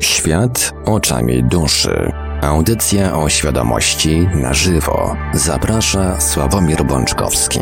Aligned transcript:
Świat 0.00 0.72
oczami 0.84 1.44
duszy. 1.44 2.12
Audycja 2.42 3.16
o 3.16 3.28
świadomości 3.28 4.28
na 4.34 4.54
żywo. 4.54 5.16
Zaprasza 5.34 6.20
Sławomir 6.20 6.84
Bączkowski. 6.84 7.60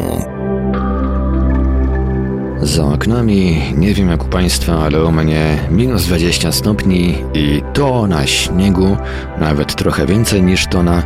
Za 2.63 2.85
oknami, 2.85 3.63
nie 3.77 3.95
wiem 3.95 4.09
jak 4.09 4.25
u 4.25 4.29
Państwa, 4.29 4.73
ale 4.73 5.05
u 5.05 5.13
mnie 5.13 5.59
minus 5.71 6.05
20 6.05 6.53
stopni 6.53 7.15
i 7.35 7.63
to 7.73 8.07
na 8.07 8.27
śniegu, 8.27 8.97
nawet 9.39 9.75
trochę 9.75 10.07
więcej 10.07 10.43
niż 10.43 10.67
to 10.67 10.83
na 10.83 11.03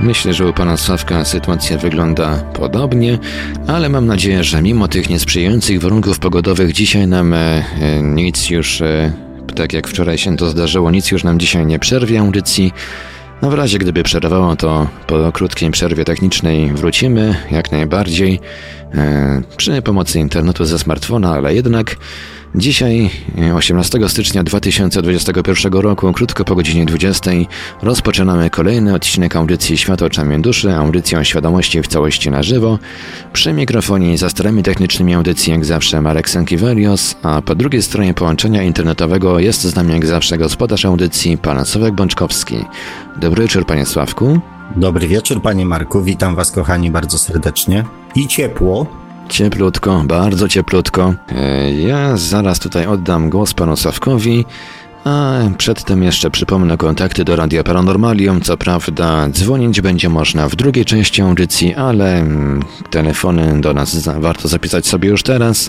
Myślę, 0.00 0.34
że 0.34 0.46
u 0.46 0.52
pana 0.52 0.76
Sławka 0.76 1.24
sytuacja 1.24 1.78
wygląda 1.78 2.36
podobnie, 2.36 3.18
ale 3.66 3.88
mam 3.88 4.06
nadzieję, 4.06 4.44
że 4.44 4.62
mimo 4.62 4.88
tych 4.88 5.10
niesprzyjających 5.10 5.80
warunków 5.80 6.18
pogodowych 6.18 6.72
dzisiaj 6.72 7.06
nam 7.06 7.34
e, 7.34 7.36
e, 7.80 8.02
nic 8.02 8.50
już, 8.50 8.80
e, 8.80 9.27
tak 9.58 9.72
jak 9.72 9.88
wczoraj 9.88 10.18
się 10.18 10.36
to 10.36 10.50
zdarzyło, 10.50 10.90
nic 10.90 11.10
już 11.10 11.24
nam 11.24 11.38
dzisiaj 11.38 11.66
nie 11.66 11.78
przerwie 11.78 12.20
audycji. 12.20 12.72
No 13.42 13.50
w 13.50 13.54
razie 13.54 13.78
gdyby 13.78 14.02
przerwało, 14.02 14.56
to 14.56 14.88
po 15.06 15.32
krótkiej 15.32 15.70
przerwie 15.70 16.04
technicznej 16.04 16.72
wrócimy 16.72 17.36
jak 17.50 17.72
najbardziej 17.72 18.40
przy 19.56 19.82
pomocy 19.82 20.18
internetu 20.20 20.64
ze 20.64 20.78
smartfona, 20.78 21.32
ale 21.32 21.54
jednak 21.54 21.96
Dzisiaj, 22.54 23.10
18 23.54 23.98
e, 23.98 24.08
stycznia 24.08 24.42
2021 24.42 25.72
roku, 25.72 26.12
krótko 26.12 26.44
po 26.44 26.54
godzinie 26.54 26.86
20, 26.86 27.30
rozpoczynamy 27.82 28.50
kolejny 28.50 28.94
odcinek 28.94 29.36
audycji 29.36 29.78
Świat 29.78 30.02
oczami 30.02 30.42
duszy, 30.42 30.74
audycją 30.74 31.24
świadomości 31.24 31.82
w 31.82 31.86
całości 31.86 32.30
na 32.30 32.42
żywo. 32.42 32.78
Przy 33.32 33.52
mikrofonie 33.52 34.18
za 34.18 34.30
starami 34.30 34.62
technicznymi 34.62 35.14
audycji 35.14 35.52
jak 35.52 35.64
zawsze 35.64 36.00
Marek 36.00 36.30
Sankiewelios, 36.30 37.14
a 37.22 37.42
po 37.42 37.54
drugiej 37.54 37.82
stronie 37.82 38.14
połączenia 38.14 38.62
internetowego 38.62 39.38
jest 39.38 39.62
z 39.62 39.74
nami 39.74 39.92
jak 39.92 40.06
zawsze 40.06 40.38
gospodarz 40.38 40.84
audycji, 40.84 41.38
pan 41.38 41.64
Sławek 41.64 41.94
Bączkowski. 41.94 42.64
Dobry 43.16 43.42
wieczór, 43.42 43.66
panie 43.66 43.86
Sławku. 43.86 44.40
Dobry 44.76 45.08
wieczór, 45.08 45.42
panie 45.42 45.66
Marku. 45.66 46.02
Witam 46.02 46.34
was, 46.34 46.52
kochani, 46.52 46.90
bardzo 46.90 47.18
serdecznie. 47.18 47.84
I 48.14 48.28
ciepło, 48.28 48.86
Cieplutko, 49.28 50.02
bardzo 50.06 50.48
cieplutko. 50.48 51.14
E, 51.32 51.72
ja 51.72 52.16
zaraz 52.16 52.58
tutaj 52.58 52.86
oddam 52.86 53.30
głos 53.30 53.54
panu 53.54 53.76
Sawkowi, 53.76 54.44
a 55.04 55.40
przedtem 55.58 56.02
jeszcze 56.02 56.30
przypomnę 56.30 56.76
kontakty 56.76 57.24
do 57.24 57.36
Radia 57.36 57.64
Paranormalium. 57.64 58.40
Co 58.40 58.56
prawda 58.56 59.28
dzwonić 59.28 59.80
będzie 59.80 60.08
można 60.08 60.48
w 60.48 60.56
drugiej 60.56 60.84
części 60.84 61.22
audycji, 61.22 61.74
ale 61.74 62.18
mm, 62.18 62.62
telefony 62.90 63.60
do 63.60 63.74
nas 63.74 64.08
warto 64.08 64.48
zapisać 64.48 64.86
sobie 64.86 65.08
już 65.08 65.22
teraz. 65.22 65.68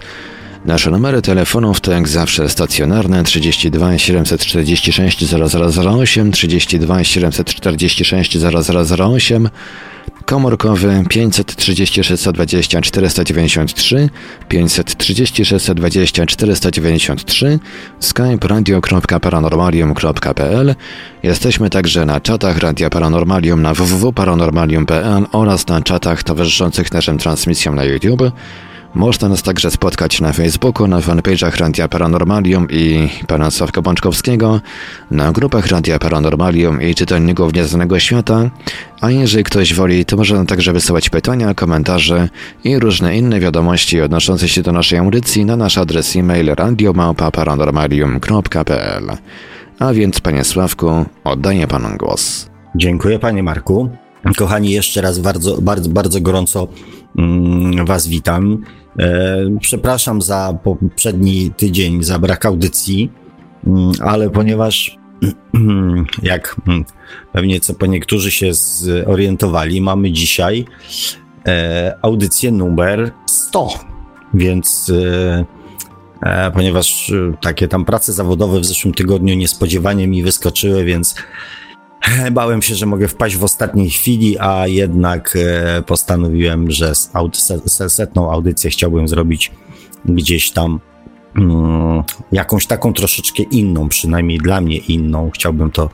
Nasze 0.65 0.91
numery 0.91 1.21
telefonów 1.21 1.81
to 1.81 1.91
jak 1.91 2.07
zawsze 2.07 2.49
stacjonarne 2.49 3.23
32 3.23 3.97
746 3.97 5.25
0008, 5.25 6.31
32 6.31 7.03
746 7.03 8.37
0008 8.37 9.49
komórkowy 10.25 11.03
536 11.09 12.23
20 12.33 12.81
493, 12.81 14.09
536 14.49 15.71
20 15.71 16.25
493, 16.25 17.59
skype 17.99 18.47
radio.paranormalium.pl. 18.47 20.75
Jesteśmy 21.23 21.69
także 21.69 22.05
na 22.05 22.19
czatach 22.19 22.57
Radia 22.57 22.89
Paranormalium 22.89 23.61
na 23.61 23.73
www.paranormalium.pl 23.73 25.25
oraz 25.31 25.67
na 25.67 25.81
czatach 25.81 26.23
towarzyszących 26.23 26.91
naszym 26.91 27.17
transmisjom 27.17 27.75
na 27.75 27.83
YouTube. 27.83 28.21
Można 28.93 29.29
nas 29.29 29.43
także 29.43 29.71
spotkać 29.71 30.21
na 30.21 30.33
Facebooku, 30.33 30.87
na 30.87 30.99
fanpage'ach 30.99 31.59
Radia 31.59 31.87
Paranormalium 31.87 32.67
i 32.71 33.09
pana 33.27 33.51
Sławka 33.51 33.81
Bączkowskiego, 33.81 34.61
na 35.11 35.31
grupach 35.31 35.67
Radia 35.67 35.99
Paranormalium 35.99 36.81
i 36.81 36.95
czytelników 36.95 37.53
Nieznanego 37.53 37.99
Świata, 37.99 38.49
a 39.01 39.11
jeżeli 39.11 39.43
ktoś 39.43 39.73
woli, 39.73 40.05
to 40.05 40.17
można 40.17 40.45
także 40.45 40.73
wysyłać 40.73 41.09
pytania, 41.09 41.53
komentarze 41.53 42.29
i 42.63 42.79
różne 42.79 43.17
inne 43.17 43.39
wiadomości 43.39 44.01
odnoszące 44.01 44.49
się 44.49 44.61
do 44.61 44.71
naszej 44.71 44.99
audycji 44.99 45.45
na 45.45 45.55
nasz 45.55 45.77
adres 45.77 46.15
e-mail 46.15 46.55
radiomałpa-paranormalium.pl. 46.55 49.17
A 49.79 49.93
więc, 49.93 50.19
panie 50.19 50.43
Sławku, 50.43 51.05
oddaję 51.23 51.67
panu 51.67 51.97
głos. 51.97 52.49
Dziękuję, 52.75 53.19
panie 53.19 53.43
Marku. 53.43 53.89
Kochani, 54.37 54.71
jeszcze 54.71 55.01
raz 55.01 55.19
bardzo, 55.19 55.61
bardzo, 55.61 55.89
bardzo 55.89 56.21
gorąco 56.21 56.67
mm, 57.17 57.85
Was 57.85 58.07
witam. 58.07 58.63
E, 58.99 59.37
przepraszam 59.59 60.21
za 60.21 60.57
poprzedni 60.63 61.51
tydzień, 61.57 62.03
za 62.03 62.19
brak 62.19 62.45
audycji, 62.45 63.11
mm, 63.67 63.91
ale 64.01 64.29
ponieważ 64.29 64.97
jak 66.23 66.55
mm, 66.67 66.85
pewnie 67.33 67.59
co 67.59 67.73
po 67.73 67.85
niektórzy 67.85 68.31
się 68.31 68.53
zorientowali, 68.53 69.81
mamy 69.81 70.11
dzisiaj 70.11 70.65
e, 71.47 71.97
audycję 72.01 72.51
numer 72.51 73.11
100, 73.25 73.69
więc 74.33 74.91
e, 76.23 76.51
ponieważ 76.53 77.11
takie 77.41 77.67
tam 77.67 77.85
prace 77.85 78.13
zawodowe 78.13 78.59
w 78.59 78.65
zeszłym 78.65 78.93
tygodniu 78.93 79.35
niespodziewanie 79.35 80.07
mi 80.07 80.23
wyskoczyły, 80.23 80.85
więc 80.85 81.15
Bałem 82.31 82.61
się, 82.61 82.75
że 82.75 82.85
mogę 82.85 83.07
wpaść 83.07 83.35
w 83.35 83.43
ostatniej 83.43 83.89
chwili, 83.89 84.39
a 84.39 84.67
jednak 84.67 85.35
e, 85.35 85.81
postanowiłem, 85.81 86.71
że 86.71 86.95
setną 87.87 88.31
audycję 88.31 88.69
chciałbym 88.69 89.07
zrobić 89.07 89.51
gdzieś 90.05 90.51
tam 90.51 90.79
mm, 91.35 92.03
jakąś 92.31 92.65
taką 92.67 92.93
troszeczkę 92.93 93.43
inną, 93.43 93.89
przynajmniej 93.89 94.37
dla 94.37 94.61
mnie 94.61 94.77
inną. 94.77 95.31
Chciałbym 95.33 95.71
to 95.71 95.89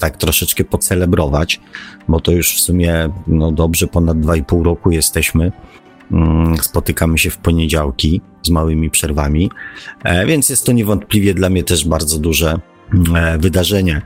tak 0.00 0.16
troszeczkę 0.16 0.64
pocelebrować, 0.64 1.60
bo 2.08 2.20
to 2.20 2.32
już 2.32 2.56
w 2.56 2.60
sumie 2.60 3.10
no 3.26 3.52
dobrze 3.52 3.86
ponad 3.86 4.18
2,5 4.18 4.64
roku 4.64 4.90
jesteśmy. 4.90 5.52
Mm, 6.12 6.56
spotykamy 6.56 7.18
się 7.18 7.30
w 7.30 7.36
poniedziałki 7.36 8.20
z 8.42 8.50
małymi 8.50 8.90
przerwami, 8.90 9.50
e, 10.04 10.26
więc 10.26 10.48
jest 10.48 10.66
to 10.66 10.72
niewątpliwie 10.72 11.34
dla 11.34 11.50
mnie 11.50 11.64
też 11.64 11.88
bardzo 11.88 12.18
duże 12.18 12.58
mm, 12.94 13.16
e, 13.16 13.38
wydarzenie. 13.38 14.02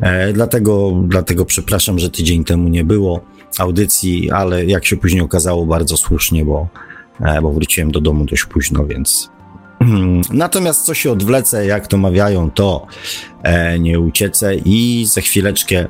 E, 0.00 0.32
dlatego, 0.32 0.92
dlatego 1.04 1.44
przepraszam, 1.44 1.98
że 1.98 2.10
tydzień 2.10 2.44
temu 2.44 2.68
nie 2.68 2.84
było 2.84 3.20
audycji, 3.58 4.30
ale 4.30 4.64
jak 4.64 4.86
się 4.86 4.96
później 4.96 5.22
okazało, 5.22 5.66
bardzo 5.66 5.96
słusznie, 5.96 6.44
bo, 6.44 6.68
e, 7.20 7.42
bo 7.42 7.52
wróciłem 7.52 7.90
do 7.90 8.00
domu 8.00 8.24
dość 8.24 8.44
późno, 8.44 8.86
więc. 8.86 9.30
Natomiast 10.32 10.84
co 10.84 10.94
się 10.94 11.12
odwlecę, 11.12 11.66
jak 11.66 11.86
to 11.86 11.96
mawiają, 11.96 12.50
to 12.50 12.86
e, 13.42 13.78
nie 13.78 14.00
uciecę 14.00 14.54
i 14.54 15.06
za 15.12 15.20
chwileczkę 15.20 15.86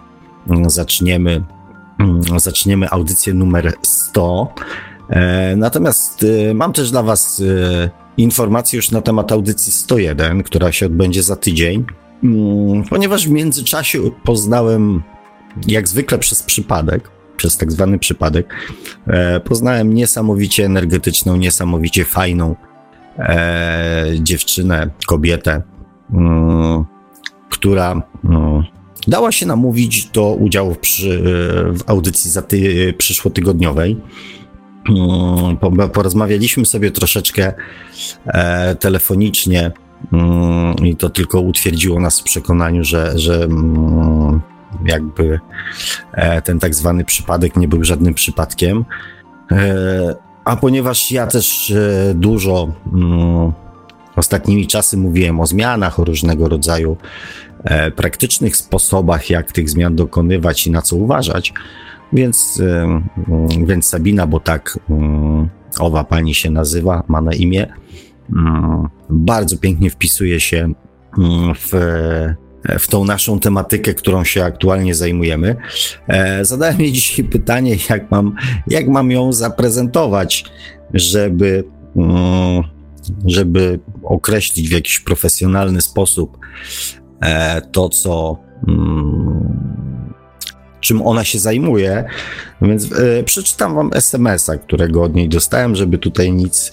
mm, 0.49 0.71
zaczniemy, 0.71 1.45
mm, 1.99 2.23
zaczniemy 2.41 2.91
audycję 2.91 3.35
numer 3.35 3.73
100. 3.83 4.55
Natomiast 5.57 6.27
mam 6.55 6.73
też 6.73 6.91
dla 6.91 7.03
Was 7.03 7.43
informacje 8.17 8.77
już 8.77 8.91
na 8.91 9.03
temat 9.03 9.33
audycji 9.33 9.73
101, 9.73 10.43
która 10.43 10.73
się 10.73 10.87
odbędzie 10.87 11.23
za 11.23 11.37
tydzień. 11.37 11.85
Mm, 12.23 12.85
ponieważ 12.85 13.29
w 13.29 13.31
międzyczasie 13.31 13.99
poznałem, 14.25 15.03
jak 15.67 15.89
zwykle 15.89 16.19
przez 16.19 16.43
przypadek, 16.43 17.11
przez 17.37 17.57
tak 17.57 17.73
zwany 17.73 17.99
przypadek, 17.99 18.55
e, 19.07 19.41
poznałem 19.41 19.95
niesamowicie 19.95 20.65
energetyczną, 20.65 21.37
niesamowicie 21.37 22.05
fajną 22.05 22.57
e, 23.19 24.07
dziewczynę, 24.21 24.91
kobietę, 25.07 25.63
mm, 26.15 26.85
która 27.51 28.03
mm, 28.25 28.63
dała 29.09 29.33
się 29.33 29.47
namówić 29.47 30.05
do 30.07 30.35
udziału 30.35 30.75
przy, 30.75 31.23
w 31.73 31.81
audycji 31.87 32.31
za 32.31 32.43
ty, 32.43 32.95
przyszłotygodniowej. 32.99 33.97
porozmawialiśmy 35.93 36.67
sobie 36.67 36.91
troszeczkę 36.91 37.53
e, 38.27 38.75
telefonicznie 38.75 39.73
I 40.83 40.97
to 40.97 41.11
tylko 41.11 41.41
utwierdziło 41.41 42.01
nas 42.01 42.21
w 42.21 42.23
przekonaniu, 42.23 42.85
że, 42.85 43.19
że 43.19 43.45
mm, 43.45 44.41
jakby 44.85 45.41
e, 46.13 46.43
ten 46.43 46.59
tak 46.59 46.75
zwany 46.75 47.05
przypadek 47.05 47.57
nie 47.57 47.69
był 47.69 47.85
żadnym 47.85 48.15
przypadkiem. 48.15 48.85
E, 49.53 50.17
a 50.45 50.57
ponieważ 50.57 51.13
ja 51.13 51.27
też 51.27 51.71
e, 51.71 52.15
dużo 52.15 52.69
mm, 52.93 53.53
ostatnimi 54.17 54.67
czasy 54.67 54.97
mówiłem 54.97 55.41
o 55.41 55.47
zmianach, 55.47 56.01
o 56.01 56.05
różnego 56.05 56.49
rodzaju 56.49 56.97
praktycznych 57.97 58.57
sposobach, 58.57 59.31
jak 59.31 59.53
tych 59.53 59.71
zmian 59.71 59.97
dokonywać 59.97 60.67
i 60.67 60.71
na 60.71 60.83
co 60.83 60.97
uważać, 60.97 61.53
więc, 62.13 62.63
więc 63.67 63.87
Sabina, 63.87 64.27
bo 64.27 64.41
tak 64.41 64.79
owa 65.79 66.05
pani 66.05 66.35
się 66.35 66.51
nazywa, 66.51 67.03
ma 67.09 67.21
na 67.21 67.33
imię, 67.33 67.67
Mm, 67.67 68.08
bardzo 69.11 69.57
pięknie 69.57 69.91
wpisuje 69.91 70.41
się 70.41 70.73
mm, 71.19 71.55
w, 71.55 71.71
w 72.79 72.89
tą 72.89 73.05
naszą 73.05 73.41
tematykę, 73.41 73.95
którą 73.95 74.25
się 74.25 74.45
aktualnie 74.45 74.95
zajmujemy. 74.95 75.57
E, 76.09 76.45
zadałem 76.45 76.81
jej 76.81 76.93
dzisiaj 76.93 77.25
pytanie, 77.25 77.77
jak 77.91 78.11
mam, 78.11 78.35
jak 78.67 78.89
mam 78.89 79.11
ją 79.11 79.33
zaprezentować, 79.33 80.45
żeby, 80.95 81.65
mm, 81.97 82.63
żeby 83.27 83.81
określić 84.03 84.69
w 84.69 84.73
jakiś 84.73 85.01
profesjonalny 85.01 85.81
sposób 85.81 86.39
to, 87.73 87.89
co 87.89 88.39
mm, 88.69 89.59
czym 90.81 91.03
ona 91.03 91.25
się 91.25 91.39
zajmuje, 91.39 92.05
więc 92.63 92.89
przeczytam 93.25 93.75
wam 93.75 93.91
SMS-a, 93.95 94.57
którego 94.57 95.03
od 95.03 95.15
niej 95.15 95.29
dostałem, 95.29 95.77
żeby 95.77 95.99
tutaj 95.99 96.33
nic 96.33 96.73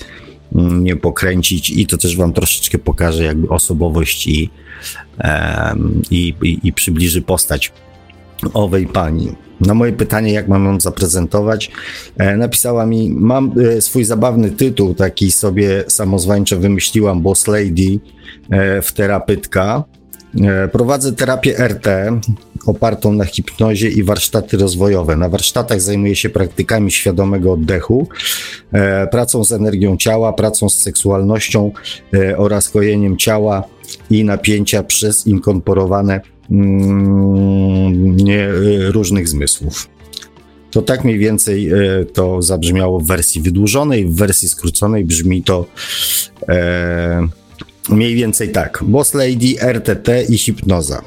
nie 0.51 0.95
pokręcić 0.95 1.69
i 1.69 1.87
to 1.87 1.97
też 1.97 2.17
wam 2.17 2.33
troszeczkę 2.33 2.77
pokaże 2.77 3.23
jakby 3.23 3.49
osobowość 3.49 4.27
i, 4.27 4.49
i, 6.11 6.33
i, 6.43 6.59
i 6.63 6.73
przybliży 6.73 7.21
postać 7.21 7.71
owej 8.53 8.87
pani. 8.87 9.31
Na 9.59 9.73
moje 9.73 9.93
pytanie, 9.93 10.33
jak 10.33 10.47
mam 10.47 10.65
ją 10.65 10.79
zaprezentować, 10.79 11.71
e, 12.17 12.37
napisała 12.37 12.85
mi: 12.85 13.09
Mam 13.09 13.51
e, 13.77 13.81
swój 13.81 14.03
zabawny 14.03 14.51
tytuł, 14.51 14.93
taki 14.93 15.31
sobie 15.31 15.83
samozwańczo 15.87 16.59
wymyśliłam, 16.59 17.21
Boss 17.21 17.47
Lady 17.47 17.99
e, 18.49 18.81
w 18.81 18.93
terapytka. 18.93 19.83
Prowadzę 20.71 21.13
terapię 21.13 21.67
RT 21.67 21.87
opartą 22.65 23.13
na 23.13 23.25
hipnozie 23.25 23.89
i 23.89 24.03
warsztaty 24.03 24.57
rozwojowe. 24.57 25.15
Na 25.15 25.29
warsztatach 25.29 25.81
zajmuję 25.81 26.15
się 26.15 26.29
praktykami 26.29 26.91
świadomego 26.91 27.53
oddechu, 27.53 28.07
pracą 29.11 29.43
z 29.43 29.51
energią 29.51 29.97
ciała, 29.97 30.33
pracą 30.33 30.69
z 30.69 30.77
seksualnością 30.77 31.71
oraz 32.37 32.69
kojeniem 32.69 33.17
ciała 33.17 33.63
i 34.09 34.23
napięcia 34.23 34.83
przez 34.83 35.27
inkorporowane 35.27 36.21
Mm, 36.51 38.17
nie, 38.17 38.49
y, 38.49 38.91
różnych 38.91 39.27
zmysłów. 39.27 39.89
To 40.71 40.81
tak 40.81 41.03
mniej 41.03 41.17
więcej 41.17 41.71
to 42.13 42.41
zabrzmiało 42.41 42.99
w 42.99 43.07
wersji 43.07 43.41
wydłużonej, 43.41 44.05
w 44.05 44.15
wersji 44.15 44.49
skróconej 44.49 45.05
brzmi 45.05 45.43
to 45.43 45.65
e, 46.49 47.27
mniej 47.89 48.15
więcej 48.15 48.51
tak. 48.51 48.83
Boss 48.87 49.13
Lady, 49.13 49.55
RTT 49.61 50.23
i 50.29 50.37
hipnoza. 50.37 51.01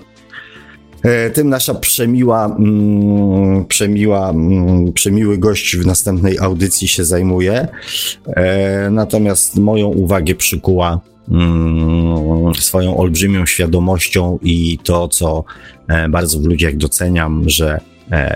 E, 1.02 1.30
tym 1.30 1.48
nasza 1.48 1.74
przemiła, 1.74 2.46
mm, 2.46 3.64
przemiła, 3.64 4.30
mm, 4.30 4.92
przemiły 4.92 5.38
gość 5.38 5.76
w 5.76 5.86
następnej 5.86 6.38
audycji 6.38 6.88
się 6.88 7.04
zajmuje. 7.04 7.68
E, 8.26 8.90
natomiast 8.90 9.56
moją 9.56 9.86
uwagę 9.86 10.34
przykuła 10.34 11.00
Mm, 11.30 12.54
swoją 12.54 12.96
olbrzymią 12.96 13.46
świadomością 13.46 14.38
i 14.42 14.78
to, 14.82 15.08
co 15.08 15.44
e, 15.88 16.08
bardzo 16.08 16.38
w 16.38 16.44
ludziach 16.44 16.76
doceniam, 16.76 17.48
że 17.48 17.80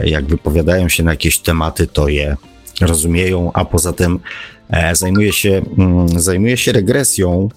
jak 0.05 0.27
wypowiadają 0.27 0.89
się 0.89 1.03
na 1.03 1.11
jakieś 1.11 1.39
tematy, 1.39 1.87
to 1.87 2.09
je 2.09 2.37
rozumieją, 2.81 3.51
a 3.55 3.65
poza 3.65 3.93
tym 3.93 4.21
zajmuje 4.93 5.33
się, 5.33 5.63
zajmuje 6.17 6.57
się 6.57 6.73
regresją, 6.73 7.49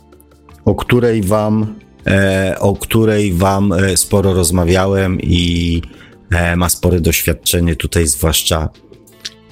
o 0.66 0.76
której 0.76 1.22
wam, 1.22 1.76
o 2.60 2.76
której 2.76 3.34
wam 3.34 3.74
sporo 3.96 4.34
rozmawiałem 4.34 5.22
i 5.22 5.82
ma 6.56 6.70
spore 6.70 7.00
doświadczenie 7.00 7.76
tutaj, 7.76 8.08
zwłaszcza 8.08 8.70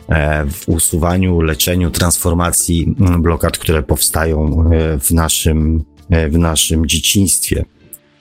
E, 0.09 0.45
w 0.45 0.69
usuwaniu, 0.69 1.41
leczeniu, 1.41 1.91
transformacji 1.91 2.95
mm, 2.99 3.21
blokad, 3.21 3.57
które 3.57 3.83
powstają 3.83 4.69
e, 4.71 4.99
w 4.99 5.11
naszym, 5.11 5.83
e, 6.09 6.29
w 6.29 6.37
naszym 6.37 6.85
dzieciństwie. 6.85 7.65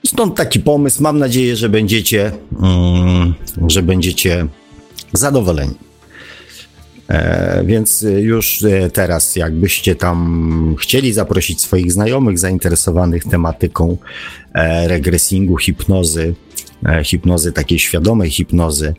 Stąd 0.05 0.35
taki 0.35 0.59
pomysł. 0.59 1.03
Mam 1.03 1.19
nadzieję, 1.19 1.55
że 1.55 1.69
będziecie, 1.69 2.31
mm, 2.61 3.33
że 3.67 3.83
będziecie 3.83 4.47
zadowoleni. 5.13 5.75
Więc 7.65 8.05
już 8.17 8.65
teraz, 8.93 9.35
jakbyście 9.35 9.95
tam 9.95 10.75
chcieli 10.79 11.13
zaprosić 11.13 11.61
swoich 11.61 11.91
znajomych 11.91 12.39
zainteresowanych 12.39 13.23
tematyką 13.23 13.97
regresingu, 14.87 15.57
hipnozy, 15.57 16.35
hipnozy 17.03 17.51
takiej 17.51 17.79
świadomej 17.79 18.29
hipnozy, 18.29 18.93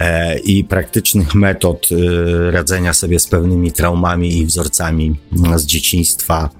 E, 0.00 0.38
i 0.38 0.64
praktycznych 0.64 1.34
metod 1.34 1.88
e, 1.92 2.50
radzenia 2.50 2.94
sobie 2.94 3.18
z 3.20 3.26
pewnymi 3.26 3.72
traumami 3.72 4.38
i 4.38 4.46
wzorcami 4.46 5.16
z 5.56 5.66
dzieciństwa, 5.66 6.50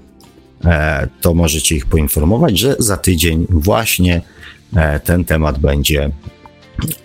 e, 0.65 1.07
to 1.21 1.33
możecie 1.33 1.75
ich 1.75 1.85
poinformować, 1.85 2.59
że 2.59 2.75
za 2.79 2.97
tydzień 2.97 3.47
właśnie 3.49 4.21
ten 5.03 5.25
temat 5.25 5.59
będzie 5.59 6.09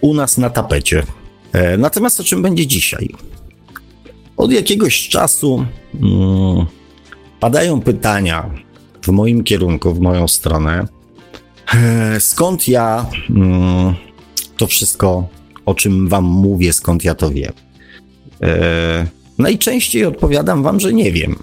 u 0.01 0.15
nas 0.15 0.39
na 0.39 0.51
tapecie. 0.51 1.03
Natomiast 1.79 2.21
o 2.21 2.25
czym 2.25 2.43
będzie 2.43 2.67
dzisiaj? 2.67 3.15
Od 4.39 4.53
jakiegoś 4.53 5.09
czasu 5.09 5.65
hmm, 6.01 6.67
padają 7.41 7.81
pytania 7.81 8.51
w 9.03 9.09
moim 9.09 9.45
kierunku, 9.45 9.95
w 9.95 10.01
moją 10.01 10.29
stronę. 10.29 10.87
Skąd 12.19 12.69
ja 12.69 13.07
hmm, 13.29 13.95
to 14.57 14.67
wszystko 14.67 15.29
o 15.67 15.75
czym 15.75 16.09
wam 16.09 16.25
mówię, 16.25 16.73
skąd 16.73 17.05
ja 17.05 17.15
to 17.15 17.31
wiem. 17.31 17.53
E, 18.43 19.07
najczęściej 19.39 20.05
odpowiadam 20.05 20.63
wam, 20.63 20.81
że 20.81 20.93
nie 20.93 21.13
wiem. 21.13 21.37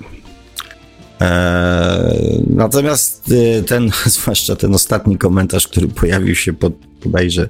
E, 1.22 2.20
natomiast 2.50 3.32
e, 3.32 3.64
ten, 3.64 3.92
zwłaszcza 4.06 4.56
ten 4.56 4.76
ostatni 4.76 5.18
komentarz, 5.18 5.68
który 5.68 5.88
pojawił 5.88 6.36
się 6.36 6.54
pod 6.54 6.74
bodajże 7.06 7.48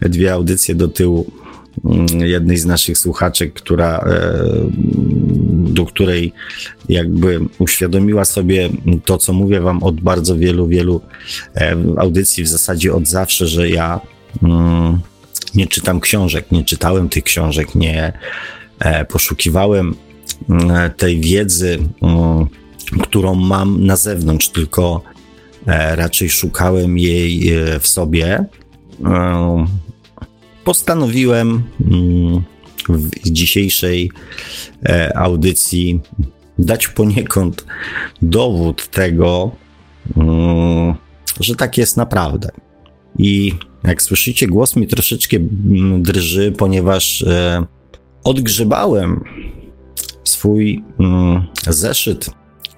dwie 0.00 0.32
audycje 0.32 0.74
do 0.74 0.88
tyłu 0.88 1.30
jednej 2.24 2.56
z 2.56 2.66
naszych 2.66 2.98
słuchaczek, 2.98 3.52
która, 3.52 3.98
e, 3.98 4.44
do 5.48 5.86
której 5.86 6.32
jakby 6.88 7.40
uświadomiła 7.58 8.24
sobie 8.24 8.68
to, 9.04 9.18
co 9.18 9.32
mówię 9.32 9.60
wam 9.60 9.82
od 9.82 10.00
bardzo 10.00 10.36
wielu, 10.36 10.66
wielu 10.66 11.00
e, 11.54 11.76
audycji, 11.96 12.44
w 12.44 12.48
zasadzie 12.48 12.94
od 12.94 13.08
zawsze, 13.08 13.46
że 13.46 13.68
ja 13.68 14.00
mm, 14.42 14.98
nie 15.54 15.66
czytam 15.66 16.00
książek, 16.00 16.52
nie 16.52 16.64
czytałem 16.64 17.08
tych 17.08 17.24
książek, 17.24 17.74
nie 17.74 18.12
e, 18.78 19.04
poszukiwałem 19.04 19.94
mm, 20.48 20.90
tej 20.90 21.20
wiedzy, 21.20 21.78
mm, 22.02 22.46
którą 23.02 23.34
mam 23.34 23.86
na 23.86 23.96
zewnątrz, 23.96 24.48
tylko 24.48 25.02
raczej 25.96 26.30
szukałem 26.30 26.98
jej 26.98 27.52
w 27.80 27.86
sobie. 27.86 28.44
Postanowiłem 30.66 31.62
mm, 31.90 32.42
w 32.88 33.30
dzisiejszej 33.30 34.10
audycji 35.14 36.00
dać 36.58 36.88
poniekąd 36.88 37.66
dowód 38.22 38.88
tego, 38.88 39.50
że 41.40 41.56
tak 41.56 41.78
jest 41.78 41.96
naprawdę. 41.96 42.50
I 43.18 43.52
jak 43.84 44.02
słyszycie, 44.02 44.46
głos 44.46 44.76
mi 44.76 44.86
troszeczkę 44.86 45.36
mm, 45.36 46.02
drży, 46.02 46.52
ponieważ 46.52 47.22
e, 47.22 47.64
odgrzebałem 48.24 49.24
swój 50.24 50.84
mm, 51.00 51.46
zeszyt 51.68 52.30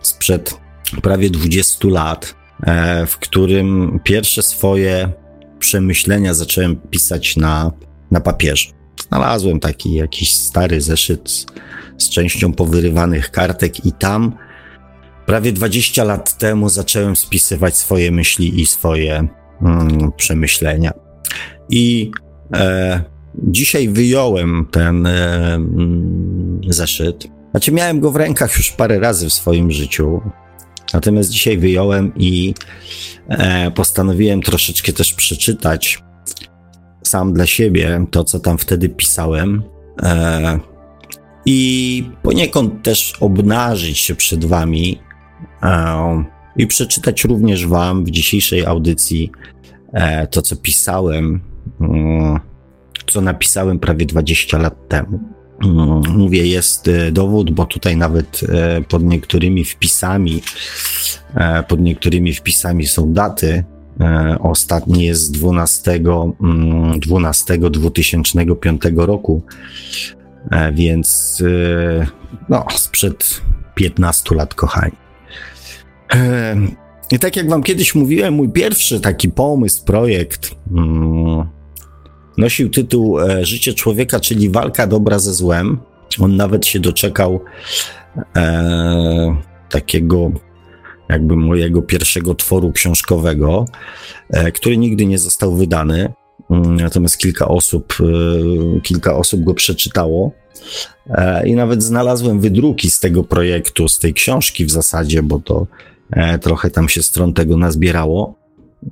sprzed 0.03 0.61
prawie 1.03 1.31
20 1.31 1.89
lat, 1.89 2.35
e, 2.63 3.07
w 3.07 3.19
którym 3.19 4.01
pierwsze 4.05 4.43
swoje 4.43 5.13
przemyślenia 5.59 6.35
zacząłem 6.35 6.77
pisać 6.77 7.37
na, 7.37 7.73
na 8.11 8.21
papierze. 8.21 8.69
Znalazłem 9.09 9.61
taki 9.61 9.95
jakiś 9.95 10.35
stary 10.35 10.81
zeszyt 10.81 11.31
z, 11.31 11.47
z 11.99 12.11
częścią 12.11 12.53
powyrywanych 12.53 13.31
kartek 13.31 13.87
i 13.87 13.93
tam 13.93 14.33
prawie 15.27 15.53
20 15.53 16.05
lat 16.05 16.39
temu 16.39 16.69
zacząłem 16.69 17.17
spisywać 17.17 17.77
swoje 17.77 18.11
myśli 18.11 18.61
i 18.61 18.67
swoje 18.67 19.29
mm, 19.63 20.13
przemyślenia. 20.17 20.93
I 21.71 22.11
e, 22.55 23.03
dzisiaj 23.35 23.89
wyjąłem 23.89 24.67
ten 24.71 25.07
e, 25.07 25.55
mm, 25.55 26.61
zeszyt. 26.69 27.29
Znaczy, 27.51 27.73
miałem 27.73 28.01
go 28.01 28.11
w 28.11 28.17
rękach 28.17 28.57
już 28.57 28.71
parę 28.71 28.99
razy 28.99 29.29
w 29.29 29.33
swoim 29.33 29.71
życiu. 29.71 30.21
Natomiast 30.95 31.31
dzisiaj 31.31 31.59
wyjąłem 31.59 32.13
i 32.17 32.55
e, 33.29 33.71
postanowiłem 33.71 34.43
troszeczkę 34.43 34.93
też 34.93 35.13
przeczytać 35.13 36.03
sam 37.09 37.33
dla 37.33 37.47
siebie 37.47 38.07
to, 38.11 38.25
co 38.25 38.41
tam 38.41 38.59
wtedy 38.59 38.89
pisałem. 38.89 39.63
E, 40.03 40.59
I 41.47 42.11
poniekąd 42.23 42.83
też 42.83 43.15
obnażyć 43.21 43.99
się 43.99 44.15
przed 44.15 44.45
Wami 44.45 44.99
e, 45.63 46.25
i 46.57 46.67
przeczytać 46.67 47.25
również 47.25 47.67
Wam 47.67 48.05
w 48.05 48.11
dzisiejszej 48.11 48.67
audycji 48.67 49.31
e, 49.93 50.27
to, 50.27 50.43
co 50.43 50.57
pisałem, 50.57 51.41
mm, 51.81 52.41
co 53.07 53.21
napisałem 53.21 53.79
prawie 53.79 54.07
20 54.07 54.59
lat 54.59 54.89
temu. 54.89 55.21
Mm, 55.65 56.03
mówię, 56.17 56.47
jest 56.47 56.89
e, 56.89 57.13
dowód, 57.13 57.51
bo 57.51 57.65
tutaj 57.65 57.97
nawet 57.97 58.41
e, 58.49 58.83
pod 58.83 59.03
niektórymi 59.03 59.65
wpisami, 59.65 60.43
pod 61.69 61.81
niektórymi 61.81 62.35
wpisami 62.35 62.87
są 62.87 63.13
daty. 63.13 63.65
Ostatni 64.41 65.05
jest 65.05 65.23
z 65.23 65.31
12, 65.31 66.01
12 66.99 67.59
2005 67.59 68.83
roku, 68.97 69.43
więc 70.73 71.43
no, 72.49 72.67
sprzed 72.71 73.41
15 73.75 74.35
lat, 74.35 74.55
kochani. 74.55 74.93
I 77.13 77.19
tak 77.19 77.37
jak 77.37 77.49
wam 77.49 77.63
kiedyś 77.63 77.95
mówiłem, 77.95 78.35
mój 78.35 78.49
pierwszy 78.49 79.01
taki 79.01 79.29
pomysł, 79.29 79.85
projekt 79.85 80.55
mm, 80.71 81.49
nosił 82.39 82.71
tytuł 82.71 83.21
e, 83.21 83.45
Życie 83.45 83.75
człowieka, 83.75 84.21
czyli 84.21 84.51
walka 84.51 84.87
dobra 84.87 85.19
ze 85.19 85.35
złem. 85.35 85.79
On 86.21 86.37
nawet 86.37 86.67
się 86.67 86.81
doczekał 86.81 87.41
e, 88.37 89.37
takiego 89.69 90.31
jakby 91.09 91.37
mojego 91.37 91.83
pierwszego 91.83 92.35
tworu 92.35 92.73
książkowego, 92.73 93.65
e, 94.31 94.53
który 94.53 94.77
nigdy 94.77 95.07
nie 95.07 95.19
został 95.19 95.57
wydany. 95.57 96.13
Mm, 96.51 96.77
natomiast 96.77 97.19
kilka 97.19 97.49
osób, 97.49 97.95
e, 98.01 98.81
kilka 98.81 99.17
osób 99.17 99.45
go 99.45 99.55
przeczytało. 99.55 100.33
E, 101.11 101.49
I 101.49 101.55
nawet 101.55 101.83
znalazłem 101.83 102.41
wydruki 102.41 102.91
z 102.91 103.01
tego 103.01 103.25
projektu, 103.25 103.89
z 103.89 103.99
tej 103.99 104.15
książki 104.15 104.65
w 104.65 104.71
zasadzie, 104.71 105.23
bo 105.23 105.41
to 105.41 105.67
trochę 106.41 106.71
tam 106.71 106.89
się 106.89 107.03
stron 107.03 107.33
tego 107.33 107.57
nazbierało. 107.57 108.35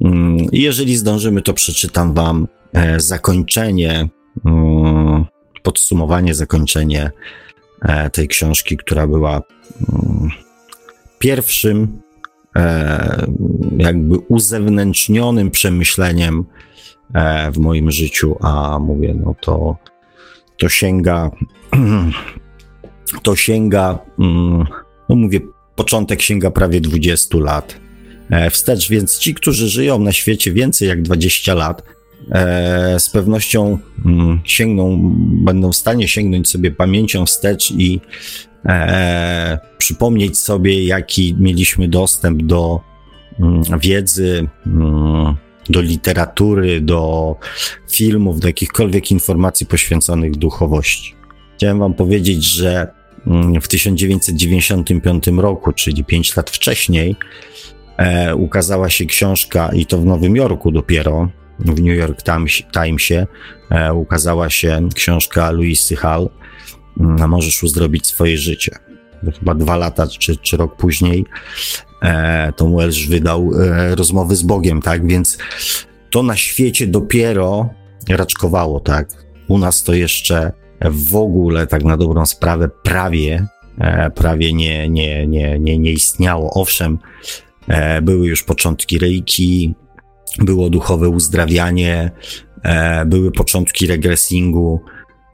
Mm, 0.01 0.37
I 0.39 0.63
jeżeli 0.63 0.97
zdążymy, 0.97 1.43
to 1.43 1.55
przeczytam 1.55 2.15
Wam 2.15 2.49
zakończenie, 2.97 4.09
mm, 4.47 5.25
podsumowanie, 5.63 6.35
zakończenie 6.35 7.11
tej 8.13 8.29
książki, 8.29 8.77
która 8.77 9.07
była 9.07 9.43
pierwszym 11.19 12.01
jakby 13.77 14.19
uzewnętrznionym 14.19 15.51
przemyśleniem 15.51 16.45
e, 17.15 17.53
w 17.53 17.59
moim 17.59 17.91
życiu, 17.91 18.37
a 18.41 18.79
mówię, 18.79 19.15
no 19.25 19.35
to, 19.41 19.77
to 20.59 20.69
sięga, 20.69 21.31
to 23.23 23.37
sięga, 23.37 23.99
mm, 24.19 24.65
no 25.09 25.17
mówię, 25.17 25.41
początek 25.75 26.23
sięga 26.23 26.51
prawie 26.51 26.81
20 26.81 27.39
lat. 27.39 27.81
E, 28.31 28.51
wstecz, 28.51 28.89
więc 28.89 29.19
ci, 29.19 29.35
którzy 29.35 29.69
żyją 29.69 29.99
na 29.99 30.13
świecie 30.13 30.53
więcej 30.53 30.89
jak 30.89 31.03
20 31.03 31.55
lat, 31.55 31.83
z 32.99 33.11
pewnością 33.11 33.79
mm, 34.05 34.41
sięgną, 34.45 35.13
będą 35.45 35.73
w 35.73 35.77
stanie 35.77 36.09
sięgnąć 36.09 36.49
sobie 36.49 36.71
pamięcią 36.71 37.27
wstecz 37.27 37.71
i 37.71 38.01
e, 38.67 39.59
przypomnieć 39.79 40.39
sobie, 40.39 40.85
jaki 40.85 41.37
mieliśmy 41.39 41.89
dostęp 41.89 42.43
do 42.43 42.81
mm, 43.41 43.63
wiedzy, 43.81 44.49
mm, 44.67 45.37
do 45.71 45.81
literatury, 45.81 46.81
do 46.81 47.37
filmów, 47.91 48.41
do 48.41 48.47
jakichkolwiek 48.47 49.11
informacji 49.11 49.67
poświęconych 49.67 50.37
duchowości. 50.37 51.15
Chciałem 51.57 51.79
Wam 51.79 51.95
powiedzieć, 51.95 52.45
że 52.45 52.89
mm, 53.27 53.61
w 53.61 53.69
1995 53.69 55.27
roku, 55.27 55.73
czyli 55.73 56.05
5 56.05 56.37
lat 56.37 56.51
wcześniej, 56.51 57.17
e, 57.97 58.35
ukazała 58.35 58.91
się 58.91 59.07
książka, 59.07 59.71
i 59.75 59.87
to 59.87 59.99
w 59.99 60.05
Nowym 60.05 60.37
Jorku 60.37 60.73
dopiero, 60.73 61.29
w 61.59 61.83
New 61.83 61.97
York 61.97 62.19
Timesie, 62.73 63.27
e, 63.71 63.95
ukazała 63.95 64.51
się 64.51 64.89
książka 64.95 65.51
Louise 65.51 65.97
Hall 65.97 66.29
a 67.21 67.27
możesz 67.27 67.63
uzdrowić 67.63 68.07
swoje 68.07 68.39
życie. 68.39 68.79
Chyba 69.39 69.55
dwa 69.55 69.77
lata 69.77 70.07
czy, 70.07 70.37
czy 70.37 70.57
rok 70.57 70.77
później 70.77 71.25
e, 72.03 72.53
Tom 72.53 72.77
Welsh 72.77 73.07
wydał 73.09 73.51
e, 73.55 73.95
rozmowy 73.95 74.37
z 74.37 74.43
Bogiem, 74.43 74.83
tak? 74.83 75.07
Więc 75.07 75.39
to 76.11 76.23
na 76.23 76.37
świecie 76.37 76.87
dopiero 76.87 77.69
raczkowało, 78.09 78.81
tak? 78.81 79.09
U 79.49 79.59
nas 79.59 79.83
to 79.83 79.95
jeszcze 79.95 80.53
w 80.85 81.17
ogóle, 81.17 81.67
tak 81.67 81.85
na 81.85 81.97
dobrą 81.97 82.27
sprawę, 82.27 82.69
prawie, 82.83 83.47
e, 83.79 84.11
prawie 84.11 84.53
nie, 84.53 84.89
nie, 84.89 85.27
nie, 85.27 85.59
nie, 85.59 85.79
nie 85.79 85.93
istniało. 85.93 86.51
Owszem, 86.55 86.99
e, 87.69 88.03
były 88.03 88.27
już 88.27 88.43
początki 88.43 88.99
reiki, 88.99 89.75
było 90.39 90.71
duchowe 90.71 91.09
uzdrawianie, 91.09 92.11
e, 92.63 93.07
były 93.07 93.33
początki 93.33 93.87
regresingu, 93.87 94.81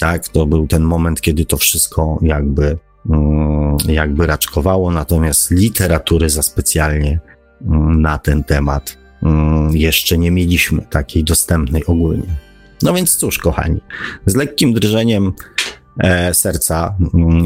tak? 0.02 0.28
To 0.28 0.46
był 0.46 0.66
ten 0.66 0.82
moment, 0.82 1.20
kiedy 1.20 1.44
to 1.44 1.56
wszystko 1.56 2.18
jakby, 2.22 2.78
mm, 3.10 3.76
jakby 3.88 4.26
raczkowało, 4.26 4.90
natomiast 4.90 5.50
literatury 5.50 6.30
za 6.30 6.42
specjalnie 6.42 7.20
mm, 7.66 8.02
na 8.02 8.18
ten 8.18 8.44
temat 8.44 8.98
mm, 9.22 9.76
jeszcze 9.76 10.18
nie 10.18 10.30
mieliśmy 10.30 10.82
takiej 10.90 11.24
dostępnej 11.24 11.86
ogólnie. 11.86 12.36
No 12.82 12.94
więc 12.94 13.16
cóż, 13.16 13.38
kochani, 13.38 13.80
z 14.26 14.34
lekkim 14.34 14.72
drżeniem 14.72 15.32
e, 15.98 16.34
serca 16.34 16.96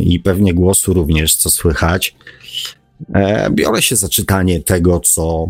i 0.01 0.21
pewnie 0.21 0.55
głosu 0.55 0.95
również, 0.95 1.37
co 1.37 1.51
słychać, 1.51 2.17
e, 3.15 3.51
biorę 3.51 3.83
się 3.83 3.97
za 3.97 4.09
czytanie 4.09 4.61
tego, 4.61 5.01
co, 5.01 5.49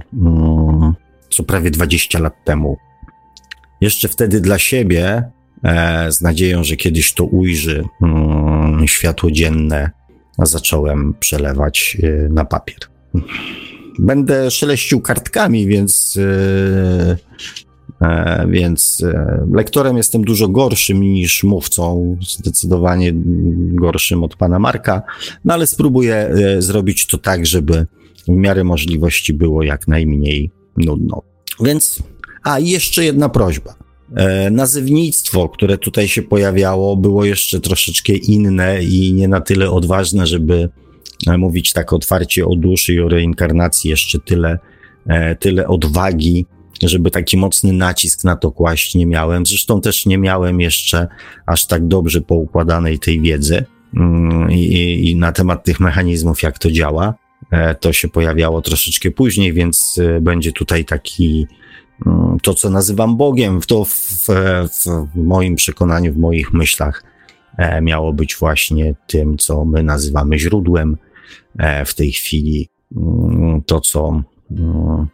co 1.31 1.43
prawie 1.43 1.71
20 1.71 2.19
lat 2.19 2.35
temu. 2.45 2.77
Jeszcze 3.81 4.09
wtedy 4.09 4.41
dla 4.41 4.59
siebie 4.59 5.36
z 6.11 6.21
nadzieją, 6.21 6.65
że 6.65 6.77
kiedyś 6.77 7.15
to 7.15 7.25
ujrzy 7.25 7.85
mm, 8.03 8.89
światło 8.89 9.31
dzienne, 9.31 9.91
zacząłem 10.39 11.15
przelewać 11.21 11.97
e, 12.03 12.29
na 12.29 12.45
papier. 12.45 12.79
Będę 13.99 14.51
szeleścił 14.51 15.01
kartkami, 15.01 15.67
więc, 15.67 16.19
e, 18.01 18.47
więc 18.49 19.05
lektorem 19.53 19.97
jestem 19.97 20.25
dużo 20.25 20.49
gorszym 20.49 21.01
niż 21.01 21.45
mówcą, 21.45 22.17
zdecydowanie 22.39 23.13
gorszym 23.75 24.25
od 24.25 24.37
pana 24.37 24.59
Marka, 24.59 25.03
no 25.45 25.55
ale 25.55 25.67
spróbuję 25.67 26.35
zrobić 26.59 27.07
to 27.07 27.19
tak, 27.19 27.47
żeby 27.47 27.87
w 28.29 28.29
miarę 28.29 28.65
możliwości 28.65 29.33
było 29.33 29.63
jak 29.63 29.89
najmniej 29.89 30.51
nudno. 30.77 31.23
Więc, 31.61 32.03
a 32.43 32.59
jeszcze 32.59 33.05
jedna 33.05 33.29
prośba. 33.29 33.86
E, 34.15 34.51
nazywnictwo, 34.51 35.49
które 35.49 35.79
tutaj 35.79 36.09
się 36.09 36.23
pojawiało, 36.23 36.97
było 36.97 37.25
jeszcze 37.25 37.61
troszeczkę 37.61 38.13
inne 38.13 38.85
i 38.85 39.13
nie 39.15 39.29
na 39.29 39.41
tyle 39.41 39.71
odważne, 39.71 40.27
żeby 40.27 40.69
e, 41.27 41.39
mówić 41.39 41.73
tak 41.73 41.93
otwarcie 41.93 42.47
o 42.47 42.57
duszy 42.57 42.95
i 42.95 43.01
o 43.01 43.09
reinkarnacji, 43.09 43.91
jeszcze 43.91 44.19
tyle, 44.19 44.59
e, 45.07 45.37
tyle 45.37 45.69
odwagi, 45.69 46.47
żeby 46.83 47.11
taki 47.11 47.37
mocny 47.37 47.73
nacisk 47.73 48.25
na 48.25 48.37
to 48.37 48.53
kłaść 48.53 48.95
nie 48.95 49.07
miałem. 49.07 49.47
Zresztą 49.47 49.81
też 49.81 50.07
nie 50.07 50.19
miałem 50.19 50.61
jeszcze 50.61 51.09
aż 51.47 51.67
tak 51.67 51.89
dobrze 51.89 52.21
poukładanej 52.21 52.99
tej 52.99 53.21
wiedzy 53.21 53.65
mm, 53.97 54.51
i, 54.51 55.11
i 55.11 55.17
na 55.17 55.33
temat 55.33 55.65
tych 55.65 55.81
mechanizmów, 55.81 56.43
jak 56.43 56.59
to 56.59 56.71
działa. 56.71 57.15
To 57.81 57.93
się 57.93 58.09
pojawiało 58.09 58.63
troszeczkę 58.63 59.11
później, 59.11 59.53
więc 59.53 60.01
będzie 60.21 60.53
tutaj 60.53 60.85
taki 60.85 61.47
to, 62.43 62.55
co 62.55 62.71
nazywam 62.71 63.17
Bogiem, 63.17 63.61
to 63.61 63.85
w, 63.85 64.27
w, 64.29 65.17
moim 65.17 65.55
przekonaniu, 65.55 66.13
w 66.13 66.17
moich 66.17 66.53
myślach 66.53 67.05
e, 67.59 67.81
miało 67.81 68.13
być 68.13 68.37
właśnie 68.37 68.95
tym, 69.07 69.39
co 69.39 69.65
my 69.65 69.83
nazywamy 69.83 70.39
źródłem 70.39 70.97
e, 71.59 71.85
w 71.85 71.95
tej 71.95 72.13
chwili. 72.13 72.69
Mm, 72.97 73.63
to, 73.63 73.81
co. 73.81 74.23
Mm, 74.51 75.07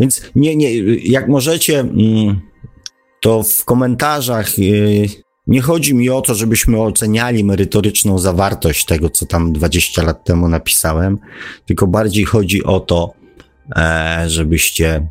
więc 0.00 0.30
nie, 0.34 0.56
nie, 0.56 0.74
jak 0.96 1.28
możecie, 1.28 1.84
to 3.22 3.42
w 3.42 3.64
komentarzach 3.64 4.58
y, 4.58 5.08
nie 5.46 5.60
chodzi 5.60 5.94
mi 5.94 6.10
o 6.10 6.20
to, 6.20 6.34
żebyśmy 6.34 6.80
oceniali 6.80 7.44
merytoryczną 7.44 8.18
zawartość 8.18 8.84
tego, 8.84 9.10
co 9.10 9.26
tam 9.26 9.52
20 9.52 10.02
lat 10.02 10.24
temu 10.24 10.48
napisałem, 10.48 11.18
tylko 11.66 11.86
bardziej 11.86 12.24
chodzi 12.24 12.64
o 12.64 12.80
to, 12.80 13.14
e, 13.76 14.24
żebyście 14.26 15.08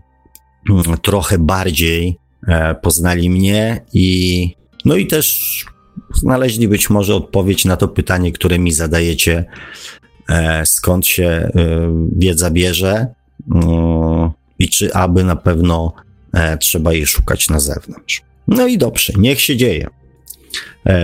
trochę 1.01 1.37
bardziej 1.37 2.17
e, 2.47 2.75
poznali 2.75 3.29
mnie 3.29 3.81
i 3.93 4.49
no 4.85 4.95
i 4.95 5.07
też 5.07 5.65
znaleźli 6.13 6.67
być 6.67 6.89
może 6.89 7.15
odpowiedź 7.15 7.65
na 7.65 7.77
to 7.77 7.87
pytanie, 7.87 8.31
które 8.31 8.59
mi 8.59 8.71
zadajecie, 8.71 9.45
e, 10.29 10.65
skąd 10.65 11.07
się 11.07 11.25
e, 11.25 11.49
wiedza 12.15 12.51
bierze 12.51 13.07
i 14.59 14.69
czy 14.69 14.93
aby 14.93 15.23
na 15.23 15.35
pewno 15.35 15.93
trzeba 16.59 16.93
jej 16.93 17.05
szukać 17.05 17.49
na 17.49 17.59
zewnątrz. 17.59 18.21
No 18.47 18.67
i 18.67 18.77
dobrze, 18.77 19.13
niech 19.17 19.41
się 19.41 19.57
dzieje. 19.57 19.87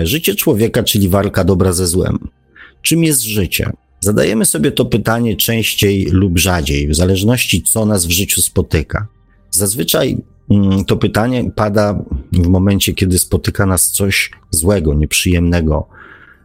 Życie 0.04 0.36
człowieka, 0.36 0.84
czyli 0.84 1.10
walka 1.10 1.44
dobra 1.44 1.74
ze 1.74 1.88
złem. 1.88 2.30
Czym 2.82 3.04
jest 3.04 3.22
życie? 3.22 3.72
Zadajemy 4.00 4.46
sobie 4.46 4.72
to 4.72 4.86
pytanie 4.86 5.36
częściej 5.36 6.06
lub 6.06 6.38
rzadziej, 6.38 6.88
w 6.88 6.96
zależności 6.96 7.62
co 7.62 7.86
nas 7.86 8.06
w 8.06 8.12
życiu 8.12 8.42
spotyka. 8.42 9.08
Zazwyczaj 9.52 10.18
mm, 10.50 10.86
to 10.86 10.98
pytanie 10.98 11.52
pada 11.56 12.04
w 12.32 12.48
momencie, 12.48 12.94
kiedy 12.94 13.20
spotyka 13.20 13.66
nas 13.66 13.92
coś 13.92 14.32
złego, 14.52 14.94
nieprzyjemnego 14.94 15.88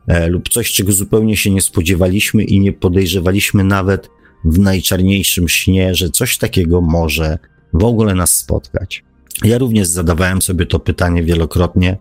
e, 0.07 0.29
lub 0.29 0.49
coś, 0.49 0.73
czego 0.73 0.93
zupełnie 0.93 1.37
się 1.37 1.51
nie 1.51 1.63
spodziewaliśmy 1.63 2.45
i 2.45 2.61
nie 2.61 2.73
podejrzewaliśmy 2.73 3.65
nawet 3.65 4.11
w 4.45 4.59
najczarniejszym 4.59 5.49
śnie, 5.49 5.95
że 5.95 6.11
coś 6.11 6.39
takiego 6.39 6.81
może 6.81 7.39
w 7.73 7.85
ogóle 7.85 8.15
nas 8.15 8.35
spotkać. 8.35 9.05
Ja 9.45 9.59
również 9.59 9.89
zadawałem 9.89 10.43
sobie 10.43 10.67
to 10.67 10.79
pytanie 10.79 11.23
wielokrotnie, 11.23 11.99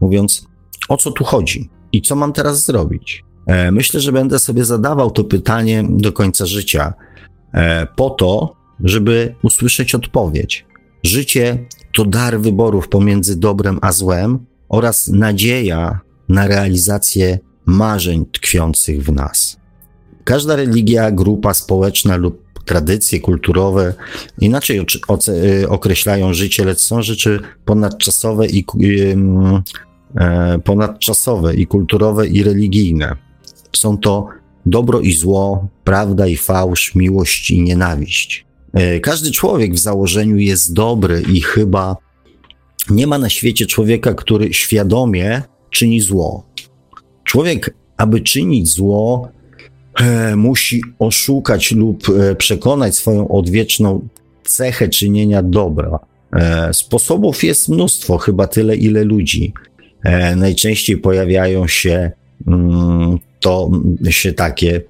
mówiąc, 0.00 0.46
o 0.88 0.96
co 0.96 1.10
tu 1.10 1.24
chodzi 1.24 1.70
i 1.92 2.02
co 2.02 2.16
mam 2.16 2.32
teraz 2.32 2.64
zrobić. 2.64 3.24
E, 3.46 3.72
myślę, 3.72 4.00
że 4.00 4.12
będę 4.12 4.38
sobie 4.38 4.64
zadawał 4.64 5.10
to 5.10 5.24
pytanie 5.24 5.84
do 5.90 6.12
końca 6.12 6.46
życia, 6.46 6.94
e, 7.54 7.86
po 7.96 8.10
to, 8.10 8.56
żeby 8.84 9.34
usłyszeć 9.42 9.94
odpowiedź. 9.94 10.66
Życie 11.02 11.66
to 11.94 12.04
dar 12.04 12.40
wyborów 12.40 12.88
pomiędzy 12.88 13.36
dobrem 13.36 13.78
a 13.82 13.92
złem 13.92 14.38
oraz 14.68 15.08
nadzieja 15.08 16.00
na 16.28 16.46
realizację 16.46 17.38
marzeń 17.66 18.26
tkwiących 18.32 19.04
w 19.04 19.12
nas. 19.12 19.56
Każda 20.24 20.56
religia, 20.56 21.10
grupa 21.10 21.54
społeczna 21.54 22.16
lub 22.16 22.48
tradycje 22.64 23.20
kulturowe 23.20 23.94
inaczej 24.40 24.80
y, 25.60 25.68
określają 25.68 26.34
życie, 26.34 26.64
lecz 26.64 26.78
są 26.78 27.02
rzeczy 27.02 27.40
ponadczasowe 27.64 28.46
i, 28.46 28.64
e, 30.16 30.58
ponadczasowe 30.64 31.54
i 31.54 31.66
kulturowe 31.66 32.28
i 32.28 32.42
religijne. 32.42 33.16
Są 33.76 33.98
to 33.98 34.28
dobro 34.66 35.00
i 35.00 35.12
zło, 35.12 35.68
prawda 35.84 36.26
i 36.26 36.36
fałsz, 36.36 36.94
miłość 36.94 37.50
i 37.50 37.62
nienawiść. 37.62 38.47
E, 38.78 39.00
każdy 39.00 39.30
człowiek 39.30 39.74
w 39.74 39.78
założeniu 39.78 40.36
jest 40.36 40.72
dobry 40.72 41.22
i 41.32 41.40
chyba 41.40 41.96
nie 42.90 43.06
ma 43.06 43.18
na 43.18 43.28
świecie 43.28 43.66
człowieka, 43.66 44.14
który 44.14 44.54
świadomie 44.54 45.42
czyni 45.70 46.00
zło. 46.00 46.46
Człowiek, 47.24 47.74
aby 47.96 48.20
czynić 48.20 48.68
zło, 48.68 49.28
e, 50.00 50.36
musi 50.36 50.82
oszukać 50.98 51.72
lub 51.72 52.08
e, 52.08 52.34
przekonać 52.34 52.96
swoją 52.96 53.28
odwieczną 53.28 54.08
cechę 54.44 54.88
czynienia 54.88 55.42
dobra. 55.42 55.98
Sposobów 56.72 57.44
jest 57.44 57.68
mnóstwo, 57.68 58.18
chyba 58.18 58.46
tyle, 58.46 58.76
ile 58.76 59.04
ludzi. 59.04 59.52
Najczęściej 60.36 60.96
pojawiają 60.96 61.66
się 61.66 62.10
mm, 62.46 63.18
to 63.40 63.70
się 64.10 64.32
takie, 64.32 64.82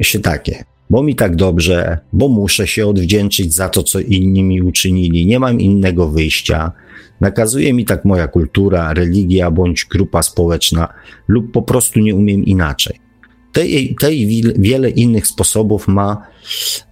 się 0.00 0.20
takie 0.20 0.64
bo 0.90 1.02
mi 1.02 1.14
tak 1.14 1.36
dobrze, 1.36 1.98
bo 2.12 2.28
muszę 2.28 2.66
się 2.66 2.86
odwdzięczyć 2.86 3.54
za 3.54 3.68
to, 3.68 3.82
co 3.82 4.00
inni 4.00 4.44
mi 4.44 4.62
uczynili, 4.62 5.26
nie 5.26 5.38
mam 5.38 5.60
innego 5.60 6.08
wyjścia. 6.08 6.72
Nakazuje 7.20 7.72
mi 7.72 7.84
tak 7.84 8.04
moja 8.04 8.28
kultura, 8.28 8.94
religia 8.94 9.50
bądź 9.50 9.84
grupa 9.84 10.22
społeczna, 10.22 10.88
lub 11.28 11.52
po 11.52 11.62
prostu 11.62 12.00
nie 12.00 12.14
umiem 12.14 12.44
inaczej. 12.44 13.00
Tej, 13.52 13.96
tej 14.00 14.42
wiele 14.58 14.90
innych 14.90 15.26
sposobów 15.26 15.88
ma 15.88 16.26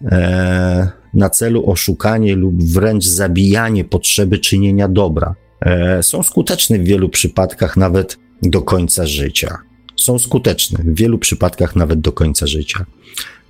e, 0.05 0.89
na 1.15 1.31
celu 1.31 1.71
oszukanie 1.71 2.37
lub 2.37 2.63
wręcz 2.63 3.05
zabijanie 3.05 3.85
potrzeby 3.85 4.39
czynienia 4.39 4.89
dobra. 4.89 5.35
E, 5.61 6.03
są 6.03 6.23
skuteczne 6.23 6.79
w 6.79 6.85
wielu 6.85 7.09
przypadkach 7.09 7.77
nawet 7.77 8.19
do 8.43 8.63
końca 8.63 9.07
życia. 9.07 9.59
Są 9.97 10.19
skuteczne 10.19 10.85
w 10.85 10.95
wielu 10.95 11.19
przypadkach 11.19 11.77
nawet 11.77 12.01
do 12.01 12.13
końca 12.13 12.47
życia. 12.47 12.87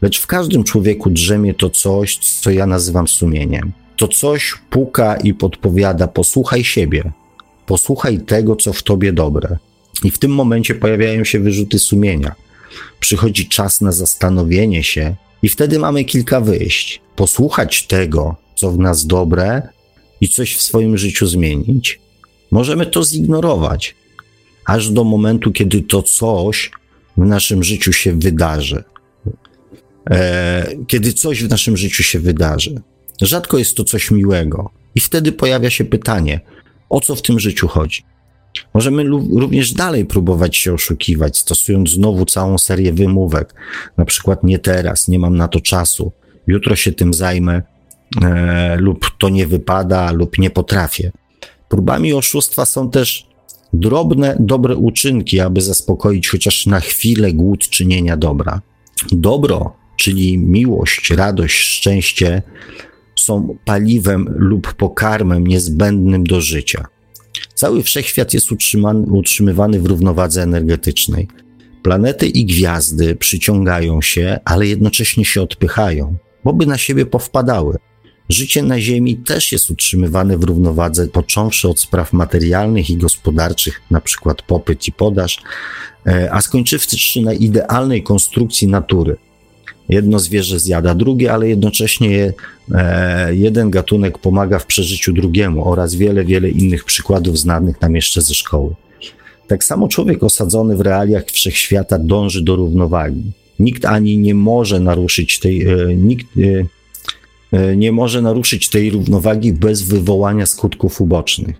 Lecz 0.02 0.20
w 0.20 0.26
każdym 0.26 0.64
człowieku 0.64 1.10
drzemie 1.10 1.54
to 1.54 1.70
coś, 1.70 2.18
co 2.18 2.50
ja 2.50 2.66
nazywam 2.66 3.08
sumieniem. 3.08 3.72
To 3.96 4.08
coś 4.08 4.54
puka 4.70 5.16
i 5.16 5.34
podpowiada: 5.34 6.08
posłuchaj 6.08 6.64
siebie, 6.64 7.12
posłuchaj 7.66 8.18
tego, 8.18 8.56
co 8.56 8.72
w 8.72 8.82
tobie 8.82 9.12
dobre. 9.12 9.58
I 10.04 10.10
w 10.10 10.18
tym 10.18 10.30
momencie 10.30 10.74
pojawiają 10.74 11.24
się 11.24 11.40
wyrzuty 11.40 11.78
sumienia. 11.78 12.34
Przychodzi 13.00 13.48
czas 13.48 13.80
na 13.80 13.92
zastanowienie 13.92 14.84
się, 14.84 15.16
i 15.42 15.48
wtedy 15.48 15.78
mamy 15.78 16.04
kilka 16.04 16.40
wyjść. 16.40 17.00
Posłuchać 17.16 17.86
tego, 17.86 18.36
co 18.54 18.70
w 18.70 18.78
nas 18.78 19.06
dobre, 19.06 19.62
i 20.20 20.28
coś 20.28 20.54
w 20.54 20.62
swoim 20.62 20.98
życiu 20.98 21.26
zmienić. 21.26 22.00
Możemy 22.50 22.86
to 22.86 23.04
zignorować, 23.04 23.94
aż 24.64 24.90
do 24.90 25.04
momentu, 25.04 25.52
kiedy 25.52 25.82
to 25.82 26.02
coś 26.02 26.70
w 27.16 27.26
naszym 27.26 27.64
życiu 27.64 27.92
się 27.92 28.18
wydarzy 28.18 28.84
kiedy 30.86 31.12
coś 31.12 31.44
w 31.44 31.50
naszym 31.50 31.76
życiu 31.76 32.02
się 32.02 32.20
wydarzy. 32.20 32.82
Rzadko 33.22 33.58
jest 33.58 33.76
to 33.76 33.84
coś 33.84 34.10
miłego, 34.10 34.70
i 34.96 35.00
wtedy 35.00 35.32
pojawia 35.32 35.70
się 35.70 35.84
pytanie, 35.84 36.40
o 36.88 37.00
co 37.00 37.16
w 37.16 37.22
tym 37.22 37.40
życiu 37.40 37.68
chodzi. 37.68 38.02
Możemy 38.74 39.04
również 39.32 39.72
dalej 39.72 40.04
próbować 40.04 40.56
się 40.56 40.74
oszukiwać, 40.74 41.38
stosując 41.38 41.90
znowu 41.90 42.24
całą 42.24 42.58
serię 42.58 42.92
wymówek, 42.92 43.54
na 43.96 44.04
przykład 44.04 44.44
nie 44.44 44.58
teraz, 44.58 45.08
nie 45.08 45.18
mam 45.18 45.36
na 45.36 45.48
to 45.48 45.60
czasu, 45.60 46.12
jutro 46.46 46.76
się 46.76 46.92
tym 46.92 47.14
zajmę, 47.14 47.62
e, 48.22 48.76
lub 48.76 49.10
to 49.18 49.28
nie 49.28 49.46
wypada, 49.46 50.12
lub 50.12 50.38
nie 50.38 50.50
potrafię. 50.50 51.12
Próbami 51.68 52.12
oszustwa 52.12 52.64
są 52.64 52.90
też 52.90 53.26
drobne, 53.72 54.36
dobre 54.40 54.76
uczynki, 54.76 55.40
aby 55.40 55.60
zaspokoić 55.60 56.28
chociaż 56.28 56.66
na 56.66 56.80
chwilę 56.80 57.32
głód 57.32 57.68
czynienia 57.68 58.16
dobra. 58.16 58.60
Dobro 59.12 59.76
czyli 59.96 60.38
miłość, 60.38 61.10
radość, 61.10 61.56
szczęście, 61.56 62.42
są 63.16 63.56
paliwem 63.64 64.26
lub 64.36 64.74
pokarmem 64.74 65.46
niezbędnym 65.46 66.24
do 66.24 66.40
życia. 66.40 66.86
Cały 67.54 67.82
wszechświat 67.82 68.34
jest 68.34 68.48
utrzymywany 69.08 69.80
w 69.80 69.86
równowadze 69.86 70.42
energetycznej. 70.42 71.28
Planety 71.82 72.26
i 72.26 72.44
gwiazdy 72.44 73.16
przyciągają 73.16 74.02
się, 74.02 74.38
ale 74.44 74.66
jednocześnie 74.66 75.24
się 75.24 75.42
odpychają, 75.42 76.16
bo 76.44 76.52
by 76.52 76.66
na 76.66 76.78
siebie 76.78 77.06
powpadały. 77.06 77.76
Życie 78.28 78.62
na 78.62 78.80
Ziemi 78.80 79.16
też 79.16 79.52
jest 79.52 79.70
utrzymywane 79.70 80.38
w 80.38 80.44
równowadze, 80.44 81.08
począwszy 81.08 81.68
od 81.68 81.80
spraw 81.80 82.12
materialnych 82.12 82.90
i 82.90 82.96
gospodarczych, 82.96 83.80
np. 83.90 84.34
popyt 84.46 84.88
i 84.88 84.92
podaż, 84.92 85.38
e, 86.06 86.32
a 86.32 86.40
skończywszy 86.40 87.20
na 87.20 87.32
idealnej 87.32 88.02
konstrukcji 88.02 88.68
natury, 88.68 89.16
jedno 89.88 90.18
zwierzę 90.18 90.60
zjada 90.60 90.94
drugie, 90.94 91.32
ale 91.32 91.48
jednocześnie 91.48 92.32
e, 92.74 93.34
jeden 93.34 93.70
gatunek 93.70 94.18
pomaga 94.18 94.58
w 94.58 94.66
przeżyciu 94.66 95.12
drugiemu 95.12 95.68
oraz 95.68 95.94
wiele, 95.94 96.24
wiele 96.24 96.50
innych 96.50 96.84
przykładów 96.84 97.38
znanych 97.38 97.80
nam 97.80 97.94
jeszcze 97.94 98.22
ze 98.22 98.34
szkoły. 98.34 98.74
Tak 99.46 99.64
samo 99.64 99.88
człowiek 99.88 100.22
osadzony 100.22 100.76
w 100.76 100.80
realiach 100.80 101.24
wszechświata 101.26 101.98
dąży 101.98 102.42
do 102.42 102.56
równowagi. 102.56 103.22
Nikt 103.58 103.84
ani 103.84 104.18
nie 104.18 104.34
może 104.34 104.80
naruszyć 104.80 105.38
tej, 105.40 105.68
e, 105.68 105.96
nikt 105.96 106.26
e, 107.52 107.76
nie 107.76 107.92
może 107.92 108.22
naruszyć 108.22 108.68
tej 108.68 108.90
równowagi 108.90 109.52
bez 109.52 109.82
wywołania 109.82 110.46
skutków 110.46 111.00
ubocznych. 111.00 111.56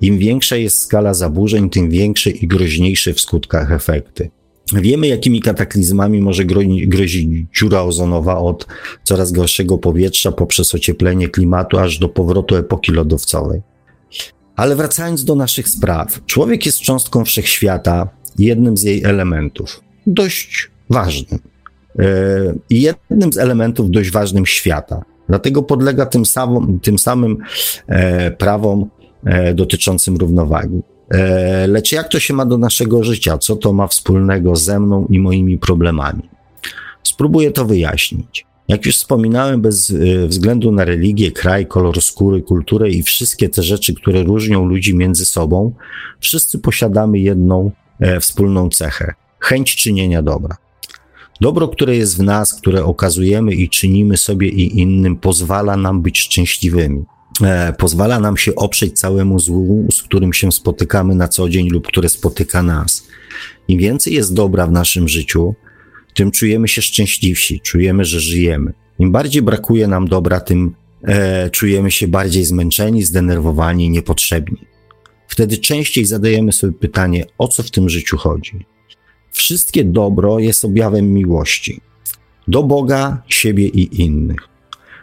Im 0.00 0.18
większa 0.18 0.56
jest 0.56 0.82
skala 0.82 1.14
zaburzeń, 1.14 1.70
tym 1.70 1.90
większe 1.90 2.30
i 2.30 2.46
groźniejsze 2.46 3.14
w 3.14 3.20
skutkach 3.20 3.72
efekty. 3.72 4.30
Wiemy, 4.72 5.06
jakimi 5.06 5.40
kataklizmami 5.40 6.20
może 6.20 6.44
grozić 6.86 7.46
dziura 7.58 7.82
ozonowa 7.82 8.38
od 8.38 8.66
coraz 9.04 9.32
gorszego 9.32 9.78
powietrza 9.78 10.32
poprzez 10.32 10.74
ocieplenie 10.74 11.28
klimatu 11.28 11.78
aż 11.78 11.98
do 11.98 12.08
powrotu 12.08 12.56
epoki 12.56 12.92
lodowcowej. 12.92 13.62
Ale 14.56 14.76
wracając 14.76 15.24
do 15.24 15.34
naszych 15.34 15.68
spraw, 15.68 16.24
człowiek 16.26 16.66
jest 16.66 16.80
cząstką 16.80 17.24
wszechświata, 17.24 18.08
jednym 18.38 18.76
z 18.76 18.82
jej 18.82 19.04
elementów, 19.04 19.80
dość 20.06 20.70
ważnym. 20.90 21.40
E, 21.98 22.04
jednym 22.70 23.32
z 23.32 23.38
elementów 23.38 23.90
dość 23.90 24.10
ważnym 24.10 24.46
świata. 24.46 25.04
Dlatego 25.28 25.62
podlega 25.62 26.06
tym, 26.06 26.26
samym, 26.26 26.80
tym 26.80 26.98
samym 26.98 27.36
e, 27.86 28.30
prawom 28.30 28.90
e, 29.24 29.54
dotyczącym 29.54 30.16
równowagi. 30.16 30.82
E, 31.10 31.66
lecz 31.66 31.92
jak 31.92 32.08
to 32.08 32.20
się 32.20 32.34
ma 32.34 32.46
do 32.46 32.58
naszego 32.58 33.04
życia? 33.04 33.38
Co 33.38 33.56
to 33.56 33.72
ma 33.72 33.86
wspólnego 33.86 34.56
ze 34.56 34.80
mną 34.80 35.06
i 35.10 35.18
moimi 35.18 35.58
problemami? 35.58 36.22
Spróbuję 37.02 37.50
to 37.50 37.64
wyjaśnić. 37.64 38.46
Jak 38.68 38.86
już 38.86 38.96
wspominałem, 38.96 39.60
bez 39.60 39.90
e, 39.90 40.26
względu 40.26 40.72
na 40.72 40.84
religię, 40.84 41.32
kraj, 41.32 41.66
kolor 41.66 42.02
skóry, 42.02 42.42
kulturę 42.42 42.90
i 42.90 43.02
wszystkie 43.02 43.48
te 43.48 43.62
rzeczy, 43.62 43.94
które 43.94 44.22
różnią 44.22 44.64
ludzi 44.66 44.94
między 44.94 45.24
sobą, 45.24 45.72
wszyscy 46.20 46.58
posiadamy 46.58 47.18
jedną 47.18 47.70
e, 48.00 48.20
wspólną 48.20 48.70
cechę 48.70 49.14
chęć 49.40 49.76
czynienia 49.76 50.22
dobra. 50.22 50.56
Dobro, 51.40 51.68
które 51.68 51.96
jest 51.96 52.18
w 52.18 52.22
nas, 52.22 52.54
które 52.54 52.84
okazujemy 52.84 53.54
i 53.54 53.68
czynimy 53.68 54.16
sobie 54.16 54.48
i 54.48 54.80
innym, 54.80 55.16
pozwala 55.16 55.76
nam 55.76 56.02
być 56.02 56.18
szczęśliwymi. 56.18 57.04
E, 57.42 57.72
pozwala 57.78 58.20
nam 58.20 58.36
się 58.36 58.54
oprzeć 58.54 58.98
całemu 58.98 59.38
złu, 59.38 59.88
z 59.92 60.02
którym 60.02 60.32
się 60.32 60.52
spotykamy 60.52 61.14
na 61.14 61.28
co 61.28 61.48
dzień 61.48 61.68
lub 61.68 61.86
które 61.86 62.08
spotyka 62.08 62.62
nas. 62.62 63.06
Im 63.68 63.78
więcej 63.78 64.14
jest 64.14 64.34
dobra 64.34 64.66
w 64.66 64.72
naszym 64.72 65.08
życiu, 65.08 65.54
tym 66.14 66.30
czujemy 66.30 66.68
się 66.68 66.82
szczęśliwsi, 66.82 67.60
czujemy, 67.60 68.04
że 68.04 68.20
żyjemy. 68.20 68.72
Im 68.98 69.12
bardziej 69.12 69.42
brakuje 69.42 69.86
nam 69.86 70.08
dobra, 70.08 70.40
tym 70.40 70.74
e, 71.02 71.50
czujemy 71.50 71.90
się 71.90 72.08
bardziej 72.08 72.44
zmęczeni, 72.44 73.02
zdenerwowani, 73.02 73.90
niepotrzebni. 73.90 74.58
Wtedy 75.28 75.58
częściej 75.58 76.04
zadajemy 76.04 76.52
sobie 76.52 76.72
pytanie, 76.72 77.24
o 77.38 77.48
co 77.48 77.62
w 77.62 77.70
tym 77.70 77.88
życiu 77.88 78.16
chodzi. 78.16 78.66
Wszystkie 79.32 79.84
dobro 79.84 80.38
jest 80.38 80.64
objawem 80.64 81.12
miłości 81.12 81.80
do 82.48 82.62
Boga, 82.62 83.22
siebie 83.28 83.68
i 83.68 84.02
innych. 84.02 84.48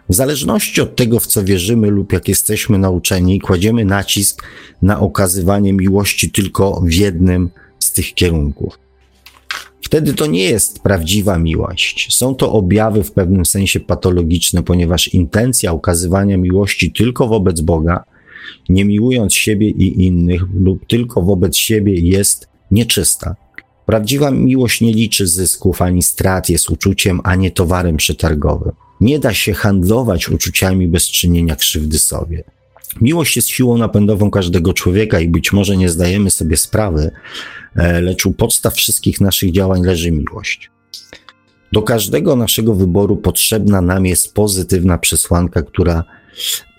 W 0.10 0.15
zależności 0.15 0.82
od 0.82 0.96
tego, 0.96 1.20
w 1.20 1.28
co 1.28 1.44
wierzymy 1.44 1.89
lub 1.89 2.13
jak 2.13 2.28
jesteśmy 2.28 2.78
nauczeni, 2.78 3.39
kładziemy 3.39 3.86
nacisk 3.86 4.44
na 4.82 5.00
okazywanie 5.00 5.74
miłości 5.74 6.32
tylko 6.32 6.82
w 6.86 6.94
jednym 6.94 7.50
z 7.80 7.91
tych 7.91 8.13
kierunków. 8.13 8.80
Wtedy 9.82 10.13
to 10.13 10.26
nie 10.26 10.44
jest 10.44 10.80
prawdziwa 10.80 11.39
miłość. 11.39 12.18
Są 12.18 12.36
to 12.36 12.52
objawy 12.52 13.04
w 13.04 13.12
pewnym 13.12 13.46
sensie 13.46 13.80
patologiczne, 13.80 14.63
ponieważ 14.63 15.08
intencja 15.08 15.74
ukazywania 15.74 16.38
miłości 16.38 16.91
tylko 16.91 17.28
wobec 17.28 17.62
Boga, 17.62 18.04
nie 18.70 18.86
miłując 18.86 19.34
siebie 19.34 19.70
i 19.70 20.06
innych 20.06 20.41
lub 20.54 20.88
tylko 20.88 21.22
wobec 21.22 21.58
siebie 21.58 21.94
jest 21.94 22.48
nieczysta. 22.72 23.36
Prawdziwa 23.86 24.32
miłość 24.32 24.82
nie 24.82 24.94
liczy 24.94 25.28
zysków 25.28 25.82
ani 25.82 26.04
strat, 26.04 26.50
jest 26.50 26.70
uczuciem, 26.70 27.22
a 27.24 27.36
nie 27.36 27.52
towarem 27.52 27.98
przetargowym. 27.98 28.72
Nie 29.01 29.19
da 29.19 29.34
się 29.34 29.53
handlować 29.53 30.29
uczuciami 30.29 30.88
bez 30.88 31.08
czynienia 31.08 31.55
krzywdy 31.55 31.99
sobie. 31.99 32.43
Miłość 33.01 33.36
jest 33.36 33.47
siłą 33.47 33.77
napędową 33.77 34.31
każdego 34.31 34.73
człowieka 34.73 35.19
i 35.19 35.27
być 35.27 35.53
może 35.53 35.77
nie 35.77 35.89
zdajemy 35.89 36.31
sobie 36.31 36.58
sprawy, 36.58 37.12
e, 37.75 38.01
lecz 38.01 38.25
u 38.25 38.34
podstaw 38.34 38.75
wszystkich 38.75 39.21
naszych 39.21 39.51
działań 39.51 39.81
leży 39.86 40.12
miłość. 40.12 40.71
Do 41.71 41.81
każdego 41.81 42.36
naszego 42.36 42.75
wyboru 42.75 43.17
potrzebna 43.17 43.81
nam 43.81 44.05
jest 44.05 44.34
pozytywna 44.34 44.97
przesłanka, 44.97 45.62
która 45.62 46.03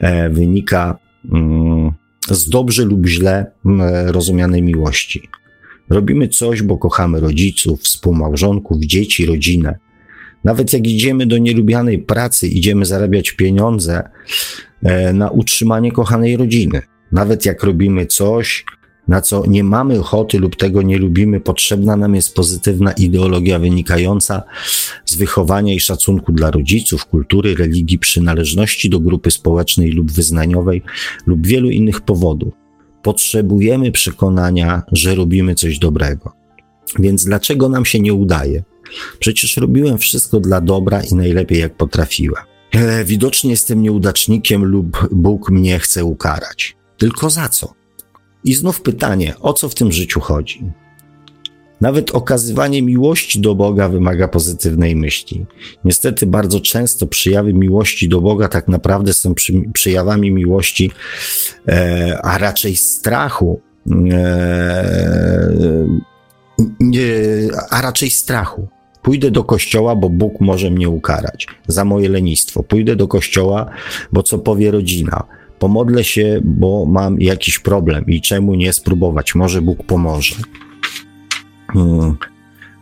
e, 0.00 0.30
wynika 0.30 0.98
mm, 1.32 1.92
z 2.30 2.48
dobrze 2.48 2.84
lub 2.84 3.06
źle 3.06 3.46
mm, 3.66 4.08
rozumianej 4.08 4.62
miłości. 4.62 5.28
Robimy 5.90 6.28
coś, 6.28 6.62
bo 6.62 6.78
kochamy 6.78 7.20
rodziców, 7.20 7.80
współmałżonków, 7.80 8.78
dzieci, 8.80 9.26
rodzinę. 9.26 9.78
Nawet 10.46 10.72
jak 10.72 10.86
idziemy 10.86 11.26
do 11.26 11.38
nielubianej 11.38 11.98
pracy, 11.98 12.48
idziemy 12.48 12.84
zarabiać 12.84 13.32
pieniądze 13.32 14.08
e, 14.82 15.12
na 15.12 15.30
utrzymanie 15.30 15.92
kochanej 15.92 16.36
rodziny. 16.36 16.82
Nawet 17.12 17.46
jak 17.46 17.62
robimy 17.62 18.06
coś, 18.06 18.64
na 19.08 19.20
co 19.20 19.46
nie 19.46 19.64
mamy 19.64 20.00
ochoty 20.00 20.38
lub 20.38 20.56
tego 20.56 20.82
nie 20.82 20.98
lubimy, 20.98 21.40
potrzebna 21.40 21.96
nam 21.96 22.14
jest 22.14 22.34
pozytywna 22.34 22.92
ideologia 22.92 23.58
wynikająca 23.58 24.42
z 25.04 25.16
wychowania 25.16 25.74
i 25.74 25.80
szacunku 25.80 26.32
dla 26.32 26.50
rodziców, 26.50 27.06
kultury, 27.06 27.54
religii, 27.54 27.98
przynależności 27.98 28.90
do 28.90 29.00
grupy 29.00 29.30
społecznej 29.30 29.90
lub 29.90 30.12
wyznaniowej 30.12 30.82
lub 31.26 31.46
wielu 31.46 31.70
innych 31.70 32.00
powodów. 32.00 32.54
Potrzebujemy 33.02 33.92
przekonania, 33.92 34.82
że 34.92 35.14
robimy 35.14 35.54
coś 35.54 35.78
dobrego. 35.78 36.32
Więc 36.98 37.24
dlaczego 37.24 37.68
nam 37.68 37.84
się 37.84 38.00
nie 38.00 38.14
udaje? 38.14 38.62
Przecież 39.18 39.56
robiłem 39.56 39.98
wszystko 39.98 40.40
dla 40.40 40.60
dobra 40.60 41.02
i 41.02 41.14
najlepiej 41.14 41.60
jak 41.60 41.74
potrafiłem. 41.74 42.44
E, 42.72 43.04
widocznie 43.04 43.50
jestem 43.50 43.82
nieudacznikiem 43.82 44.64
lub 44.64 45.08
Bóg 45.12 45.50
mnie 45.50 45.78
chce 45.78 46.04
ukarać. 46.04 46.76
Tylko 46.98 47.30
za 47.30 47.48
co? 47.48 47.74
I 48.44 48.54
znów 48.54 48.80
pytanie, 48.80 49.34
o 49.40 49.52
co 49.52 49.68
w 49.68 49.74
tym 49.74 49.92
życiu 49.92 50.20
chodzi? 50.20 50.64
Nawet 51.80 52.10
okazywanie 52.10 52.82
miłości 52.82 53.40
do 53.40 53.54
Boga 53.54 53.88
wymaga 53.88 54.28
pozytywnej 54.28 54.96
myśli. 54.96 55.46
Niestety 55.84 56.26
bardzo 56.26 56.60
często 56.60 57.06
przyjawy 57.06 57.54
miłości 57.54 58.08
do 58.08 58.20
Boga 58.20 58.48
tak 58.48 58.68
naprawdę 58.68 59.12
są 59.12 59.34
przy, 59.34 59.52
przyjawami 59.72 60.30
miłości, 60.30 60.90
e, 61.68 62.18
a 62.22 62.38
raczej 62.38 62.76
strachu, 62.76 63.60
e, 64.10 65.48
a 67.70 67.82
raczej 67.82 68.10
strachu. 68.10 68.68
Pójdę 69.06 69.30
do 69.30 69.44
kościoła, 69.44 69.96
bo 69.96 70.10
Bóg 70.10 70.40
może 70.40 70.70
mnie 70.70 70.88
ukarać 70.88 71.46
za 71.66 71.84
moje 71.84 72.08
lenistwo. 72.08 72.62
Pójdę 72.62 72.96
do 72.96 73.08
kościoła, 73.08 73.70
bo 74.12 74.22
co 74.22 74.38
powie 74.38 74.70
rodzina. 74.70 75.24
Pomodlę 75.58 76.04
się, 76.04 76.40
bo 76.44 76.86
mam 76.86 77.20
jakiś 77.20 77.58
problem 77.58 78.04
i 78.06 78.20
czemu 78.20 78.54
nie 78.54 78.72
spróbować? 78.72 79.34
Może 79.34 79.62
Bóg 79.62 79.84
pomoże. 79.86 80.34
Hmm. 81.72 82.16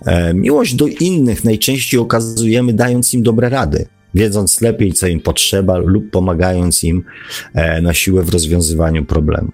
E, 0.06 0.34
miłość 0.34 0.74
do 0.74 0.86
innych 0.86 1.44
najczęściej 1.44 2.00
okazujemy 2.00 2.72
dając 2.72 3.14
im 3.14 3.22
dobre 3.22 3.48
rady, 3.48 3.86
wiedząc 4.14 4.60
lepiej, 4.60 4.92
co 4.92 5.06
im 5.06 5.20
potrzeba, 5.20 5.78
lub 5.78 6.10
pomagając 6.10 6.84
im 6.84 7.04
e, 7.54 7.82
na 7.82 7.94
siłę 7.94 8.22
w 8.22 8.28
rozwiązywaniu 8.28 9.04
problemu. 9.04 9.52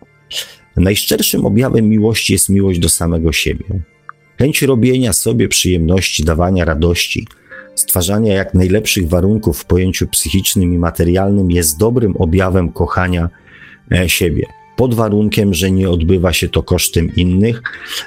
Najszczerszym 0.77 1.47
objawem 1.47 1.89
miłości 1.89 2.33
jest 2.33 2.49
miłość 2.49 2.79
do 2.79 2.89
samego 2.89 3.33
siebie. 3.33 3.65
Chęć 4.41 4.63
robienia 4.63 5.13
sobie 5.13 5.49
przyjemności, 5.49 6.25
dawania 6.25 6.65
radości, 6.65 7.27
stwarzania 7.75 8.35
jak 8.35 8.55
najlepszych 8.55 9.09
warunków 9.09 9.59
w 9.59 9.65
pojęciu 9.65 10.07
psychicznym 10.07 10.75
i 10.75 10.79
materialnym 10.79 11.51
jest 11.51 11.79
dobrym 11.79 12.17
objawem 12.17 12.73
kochania 12.73 13.29
e, 13.93 14.09
siebie. 14.09 14.47
Pod 14.77 14.95
warunkiem, 14.95 15.55
że 15.55 15.71
nie 15.71 15.91
odbywa 15.91 16.33
się 16.33 16.49
to 16.49 16.63
kosztem 16.63 17.15
innych 17.17 17.63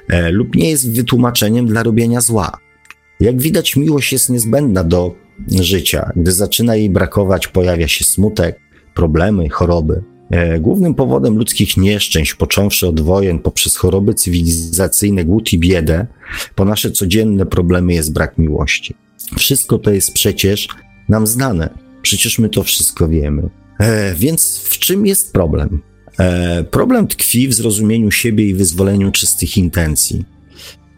e, 0.09 0.31
lub 0.31 0.55
nie 0.55 0.69
jest 0.69 0.95
wytłumaczeniem 0.95 1.65
dla 1.65 1.83
robienia 1.83 2.21
zła. 2.21 2.51
Jak 3.19 3.41
widać, 3.41 3.75
miłość 3.75 4.13
jest 4.13 4.29
niezbędna 4.29 4.83
do 4.83 5.15
życia. 5.59 6.11
Gdy 6.15 6.31
zaczyna 6.31 6.75
jej 6.75 6.89
brakować, 6.89 7.47
pojawia 7.47 7.87
się 7.87 8.05
smutek, 8.05 8.59
problemy, 8.93 9.49
choroby. 9.49 10.12
E, 10.33 10.59
głównym 10.59 10.95
powodem 10.95 11.37
ludzkich 11.37 11.77
nieszczęść, 11.77 12.33
począwszy 12.33 12.87
od 12.87 13.01
wojen, 13.01 13.39
poprzez 13.39 13.75
choroby 13.75 14.13
cywilizacyjne, 14.13 15.25
głód 15.25 15.53
i 15.53 15.59
biedę, 15.59 16.07
po 16.55 16.65
nasze 16.65 16.91
codzienne 16.91 17.45
problemy 17.45 17.93
jest 17.93 18.13
brak 18.13 18.37
miłości. 18.37 18.95
Wszystko 19.37 19.77
to 19.77 19.91
jest 19.91 20.13
przecież 20.13 20.67
nam 21.09 21.27
znane. 21.27 21.69
Przecież 22.01 22.39
my 22.39 22.49
to 22.49 22.63
wszystko 22.63 23.07
wiemy. 23.07 23.49
E, 23.79 24.15
więc 24.15 24.57
w 24.57 24.79
czym 24.79 25.05
jest 25.05 25.33
problem? 25.33 25.81
E, 26.19 26.63
problem 26.63 27.07
tkwi 27.07 27.47
w 27.47 27.53
zrozumieniu 27.53 28.11
siebie 28.11 28.45
i 28.45 28.53
wyzwoleniu 28.53 29.11
czystych 29.11 29.57
intencji. 29.57 30.25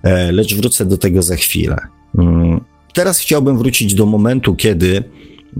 E, 0.04 0.32
lecz 0.32 0.56
wrócę 0.56 0.86
do 0.86 0.98
tego 0.98 1.22
za 1.22 1.36
chwilę. 1.36 1.78
Mm, 2.18 2.62
teraz 2.94 3.20
chciałbym 3.20 3.58
wrócić 3.58 3.94
do 3.94 4.06
momentu, 4.06 4.56
kiedy 4.56 5.04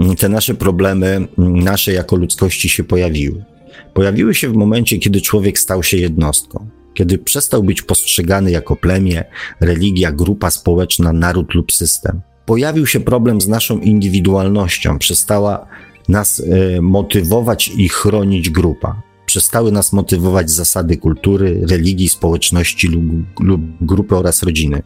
mm, 0.02 0.16
te 0.16 0.30
nasze 0.30 0.54
problemy, 0.54 1.08
mm, 1.08 1.60
nasze 1.60 1.94
jako 1.94 2.16
ludzkości 2.16 2.70
się 2.70 2.84
pojawiły. 2.84 3.55
Pojawiły 3.94 4.36
się 4.36 4.50
w 4.50 4.54
momencie, 4.54 4.98
kiedy 4.98 5.22
człowiek 5.22 5.60
stał 5.60 5.84
się 5.84 5.98
jednostką, 5.98 6.70
kiedy 6.94 7.18
przestał 7.18 7.64
być 7.64 7.82
postrzegany 7.82 8.52
jako 8.52 8.76
plemię, 8.76 9.24
religia, 9.62 10.12
grupa 10.12 10.52
społeczna, 10.52 11.14
naród 11.14 11.54
lub 11.54 11.72
system. 11.72 12.22
Pojawił 12.46 12.88
się 12.88 13.00
problem 13.00 13.42
z 13.42 13.48
naszą 13.48 13.80
indywidualnością, 13.80 15.00
przestała 15.00 15.68
nas 16.10 16.40
y, 16.40 16.82
motywować 16.82 17.72
i 17.78 17.90
chronić 17.90 18.50
grupa. 18.50 19.02
Przestały 19.26 19.72
nas 19.72 19.94
motywować 19.94 20.52
zasady 20.52 20.98
kultury, 20.98 21.62
religii, 21.70 22.10
społeczności 22.10 22.88
lub, 22.88 23.04
lub 23.40 23.62
grupy 23.82 24.16
oraz 24.16 24.44
rodziny. 24.44 24.82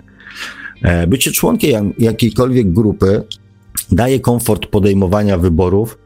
E, 0.82 1.08
bycie 1.08 1.32
członkiem 1.32 1.93
jakiejkolwiek 1.97 2.73
grupy 2.73 3.23
daje 3.91 4.19
komfort 4.19 4.65
podejmowania 4.65 5.38
wyborów, 5.38 5.97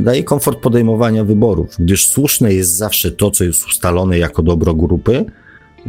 daje 0.00 0.24
komfort 0.24 0.58
podejmowania 0.58 1.24
wyborów, 1.24 1.76
gdyż 1.78 2.08
słuszne 2.08 2.54
jest 2.54 2.76
zawsze 2.76 3.10
to, 3.10 3.30
co 3.30 3.44
jest 3.44 3.66
ustalone 3.66 4.18
jako 4.18 4.42
dobro 4.42 4.74
grupy, 4.74 5.24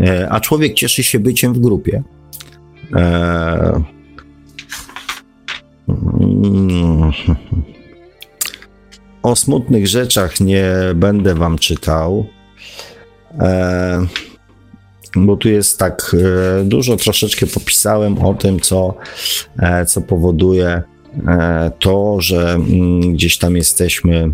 e, 0.02 0.30
a 0.30 0.40
człowiek 0.40 0.74
cieszy 0.74 1.04
się 1.04 1.20
byciem 1.20 1.54
w 1.54 1.60
grupie. 1.60 2.04
E, 2.96 3.84
o 9.24 9.36
smutnych 9.36 9.88
rzeczach 9.88 10.40
nie 10.40 10.74
będę 10.96 11.36
wam 11.36 11.58
czytał, 11.58 12.26
bo 15.16 15.38
tu 15.38 15.50
jest 15.50 15.80
tak 15.80 16.16
dużo, 16.64 16.96
troszeczkę 16.96 17.48
popisałem 17.48 18.26
o 18.26 18.34
tym, 18.34 18.60
co, 18.60 18.96
co 19.88 20.02
powoduje 20.02 20.84
E, 20.93 20.93
to, 21.80 22.22
że 22.22 22.54
mm, 22.54 23.14
gdzieś 23.14 23.38
tam 23.38 23.56
jesteśmy 23.56 24.32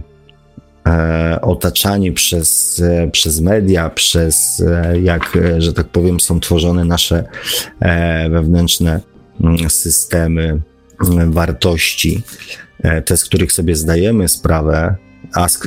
e, 0.87 1.39
otaczani 1.41 2.11
przez, 2.11 2.81
e, 2.85 3.09
przez 3.11 3.41
media, 3.41 3.89
przez 3.89 4.63
jak, 5.01 5.37
że 5.57 5.73
tak 5.73 5.87
powiem, 5.87 6.19
są 6.19 6.39
tworzone 6.39 6.85
nasze 6.85 7.23
wewnętrzne 8.29 9.01
mm, 9.41 9.69
systemy 9.69 10.61
mm, 11.09 11.31
wartości, 11.31 12.23
te, 13.05 13.17
z 13.17 13.23
których 13.23 13.51
sobie 13.51 13.75
zdajemy 13.75 14.27
sprawę, 14.27 14.95
a 15.33 15.49
z, 15.49 15.59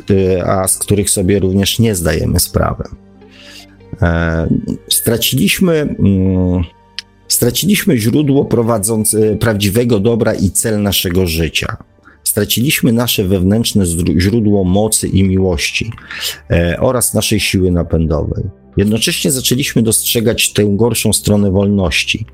a 0.47 0.69
z 0.69 0.79
których 0.79 1.11
sobie 1.11 1.39
również 1.39 1.79
nie 1.79 1.95
zdajemy 1.95 2.41
sprawy. 2.41 2.85
Straciliśmy 4.89 5.95
Straciliśmy 7.33 7.99
źródło 7.99 8.45
prowadzące 8.45 9.37
prawdziwego 9.37 10.01
dobra 10.01 10.35
i 10.35 10.51
cel 10.51 10.83
naszego 10.83 11.27
życia. 11.27 11.77
Straciliśmy 12.25 12.93
nasze 12.93 13.25
wewnętrzne 13.25 13.85
źródło 14.19 14.65
mocy 14.65 15.09
i 15.09 15.23
miłości 15.23 15.91
e, 16.51 16.77
oraz 16.81 17.15
naszej 17.15 17.41
siły 17.41 17.71
napędowej. 17.71 18.45
Jednocześnie 18.77 19.31
zaczęliśmy 19.31 19.83
dostrzegać 19.83 20.53
tę 20.53 20.65
gorszą 20.69 21.13
stronę 21.13 21.51
wolności. 21.51 22.27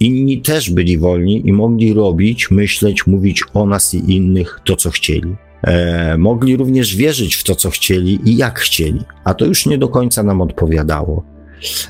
Inni 0.00 0.42
też 0.42 0.70
byli 0.70 0.98
wolni 0.98 1.48
i 1.48 1.52
mogli 1.52 1.94
robić, 1.94 2.50
myśleć, 2.50 3.06
mówić 3.06 3.42
o 3.54 3.66
nas 3.66 3.94
i 3.94 4.14
innych 4.14 4.60
to, 4.64 4.76
co 4.76 4.90
chcieli. 4.90 5.36
E, 5.62 6.18
mogli 6.18 6.56
również 6.56 6.96
wierzyć 6.96 7.34
w 7.34 7.44
to, 7.44 7.54
co 7.54 7.70
chcieli 7.70 8.18
i 8.24 8.36
jak 8.36 8.58
chcieli, 8.60 9.00
a 9.24 9.34
to 9.34 9.44
już 9.44 9.66
nie 9.66 9.78
do 9.78 9.88
końca 9.88 10.22
nam 10.22 10.40
odpowiadało. 10.40 11.33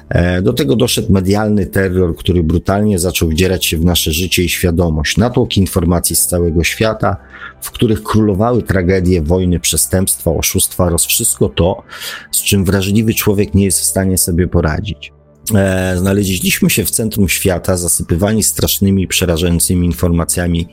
E, 0.08 0.42
do 0.42 0.52
tego 0.52 0.76
doszedł 0.76 1.12
medialny 1.12 1.66
terror, 1.66 2.16
który 2.16 2.42
brutalnie 2.42 2.98
zaczął 2.98 3.28
wdzierać 3.28 3.66
się 3.66 3.76
w 3.76 3.84
nasze 3.84 4.12
życie 4.12 4.42
i 4.42 4.48
świadomość. 4.48 5.16
Natłok 5.16 5.56
informacji 5.56 6.16
z 6.16 6.26
całego 6.26 6.64
świata, 6.64 7.16
w 7.60 7.70
których 7.70 8.02
królowały 8.02 8.62
tragedie, 8.62 9.22
wojny, 9.22 9.60
przestępstwa, 9.60 10.30
oszustwa 10.30 10.84
oraz 10.84 11.04
wszystko 11.04 11.48
to, 11.48 11.82
z 12.30 12.42
czym 12.42 12.64
wrażliwy 12.64 13.14
człowiek 13.14 13.54
nie 13.54 13.64
jest 13.64 13.80
w 13.80 13.84
stanie 13.84 14.18
sobie 14.18 14.48
poradzić. 14.48 15.12
E, 15.54 15.94
znaleźliśmy 15.98 16.70
się 16.70 16.84
w 16.84 16.90
centrum 16.90 17.28
świata, 17.28 17.76
zasypywani 17.76 18.42
strasznymi, 18.42 19.08
przerażającymi 19.08 19.86
informacjami. 19.86 20.68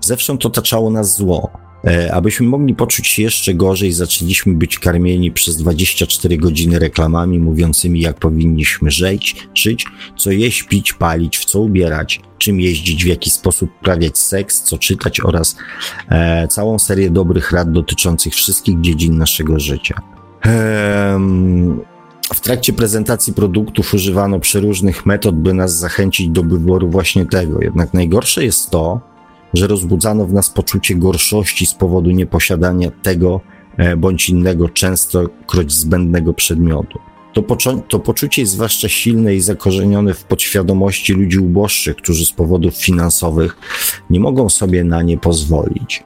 Zewsząd 0.00 0.46
otaczało 0.46 0.90
nas 0.90 1.16
zło. 1.16 1.50
E, 1.86 2.14
abyśmy 2.14 2.46
mogli 2.46 2.74
poczuć 2.74 3.06
się 3.06 3.22
jeszcze 3.22 3.54
gorzej, 3.54 3.92
zaczęliśmy 3.92 4.54
być 4.54 4.78
karmieni 4.78 5.30
przez 5.30 5.56
24 5.56 6.36
godziny 6.36 6.78
reklamami 6.78 7.38
mówiącymi, 7.38 8.00
jak 8.00 8.18
powinniśmy 8.18 8.90
żyć, 8.90 9.36
żyć, 9.54 9.86
co 10.16 10.30
jeść, 10.30 10.62
pić, 10.62 10.92
palić, 10.92 11.38
w 11.38 11.44
co 11.44 11.60
ubierać, 11.60 12.20
czym 12.38 12.60
jeździć, 12.60 13.04
w 13.04 13.06
jaki 13.06 13.30
sposób 13.30 13.70
uprawiać 13.80 14.18
seks, 14.18 14.62
co 14.62 14.78
czytać 14.78 15.20
oraz 15.20 15.56
e, 16.08 16.48
całą 16.48 16.78
serię 16.78 17.10
dobrych 17.10 17.52
rad 17.52 17.72
dotyczących 17.72 18.34
wszystkich 18.34 18.80
dziedzin 18.80 19.18
naszego 19.18 19.60
życia. 19.60 20.00
Ehm, 20.42 21.80
w 22.34 22.40
trakcie 22.40 22.72
prezentacji 22.72 23.32
produktów 23.32 23.94
używano 23.94 24.40
przeróżnych 24.40 25.06
metod, 25.06 25.34
by 25.34 25.54
nas 25.54 25.78
zachęcić 25.78 26.28
do 26.28 26.42
wyboru 26.42 26.90
właśnie 26.90 27.26
tego. 27.26 27.60
Jednak 27.62 27.94
najgorsze 27.94 28.44
jest 28.44 28.70
to, 28.70 29.13
że 29.54 29.66
rozbudzano 29.66 30.26
w 30.26 30.32
nas 30.32 30.50
poczucie 30.50 30.94
gorszości 30.94 31.66
z 31.66 31.74
powodu 31.74 32.10
nieposiadania 32.10 32.90
tego 33.02 33.40
e, 33.76 33.96
bądź 33.96 34.28
innego, 34.28 34.68
częstokroć 34.68 35.72
zbędnego 35.72 36.34
przedmiotu. 36.34 36.98
To, 37.32 37.42
poczu- 37.42 37.82
to 37.88 37.98
poczucie 37.98 38.42
jest 38.42 38.52
zwłaszcza 38.52 38.88
silne 38.88 39.34
i 39.34 39.40
zakorzenione 39.40 40.14
w 40.14 40.24
podświadomości 40.24 41.12
ludzi 41.12 41.38
uboższych, 41.38 41.96
którzy 41.96 42.26
z 42.26 42.32
powodów 42.32 42.74
finansowych 42.74 43.56
nie 44.10 44.20
mogą 44.20 44.48
sobie 44.48 44.84
na 44.84 45.02
nie 45.02 45.18
pozwolić. 45.18 46.04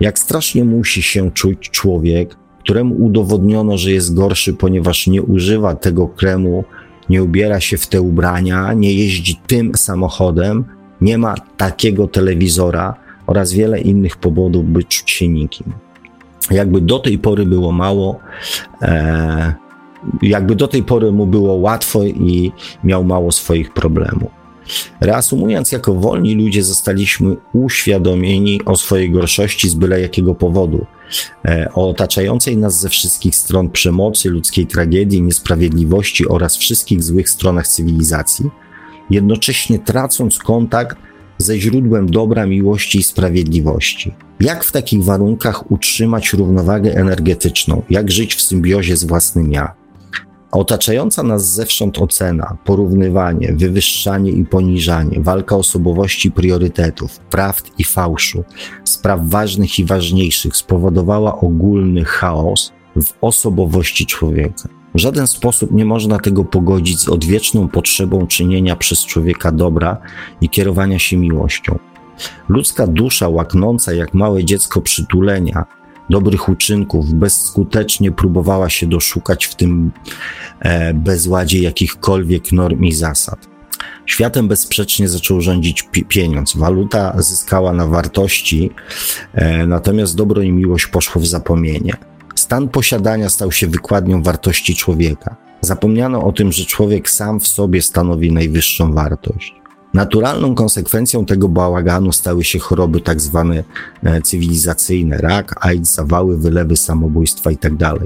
Jak 0.00 0.18
strasznie 0.18 0.64
musi 0.64 1.02
się 1.02 1.30
czuć 1.30 1.70
człowiek, 1.70 2.36
któremu 2.58 2.94
udowodniono, 2.94 3.78
że 3.78 3.90
jest 3.92 4.14
gorszy, 4.14 4.54
ponieważ 4.54 5.06
nie 5.06 5.22
używa 5.22 5.74
tego 5.74 6.08
kremu, 6.08 6.64
nie 7.08 7.22
ubiera 7.22 7.60
się 7.60 7.78
w 7.78 7.86
te 7.86 8.00
ubrania, 8.00 8.72
nie 8.72 8.92
jeździ 8.92 9.40
tym 9.46 9.74
samochodem, 9.74 10.64
nie 11.02 11.18
ma 11.18 11.34
takiego 11.56 12.08
telewizora 12.08 12.94
oraz 13.26 13.52
wiele 13.52 13.80
innych 13.80 14.16
powodów, 14.16 14.64
by 14.64 14.84
czuć 14.84 15.10
się 15.10 15.28
nikim. 15.28 15.72
Jakby 16.50 16.80
do 16.80 16.98
tej 16.98 17.18
pory 17.18 17.46
było 17.46 17.72
mało, 17.72 18.20
e, 18.82 19.54
jakby 20.22 20.54
do 20.54 20.68
tej 20.68 20.82
pory 20.82 21.12
mu 21.12 21.26
było 21.26 21.54
łatwo 21.54 22.04
i 22.04 22.52
miał 22.84 23.04
mało 23.04 23.32
swoich 23.32 23.72
problemów. 23.72 24.30
Reasumując, 25.00 25.72
jako 25.72 25.94
wolni 25.94 26.34
ludzie 26.34 26.62
zostaliśmy 26.62 27.36
uświadomieni 27.52 28.60
o 28.64 28.76
swojej 28.76 29.10
gorszości 29.10 29.68
z 29.68 29.74
byle 29.74 30.00
jakiego 30.00 30.34
powodu, 30.34 30.86
e, 31.44 31.68
o 31.74 31.88
otaczającej 31.88 32.56
nas 32.56 32.80
ze 32.80 32.88
wszystkich 32.88 33.36
stron 33.36 33.70
przemocy, 33.70 34.30
ludzkiej 34.30 34.66
tragedii, 34.66 35.22
niesprawiedliwości 35.22 36.28
oraz 36.28 36.56
wszystkich 36.56 37.02
złych 37.02 37.30
stronach 37.30 37.68
cywilizacji, 37.68 38.50
jednocześnie 39.10 39.78
tracąc 39.78 40.38
kontakt 40.38 40.96
ze 41.38 41.58
źródłem 41.58 42.10
dobra, 42.10 42.46
miłości 42.46 42.98
i 42.98 43.02
sprawiedliwości. 43.02 44.14
Jak 44.40 44.64
w 44.64 44.72
takich 44.72 45.04
warunkach 45.04 45.70
utrzymać 45.70 46.32
równowagę 46.32 46.94
energetyczną? 46.94 47.82
Jak 47.90 48.10
żyć 48.10 48.34
w 48.34 48.42
symbiozie 48.42 48.96
z 48.96 49.04
własnym 49.04 49.52
ja? 49.52 49.74
Otaczająca 50.52 51.22
nas 51.22 51.54
zewsząd 51.54 51.98
ocena, 51.98 52.56
porównywanie, 52.64 53.52
wywyższanie 53.52 54.30
i 54.30 54.44
poniżanie, 54.44 55.20
walka 55.20 55.56
osobowości 55.56 56.30
priorytetów, 56.30 57.18
prawd 57.18 57.70
i 57.78 57.84
fałszu, 57.84 58.44
spraw 58.84 59.20
ważnych 59.28 59.78
i 59.78 59.84
ważniejszych 59.84 60.56
spowodowała 60.56 61.40
ogólny 61.40 62.04
chaos 62.04 62.72
w 62.96 63.12
osobowości 63.20 64.06
człowieka. 64.06 64.81
W 64.94 64.98
żaden 64.98 65.26
sposób 65.26 65.70
nie 65.70 65.84
można 65.84 66.18
tego 66.18 66.44
pogodzić 66.44 67.00
z 67.00 67.08
odwieczną 67.08 67.68
potrzebą 67.68 68.26
czynienia 68.26 68.76
przez 68.76 69.06
człowieka 69.06 69.52
dobra 69.52 69.96
i 70.40 70.48
kierowania 70.48 70.98
się 70.98 71.16
miłością. 71.16 71.78
Ludzka 72.48 72.86
dusza 72.86 73.28
łaknąca 73.28 73.92
jak 73.92 74.14
małe 74.14 74.44
dziecko 74.44 74.80
przytulenia, 74.80 75.64
dobrych 76.10 76.48
uczynków, 76.48 77.14
bezskutecznie 77.14 78.12
próbowała 78.12 78.70
się 78.70 78.86
doszukać 78.86 79.44
w 79.44 79.54
tym 79.54 79.92
e, 80.60 80.94
bezładzie 80.94 81.62
jakichkolwiek 81.62 82.52
norm 82.52 82.84
i 82.84 82.92
zasad. 82.92 83.52
Światem 84.06 84.48
bezsprzecznie 84.48 85.08
zaczął 85.08 85.40
rządzić 85.40 85.88
pieniądz. 86.08 86.56
Waluta 86.56 87.22
zyskała 87.22 87.72
na 87.72 87.86
wartości, 87.86 88.70
e, 89.32 89.66
natomiast 89.66 90.16
dobro 90.16 90.42
i 90.42 90.52
miłość 90.52 90.86
poszło 90.86 91.20
w 91.20 91.26
zapomnienie. 91.26 92.11
Stan 92.52 92.68
posiadania 92.68 93.28
stał 93.28 93.52
się 93.52 93.66
wykładnią 93.66 94.22
wartości 94.22 94.76
człowieka. 94.76 95.36
Zapomniano 95.60 96.24
o 96.24 96.32
tym, 96.32 96.52
że 96.52 96.64
człowiek 96.64 97.10
sam 97.10 97.40
w 97.40 97.48
sobie 97.48 97.82
stanowi 97.82 98.32
najwyższą 98.32 98.92
wartość. 98.92 99.54
Naturalną 99.94 100.54
konsekwencją 100.54 101.24
tego 101.24 101.48
bałaganu 101.48 102.12
stały 102.12 102.44
się 102.44 102.58
choroby 102.58 103.00
tak 103.00 103.20
zwane 103.20 103.64
e, 104.02 104.22
cywilizacyjne, 104.22 105.18
rak, 105.18 105.66
AIDS, 105.66 105.94
zawały, 105.94 106.38
wylewy, 106.38 106.76
samobójstwa 106.76 107.50
itd. 107.50 107.76
Tak 107.78 107.98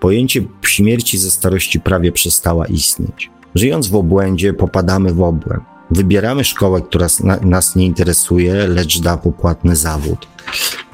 Pojęcie 0.00 0.44
śmierci 0.62 1.18
ze 1.18 1.30
starości 1.30 1.80
prawie 1.80 2.12
przestała 2.12 2.66
istnieć. 2.66 3.30
Żyjąc 3.54 3.88
w 3.88 3.94
obłędzie, 3.94 4.52
popadamy 4.52 5.14
w 5.14 5.22
obłęd. 5.22 5.73
Wybieramy 5.94 6.44
szkołę, 6.44 6.82
która 6.82 7.06
nas 7.42 7.76
nie 7.76 7.86
interesuje, 7.86 8.66
lecz 8.68 9.00
da 9.00 9.16
popłatny 9.16 9.76
zawód. 9.76 10.28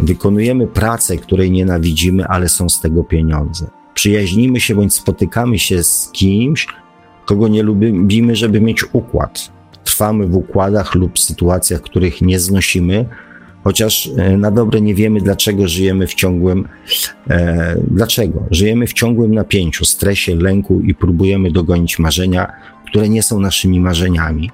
Wykonujemy 0.01 0.67
pracę, 0.67 1.17
której 1.17 1.51
nienawidzimy, 1.51 2.25
ale 2.27 2.49
są 2.49 2.69
z 2.69 2.81
tego 2.81 3.05
pieniądze. 3.05 3.67
Przyjaźnimy 3.95 4.61
się 4.61 4.75
bądź 4.75 4.95
spotykamy 4.95 5.59
się 5.59 5.83
z 5.83 6.11
kimś, 6.13 6.67
kogo 7.27 7.49
nie 7.49 7.63
lubimy, 7.63 8.37
żeby 8.37 8.61
mieć 8.61 8.85
układ. 8.93 9.53
Trwamy 9.85 10.27
w 10.27 10.37
układach 10.37 10.95
lub 10.95 11.19
sytuacjach, 11.19 11.81
których 11.81 12.23
nie 12.23 12.41
znosimy, 12.41 13.07
chociaż 13.65 14.11
e, 14.17 14.37
na 14.37 14.51
dobre 14.51 14.81
nie 14.81 14.95
wiemy, 14.95 15.21
dlaczego 15.21 15.69
żyjemy 15.69 16.07
w 16.07 16.15
ciągłym. 16.15 16.69
E, 17.31 17.77
dlaczego? 17.91 18.45
Żyjemy 18.51 18.87
w 18.87 18.93
ciągłym 18.93 19.35
napięciu, 19.35 19.85
stresie, 19.85 20.37
lęku 20.37 20.81
i 20.81 20.95
próbujemy 20.95 21.51
dogonić 21.51 21.99
marzenia, 21.99 22.53
które 22.91 23.09
nie 23.09 23.23
są 23.23 23.41
naszymi 23.41 23.81
marzeniami. 23.81 24.51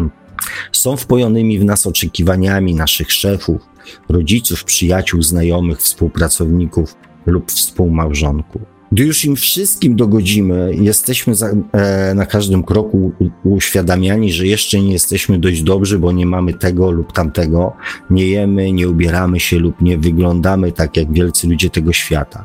są 0.72 0.96
wpojonymi 0.96 1.58
w 1.58 1.64
nas 1.64 1.86
oczekiwaniami 1.86 2.74
naszych 2.74 3.12
szefów, 3.12 3.62
rodziców, 4.08 4.64
przyjaciół, 4.64 5.22
znajomych, 5.22 5.78
współpracowników 5.78 6.94
lub 7.26 7.52
współmałżonków. 7.52 8.62
Gdy 8.92 9.04
już 9.04 9.24
im 9.24 9.36
wszystkim 9.36 9.96
dogodzimy, 9.96 10.74
jesteśmy 10.80 11.34
za, 11.34 11.50
e, 11.72 12.14
na 12.14 12.26
każdym 12.26 12.62
kroku 12.62 13.12
uświadamiani, 13.44 14.32
że 14.32 14.46
jeszcze 14.46 14.80
nie 14.80 14.92
jesteśmy 14.92 15.38
dość 15.38 15.62
dobrzy, 15.62 15.98
bo 15.98 16.12
nie 16.12 16.26
mamy 16.26 16.54
tego 16.54 16.90
lub 16.90 17.12
tamtego, 17.12 17.72
nie 18.10 18.26
jemy, 18.26 18.72
nie 18.72 18.88
ubieramy 18.88 19.40
się 19.40 19.58
lub 19.58 19.80
nie 19.80 19.98
wyglądamy 19.98 20.72
tak 20.72 20.96
jak 20.96 21.12
wielcy 21.12 21.48
ludzie 21.48 21.70
tego 21.70 21.92
świata. 21.92 22.44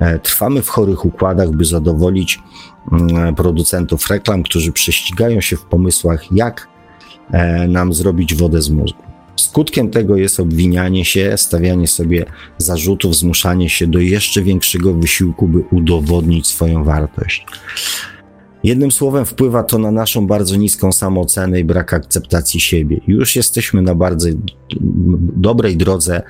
E, 0.00 0.18
trwamy 0.18 0.62
w 0.62 0.68
chorych 0.68 1.04
układach, 1.04 1.50
by 1.50 1.64
zadowolić 1.64 2.40
producentów 3.36 4.10
reklam, 4.10 4.42
którzy 4.42 4.72
prześcigają 4.72 5.40
się 5.40 5.56
w 5.56 5.64
pomysłach, 5.64 6.32
jak 6.32 6.68
e, 7.30 7.68
nam 7.68 7.94
zrobić 7.94 8.34
wodę 8.34 8.62
z 8.62 8.70
mózgu. 8.70 9.02
Skutkiem 9.36 9.90
tego 9.90 10.16
jest 10.16 10.40
obwinianie 10.40 11.04
się, 11.04 11.32
stawianie 11.36 11.88
sobie 11.88 12.26
zarzutów, 12.58 13.16
zmuszanie 13.16 13.68
się 13.68 13.86
do 13.86 13.98
jeszcze 13.98 14.42
większego 14.42 14.94
wysiłku, 14.94 15.48
by 15.48 15.60
udowodnić 15.70 16.46
swoją 16.46 16.84
wartość. 16.84 17.46
Jednym 18.64 18.90
słowem, 18.90 19.24
wpływa 19.24 19.62
to 19.62 19.78
na 19.78 19.90
naszą 19.90 20.26
bardzo 20.26 20.56
niską 20.56 20.92
samoocenę 20.92 21.60
i 21.60 21.64
brak 21.64 21.94
akceptacji 21.94 22.60
siebie. 22.60 23.00
Już 23.06 23.36
jesteśmy 23.36 23.82
na 23.82 23.94
bardzo 23.94 24.28
dobrej 25.36 25.76
drodze 25.76 26.22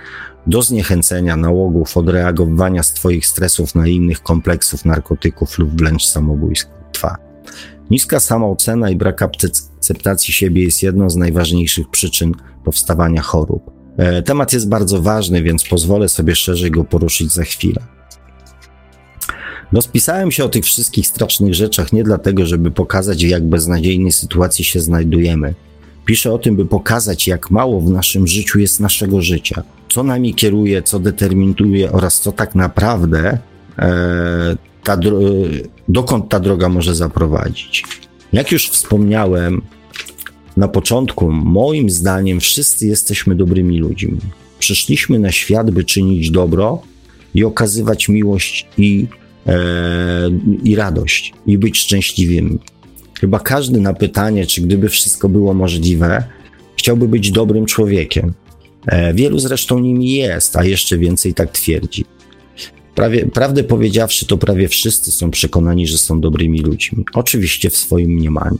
do 0.46 0.62
zniechęcenia, 0.62 1.36
nałogów, 1.36 1.96
odreagowywania 1.96 2.82
z 2.82 2.92
Twoich 2.92 3.26
stresów 3.26 3.74
na 3.74 3.86
innych 3.86 4.22
kompleksów, 4.22 4.84
narkotyków 4.84 5.58
lub 5.58 5.70
wręcz 5.78 6.06
samobójstwa. 6.06 7.16
Niska 7.90 8.20
samoocena 8.20 8.90
i 8.90 8.96
brak 8.96 9.22
akceptacji 9.22 10.32
siebie 10.32 10.62
jest 10.62 10.82
jedną 10.82 11.10
z 11.10 11.16
najważniejszych 11.16 11.90
przyczyn 11.90 12.32
powstawania 12.64 13.22
chorób. 13.22 13.70
E, 13.96 14.22
temat 14.22 14.52
jest 14.52 14.68
bardzo 14.68 15.02
ważny, 15.02 15.42
więc 15.42 15.64
pozwolę 15.64 16.08
sobie 16.08 16.36
szerzej 16.36 16.70
go 16.70 16.84
poruszyć 16.84 17.32
za 17.32 17.42
chwilę. 17.42 17.82
Rozpisałem 19.72 20.30
się 20.30 20.44
o 20.44 20.48
tych 20.48 20.64
wszystkich 20.64 21.06
strasznych 21.06 21.54
rzeczach 21.54 21.92
nie 21.92 22.04
dlatego, 22.04 22.46
żeby 22.46 22.70
pokazać, 22.70 23.22
jak 23.22 23.48
beznadziejnej 23.48 24.12
sytuacji 24.12 24.64
się 24.64 24.80
znajdujemy. 24.80 25.54
Piszę 26.10 26.32
o 26.32 26.38
tym, 26.38 26.56
by 26.56 26.66
pokazać, 26.66 27.26
jak 27.26 27.50
mało 27.50 27.80
w 27.80 27.90
naszym 27.90 28.26
życiu 28.26 28.58
jest 28.58 28.80
naszego 28.80 29.22
życia, 29.22 29.62
co 29.88 30.02
nami 30.02 30.34
kieruje, 30.34 30.82
co 30.82 30.98
determinuje 30.98 31.92
oraz 31.92 32.20
co 32.20 32.32
tak 32.32 32.54
naprawdę 32.54 33.38
e, 33.78 34.56
ta, 34.84 34.98
dokąd 35.88 36.28
ta 36.28 36.40
droga 36.40 36.68
może 36.68 36.94
zaprowadzić. 36.94 37.84
Jak 38.32 38.52
już 38.52 38.68
wspomniałem 38.68 39.62
na 40.56 40.68
początku, 40.68 41.30
moim 41.30 41.90
zdaniem 41.90 42.40
wszyscy 42.40 42.86
jesteśmy 42.86 43.34
dobrymi 43.34 43.78
ludźmi. 43.78 44.18
Przyszliśmy 44.58 45.18
na 45.18 45.32
świat, 45.32 45.70
by 45.70 45.84
czynić 45.84 46.30
dobro 46.30 46.82
i 47.34 47.44
okazywać 47.44 48.08
miłość 48.08 48.68
i, 48.78 49.06
e, 49.46 49.58
i 50.64 50.76
radość, 50.76 51.32
i 51.46 51.58
być 51.58 51.78
szczęśliwymi. 51.78 52.58
Chyba 53.20 53.38
każdy 53.38 53.80
na 53.80 53.94
pytanie, 53.94 54.46
czy 54.46 54.60
gdyby 54.60 54.88
wszystko 54.88 55.28
było 55.28 55.54
możliwe, 55.54 56.24
chciałby 56.76 57.08
być 57.08 57.30
dobrym 57.30 57.66
człowiekiem. 57.66 58.32
E, 58.86 59.14
wielu 59.14 59.38
zresztą 59.38 59.78
nimi 59.78 60.10
jest, 60.10 60.56
a 60.56 60.64
jeszcze 60.64 60.98
więcej 60.98 61.34
tak 61.34 61.52
twierdzi. 61.52 62.04
Prawie, 62.94 63.26
prawdę 63.26 63.64
powiedziawszy, 63.64 64.26
to 64.26 64.38
prawie 64.38 64.68
wszyscy 64.68 65.12
są 65.12 65.30
przekonani, 65.30 65.86
że 65.86 65.98
są 65.98 66.20
dobrymi 66.20 66.60
ludźmi. 66.60 67.04
Oczywiście 67.14 67.70
w 67.70 67.76
swoim 67.76 68.10
mniemaniu. 68.10 68.58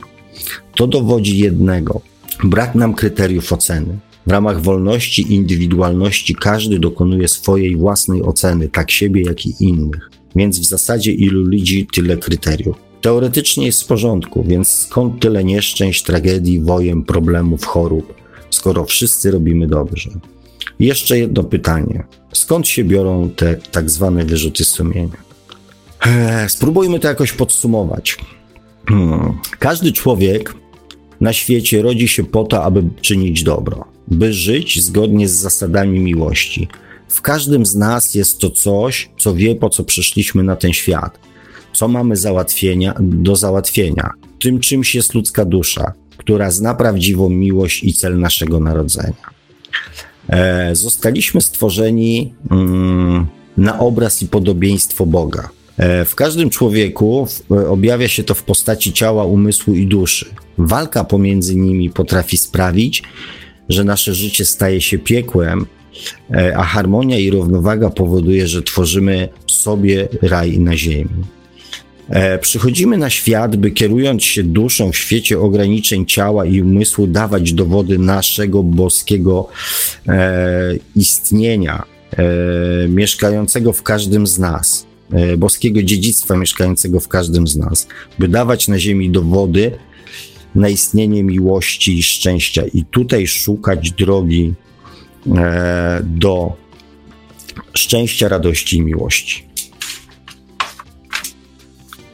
To 0.75 0.87
dowodzi 0.87 1.37
jednego. 1.37 2.01
Brak 2.43 2.75
nam 2.75 2.93
kryteriów 2.93 3.53
oceny. 3.53 3.97
W 4.27 4.31
ramach 4.31 4.61
wolności 4.61 5.21
i 5.21 5.35
indywidualności 5.35 6.35
każdy 6.35 6.79
dokonuje 6.79 7.27
swojej 7.27 7.75
własnej 7.75 8.23
oceny, 8.23 8.69
tak 8.69 8.91
siebie, 8.91 9.21
jak 9.21 9.45
i 9.45 9.55
innych. 9.59 10.09
Więc 10.35 10.59
w 10.59 10.65
zasadzie 10.65 11.11
ilu 11.11 11.41
ludzi, 11.43 11.87
tyle 11.93 12.17
kryteriów. 12.17 12.90
Teoretycznie 13.01 13.65
jest 13.65 13.83
w 13.83 13.87
porządku, 13.87 14.43
więc 14.47 14.69
skąd 14.69 15.21
tyle 15.21 15.43
nieszczęść, 15.43 16.03
tragedii, 16.03 16.59
wojen, 16.59 17.03
problemów, 17.03 17.65
chorób, 17.65 18.13
skoro 18.49 18.85
wszyscy 18.85 19.31
robimy 19.31 19.67
dobrze? 19.67 20.09
Jeszcze 20.79 21.19
jedno 21.19 21.43
pytanie. 21.43 22.03
Skąd 22.33 22.67
się 22.67 22.83
biorą 22.83 23.29
te 23.29 23.55
tak 23.55 23.89
zwane 23.89 24.25
wyrzuty 24.25 24.65
sumienia? 24.65 25.17
Eee, 26.05 26.49
spróbujmy 26.49 26.99
to 26.99 27.07
jakoś 27.07 27.31
podsumować. 27.31 28.17
Hmm. 28.89 29.39
Każdy 29.59 29.91
człowiek 29.91 30.55
na 31.21 31.33
świecie 31.33 31.81
rodzi 31.81 32.07
się 32.07 32.23
po 32.23 32.43
to, 32.43 32.63
aby 32.63 32.83
czynić 33.01 33.43
dobro, 33.43 33.85
by 34.07 34.33
żyć 34.33 34.83
zgodnie 34.83 35.27
z 35.27 35.31
zasadami 35.31 35.99
miłości. 35.99 36.67
W 37.07 37.21
każdym 37.21 37.65
z 37.65 37.75
nas 37.75 38.15
jest 38.15 38.39
to 38.39 38.49
coś, 38.49 39.09
co 39.19 39.33
wie, 39.33 39.55
po 39.55 39.69
co 39.69 39.83
przyszliśmy 39.83 40.43
na 40.43 40.55
ten 40.55 40.73
świat, 40.73 41.19
co 41.73 41.87
mamy 41.87 42.15
załatwienia, 42.15 42.93
do 42.99 43.35
załatwienia. 43.35 44.09
Tym 44.43 44.59
czymś 44.59 44.95
jest 44.95 45.13
ludzka 45.13 45.45
dusza, 45.45 45.93
która 46.17 46.51
zna 46.51 46.73
prawdziwą 46.73 47.29
miłość 47.29 47.83
i 47.83 47.93
cel 47.93 48.19
naszego 48.19 48.59
narodzenia. 48.59 49.41
E, 50.29 50.75
zostaliśmy 50.75 51.41
stworzeni 51.41 52.33
mm, 52.51 53.25
na 53.57 53.79
obraz 53.79 54.21
i 54.21 54.27
podobieństwo 54.27 55.05
Boga. 55.05 55.49
E, 55.77 56.05
w 56.05 56.15
każdym 56.15 56.49
człowieku 56.49 57.27
e, 57.51 57.69
objawia 57.69 58.07
się 58.07 58.23
to 58.23 58.33
w 58.33 58.43
postaci 58.43 58.93
ciała, 58.93 59.25
umysłu 59.25 59.75
i 59.75 59.87
duszy. 59.87 60.25
Walka 60.57 61.03
pomiędzy 61.03 61.55
nimi 61.55 61.89
potrafi 61.89 62.37
sprawić, 62.37 63.03
że 63.69 63.83
nasze 63.83 64.13
życie 64.13 64.45
staje 64.45 64.81
się 64.81 64.99
piekłem, 64.99 65.65
a 66.55 66.63
harmonia 66.63 67.19
i 67.19 67.29
równowaga 67.29 67.89
powoduje, 67.89 68.47
że 68.47 68.61
tworzymy 68.61 69.29
sobie 69.47 70.07
raj 70.21 70.59
na 70.59 70.77
ziemi. 70.77 71.09
Przychodzimy 72.41 72.97
na 72.97 73.09
świat, 73.09 73.55
by 73.55 73.71
kierując 73.71 74.23
się 74.23 74.43
duszą 74.43 74.91
w 74.91 74.97
świecie 74.97 75.39
ograniczeń 75.39 76.05
ciała 76.05 76.45
i 76.45 76.61
umysłu, 76.61 77.07
dawać 77.07 77.53
dowody 77.53 77.99
naszego 77.99 78.63
boskiego 78.63 79.49
e, 80.07 80.75
istnienia, 80.95 81.83
e, 82.11 82.87
mieszkającego 82.87 83.73
w 83.73 83.83
każdym 83.83 84.27
z 84.27 84.39
nas. 84.39 84.85
E, 85.13 85.37
boskiego 85.37 85.83
dziedzictwa 85.83 86.37
mieszkającego 86.37 86.99
w 86.99 87.07
każdym 87.07 87.47
z 87.47 87.55
nas, 87.55 87.87
by 88.19 88.27
dawać 88.27 88.67
na 88.67 88.79
ziemi 88.79 89.09
dowody 89.09 89.71
na 90.55 90.69
istnienie 90.69 91.23
miłości 91.23 91.99
i 91.99 92.03
szczęścia 92.03 92.63
i 92.73 92.85
tutaj 92.85 93.27
szukać 93.27 93.91
drogi 93.91 94.53
e, 95.37 96.01
do 96.03 96.53
szczęścia, 97.73 98.27
radości 98.27 98.77
i 98.77 98.81
miłości. 98.81 99.50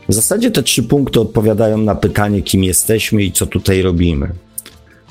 W 0.10 0.14
zasadzie 0.14 0.52
te 0.52 0.64
trzy 0.64 0.84
punkty 0.84 1.20
odpowiadają 1.20 1.78
na 1.78 1.96
pytanie, 1.96 2.42
kim 2.42 2.64
jesteśmy 2.64 3.24
i 3.24 3.32
co 3.32 3.46
tutaj 3.46 3.82
robimy. 3.82 4.30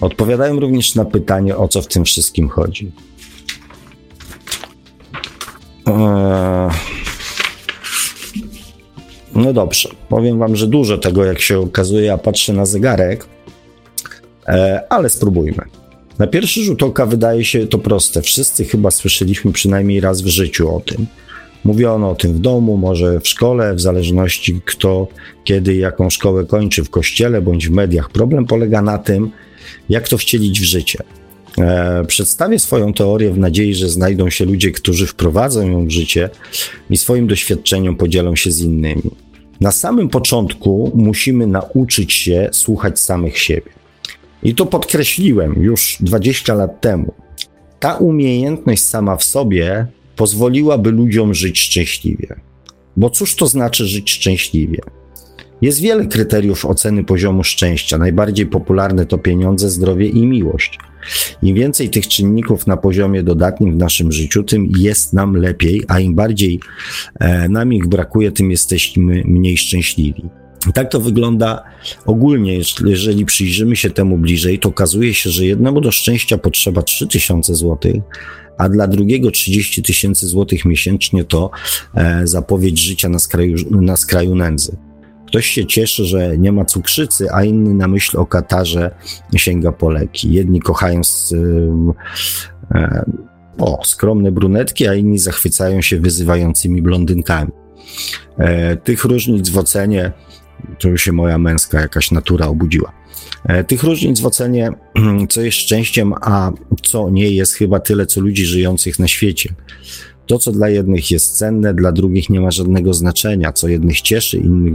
Odpowiadają 0.01 0.61
również 0.61 0.95
na 0.95 1.05
pytanie, 1.05 1.57
o 1.57 1.69
co 1.69 1.83
w 1.83 1.87
tym 1.87 2.05
wszystkim 2.05 2.49
chodzi. 2.49 2.93
Eee... 5.87 6.71
No 9.35 9.53
dobrze, 9.53 9.89
powiem 10.09 10.39
wam, 10.39 10.57
że 10.57 10.67
dużo 10.67 10.99
tego, 10.99 11.25
jak 11.25 11.41
się 11.41 11.59
okazuje, 11.59 12.03
ja 12.03 12.19
patrzę 12.19 12.53
na 12.53 12.67
zegarek, 12.67 13.27
e, 14.47 14.83
ale 14.89 15.09
spróbujmy. 15.09 15.65
Na 16.19 16.27
pierwszy 16.27 16.65
rzut 16.65 16.83
oka 16.83 17.07
wydaje 17.07 17.45
się 17.45 17.67
to 17.67 17.79
proste. 17.79 18.23
Wszyscy 18.23 18.65
chyba 18.65 18.91
słyszeliśmy 18.91 19.53
przynajmniej 19.53 20.01
raz 20.01 20.23
w 20.23 20.27
życiu 20.27 20.77
o 20.77 20.81
tym. 20.81 21.07
Mówiono 21.67 22.11
o 22.11 22.15
tym 22.15 22.33
w 22.33 22.39
domu, 22.39 22.77
może 22.77 23.21
w 23.21 23.29
szkole, 23.29 23.75
w 23.75 23.81
zależności 23.81 24.61
kto, 24.65 25.09
kiedy, 25.45 25.75
jaką 25.75 26.11
szkołę 26.11 26.45
kończy, 26.45 26.85
w 26.85 26.91
kościele 26.91 27.43
bądź 27.43 27.69
w 27.69 27.71
mediach. 27.71 28.11
Problem 28.11 28.45
polega 28.45 28.83
na 28.83 28.99
tym, 28.99 29.31
jak 29.89 30.09
to 30.09 30.19
wcielić 30.19 30.61
w 30.61 30.65
życie. 30.65 30.99
E, 31.59 32.05
przedstawię 32.05 32.59
swoją 32.59 32.93
teorię 32.93 33.31
w 33.31 33.39
nadziei, 33.39 33.75
że 33.75 33.89
znajdą 33.89 34.31
się 34.31 34.45
ludzie, 34.45 34.71
którzy 34.71 35.07
wprowadzą 35.07 35.71
ją 35.71 35.87
w 35.87 35.91
życie 35.91 36.31
i 36.91 36.97
swoim 36.97 37.27
doświadczeniem 37.27 37.97
podzielą 37.97 38.37
się 38.37 38.51
z 38.51 38.61
innymi. 38.61 39.11
Na 39.61 39.73
samym 39.73 40.09
początku 40.09 40.93
musimy 40.95 41.47
nauczyć 41.47 42.13
się 42.13 42.49
słuchać 42.53 43.01
samych 43.01 43.39
siebie. 43.39 43.71
I 44.43 44.55
to 44.55 44.67
podkreśliłem 44.67 45.63
już 45.63 45.97
20 46.01 46.55
lat 46.55 46.81
temu. 46.81 47.15
Ta 47.81 47.95
umiejętność 47.95 48.83
sama 48.83 49.17
w 49.17 49.25
sobie 49.25 49.87
pozwoliłaby 50.17 50.91
ludziom 50.91 51.35
żyć 51.35 51.61
szczęśliwie. 51.61 52.41
Bo 52.97 53.11
cóż 53.11 53.35
to 53.35 53.47
znaczy 53.47 53.87
żyć 53.87 54.11
szczęśliwie? 54.11 54.79
Jest 55.63 55.81
wiele 55.81 56.07
kryteriów 56.07 56.65
oceny 56.65 57.05
poziomu 57.05 57.45
szczęścia. 57.45 57.99
Najbardziej 57.99 58.47
popularne 58.47 59.07
to 59.07 59.19
pieniądze, 59.19 59.71
zdrowie 59.71 60.07
i 60.07 60.27
miłość. 60.27 60.79
Im 61.43 61.57
więcej 61.57 61.91
tych 61.91 62.09
czynników 62.09 62.67
na 62.67 62.77
poziomie 62.77 63.23
dodatnim 63.23 63.73
w 63.73 63.77
naszym 63.77 64.13
życiu, 64.13 64.43
tym 64.43 64.69
jest 64.79 65.13
nam 65.13 65.37
lepiej, 65.37 65.83
a 65.89 66.01
im 66.01 66.15
bardziej 66.15 66.61
e, 67.21 67.49
nam 67.49 67.73
ich 67.73 67.87
brakuje, 67.87 68.33
tym 68.33 68.51
jesteśmy 68.51 69.23
mniej 69.25 69.57
szczęśliwi. 69.57 70.23
Tak 70.75 70.91
to 70.91 71.01
wygląda 71.01 71.63
ogólnie, 72.07 72.61
jeżeli 72.85 73.25
przyjrzymy 73.25 73.77
się 73.77 73.91
temu 73.91 74.19
bliżej, 74.19 74.59
to 74.59 74.69
okazuje 74.69 75.15
się, 75.15 75.31
że 75.31 75.47
jednemu 75.47 75.81
do 75.81 75.91
szczęścia 75.91 76.39
potrzeba 76.39 76.83
3000 76.83 77.55
zł, 77.55 78.03
a 78.59 78.69
dla 78.69 78.87
drugiego 78.87 79.31
30 79.31 79.83
tysięcy 79.83 80.27
złotych 80.27 80.65
miesięcznie 80.65 81.25
to 81.25 81.51
e, 81.95 82.27
zapowiedź 82.27 82.79
życia 82.79 83.09
na 83.09 83.19
skraju, 83.19 83.57
na 83.71 83.97
skraju 83.97 84.35
nędzy. 84.35 84.77
Ktoś 85.27 85.47
się 85.47 85.67
cieszy, 85.67 86.05
że 86.05 86.39
nie 86.39 86.53
ma 86.53 86.65
cukrzycy, 86.65 87.27
a 87.33 87.45
inny 87.45 87.75
na 87.75 87.89
myśl 87.89 88.19
o 88.19 88.27
katarze 88.27 88.91
sięga 89.37 89.73
po 89.73 89.91
leki. 89.91 90.33
Jedni 90.33 90.61
kochają 90.61 91.05
z, 91.05 91.35
e, 92.75 93.05
o, 93.59 93.85
skromne 93.85 94.33
brunetki, 94.33 94.89
a 94.89 94.95
inni 94.95 95.19
zachwycają 95.19 95.83
się 95.83 96.01
wyzywającymi 96.01 96.83
blondynkami. 96.83 97.53
E, 98.39 98.77
tych 98.77 99.05
różnic 99.05 99.49
w 99.49 99.59
ocenie, 99.59 100.13
to 100.79 100.89
już 100.89 101.03
się 101.03 101.13
moja 101.13 101.39
męska 101.39 101.81
jakaś 101.81 102.11
natura 102.11 102.47
obudziła. 102.47 102.93
E, 103.49 103.65
tych 103.65 103.83
różnic 103.83 104.21
w 104.21 104.27
ocenie, 104.27 104.71
co 105.31 105.41
jest 105.41 105.59
szczęściem, 105.59 106.15
a 106.21 106.53
co 106.83 107.11
nie 107.11 107.31
jest 107.31 107.55
chyba 107.55 107.81
tyle, 107.81 108.07
co 108.07 108.21
ludzi 108.21 108.47
żyjących 108.47 108.99
na 108.99 109.09
świecie. 109.09 109.55
To, 110.27 110.39
co 110.39 110.53
dla 110.53 110.69
jednych 110.69 111.11
jest 111.11 111.39
cenne, 111.39 111.75
dla 111.75 111.93
drugich 111.93 112.31
nie 112.31 112.41
ma 112.41 112.51
żadnego 112.51 112.95
znaczenia, 112.95 113.53
co 113.53 113.69
jednych 113.69 114.01
cieszy, 114.01 114.39
innych, 114.39 114.75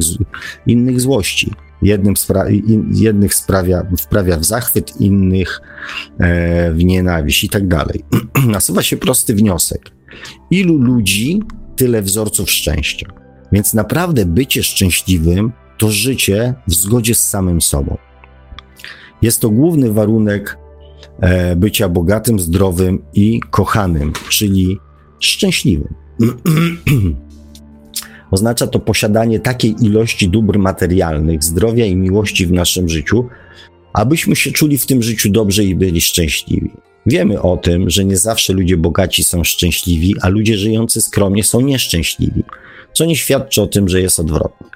innych 0.67 1.01
złości. 1.01 1.51
Jednym 1.81 2.17
spra 2.17 2.49
in, 2.49 2.91
jednych 2.93 3.35
sprawia, 3.35 3.85
wprawia 3.99 4.37
w 4.37 4.45
zachwyt, 4.45 5.01
innych 5.01 5.61
e, 6.19 6.71
w 6.73 6.83
nienawiść 6.83 7.43
i 7.43 7.49
tak 7.49 7.67
dalej. 7.67 8.03
Nasuwa 8.47 8.81
się 8.81 8.97
prosty 8.97 9.35
wniosek. 9.35 9.91
Ilu 10.51 10.77
ludzi, 10.77 11.39
tyle 11.75 12.01
wzorców 12.01 12.51
szczęścia. 12.51 13.07
Więc 13.51 13.73
naprawdę 13.73 14.25
bycie 14.25 14.63
szczęśliwym 14.63 15.51
to 15.77 15.91
życie 15.91 16.53
w 16.67 16.73
zgodzie 16.73 17.15
z 17.15 17.29
samym 17.29 17.61
sobą. 17.61 17.97
Jest 19.21 19.41
to 19.41 19.49
główny 19.49 19.91
warunek 19.91 20.57
e, 21.19 21.55
bycia 21.55 21.89
bogatym, 21.89 22.39
zdrowym 22.39 23.03
i 23.13 23.39
kochanym, 23.51 24.13
czyli 24.29 24.77
szczęśliwym. 25.19 25.93
Oznacza 28.31 28.67
to 28.67 28.79
posiadanie 28.79 29.39
takiej 29.39 29.75
ilości 29.81 30.29
dóbr 30.29 30.59
materialnych, 30.59 31.43
zdrowia 31.43 31.85
i 31.85 31.95
miłości 31.95 32.45
w 32.47 32.51
naszym 32.51 32.89
życiu, 32.89 33.27
abyśmy 33.93 34.35
się 34.35 34.51
czuli 34.51 34.77
w 34.77 34.85
tym 34.85 35.03
życiu 35.03 35.29
dobrze 35.29 35.63
i 35.63 35.75
byli 35.75 36.01
szczęśliwi. 36.01 36.71
Wiemy 37.05 37.41
o 37.41 37.57
tym, 37.57 37.89
że 37.89 38.05
nie 38.05 38.17
zawsze 38.17 38.53
ludzie 38.53 38.77
bogaci 38.77 39.23
są 39.23 39.43
szczęśliwi, 39.43 40.15
a 40.21 40.29
ludzie 40.29 40.57
żyjący 40.57 41.01
skromnie 41.01 41.43
są 41.43 41.61
nieszczęśliwi. 41.61 42.43
co 42.93 43.05
nie 43.05 43.15
świadczy 43.15 43.61
o 43.61 43.67
tym, 43.67 43.89
że 43.89 44.01
jest 44.01 44.19
odwrotnie. 44.19 44.67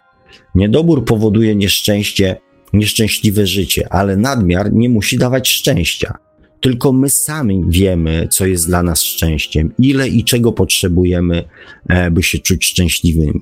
Niedobór 0.56 1.06
powoduje 1.06 1.56
nieszczęście, 1.56 2.38
nieszczęśliwe 2.78 3.48
życie, 3.48 3.88
ale 3.94 4.18
nadmiar 4.18 4.74
nie 4.74 4.90
musi 4.90 5.18
dawać 5.18 5.50
szczęścia. 5.50 6.18
Tylko 6.62 6.94
my 6.94 7.10
sami 7.10 7.64
wiemy, 7.68 8.28
co 8.32 8.46
jest 8.46 8.68
dla 8.68 8.84
nas 8.84 9.02
szczęściem, 9.02 9.74
ile 9.80 10.08
i 10.08 10.24
czego 10.24 10.52
potrzebujemy, 10.52 11.44
e, 11.88 12.12
by 12.12 12.24
się 12.24 12.40
czuć 12.40 12.66
szczęśliwymi. 12.66 13.42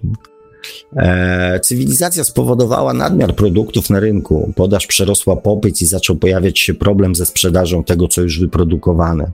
E, 0.96 1.60
cywilizacja 1.60 2.24
spowodowała 2.24 2.94
nadmiar 2.94 3.36
produktów 3.36 3.90
na 3.90 4.00
rynku, 4.00 4.54
podaż 4.56 4.88
przerosła 4.88 5.36
popyt 5.36 5.82
i 5.82 5.86
zaczął 5.86 6.16
pojawiać 6.16 6.60
się 6.60 6.74
problem 6.74 7.16
ze 7.16 7.26
sprzedażą 7.26 7.84
tego, 7.84 8.08
co 8.08 8.22
już 8.22 8.40
wyprodukowane. 8.40 9.32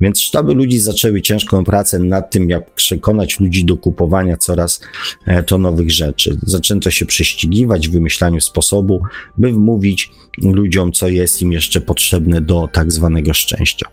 Więc 0.00 0.20
sztaby 0.20 0.54
ludzi 0.54 0.78
zaczęły 0.78 1.22
ciężką 1.22 1.64
pracę 1.64 1.98
nad 1.98 2.30
tym, 2.30 2.50
jak 2.50 2.74
przekonać 2.74 3.40
ludzi 3.40 3.64
do 3.64 3.76
kupowania 3.76 4.36
coraz 4.36 4.80
e, 5.26 5.42
to 5.42 5.58
nowych 5.58 5.90
rzeczy. 5.90 6.38
Zaczęto 6.42 6.90
się 6.90 7.06
prześcigiwać 7.06 7.88
w 7.88 7.92
wymyślaniu 7.92 8.40
sposobu, 8.40 9.02
by 9.38 9.52
wmówić 9.52 10.10
ludziom, 10.42 10.92
co 10.92 11.08
jest 11.08 11.42
im 11.42 11.52
jeszcze 11.52 11.80
potrzebne 11.80 12.40
do 12.40 12.68
tak 12.72 12.92
zwanego 12.92 13.34
szczęścia. 13.34 13.88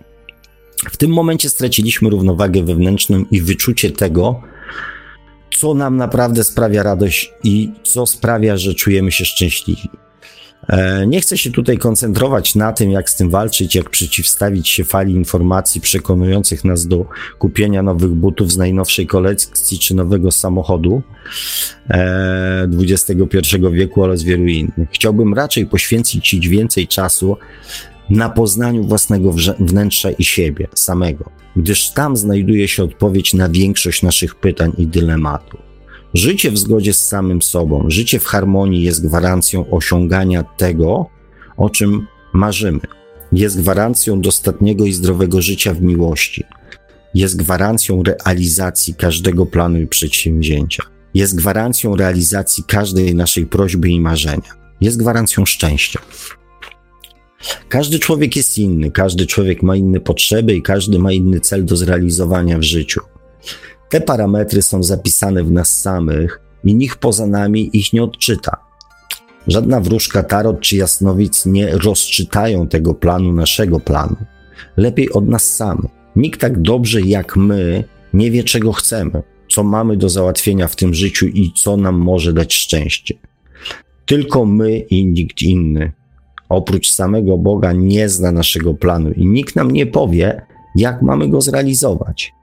W 0.92 0.98
tym 0.98 1.12
momencie 1.12 1.50
straciliśmy 1.50 2.10
równowagę 2.10 2.64
wewnętrzną 2.64 3.26
i 3.32 3.42
wyczucie 3.42 3.92
tego, 3.92 4.42
co 5.60 5.74
nam 5.74 5.98
naprawdę 5.98 6.44
sprawia 6.44 6.84
radość 6.84 7.34
i 7.44 7.70
co 7.84 8.06
sprawia, 8.06 8.58
że 8.58 8.74
czujemy 8.74 9.12
się 9.12 9.26
szczęśliwi. 9.26 9.90
E, 10.68 11.08
nie 11.08 11.22
chcę 11.22 11.38
się 11.38 11.52
tutaj 11.52 11.78
koncentrować 11.78 12.56
na 12.56 12.74
tym, 12.74 12.92
jak 12.92 13.10
z 13.10 13.16
tym 13.16 13.30
walczyć, 13.30 13.76
jak 13.76 13.90
przeciwstawić 13.90 14.70
się 14.70 14.84
fali 14.84 15.14
informacji 15.14 15.82
przekonujących 15.82 16.64
nas 16.64 16.88
do 16.88 17.06
kupienia 17.40 17.84
nowych 17.84 18.12
butów 18.12 18.52
z 18.52 18.58
najnowszej 18.58 19.08
kolekcji 19.08 19.80
czy 19.80 19.96
nowego 19.96 20.32
samochodu 20.32 21.02
XXI 22.80 23.14
e, 23.66 23.72
wieku 23.72 24.04
oraz 24.04 24.24
wielu 24.24 24.48
innych. 24.48 24.90
Chciałbym 24.92 25.34
raczej 25.34 25.66
poświęcić 25.66 26.30
Ci 26.30 26.40
więcej 26.40 26.88
czasu 26.88 27.38
na 28.10 28.30
poznaniu 28.30 28.84
własnego 28.84 29.34
wnętrza 29.60 30.12
i 30.12 30.24
siebie 30.24 30.68
samego, 30.76 31.30
gdyż 31.56 31.90
tam 31.90 32.18
znajduje 32.18 32.68
się 32.68 32.84
odpowiedź 32.84 33.34
na 33.34 33.50
większość 33.50 34.04
naszych 34.04 34.36
pytań 34.36 34.72
i 34.78 34.88
dylematów. 34.88 35.73
Życie 36.14 36.52
w 36.52 36.58
zgodzie 36.58 36.94
z 36.94 37.08
samym 37.08 37.42
sobą, 37.42 37.86
życie 37.88 38.20
w 38.20 38.26
harmonii 38.26 38.84
jest 38.84 39.08
gwarancją 39.08 39.70
osiągania 39.72 40.44
tego, 40.44 41.06
o 41.58 41.70
czym 41.70 42.08
marzymy. 42.34 42.80
Jest 43.32 43.62
gwarancją 43.62 44.22
dostatniego 44.22 44.86
i 44.86 44.94
zdrowego 44.94 45.42
życia 45.42 45.74
w 45.74 45.82
miłości. 45.82 46.44
Jest 47.14 47.38
gwarancją 47.38 48.04
realizacji 48.04 48.96
każdego 48.96 49.46
planu 49.46 49.80
i 49.80 49.88
przedsięwzięcia. 49.88 50.84
Jest 51.14 51.36
gwarancją 51.36 51.96
realizacji 51.96 52.64
każdej 52.68 53.16
naszej 53.16 53.46
prośby 53.46 53.90
i 53.90 54.02
marzenia. 54.02 54.54
Jest 54.82 54.98
gwarancją 54.98 55.46
szczęścia. 55.46 56.00
Każdy 57.70 58.00
człowiek 58.00 58.36
jest 58.36 58.58
inny, 58.58 58.92
każdy 58.92 59.28
człowiek 59.28 59.64
ma 59.64 59.76
inne 59.76 60.00
potrzeby 60.00 60.56
i 60.56 60.62
każdy 60.62 61.00
ma 61.00 61.12
inny 61.12 61.40
cel 61.40 61.66
do 61.66 61.76
zrealizowania 61.76 62.58
w 62.58 62.64
życiu. 62.64 63.02
Te 63.94 64.02
parametry 64.02 64.62
są 64.62 64.84
zapisane 64.84 65.44
w 65.44 65.52
nas 65.52 65.82
samych 65.82 66.42
i 66.64 66.76
nikt 66.76 67.00
poza 67.00 67.28
nami 67.28 67.70
ich 67.74 67.94
nie 67.94 68.04
odczyta. 68.04 68.58
Żadna 69.48 69.80
wróżka 69.80 70.24
tarot 70.24 70.60
czy 70.60 70.76
jasnowic 70.76 71.46
nie 71.46 71.78
rozczytają 71.78 72.68
tego 72.68 72.94
planu, 72.94 73.34
naszego 73.34 73.80
planu. 73.80 74.16
Lepiej 74.78 75.12
od 75.12 75.28
nas 75.28 75.56
samych. 75.56 75.92
Nikt 76.16 76.42
tak 76.42 76.62
dobrze 76.62 77.02
jak 77.02 77.36
my 77.36 77.84
nie 78.14 78.32
wie, 78.32 78.44
czego 78.44 78.72
chcemy, 78.72 79.24
co 79.52 79.64
mamy 79.64 79.98
do 79.98 80.10
załatwienia 80.10 80.68
w 80.68 80.76
tym 80.76 80.94
życiu 80.94 81.28
i 81.28 81.52
co 81.56 81.78
nam 81.78 81.96
może 81.96 82.34
dać 82.34 82.54
szczęście. 82.54 83.16
Tylko 84.06 84.46
my 84.46 84.78
i 84.78 85.06
nikt 85.06 85.42
inny, 85.42 85.92
oprócz 86.50 86.92
samego 86.92 87.38
Boga, 87.38 87.74
nie 87.74 88.10
zna 88.10 88.32
naszego 88.32 88.74
planu 88.74 89.12
i 89.12 89.26
nikt 89.26 89.56
nam 89.56 89.72
nie 89.72 89.86
powie, 89.86 90.42
jak 90.76 91.02
mamy 91.02 91.30
go 91.30 91.42
zrealizować. 91.42 92.34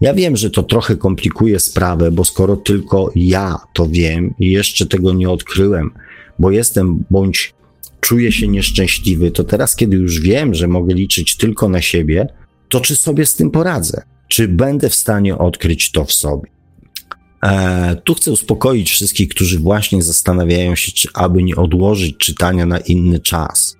Ja 0.00 0.14
wiem, 0.14 0.36
że 0.36 0.50
to 0.50 0.62
trochę 0.62 0.96
komplikuje 0.96 1.60
sprawę, 1.60 2.10
bo 2.10 2.24
skoro 2.24 2.56
tylko 2.56 3.10
ja 3.14 3.56
to 3.72 3.86
wiem 3.86 4.34
i 4.38 4.50
jeszcze 4.50 4.86
tego 4.86 5.12
nie 5.12 5.30
odkryłem, 5.30 5.90
bo 6.38 6.50
jestem 6.50 7.04
bądź 7.10 7.54
czuję 8.00 8.32
się 8.32 8.48
nieszczęśliwy, 8.48 9.30
to 9.30 9.44
teraz, 9.44 9.76
kiedy 9.76 9.96
już 9.96 10.20
wiem, 10.20 10.54
że 10.54 10.68
mogę 10.68 10.94
liczyć 10.94 11.36
tylko 11.36 11.68
na 11.68 11.82
siebie, 11.82 12.26
to 12.68 12.80
czy 12.80 12.96
sobie 12.96 13.26
z 13.26 13.34
tym 13.34 13.50
poradzę? 13.50 14.02
Czy 14.28 14.48
będę 14.48 14.88
w 14.88 14.94
stanie 14.94 15.38
odkryć 15.38 15.92
to 15.92 16.04
w 16.04 16.12
sobie? 16.12 16.50
E, 17.44 17.96
tu 18.04 18.14
chcę 18.14 18.32
uspokoić 18.32 18.90
wszystkich, 18.90 19.28
którzy 19.28 19.58
właśnie 19.58 20.02
zastanawiają 20.02 20.74
się, 20.74 20.92
czy 20.92 21.08
aby 21.14 21.42
nie 21.42 21.56
odłożyć 21.56 22.16
czytania 22.16 22.66
na 22.66 22.78
inny 22.78 23.20
czas. 23.20 23.76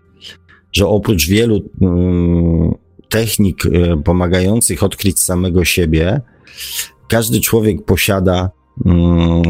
Że 0.73 0.87
oprócz 0.87 1.29
wielu 1.29 1.71
mm, 1.81 2.75
technik 3.09 3.67
e, 3.67 4.03
pomagających 4.03 4.83
odkryć 4.83 5.21
samego 5.21 5.65
siebie, 5.65 6.21
każdy 7.09 7.41
człowiek 7.41 7.85
posiada 7.85 8.51
mm, 8.87 9.43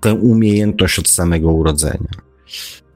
tę 0.00 0.14
umiejętność 0.14 0.98
od 0.98 1.08
samego 1.08 1.52
urodzenia. 1.52 2.10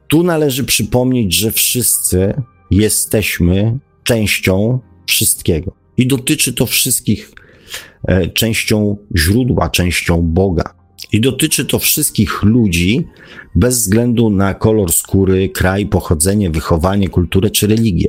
Tu 0.09 0.23
należy 0.23 0.65
przypomnieć, 0.65 1.35
że 1.35 1.53
wszyscy 1.53 2.43
jesteśmy 2.71 3.79
częścią 4.05 4.79
wszystkiego. 5.07 5.73
I 5.97 6.07
dotyczy 6.07 6.53
to 6.53 6.67
wszystkich 6.67 7.33
e, 8.05 8.29
częścią 8.29 8.97
źródła, 9.17 9.71
częścią 9.71 10.23
Boga. 10.23 10.75
I 11.13 11.21
dotyczy 11.21 11.65
to 11.65 11.79
wszystkich 11.79 12.43
ludzi 12.43 13.07
bez 13.55 13.79
względu 13.79 14.31
na 14.31 14.55
kolor 14.55 14.93
skóry, 14.93 15.49
kraj, 15.49 15.87
pochodzenie, 15.87 16.51
wychowanie, 16.51 17.09
kulturę 17.09 17.51
czy 17.51 17.67
religię. 17.67 18.09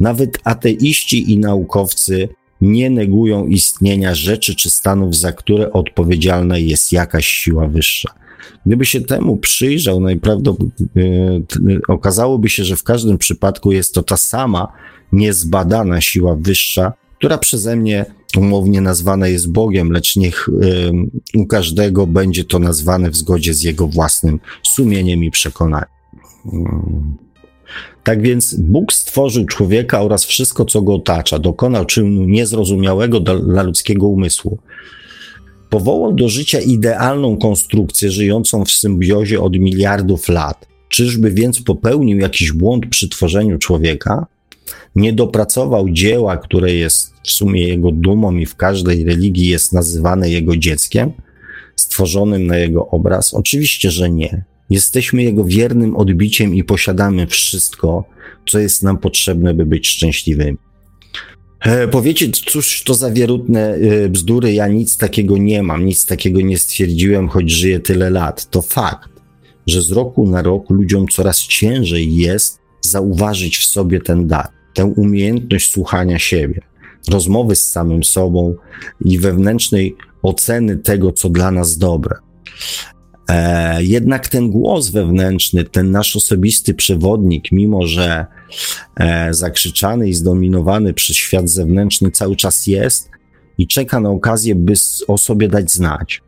Nawet 0.00 0.38
ateiści 0.44 1.32
i 1.32 1.38
naukowcy 1.38 2.28
nie 2.60 2.90
negują 2.90 3.46
istnienia 3.46 4.14
rzeczy 4.14 4.54
czy 4.54 4.70
stanów, 4.70 5.16
za 5.16 5.32
które 5.32 5.72
odpowiedzialna 5.72 6.58
jest 6.58 6.92
jakaś 6.92 7.26
siła 7.26 7.68
wyższa. 7.68 8.14
Gdyby 8.66 8.86
się 8.86 9.00
temu 9.00 9.36
przyjrzał, 9.36 10.00
najprawdopodobniej 10.00 11.42
okazałoby 11.88 12.48
się, 12.48 12.64
że 12.64 12.76
w 12.76 12.82
każdym 12.82 13.18
przypadku 13.18 13.72
jest 13.72 13.94
to 13.94 14.02
ta 14.02 14.16
sama 14.16 14.72
niezbadana 15.12 16.00
siła 16.00 16.36
wyższa, 16.36 16.92
która 17.18 17.38
przeze 17.38 17.76
mnie 17.76 18.04
umownie 18.36 18.80
nazwana 18.80 19.28
jest 19.28 19.52
Bogiem, 19.52 19.92
lecz 19.92 20.16
niech 20.16 20.48
y, 20.48 21.38
u 21.38 21.46
każdego 21.46 22.06
będzie 22.06 22.44
to 22.44 22.58
nazwane 22.58 23.10
w 23.10 23.16
zgodzie 23.16 23.54
z 23.54 23.62
jego 23.62 23.86
własnym 23.86 24.40
sumieniem 24.62 25.24
i 25.24 25.30
przekonaniem. 25.30 25.88
Tak 28.04 28.22
więc 28.22 28.54
Bóg 28.54 28.92
stworzył 28.92 29.46
człowieka 29.46 30.02
oraz 30.02 30.24
wszystko, 30.24 30.64
co 30.64 30.82
go 30.82 30.94
otacza, 30.94 31.38
dokonał 31.38 31.84
czynu 31.84 32.24
niezrozumiałego 32.24 33.20
dla 33.20 33.62
ludzkiego 33.62 34.06
umysłu. 34.06 34.58
Powołał 35.70 36.12
do 36.12 36.28
życia 36.28 36.60
idealną 36.60 37.36
konstrukcję 37.36 38.10
żyjącą 38.10 38.64
w 38.64 38.70
symbiozie 38.70 39.40
od 39.40 39.52
miliardów 39.58 40.28
lat. 40.28 40.66
Czyżby 40.88 41.30
więc 41.30 41.62
popełnił 41.62 42.18
jakiś 42.18 42.52
błąd 42.52 42.86
przy 42.86 43.08
tworzeniu 43.08 43.58
człowieka? 43.58 44.26
Nie 44.96 45.12
dopracował 45.12 45.90
dzieła, 45.90 46.36
które 46.36 46.74
jest 46.74 47.14
w 47.24 47.30
sumie 47.30 47.68
jego 47.68 47.92
dumą 47.92 48.36
i 48.36 48.46
w 48.46 48.56
każdej 48.56 49.04
religii 49.04 49.48
jest 49.48 49.72
nazywane 49.72 50.30
jego 50.30 50.56
dzieckiem, 50.56 51.12
stworzonym 51.76 52.46
na 52.46 52.56
jego 52.56 52.88
obraz? 52.88 53.34
Oczywiście, 53.34 53.90
że 53.90 54.10
nie. 54.10 54.44
Jesteśmy 54.70 55.22
Jego 55.22 55.44
wiernym 55.44 55.96
odbiciem 55.96 56.54
i 56.54 56.64
posiadamy 56.64 57.26
wszystko, 57.26 58.04
co 58.48 58.58
jest 58.58 58.82
nam 58.82 58.98
potrzebne, 58.98 59.54
by 59.54 59.66
być 59.66 59.88
szczęśliwymi. 59.88 60.58
E, 61.60 61.88
powiecie, 61.88 62.30
cóż 62.30 62.82
to 62.82 62.94
za 62.94 63.10
wierutne 63.10 63.74
e, 63.74 64.08
bzdury, 64.08 64.52
ja 64.52 64.68
nic 64.68 64.96
takiego 64.96 65.38
nie 65.38 65.62
mam, 65.62 65.86
nic 65.86 66.06
takiego 66.06 66.40
nie 66.40 66.58
stwierdziłem, 66.58 67.28
choć 67.28 67.50
żyję 67.50 67.80
tyle 67.80 68.10
lat. 68.10 68.50
To 68.50 68.62
fakt, 68.62 69.10
że 69.66 69.82
z 69.82 69.92
roku 69.92 70.30
na 70.30 70.42
rok 70.42 70.70
ludziom 70.70 71.08
coraz 71.08 71.40
ciężej 71.40 72.16
jest 72.16 72.58
zauważyć 72.80 73.58
w 73.58 73.66
sobie 73.66 74.00
ten 74.00 74.26
dar, 74.26 74.48
tę 74.74 74.84
umiejętność 74.84 75.72
słuchania 75.72 76.18
siebie, 76.18 76.60
rozmowy 77.08 77.56
z 77.56 77.70
samym 77.70 78.04
sobą 78.04 78.54
i 79.04 79.18
wewnętrznej 79.18 79.96
oceny 80.22 80.76
tego, 80.76 81.12
co 81.12 81.28
dla 81.28 81.50
nas 81.50 81.78
dobre. 81.78 82.16
E, 83.28 83.84
jednak 83.84 84.28
ten 84.28 84.50
głos 84.50 84.88
wewnętrzny, 84.88 85.64
ten 85.64 85.90
nasz 85.90 86.16
osobisty 86.16 86.74
przewodnik, 86.74 87.52
mimo 87.52 87.86
że 87.86 88.26
e, 88.96 89.34
zakrzyczany 89.34 90.08
i 90.08 90.14
zdominowany 90.14 90.94
przez 90.94 91.16
świat 91.16 91.48
zewnętrzny, 91.48 92.10
cały 92.10 92.36
czas 92.36 92.66
jest 92.66 93.10
i 93.58 93.66
czeka 93.66 94.00
na 94.00 94.10
okazję, 94.10 94.54
by 94.54 94.72
o 95.08 95.18
sobie 95.18 95.48
dać 95.48 95.70
znać. 95.70 96.22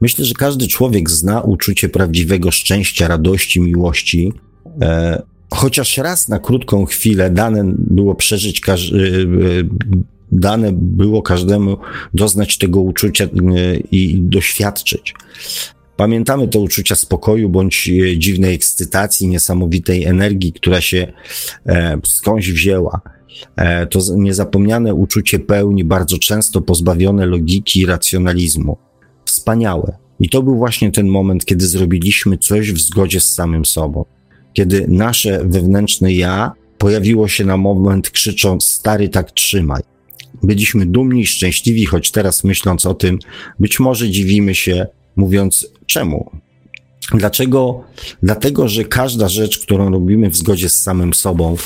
Myślę, 0.00 0.24
że 0.24 0.34
każdy 0.34 0.68
człowiek 0.68 1.10
zna 1.10 1.40
uczucie 1.40 1.88
prawdziwego 1.88 2.50
szczęścia, 2.50 3.08
radości, 3.08 3.60
miłości. 3.60 4.32
E, 4.82 5.22
chociaż 5.50 5.98
raz 5.98 6.28
na 6.28 6.38
krótką 6.38 6.84
chwilę 6.84 7.30
dane 7.30 7.72
było 7.78 8.14
przeżyć 8.14 8.60
każ- 8.60 8.92
dane 10.32 10.70
było 10.72 11.22
każdemu 11.22 11.76
doznać 12.14 12.58
tego 12.58 12.80
uczucia 12.80 13.28
i 13.90 14.18
doświadczyć. 14.22 15.14
Pamiętamy 16.00 16.48
te 16.48 16.58
uczucia 16.58 16.94
spokoju 16.94 17.48
bądź 17.48 17.90
dziwnej 18.16 18.54
ekscytacji, 18.54 19.28
niesamowitej 19.28 20.04
energii, 20.04 20.52
która 20.52 20.80
się 20.80 21.12
skądś 22.04 22.50
wzięła. 22.50 23.00
To 23.90 24.00
niezapomniane 24.16 24.94
uczucie 24.94 25.38
pełni, 25.38 25.84
bardzo 25.84 26.18
często 26.18 26.60
pozbawione 26.60 27.26
logiki 27.26 27.80
i 27.80 27.86
racjonalizmu. 27.86 28.76
Wspaniałe. 29.24 29.96
I 30.20 30.28
to 30.28 30.42
był 30.42 30.56
właśnie 30.56 30.92
ten 30.92 31.08
moment, 31.08 31.44
kiedy 31.44 31.66
zrobiliśmy 31.66 32.38
coś 32.38 32.72
w 32.72 32.80
zgodzie 32.80 33.20
z 33.20 33.34
samym 33.34 33.64
sobą. 33.64 34.04
Kiedy 34.52 34.88
nasze 34.88 35.44
wewnętrzne 35.44 36.12
ja 36.12 36.52
pojawiło 36.78 37.28
się 37.28 37.44
na 37.44 37.56
moment 37.56 38.10
krzycząc: 38.10 38.64
Stary, 38.64 39.08
tak 39.08 39.32
trzymaj. 39.32 39.82
Byliśmy 40.42 40.86
dumni 40.86 41.20
i 41.20 41.26
szczęśliwi, 41.26 41.86
choć 41.86 42.10
teraz 42.10 42.44
myśląc 42.44 42.86
o 42.86 42.94
tym, 42.94 43.18
być 43.58 43.80
może 43.80 44.10
dziwimy 44.10 44.54
się, 44.54 44.86
mówiąc: 45.16 45.66
Czemu? 45.90 46.30
Dlaczego? 47.14 47.84
Dlatego, 48.22 48.68
że 48.68 48.84
każda 48.84 49.28
rzecz, 49.28 49.58
którą 49.58 49.90
robimy 49.90 50.30
w 50.30 50.36
zgodzie 50.36 50.68
z 50.68 50.82
samym 50.82 51.14
sobą, 51.14 51.56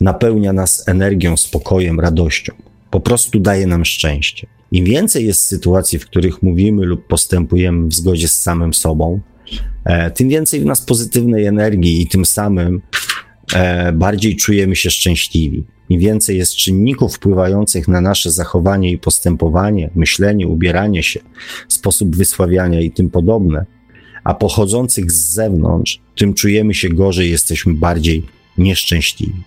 napełnia 0.00 0.52
nas 0.52 0.88
energią, 0.88 1.36
spokojem, 1.36 2.00
radością. 2.00 2.54
Po 2.90 3.00
prostu 3.00 3.40
daje 3.40 3.66
nam 3.66 3.84
szczęście. 3.84 4.46
Im 4.72 4.84
więcej 4.84 5.26
jest 5.26 5.46
sytuacji, 5.46 5.98
w 5.98 6.06
których 6.06 6.42
mówimy 6.42 6.86
lub 6.86 7.06
postępujemy 7.06 7.88
w 7.88 7.94
zgodzie 7.94 8.28
z 8.28 8.42
samym 8.42 8.74
sobą, 8.74 9.20
e, 9.84 10.10
tym 10.10 10.28
więcej 10.28 10.60
w 10.60 10.64
nas 10.64 10.80
pozytywnej 10.80 11.46
energii 11.46 12.02
i 12.02 12.08
tym 12.08 12.24
samym 12.24 12.82
e, 13.54 13.92
bardziej 13.92 14.36
czujemy 14.36 14.76
się 14.76 14.90
szczęśliwi. 14.90 15.66
Im 15.90 16.00
więcej 16.00 16.38
jest 16.38 16.56
czynników 16.56 17.16
wpływających 17.16 17.88
na 17.88 18.00
nasze 18.00 18.30
zachowanie 18.30 18.90
i 18.90 18.98
postępowanie, 18.98 19.90
myślenie, 19.94 20.48
ubieranie 20.48 21.02
się, 21.02 21.20
sposób 21.68 22.16
wysławiania 22.16 22.80
i 22.80 22.90
tym 22.90 23.10
podobne, 23.10 23.66
a 24.24 24.34
pochodzących 24.34 25.12
z 25.12 25.32
zewnątrz, 25.32 26.00
tym 26.16 26.34
czujemy 26.34 26.74
się 26.74 26.88
gorzej, 26.88 27.30
jesteśmy 27.30 27.74
bardziej 27.74 28.26
nieszczęśliwi. 28.58 29.42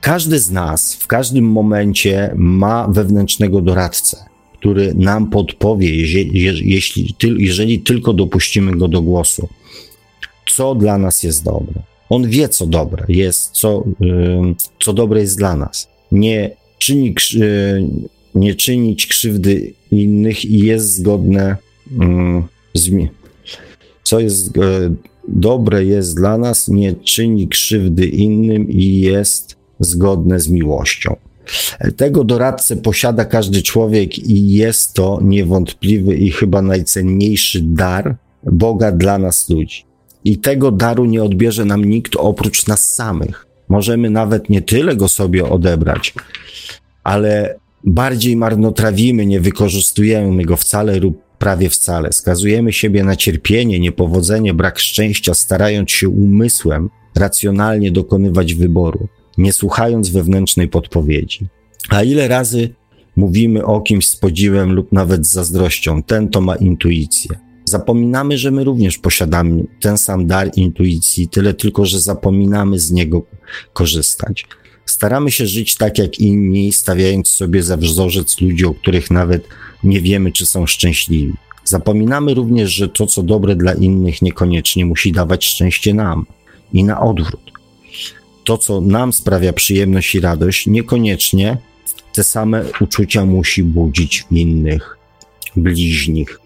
Każdy 0.00 0.38
z 0.38 0.50
nas 0.50 0.94
w 0.94 1.06
każdym 1.06 1.44
momencie 1.44 2.34
ma 2.36 2.88
wewnętrznego 2.88 3.60
doradcę 3.60 4.34
który 4.64 4.94
nam 4.94 5.30
podpowie, 5.30 5.96
jeżeli 7.38 7.80
tylko 7.80 8.12
dopuścimy 8.12 8.76
go 8.76 8.88
do 8.88 9.02
głosu, 9.02 9.48
co 10.46 10.74
dla 10.74 10.98
nas 10.98 11.22
jest 11.22 11.44
dobre. 11.44 11.82
On 12.14 12.28
wie, 12.28 12.48
co 12.48 12.66
dobre 12.66 13.04
jest, 13.08 13.50
co, 13.50 13.84
co 14.84 14.92
dobre 14.92 15.20
jest 15.20 15.38
dla 15.38 15.56
nas. 15.56 15.88
Nie, 16.12 16.50
czyni, 16.78 17.14
nie 18.34 18.54
czynić 18.54 19.06
krzywdy 19.06 19.72
innych 19.90 20.44
i 20.44 20.58
jest 20.58 20.96
zgodne 20.96 21.56
z 22.74 22.90
co 24.02 24.20
jest 24.20 24.58
e, 24.58 24.94
dobre 25.28 25.84
jest 25.84 26.16
dla 26.16 26.38
nas, 26.38 26.68
nie 26.68 26.94
czyni 26.94 27.48
krzywdy 27.48 28.06
innym 28.06 28.70
i 28.70 29.00
jest 29.00 29.56
zgodne 29.80 30.40
z 30.40 30.48
miłością. 30.48 31.16
Tego 31.96 32.24
doradcę 32.24 32.76
posiada 32.76 33.24
każdy 33.24 33.62
człowiek 33.62 34.18
i 34.18 34.52
jest 34.52 34.92
to 34.92 35.20
niewątpliwy 35.22 36.16
i 36.16 36.30
chyba 36.30 36.62
najcenniejszy 36.62 37.60
dar 37.62 38.16
Boga 38.42 38.92
dla 38.92 39.18
nas 39.18 39.50
ludzi. 39.50 39.93
I 40.24 40.38
tego 40.38 40.70
daru 40.70 41.04
nie 41.04 41.24
odbierze 41.24 41.64
nam 41.64 41.84
nikt 41.84 42.16
oprócz 42.16 42.66
nas 42.66 42.94
samych. 42.94 43.46
Możemy 43.68 44.10
nawet 44.10 44.50
nie 44.50 44.62
tyle 44.62 44.96
go 44.96 45.08
sobie 45.08 45.44
odebrać, 45.44 46.14
ale 47.04 47.58
bardziej 47.84 48.36
marnotrawimy, 48.36 49.26
nie 49.26 49.40
wykorzystujemy 49.40 50.44
go 50.44 50.56
wcale 50.56 50.98
lub 50.98 51.22
prawie 51.38 51.70
wcale. 51.70 52.12
Skazujemy 52.12 52.72
siebie 52.72 53.04
na 53.04 53.16
cierpienie, 53.16 53.80
niepowodzenie, 53.80 54.54
brak 54.54 54.78
szczęścia, 54.78 55.34
starając 55.34 55.90
się 55.90 56.08
umysłem 56.08 56.90
racjonalnie 57.16 57.90
dokonywać 57.90 58.54
wyboru 58.54 59.08
nie 59.38 59.52
słuchając 59.52 60.10
wewnętrznej 60.10 60.68
podpowiedzi. 60.68 61.46
A 61.88 62.02
ile 62.02 62.28
razy 62.28 62.74
mówimy 63.16 63.64
o 63.64 63.80
kimś 63.80 64.08
z 64.08 64.16
podziwem 64.16 64.72
lub 64.72 64.92
nawet 64.92 65.26
z 65.26 65.32
zazdrością, 65.32 66.02
ten 66.02 66.28
to 66.28 66.40
ma 66.40 66.56
intuicję. 66.56 67.30
Zapominamy, 67.64 68.38
że 68.38 68.50
my 68.50 68.64
również 68.64 68.98
posiadamy 68.98 69.64
ten 69.80 69.98
sam 69.98 70.26
dar 70.26 70.50
intuicji, 70.56 71.28
tyle 71.28 71.54
tylko, 71.54 71.86
że 71.86 72.00
zapominamy 72.00 72.78
z 72.78 72.90
niego 72.90 73.22
korzystać. 73.72 74.46
Staramy 74.86 75.30
się 75.30 75.46
żyć 75.46 75.76
tak 75.76 75.98
jak 75.98 76.18
inni, 76.18 76.72
stawiając 76.72 77.28
sobie 77.28 77.62
za 77.62 77.76
wzorzec 77.76 78.40
ludzi, 78.40 78.64
o 78.64 78.74
których 78.74 79.10
nawet 79.10 79.48
nie 79.84 80.00
wiemy, 80.00 80.32
czy 80.32 80.46
są 80.46 80.66
szczęśliwi. 80.66 81.32
Zapominamy 81.64 82.34
również, 82.34 82.72
że 82.72 82.88
to, 82.88 83.06
co 83.06 83.22
dobre 83.22 83.56
dla 83.56 83.72
innych, 83.72 84.22
niekoniecznie 84.22 84.86
musi 84.86 85.12
dawać 85.12 85.44
szczęście 85.44 85.94
nam. 85.94 86.26
I 86.72 86.84
na 86.84 87.00
odwrót 87.00 87.54
to, 88.44 88.58
co 88.58 88.80
nam 88.80 89.12
sprawia 89.12 89.52
przyjemność 89.52 90.14
i 90.14 90.20
radość, 90.20 90.66
niekoniecznie 90.66 91.58
te 92.12 92.24
same 92.24 92.64
uczucia 92.80 93.24
musi 93.24 93.62
budzić 93.62 94.24
w 94.30 94.32
innych 94.32 94.98
bliźnich. 95.56 96.43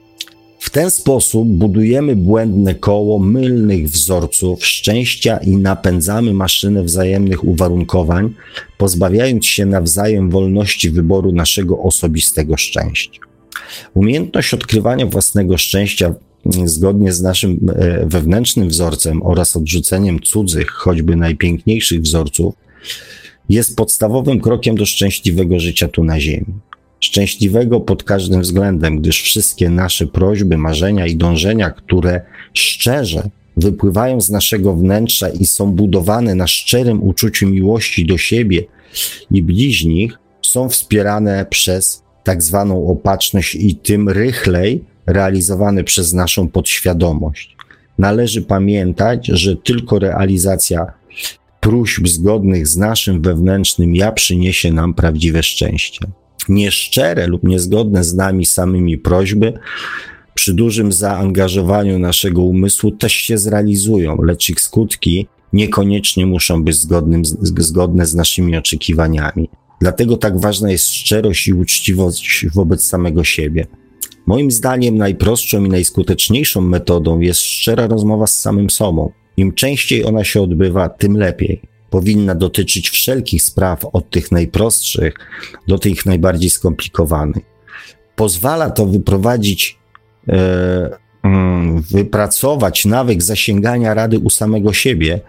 W 0.68 0.70
ten 0.70 0.90
sposób 0.90 1.48
budujemy 1.48 2.16
błędne 2.16 2.74
koło 2.74 3.18
mylnych 3.18 3.88
wzorców 3.90 4.66
szczęścia 4.66 5.38
i 5.38 5.56
napędzamy 5.56 6.32
maszynę 6.34 6.82
wzajemnych 6.82 7.44
uwarunkowań, 7.44 8.34
pozbawiając 8.78 9.46
się 9.46 9.66
nawzajem 9.66 10.30
wolności 10.30 10.90
wyboru 10.90 11.32
naszego 11.32 11.78
osobistego 11.78 12.56
szczęścia. 12.56 13.20
Umiejętność 13.94 14.54
odkrywania 14.54 15.06
własnego 15.06 15.58
szczęścia 15.58 16.14
zgodnie 16.64 17.12
z 17.12 17.22
naszym 17.22 17.70
e, 17.76 18.06
wewnętrznym 18.06 18.68
wzorcem 18.68 19.22
oraz 19.22 19.56
odrzuceniem 19.56 20.20
cudzych, 20.20 20.70
choćby 20.70 21.16
najpiękniejszych 21.16 22.00
wzorców, 22.00 22.54
jest 23.48 23.76
podstawowym 23.76 24.40
krokiem 24.40 24.76
do 24.76 24.86
szczęśliwego 24.86 25.60
życia 25.60 25.88
tu 25.88 26.04
na 26.04 26.20
Ziemi. 26.20 26.67
Szczęśliwego 27.00 27.80
pod 27.80 28.04
każdym 28.04 28.42
względem, 28.42 29.00
gdyż 29.00 29.22
wszystkie 29.22 29.70
nasze 29.70 30.06
prośby, 30.06 30.58
marzenia 30.58 31.06
i 31.06 31.16
dążenia, 31.16 31.70
które 31.70 32.20
szczerze 32.54 33.30
wypływają 33.56 34.20
z 34.20 34.30
naszego 34.30 34.74
wnętrza 34.74 35.28
i 35.28 35.46
są 35.46 35.72
budowane 35.72 36.34
na 36.34 36.46
szczerym 36.46 37.02
uczuciu 37.02 37.48
miłości 37.48 38.06
do 38.06 38.18
siebie 38.18 38.64
i 39.30 39.42
bliźnich, 39.42 40.18
są 40.42 40.68
wspierane 40.68 41.46
przez 41.50 42.02
tak 42.24 42.42
zwaną 42.42 42.86
opatrzność 42.86 43.54
i 43.54 43.76
tym 43.76 44.08
rychlej 44.08 44.84
realizowany 45.06 45.84
przez 45.84 46.12
naszą 46.12 46.48
podświadomość. 46.48 47.56
Należy 47.98 48.42
pamiętać, 48.42 49.26
że 49.26 49.56
tylko 49.56 49.98
realizacja 49.98 50.92
próśb 51.60 52.08
zgodnych 52.08 52.68
z 52.68 52.76
naszym 52.76 53.22
wewnętrznym 53.22 53.96
ja 53.96 54.12
przyniesie 54.12 54.72
nam 54.72 54.94
prawdziwe 54.94 55.42
szczęście. 55.42 56.06
Nieszczere 56.48 57.26
lub 57.26 57.44
niezgodne 57.44 58.04
z 58.04 58.14
nami 58.14 58.46
samymi 58.46 58.98
prośby 58.98 59.52
przy 60.34 60.54
dużym 60.54 60.92
zaangażowaniu 60.92 61.98
naszego 61.98 62.42
umysłu 62.42 62.90
też 62.90 63.12
się 63.12 63.38
zrealizują, 63.38 64.16
lecz 64.22 64.48
ich 64.48 64.60
skutki 64.60 65.26
niekoniecznie 65.52 66.26
muszą 66.26 66.64
być 66.64 66.76
zgodnym, 66.76 67.22
zgodne 67.58 68.06
z 68.06 68.14
naszymi 68.14 68.56
oczekiwaniami. 68.56 69.50
Dlatego 69.80 70.16
tak 70.16 70.40
ważna 70.40 70.70
jest 70.70 70.94
szczerość 70.94 71.48
i 71.48 71.54
uczciwość 71.54 72.46
wobec 72.54 72.84
samego 72.84 73.24
siebie. 73.24 73.66
Moim 74.26 74.50
zdaniem 74.50 74.98
najprostszą 74.98 75.64
i 75.64 75.68
najskuteczniejszą 75.68 76.60
metodą 76.60 77.20
jest 77.20 77.40
szczera 77.40 77.86
rozmowa 77.86 78.26
z 78.26 78.40
samym 78.40 78.70
sobą. 78.70 79.12
Im 79.36 79.52
częściej 79.52 80.04
ona 80.04 80.24
się 80.24 80.42
odbywa, 80.42 80.88
tym 80.88 81.16
lepiej. 81.16 81.62
Powinna 81.90 82.34
dotyczyć 82.34 82.90
wszelkich 82.90 83.42
spraw, 83.42 83.84
od 83.92 84.10
tych 84.10 84.32
najprostszych 84.32 85.14
do 85.68 85.78
tych 85.78 86.06
najbardziej 86.06 86.50
skomplikowanych. 86.50 87.44
Pozwala 88.16 88.70
to 88.70 88.86
wyprowadzić, 88.86 89.78
e, 90.28 90.90
mm, 91.22 91.82
wypracować 91.82 92.84
nawyk 92.84 93.22
zasięgania 93.22 93.94
rady 93.94 94.18
u 94.18 94.30
samego 94.30 94.72
siebie, 94.72 95.20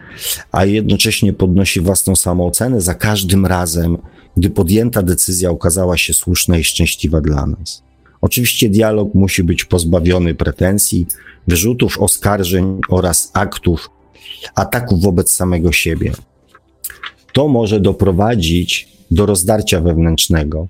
a 0.52 0.66
jednocześnie 0.66 1.34
podnosi 1.34 1.82
własną 1.82 2.16
samoocenę 2.16 2.82
za 2.82 2.96
każdym 2.96 3.46
razem, 3.46 3.98
gdy 4.38 4.50
podjęta 4.50 5.02
decyzja 5.02 5.50
okazała 5.50 5.98
się 5.98 6.14
słuszna 6.14 6.58
i 6.58 6.64
szczęśliwa 6.64 7.22
dla 7.22 7.46
nas. 7.46 7.84
Oczywiście 8.22 8.70
dialog 8.70 9.16
musi 9.16 9.44
być 9.44 9.66
pozbawiony 9.66 10.36
pretensji, 10.36 11.08
wyrzutów, 11.48 12.00
oskarżeń 12.00 12.80
oraz 12.90 13.32
aktów, 13.34 13.90
ataków 14.56 15.02
wobec 15.02 15.32
samego 15.32 15.72
siebie. 15.72 16.12
To 17.40 17.48
może 17.48 17.80
doprowadzić 17.80 18.90
do 19.12 19.26
rozdarcia 19.26 19.82
wewnętrznego. 19.82 20.68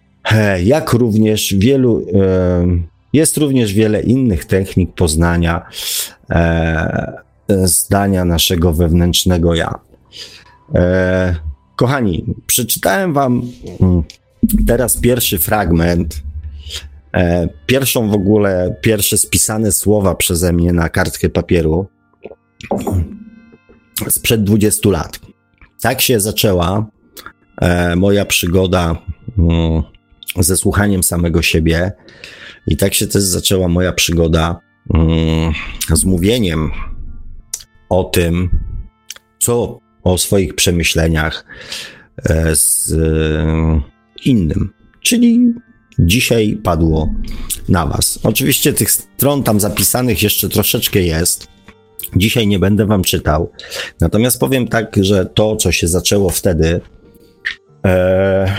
Jak 0.64 0.94
również 0.94 1.56
wielu, 1.58 2.06
jest 3.14 3.38
również 3.38 3.74
wiele 3.74 4.02
innych 4.02 4.46
technik 4.46 4.94
poznania 4.94 5.66
e, 6.30 7.18
zdania 7.64 8.26
naszego 8.26 8.74
wewnętrznego 8.74 9.56
ja. 9.56 9.80
E, 10.76 11.36
kochani, 11.76 12.26
przeczytałem 12.48 13.14
Wam 13.14 13.42
mm, 13.82 14.04
teraz 14.68 14.98
pierwszy 14.98 15.40
fragment. 15.40 16.22
E, 17.14 17.50
pierwszą 17.66 18.10
w 18.10 18.14
ogóle, 18.14 18.76
pierwsze 18.82 19.18
spisane 19.18 19.72
słowa 19.72 20.16
przeze 20.16 20.54
mnie 20.54 20.74
na 20.74 20.90
kartkę 20.90 21.30
papieru 21.30 21.88
sprzed 24.10 24.44
20 24.44 24.90
lat. 24.90 25.20
Tak 25.82 26.02
się 26.02 26.20
zaczęła 26.20 26.86
e, 27.62 27.96
moja 27.96 28.26
przygoda 28.26 29.02
mm, 29.38 29.84
ze 30.36 30.58
słuchaniem 30.58 31.04
samego 31.04 31.42
siebie 31.42 31.92
i 32.68 32.78
tak 32.78 32.94
się 32.94 33.08
też 33.08 33.24
zaczęła 33.24 33.68
moja 33.68 33.94
przygoda 33.94 34.60
mm, 34.94 35.54
z 35.94 36.06
mówieniem 36.06 36.72
o 37.90 38.04
tym, 38.04 38.50
co 39.40 39.80
o 40.04 40.18
swoich 40.18 40.56
przemyśleniach 40.56 41.46
e, 42.30 42.56
z 42.56 42.94
e, 42.94 43.82
innym. 44.26 44.74
Czyli 45.02 45.54
dzisiaj 46.00 46.60
padło 46.64 47.14
na 47.70 47.86
Was. 47.86 48.20
Oczywiście 48.24 48.74
tych 48.74 48.92
stron 48.92 49.44
tam 49.44 49.60
zapisanych 49.60 50.24
jeszcze 50.24 50.50
troszeczkę 50.50 51.02
jest. 51.02 51.48
Dzisiaj 52.16 52.48
nie 52.48 52.60
będę 52.60 52.86
Wam 52.86 53.04
czytał. 53.04 53.52
Natomiast 54.02 54.40
powiem 54.40 54.68
tak, 54.68 54.96
że 55.02 55.26
to, 55.26 55.56
co 55.56 55.72
się 55.72 55.88
zaczęło 55.88 56.30
wtedy, 56.30 56.82
e, 57.86 58.56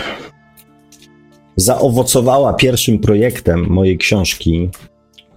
zaowocowała 1.55 2.53
pierwszym 2.53 2.99
projektem 2.99 3.67
mojej 3.69 3.97
książki, 3.97 4.69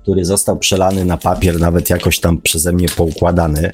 który 0.02 0.24
został 0.24 0.58
przelany 0.58 1.04
na 1.04 1.16
papier, 1.16 1.60
nawet 1.60 1.90
jakoś 1.90 2.20
tam 2.20 2.40
przeze 2.40 2.72
mnie 2.72 2.88
poukładany. 2.88 3.70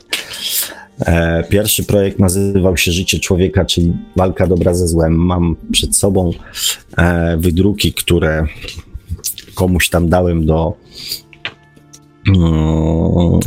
E, 1.01 1.45
pierwszy 1.45 1.85
projekt 1.85 2.19
nazywał 2.19 2.77
się 2.77 2.93
Życie 2.93 3.19
człowieka, 3.19 3.65
czyli 3.65 3.93
walka 4.17 4.47
dobra 4.47 4.75
ze 4.75 4.89
złem. 4.89 5.15
Mam 5.15 5.57
przed 5.73 5.97
sobą 5.97 6.31
e, 6.97 7.37
wydruki, 7.37 7.93
które 7.93 8.47
komuś 9.55 9.89
tam 9.89 10.09
dałem 10.09 10.47
do, 10.47 10.77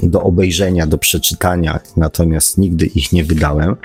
do 0.03 0.21
obejrzenia, 0.21 0.87
do 0.87 0.97
przeczytania, 0.97 1.79
natomiast 1.97 2.57
nigdy 2.57 2.85
ich 2.85 3.11
nie 3.11 3.23
wydałem. 3.23 3.75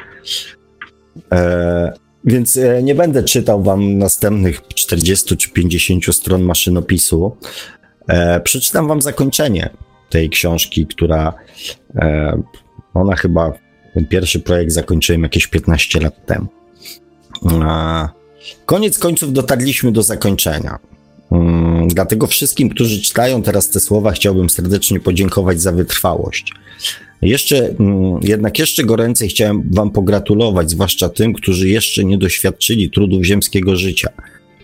E, 1.32 1.92
więc 2.24 2.58
nie 2.82 2.94
będę 2.94 3.22
czytał 3.22 3.62
wam 3.62 3.98
następnych 3.98 4.62
40 4.68 5.36
czy 5.36 5.50
50 5.50 6.14
stron 6.14 6.42
maszynopisu. 6.42 7.36
Przeczytam 8.44 8.88
wam 8.88 9.02
zakończenie 9.02 9.70
tej 10.10 10.30
książki, 10.30 10.86
która 10.86 11.34
ona 12.94 13.16
chyba, 13.16 13.52
ten 13.94 14.06
pierwszy 14.06 14.40
projekt 14.40 14.72
zakończyłem 14.72 15.22
jakieś 15.22 15.46
15 15.46 16.00
lat 16.00 16.26
temu. 16.26 16.46
Koniec 18.66 18.98
końców 18.98 19.32
dotarliśmy 19.32 19.92
do 19.92 20.02
zakończenia. 20.02 20.78
Dlatego 21.88 22.26
wszystkim, 22.26 22.68
którzy 22.68 23.02
czytają 23.02 23.42
teraz 23.42 23.70
te 23.70 23.80
słowa, 23.80 24.12
chciałbym 24.12 24.50
serdecznie 24.50 25.00
podziękować 25.00 25.60
za 25.60 25.72
wytrwałość. 25.72 26.52
Jeszcze, 27.22 27.68
mm, 27.68 28.20
jednak 28.22 28.58
jeszcze 28.58 28.84
goręcej 28.84 29.28
chciałem 29.28 29.62
Wam 29.70 29.90
pogratulować, 29.90 30.70
zwłaszcza 30.70 31.08
tym, 31.08 31.32
którzy 31.32 31.68
jeszcze 31.68 32.04
nie 32.04 32.18
doświadczyli 32.18 32.90
trudów 32.90 33.24
ziemskiego 33.24 33.76
życia. 33.76 34.08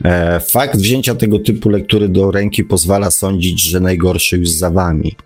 E, 0.05 0.41
fakt 0.41 0.77
wzięcia 0.77 1.15
tego 1.15 1.39
typu 1.39 1.69
lektury 1.69 2.09
do 2.09 2.31
ręki 2.31 2.65
pozwala 2.65 3.11
sądzić, 3.11 3.63
że 3.63 3.81
najgorsze 3.81 4.37
już 4.37 4.51
za 4.51 4.71
Wami. 4.71 5.17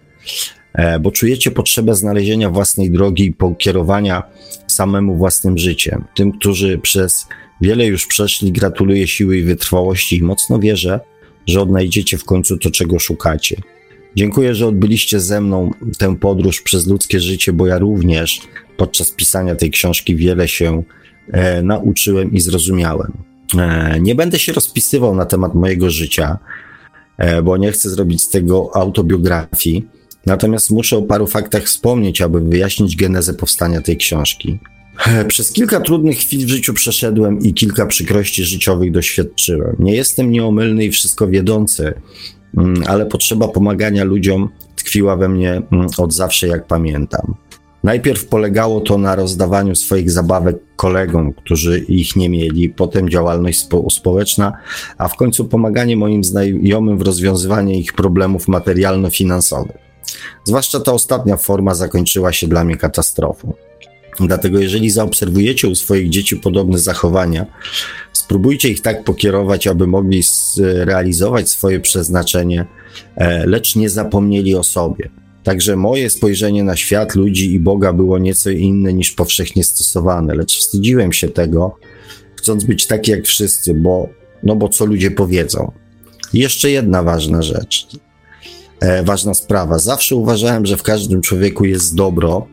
E, 0.74 1.00
bo 1.00 1.10
czujecie 1.10 1.50
potrzebę 1.50 1.94
znalezienia 1.94 2.50
własnej 2.50 2.90
drogi 2.90 3.24
i 3.24 3.32
pokierowania 3.32 4.22
samemu 4.66 5.16
własnym 5.16 5.58
życiem. 5.58 6.04
Tym, 6.14 6.32
którzy 6.32 6.78
przez 6.78 7.26
wiele 7.60 7.86
już 7.86 8.06
przeszli, 8.06 8.52
gratuluję 8.52 9.06
siły 9.06 9.38
i 9.38 9.42
wytrwałości 9.42 10.16
i 10.16 10.22
mocno 10.22 10.58
wierzę, 10.58 11.00
że 11.48 11.60
odnajdziecie 11.60 12.18
w 12.18 12.24
końcu 12.24 12.58
to, 12.58 12.70
czego 12.70 12.98
szukacie. 12.98 13.56
Dziękuję, 14.16 14.54
że 14.54 14.66
odbyliście 14.66 15.20
ze 15.20 15.40
mną 15.40 15.70
tę 15.98 16.16
podróż 16.16 16.62
przez 16.62 16.86
ludzkie 16.86 17.20
życie, 17.20 17.52
bo 17.52 17.66
ja 17.66 17.78
również 17.78 18.40
podczas 18.76 19.10
pisania 19.10 19.54
tej 19.54 19.70
książki 19.70 20.16
wiele 20.16 20.48
się 20.48 20.82
e, 21.32 21.62
nauczyłem 21.62 22.32
i 22.32 22.40
zrozumiałem. 22.40 23.12
E, 23.58 24.00
nie 24.00 24.14
będę 24.14 24.38
się 24.38 24.52
rozpisywał 24.52 25.14
na 25.14 25.24
temat 25.24 25.54
mojego 25.54 25.90
życia, 25.90 26.38
e, 27.18 27.42
bo 27.42 27.56
nie 27.56 27.72
chcę 27.72 27.90
zrobić 27.90 28.22
z 28.22 28.28
tego 28.28 28.70
autobiografii. 28.74 29.86
Natomiast 30.26 30.70
muszę 30.70 30.96
o 30.96 31.02
paru 31.02 31.26
faktach 31.26 31.62
wspomnieć, 31.62 32.20
aby 32.20 32.40
wyjaśnić 32.40 32.96
genezę 32.96 33.34
powstania 33.34 33.80
tej 33.80 33.96
książki. 33.96 34.58
Przez 35.28 35.52
kilka 35.52 35.80
trudnych 35.80 36.18
chwil 36.18 36.46
w 36.46 36.48
życiu 36.48 36.74
przeszedłem 36.74 37.38
i 37.38 37.54
kilka 37.54 37.86
przykrości 37.86 38.44
życiowych 38.44 38.92
doświadczyłem. 38.92 39.76
Nie 39.78 39.94
jestem 39.94 40.30
nieomylny 40.30 40.84
i 40.84 40.90
wszystko 40.90 41.28
wiedzący, 41.28 41.94
mm, 42.56 42.82
ale 42.86 43.06
potrzeba 43.06 43.48
pomagania 43.48 44.04
ludziom 44.04 44.48
tkwiła 44.76 45.16
we 45.16 45.28
mnie 45.28 45.62
mm, 45.72 45.86
od 45.98 46.14
zawsze, 46.14 46.48
jak 46.48 46.66
pamiętam. 46.66 47.34
Najpierw 47.84 48.26
polegało 48.26 48.80
to 48.80 48.98
na 48.98 49.16
rozdawaniu 49.16 49.74
swoich 49.74 50.10
zabawek 50.10 50.56
kolegom, 50.76 51.32
którzy 51.32 51.78
ich 51.78 52.16
nie 52.16 52.28
mieli, 52.28 52.68
potem 52.68 53.08
działalność 53.08 53.58
spo 53.58 53.90
społeczna, 53.90 54.52
a 54.98 55.08
w 55.08 55.16
końcu 55.16 55.44
pomaganie 55.44 55.96
moim 55.96 56.24
znajomym 56.24 56.98
w 56.98 57.02
rozwiązywaniu 57.02 57.70
ich 57.70 57.92
problemów 57.92 58.48
materialno-finansowych. 58.48 59.76
Zwłaszcza 60.44 60.80
ta 60.80 60.92
ostatnia 60.92 61.36
forma 61.36 61.74
zakończyła 61.74 62.32
się 62.32 62.46
dla 62.48 62.64
mnie 62.64 62.76
katastrofą. 62.76 63.52
Dlatego, 64.26 64.58
jeżeli 64.58 64.90
zaobserwujecie 64.90 65.68
u 65.68 65.74
swoich 65.74 66.10
dzieci 66.10 66.36
podobne 66.36 66.78
zachowania, 66.78 67.46
spróbujcie 68.12 68.68
ich 68.68 68.80
tak 68.80 69.04
pokierować, 69.04 69.66
aby 69.66 69.86
mogli 69.86 70.22
realizować 70.60 71.50
swoje 71.50 71.80
przeznaczenie, 71.80 72.66
e, 73.16 73.46
lecz 73.46 73.76
nie 73.76 73.90
zapomnieli 73.90 74.54
o 74.54 74.64
sobie. 74.64 75.10
Także 75.42 75.76
moje 75.76 76.10
spojrzenie 76.10 76.64
na 76.64 76.76
świat, 76.76 77.14
ludzi 77.14 77.52
i 77.52 77.60
Boga 77.60 77.92
było 77.92 78.18
nieco 78.18 78.50
inne 78.50 78.92
niż 78.92 79.12
powszechnie 79.12 79.64
stosowane, 79.64 80.34
lecz 80.34 80.58
wstydziłem 80.58 81.12
się 81.12 81.28
tego, 81.28 81.76
chcąc 82.36 82.64
być 82.64 82.86
taki 82.86 83.10
jak 83.10 83.26
wszyscy, 83.26 83.74
bo, 83.74 84.08
no 84.42 84.56
bo 84.56 84.68
co 84.68 84.84
ludzie 84.84 85.10
powiedzą. 85.10 85.72
Jeszcze 86.32 86.70
jedna 86.70 87.02
ważna 87.02 87.42
rzecz 87.42 87.86
e, 88.80 89.02
ważna 89.02 89.34
sprawa. 89.34 89.78
Zawsze 89.78 90.16
uważałem, 90.16 90.66
że 90.66 90.76
w 90.76 90.82
każdym 90.82 91.20
człowieku 91.20 91.64
jest 91.64 91.94
dobro, 91.94 92.46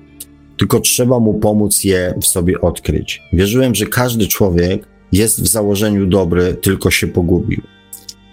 tylko 0.58 0.80
trzeba 0.80 1.20
mu 1.20 1.34
pomóc 1.34 1.84
je 1.84 2.14
w 2.22 2.26
sobie 2.26 2.62
odkryć. 2.62 3.22
Wierzyłem, 3.34 3.76
że 3.76 3.86
każdy 3.86 4.28
człowiek 4.28 4.88
jest 5.12 5.44
w 5.44 5.48
założeniu 5.48 6.06
dobry, 6.06 6.54
tylko 6.54 6.92
się 6.92 7.08
pogubił. 7.08 7.62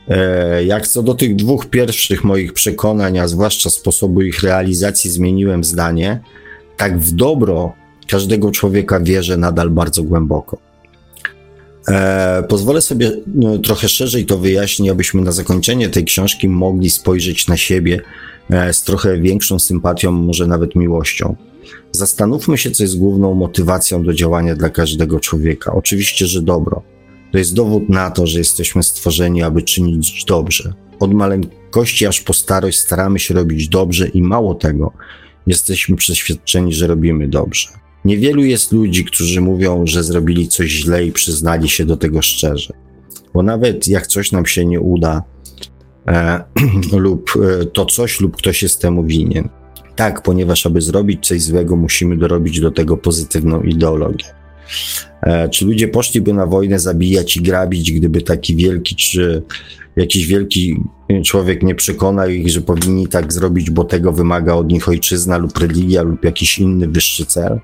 E, 0.09 0.65
jak 0.65 0.89
co 0.89 1.03
do 1.03 1.15
tych 1.15 1.37
dwóch 1.37 1.67
pierwszych 1.67 2.25
moich 2.25 2.53
przekonań, 2.53 3.19
a 3.19 3.29
zwłaszcza 3.29 3.71
sposobu 3.71 4.23
ich 4.23 4.43
realizacji, 4.43 5.11
zmieniłem 5.11 5.65
zdanie, 5.65 6.21
tak 6.77 6.99
w 6.99 7.13
dobro 7.13 7.73
każdego 8.09 8.51
człowieka 8.51 9.01
wierzę 9.01 9.37
nadal 9.37 9.71
bardzo 9.71 10.03
głęboko. 10.03 10.59
E, 11.89 12.43
pozwolę 12.49 12.83
sobie 12.83 13.13
no, 13.27 13.59
trochę 13.59 13.89
szerzej 13.89 14.27
to 14.27 14.39
wyjaśnić, 14.39 14.91
abyśmy 14.91 15.23
na 15.23 15.33
zakończenie 15.33 15.89
tej 15.89 16.05
książki 16.05 16.49
mogli 16.49 16.91
spojrzeć 16.91 17.49
na 17.49 17.57
siebie 17.57 18.01
e, 18.51 18.73
z 18.73 18.83
trochę 18.83 19.19
większą 19.19 19.59
sympatią, 19.59 20.13
może 20.13 20.47
nawet 20.47 20.75
miłością. 20.75 21.37
Zastanówmy 21.93 22.59
się, 22.59 22.71
co 22.71 22.83
jest 22.83 22.99
główną 22.99 23.35
motywacją 23.35 24.03
do 24.03 24.15
działania 24.15 24.57
dla 24.57 24.69
każdego 24.69 25.21
człowieka. 25.21 25.73
Oczywiście, 25.73 26.27
że 26.27 26.43
dobro. 26.43 26.83
To 27.33 27.39
jest 27.39 27.55
dowód 27.55 27.89
na 27.89 28.11
to, 28.11 28.27
że 28.27 28.39
jesteśmy 28.39 28.83
stworzeni, 28.83 29.43
aby 29.43 29.63
czynić 29.63 30.25
dobrze. 30.25 30.73
Od 31.01 31.15
maleńkości 31.15 32.07
aż 32.07 32.21
po 32.21 32.33
starość 32.33 32.79
staramy 32.79 33.19
się 33.19 33.35
robić 33.35 33.69
dobrze 33.69 34.09
i 34.09 34.23
mało 34.23 34.55
tego, 34.55 34.93
jesteśmy 35.47 35.97
przeświadczeni, 35.97 36.73
że 36.73 36.87
robimy 36.87 37.29
dobrze. 37.29 37.69
Niewielu 38.05 38.45
jest 38.45 38.73
ludzi, 38.73 39.05
którzy 39.05 39.41
mówią, 39.41 39.87
że 39.87 40.05
zrobili 40.05 40.49
coś 40.49 40.71
źle 40.71 41.07
i 41.07 41.13
przyznali 41.13 41.69
się 41.69 41.85
do 41.85 41.97
tego 41.97 42.23
szczerze. 42.23 42.73
Bo 43.35 43.43
nawet 43.43 43.89
jak 43.89 44.07
coś 44.07 44.33
nam 44.33 44.47
się 44.47 44.65
nie 44.65 44.81
uda, 44.81 45.23
e, 46.07 46.45
lub 46.93 47.31
e, 47.37 47.65
to 47.65 47.87
coś, 47.87 48.21
lub 48.21 48.37
ktoś 48.37 48.63
jest 48.63 48.81
temu 48.81 49.05
winien. 49.05 49.49
Tak, 49.97 50.23
ponieważ 50.23 50.67
aby 50.67 50.81
zrobić 50.81 51.27
coś 51.27 51.43
złego, 51.43 51.77
musimy 51.77 52.17
dorobić 52.17 52.61
do 52.61 52.71
tego 52.71 52.97
pozytywną 52.97 53.63
ideologię. 53.63 54.27
E, 55.23 55.49
czy 55.49 55.65
ludzie 55.65 55.89
poszliby 55.89 56.33
na 56.33 56.47
wojnę 56.47 56.79
zabijać 56.79 57.37
i 57.37 57.43
grabić, 57.43 57.93
gdyby 57.93 58.23
taki 58.23 58.57
wielki, 58.57 58.97
czy 58.97 59.43
jakiś 59.97 60.27
wielki 60.27 60.77
człowiek 61.25 61.63
nie 61.63 61.75
przekonał 61.75 62.29
ich, 62.29 62.49
że 62.49 62.61
powinni 62.61 63.09
tak 63.09 63.33
zrobić, 63.33 63.71
bo 63.71 63.85
tego 63.85 64.13
wymaga 64.13 64.55
od 64.55 64.73
nich 64.73 64.89
ojczyzna 64.89 65.37
lub 65.37 65.59
religia 65.59 66.03
lub 66.03 66.25
jakiś 66.25 66.59
inny 66.59 66.89
wyższy 66.89 67.27
cel? 67.27 67.61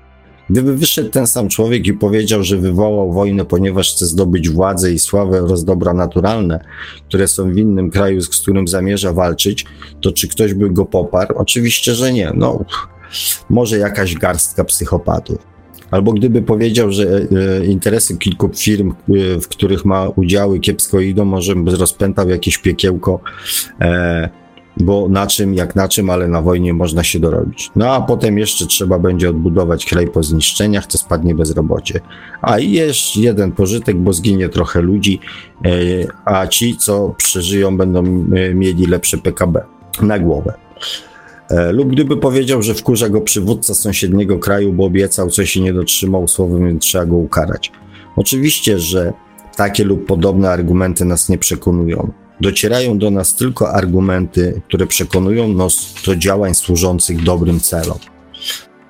Gdyby 0.49 0.77
wyszedł 0.77 1.09
ten 1.09 1.27
sam 1.27 1.49
człowiek 1.49 1.87
i 1.87 1.93
powiedział, 1.93 2.43
że 2.43 2.57
wywołał 2.57 3.13
wojnę, 3.13 3.45
ponieważ 3.45 3.93
chce 3.93 4.05
zdobyć 4.05 4.49
władzę 4.49 4.93
i 4.93 4.99
sławę 4.99 5.43
oraz 5.43 5.63
dobra 5.63 5.93
naturalne, 5.93 6.59
które 7.07 7.27
są 7.27 7.51
w 7.51 7.57
innym 7.57 7.89
kraju, 7.89 8.21
z 8.21 8.29
którym 8.29 8.67
zamierza 8.67 9.13
walczyć, 9.13 9.65
to 10.01 10.11
czy 10.11 10.27
ktoś 10.27 10.53
by 10.53 10.69
go 10.69 10.85
poparł? 10.85 11.35
Oczywiście, 11.37 11.95
że 11.95 12.13
nie. 12.13 12.31
No, 12.35 12.65
może 13.49 13.77
jakaś 13.77 14.15
garstka 14.15 14.63
psychopatów. 14.63 15.37
Albo 15.91 16.13
gdyby 16.13 16.41
powiedział, 16.41 16.91
że 16.91 17.03
e, 17.61 17.65
interesy 17.65 18.17
kilku 18.17 18.49
firm, 18.55 18.91
e, 18.91 19.39
w 19.39 19.47
których 19.47 19.85
ma 19.85 20.09
udziały, 20.09 20.59
kiepsko 20.59 20.99
idą, 20.99 21.25
może 21.25 21.55
by 21.55 21.75
rozpętał 21.75 22.29
jakieś 22.29 22.57
piekiełko, 22.57 23.19
e, 23.81 24.29
bo 24.79 25.09
na 25.09 25.27
czym, 25.27 25.53
jak 25.53 25.75
na 25.75 25.87
czym, 25.87 26.09
ale 26.09 26.27
na 26.27 26.41
wojnie 26.41 26.73
można 26.73 27.03
się 27.03 27.19
dorobić. 27.19 27.71
No 27.75 27.93
a 27.93 28.01
potem 28.01 28.37
jeszcze 28.37 28.65
trzeba 28.65 28.99
będzie 28.99 29.29
odbudować 29.29 29.85
kraj 29.85 30.07
po 30.07 30.23
zniszczeniach, 30.23 30.87
to 30.87 30.97
spadnie 30.97 31.35
bezrobocie. 31.35 31.99
A 32.41 32.59
i 32.59 32.71
jest 32.71 33.15
jeden 33.15 33.51
pożytek, 33.51 33.97
bo 33.97 34.13
zginie 34.13 34.49
trochę 34.49 34.81
ludzi, 34.81 35.19
a 36.25 36.47
ci, 36.47 36.77
co 36.77 37.15
przeżyją, 37.17 37.77
będą 37.77 38.03
mieli 38.53 38.85
lepsze 38.85 39.17
PKB 39.17 39.61
na 40.01 40.19
głowę. 40.19 40.53
E, 41.49 41.71
lub 41.71 41.89
gdyby 41.89 42.17
powiedział, 42.17 42.61
że 42.61 42.73
wkurza 42.73 43.09
go 43.09 43.21
przywódca 43.21 43.73
sąsiedniego 43.73 44.39
kraju, 44.39 44.73
bo 44.73 44.85
obiecał 44.85 45.29
coś 45.29 45.55
i 45.55 45.61
nie 45.61 45.73
dotrzymał 45.73 46.27
słowem, 46.27 46.67
więc 46.67 46.83
trzeba 46.83 47.05
go 47.05 47.15
ukarać. 47.15 47.71
Oczywiście, 48.15 48.79
że 48.79 49.13
takie 49.55 49.83
lub 49.83 50.05
podobne 50.05 50.49
argumenty 50.49 51.05
nas 51.05 51.29
nie 51.29 51.37
przekonują. 51.37 52.11
Docierają 52.41 52.97
do 52.97 53.11
nas 53.11 53.35
tylko 53.35 53.73
argumenty, 53.73 54.61
które 54.67 54.87
przekonują 54.87 55.47
nas 55.47 55.95
do 56.05 56.15
działań 56.15 56.55
służących 56.55 57.23
dobrym 57.23 57.59
celom. 57.59 57.97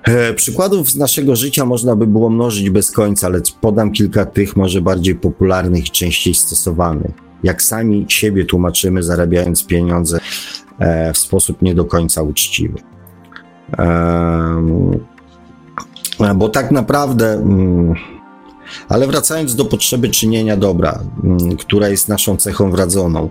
E, 0.04 0.34
przykładów 0.34 0.90
z 0.90 0.96
naszego 0.96 1.36
życia 1.36 1.64
można 1.64 1.96
by 1.96 2.06
było 2.06 2.30
mnożyć 2.30 2.70
bez 2.70 2.90
końca, 2.90 3.28
lecz 3.28 3.52
podam 3.52 3.92
kilka 3.92 4.26
tych 4.26 4.56
może 4.56 4.80
bardziej 4.80 5.14
popularnych 5.14 5.90
częściej 5.90 6.34
stosowanych. 6.34 7.10
Jak 7.42 7.62
sami 7.62 8.06
siebie 8.08 8.44
tłumaczymy, 8.44 9.02
zarabiając 9.02 9.66
pieniądze 9.66 10.20
E, 10.80 11.12
w 11.12 11.18
sposób 11.18 11.62
nie 11.62 11.74
do 11.74 11.84
końca 11.84 12.22
uczciwy. 12.22 12.78
Bo 16.34 16.48
tak 16.48 16.70
naprawdę, 16.70 17.32
mm, 17.32 17.94
ale 18.88 19.06
wracając 19.06 19.54
do 19.54 19.64
potrzeby 19.64 20.08
czynienia 20.08 20.56
dobra, 20.56 21.00
mm, 21.24 21.56
która 21.56 21.88
jest 21.88 22.08
naszą 22.08 22.36
cechą 22.36 22.70
wradzoną, 22.70 23.28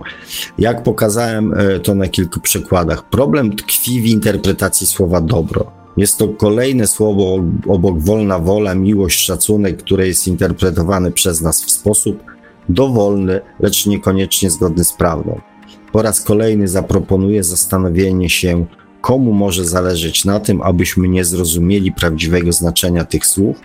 jak 0.58 0.82
pokazałem 0.82 1.54
e, 1.54 1.80
to 1.80 1.94
na 1.94 2.08
kilku 2.08 2.40
przykładach, 2.40 3.08
problem 3.08 3.56
tkwi 3.56 4.02
w 4.02 4.06
interpretacji 4.06 4.86
słowa 4.86 5.20
dobro. 5.20 5.72
Jest 5.96 6.18
to 6.18 6.28
kolejne 6.28 6.86
słowo 6.86 7.38
obok 7.68 7.98
wolna 7.98 8.38
wola, 8.38 8.74
miłość, 8.74 9.18
szacunek, 9.20 9.76
które 9.76 10.06
jest 10.06 10.28
interpretowane 10.28 11.12
przez 11.12 11.40
nas 11.40 11.64
w 11.64 11.70
sposób 11.70 12.22
dowolny, 12.68 13.40
lecz 13.60 13.86
niekoniecznie 13.86 14.50
zgodny 14.50 14.84
z 14.84 14.92
prawdą 14.92 15.40
po 15.92 16.02
raz 16.02 16.20
kolejny 16.20 16.68
zaproponuje 16.68 17.44
zastanowienie 17.44 18.30
się, 18.30 18.66
komu 19.00 19.32
może 19.32 19.64
zależeć 19.64 20.24
na 20.24 20.40
tym, 20.40 20.62
abyśmy 20.62 21.08
nie 21.08 21.24
zrozumieli 21.24 21.92
prawdziwego 21.92 22.52
znaczenia 22.52 23.04
tych 23.04 23.26
słów 23.26 23.60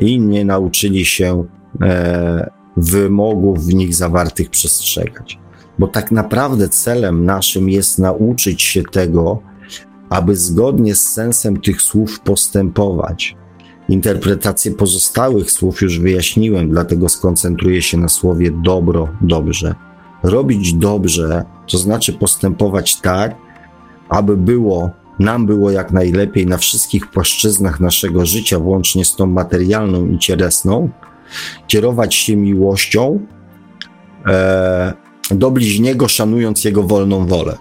i 0.00 0.20
nie 0.20 0.44
nauczyli 0.44 1.04
się 1.04 1.44
e, 1.82 2.50
wymogów 2.76 3.66
w 3.66 3.74
nich 3.74 3.94
zawartych 3.94 4.50
przestrzegać. 4.50 5.38
Bo 5.78 5.86
tak 5.86 6.12
naprawdę 6.12 6.68
celem 6.68 7.24
naszym 7.24 7.68
jest 7.68 7.98
nauczyć 7.98 8.62
się 8.62 8.82
tego, 8.82 9.42
aby 10.10 10.36
zgodnie 10.36 10.94
z 10.94 11.08
sensem 11.08 11.60
tych 11.60 11.82
słów 11.82 12.20
postępować. 12.20 13.36
Interpretację 13.88 14.70
pozostałych 14.72 15.50
słów 15.50 15.82
już 15.82 16.00
wyjaśniłem, 16.00 16.70
dlatego 16.70 17.08
skoncentruję 17.08 17.82
się 17.82 17.98
na 17.98 18.08
słowie 18.08 18.50
dobro, 18.50 19.08
dobrze 19.20 19.74
robić 20.22 20.74
dobrze, 20.74 21.44
to 21.66 21.78
znaczy 21.78 22.12
postępować 22.12 23.00
tak, 23.00 23.34
aby 24.08 24.36
było 24.36 24.90
nam 25.18 25.46
było 25.46 25.70
jak 25.70 25.92
najlepiej 25.92 26.46
na 26.46 26.58
wszystkich 26.58 27.10
płaszczyznach 27.10 27.80
naszego 27.80 28.26
życia, 28.26 28.58
włącznie 28.58 29.04
z 29.04 29.16
tą 29.16 29.26
materialną 29.26 30.08
i 30.08 30.18
cielesną, 30.18 30.90
kierować 31.66 32.14
się 32.14 32.36
miłością 32.36 33.26
e, 34.26 34.92
do 35.30 35.50
bliźniego, 35.50 36.08
szanując 36.08 36.64
jego 36.64 36.82
wolną 36.82 37.26
wolę. 37.26 37.56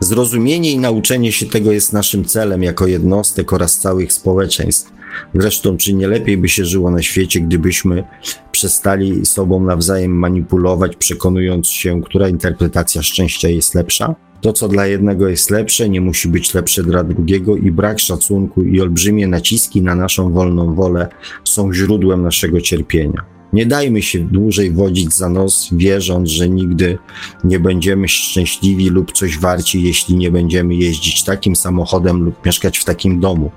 Zrozumienie 0.00 0.72
i 0.72 0.78
nauczenie 0.78 1.32
się 1.32 1.46
tego 1.46 1.72
jest 1.72 1.92
naszym 1.92 2.24
celem 2.24 2.62
jako 2.62 2.86
jednostek 2.86 3.52
oraz 3.52 3.78
całych 3.78 4.12
społeczeństw. 4.12 4.92
Zresztą, 5.34 5.76
czy 5.76 5.94
nie 5.94 6.08
lepiej 6.08 6.38
by 6.38 6.48
się 6.48 6.64
żyło 6.64 6.90
na 6.90 7.02
świecie, 7.02 7.40
gdybyśmy 7.40 8.04
przestali 8.52 9.26
sobą 9.26 9.64
nawzajem 9.64 10.12
manipulować, 10.12 10.96
przekonując 10.96 11.68
się, 11.68 12.02
która 12.02 12.28
interpretacja 12.28 13.02
szczęścia 13.02 13.48
jest 13.48 13.74
lepsza? 13.74 14.27
To, 14.40 14.52
co 14.52 14.68
dla 14.68 14.86
jednego 14.86 15.28
jest 15.28 15.50
lepsze, 15.50 15.88
nie 15.88 16.00
musi 16.00 16.28
być 16.28 16.54
lepsze 16.54 16.82
dla 16.82 17.04
drugiego, 17.04 17.56
i 17.56 17.70
brak 17.70 17.98
szacunku 17.98 18.62
i 18.62 18.80
olbrzymie 18.80 19.28
naciski 19.28 19.82
na 19.82 19.94
naszą 19.94 20.32
wolną 20.32 20.74
wolę 20.74 21.08
są 21.44 21.72
źródłem 21.72 22.22
naszego 22.22 22.60
cierpienia. 22.60 23.24
Nie 23.52 23.66
dajmy 23.66 24.02
się 24.02 24.18
dłużej 24.18 24.70
wodzić 24.70 25.14
za 25.14 25.28
nos, 25.28 25.68
wierząc, 25.72 26.28
że 26.28 26.48
nigdy 26.48 26.98
nie 27.44 27.60
będziemy 27.60 28.08
szczęśliwi 28.08 28.88
lub 28.88 29.12
coś 29.12 29.38
warci, 29.38 29.82
jeśli 29.82 30.16
nie 30.16 30.30
będziemy 30.30 30.74
jeździć 30.74 31.24
takim 31.24 31.56
samochodem 31.56 32.22
lub 32.22 32.46
mieszkać 32.46 32.78
w 32.78 32.84
takim 32.84 33.20
domu 33.20 33.50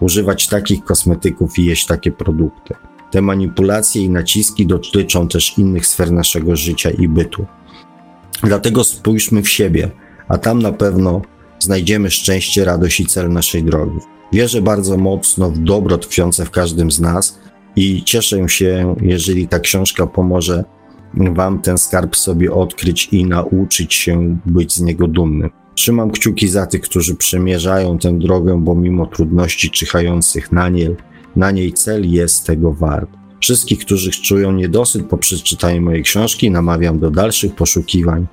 używać 0.00 0.46
takich 0.46 0.84
kosmetyków 0.84 1.58
i 1.58 1.64
jeść 1.64 1.86
takie 1.86 2.12
produkty. 2.12 2.74
Te 3.10 3.22
manipulacje 3.22 4.02
i 4.02 4.10
naciski 4.10 4.66
dotyczą 4.66 5.28
też 5.28 5.58
innych 5.58 5.86
sfer 5.86 6.12
naszego 6.12 6.56
życia 6.56 6.90
i 6.90 7.08
bytu. 7.08 7.46
Dlatego 8.42 8.84
spójrzmy 8.84 9.42
w 9.42 9.48
siebie, 9.48 9.90
a 10.28 10.38
tam 10.38 10.62
na 10.62 10.72
pewno 10.72 11.22
znajdziemy 11.58 12.10
szczęście, 12.10 12.64
radość 12.64 13.00
i 13.00 13.06
cel 13.06 13.32
naszej 13.32 13.64
drogi. 13.64 13.98
Wierzę 14.32 14.62
bardzo 14.62 14.96
mocno 14.96 15.50
w 15.50 15.58
dobro 15.58 15.98
tkwiące 15.98 16.44
w 16.44 16.50
każdym 16.50 16.90
z 16.90 17.00
nas 17.00 17.38
i 17.76 18.02
cieszę 18.04 18.48
się, 18.48 18.96
jeżeli 19.00 19.48
ta 19.48 19.60
książka 19.60 20.06
pomoże 20.06 20.64
Wam 21.14 21.62
ten 21.62 21.78
skarb 21.78 22.16
sobie 22.16 22.52
odkryć 22.52 23.08
i 23.12 23.24
nauczyć 23.24 23.94
się 23.94 24.38
być 24.46 24.72
z 24.72 24.80
niego 24.80 25.08
dumnym. 25.08 25.50
Trzymam 25.74 26.10
kciuki 26.10 26.48
za 26.48 26.66
tych, 26.66 26.80
którzy 26.80 27.14
przemierzają 27.14 27.98
tę 27.98 28.18
drogę, 28.18 28.60
bo 28.62 28.74
mimo 28.74 29.06
trudności 29.06 29.70
czyhających 29.70 30.52
na 30.52 30.68
niej, 30.68 30.96
na 31.36 31.50
niej 31.50 31.72
cel 31.72 32.10
jest 32.10 32.46
tego 32.46 32.72
wart. 32.72 33.10
Wszystkich, 33.40 33.78
którzy 33.78 34.10
czują 34.10 34.52
niedosyt 34.52 35.06
po 35.06 35.18
przeczytaniu 35.18 35.82
mojej 35.82 36.02
książki, 36.02 36.50
namawiam 36.50 36.98
do 36.98 37.10
dalszych 37.10 37.54
poszukiwań 37.54 38.26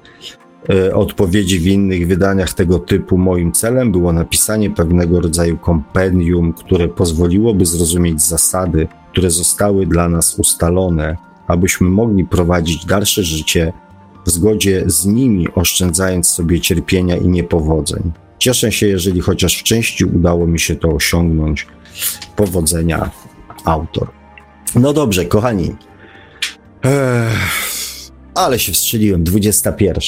odpowiedzi 0.93 1.59
w 1.59 1.68
innych 1.68 2.07
wydaniach 2.07 2.53
tego 2.53 2.80
typu. 2.80 3.18
Moim 3.18 3.51
celem 3.51 3.91
było 3.91 4.14
napisanie 4.14 4.70
pewnego 4.70 5.20
rodzaju 5.20 5.57
kompendium, 5.57 6.53
które 6.53 6.88
pozwoliłoby 6.88 7.66
zrozumieć 7.66 8.22
zasady, 8.22 8.88
które 9.11 9.32
zostały 9.32 9.86
dla 9.86 10.09
nas 10.09 10.39
ustalone, 10.39 11.18
abyśmy 11.47 11.89
mogli 11.89 12.26
prowadzić 12.26 12.86
dalsze 12.86 13.24
życie 13.24 13.74
w 14.26 14.30
zgodzie 14.30 14.84
z 14.86 15.05
nimi, 15.05 15.47
oszczędzając 15.55 16.28
sobie 16.28 16.59
cierpienia 16.59 17.18
i 17.18 17.28
niepowodzeń. 17.28 18.11
Cieszę 18.39 18.72
się, 18.72 18.88
jeżeli 18.88 19.22
chociaż 19.22 19.57
w 19.57 19.64
części 19.64 20.05
udało 20.05 20.47
mi 20.47 20.59
się 20.59 20.76
to 20.76 20.89
osiągnąć. 20.89 21.68
Powodzenia, 22.36 23.11
autor. 23.66 24.07
No 24.76 24.93
dobrze, 24.93 25.26
kochani. 25.26 25.76
Ech 26.82 27.83
ale 28.36 28.60
się 28.60 28.72
wstrzeliłem, 28.72 29.24
21. 29.24 30.02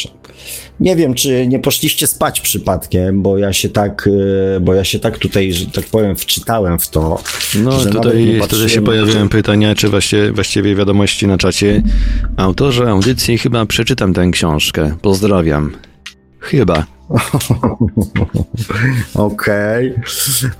Nie 0.79 0.95
wiem, 0.95 1.13
czy 1.13 1.47
nie 1.47 1.59
poszliście 1.59 2.07
spać 2.07 2.41
przypadkiem, 2.41 3.21
bo 3.21 3.37
ja 3.37 3.53
się 3.53 3.69
tak, 3.69 4.09
e, 4.55 4.59
bo 4.59 4.73
ja 4.73 4.83
się 4.83 4.99
tak 4.99 5.17
tutaj, 5.17 5.53
że 5.53 5.65
tak 5.65 5.85
powiem, 5.85 6.15
wczytałem 6.15 6.79
w 6.79 6.89
to. 6.89 7.23
No 7.63 7.85
tutaj, 7.85 8.39
tutaj 8.49 8.69
się 8.69 8.81
pojawiają 8.81 9.29
pytania, 9.29 9.75
czy 9.75 9.89
właściwie, 9.89 10.31
właściwie 10.31 10.75
wiadomości 10.75 11.27
na 11.27 11.37
czacie. 11.37 11.83
Autorze 12.37 12.89
audycji 12.89 13.37
chyba 13.37 13.65
przeczytam 13.65 14.13
tę 14.13 14.29
książkę. 14.31 14.95
Pozdrawiam. 15.01 15.71
Chyba. 16.39 16.94
Okej. 19.15 19.95
Okay. 19.95 20.03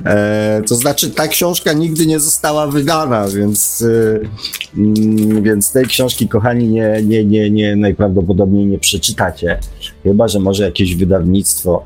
E, 0.06 0.62
to 0.68 0.76
znaczy, 0.76 1.10
ta 1.10 1.28
książka 1.28 1.74
nigdy 1.74 2.06
nie 2.06 2.20
została 2.20 2.68
wydana, 2.68 3.28
więc, 3.28 3.82
y, 3.82 4.30
mm, 4.78 5.44
więc 5.44 5.72
tej 5.72 5.86
książki, 5.86 6.28
kochani, 6.28 6.68
nie, 6.68 7.02
nie, 7.04 7.26
nie, 7.26 7.50
nie, 7.50 7.76
najprawdopodobniej 7.76 8.66
nie 8.66 8.80
przeczytacie. 8.80 9.60
Chyba, 10.04 10.28
że 10.28 10.40
może 10.40 10.64
jakieś 10.64 10.96
wydawnictwo 10.96 11.84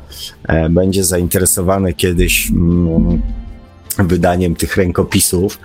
e, 0.48 0.70
będzie 0.70 1.04
zainteresowane 1.04 1.94
kiedyś 1.94 2.52
mm, 2.52 3.22
wydaniem 3.98 4.56
tych 4.56 4.78
rękopisów. 4.78 5.60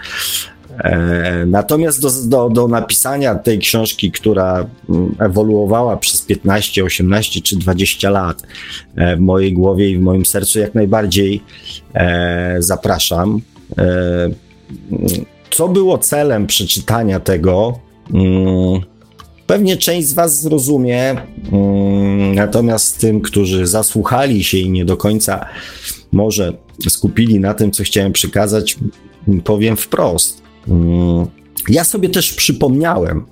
E, 0.78 1.46
natomiast 1.46 2.02
do, 2.02 2.10
do, 2.24 2.48
do, 2.48 2.68
napisania 2.68 3.34
tej 3.34 3.58
książki, 3.58 4.12
która 4.12 4.66
mm, 4.88 5.14
ewoluowała 5.18 5.96
przez 5.96 6.22
15, 6.22 6.84
18 6.84 7.40
czy 7.40 7.56
20 7.56 8.10
lat 8.10 8.42
e, 8.96 9.16
w 9.16 9.20
mojej 9.20 9.52
głowie 9.52 9.90
i 9.90 9.96
w 9.98 10.00
moim 10.00 10.26
sercu, 10.26 10.58
jak 10.58 10.74
najbardziej 10.74 11.42
e, 11.94 12.56
zapraszam. 12.58 13.40
Co 15.50 15.68
było 15.68 15.98
celem 15.98 16.46
przeczytania 16.46 17.20
tego? 17.20 17.78
Mm, 18.14 18.80
pewnie 19.46 19.76
część 19.76 20.08
z 20.08 20.12
Was 20.12 20.40
zrozumie, 20.40 21.16
mm, 21.52 22.34
natomiast 22.34 23.00
tym, 23.00 23.20
którzy 23.20 23.66
zasłuchali 23.66 24.44
się 24.44 24.58
i 24.58 24.70
nie 24.70 24.84
do 24.84 24.96
końca 24.96 25.46
może 26.12 26.52
skupili 26.88 27.40
na 27.40 27.54
tym, 27.54 27.70
co 27.70 27.82
chciałem 27.82 28.12
przekazać, 28.12 28.76
powiem 29.44 29.76
wprost 29.76 30.43
ja 31.68 31.84
sobie 31.84 32.08
też 32.08 32.32
przypomniałem, 32.32 33.24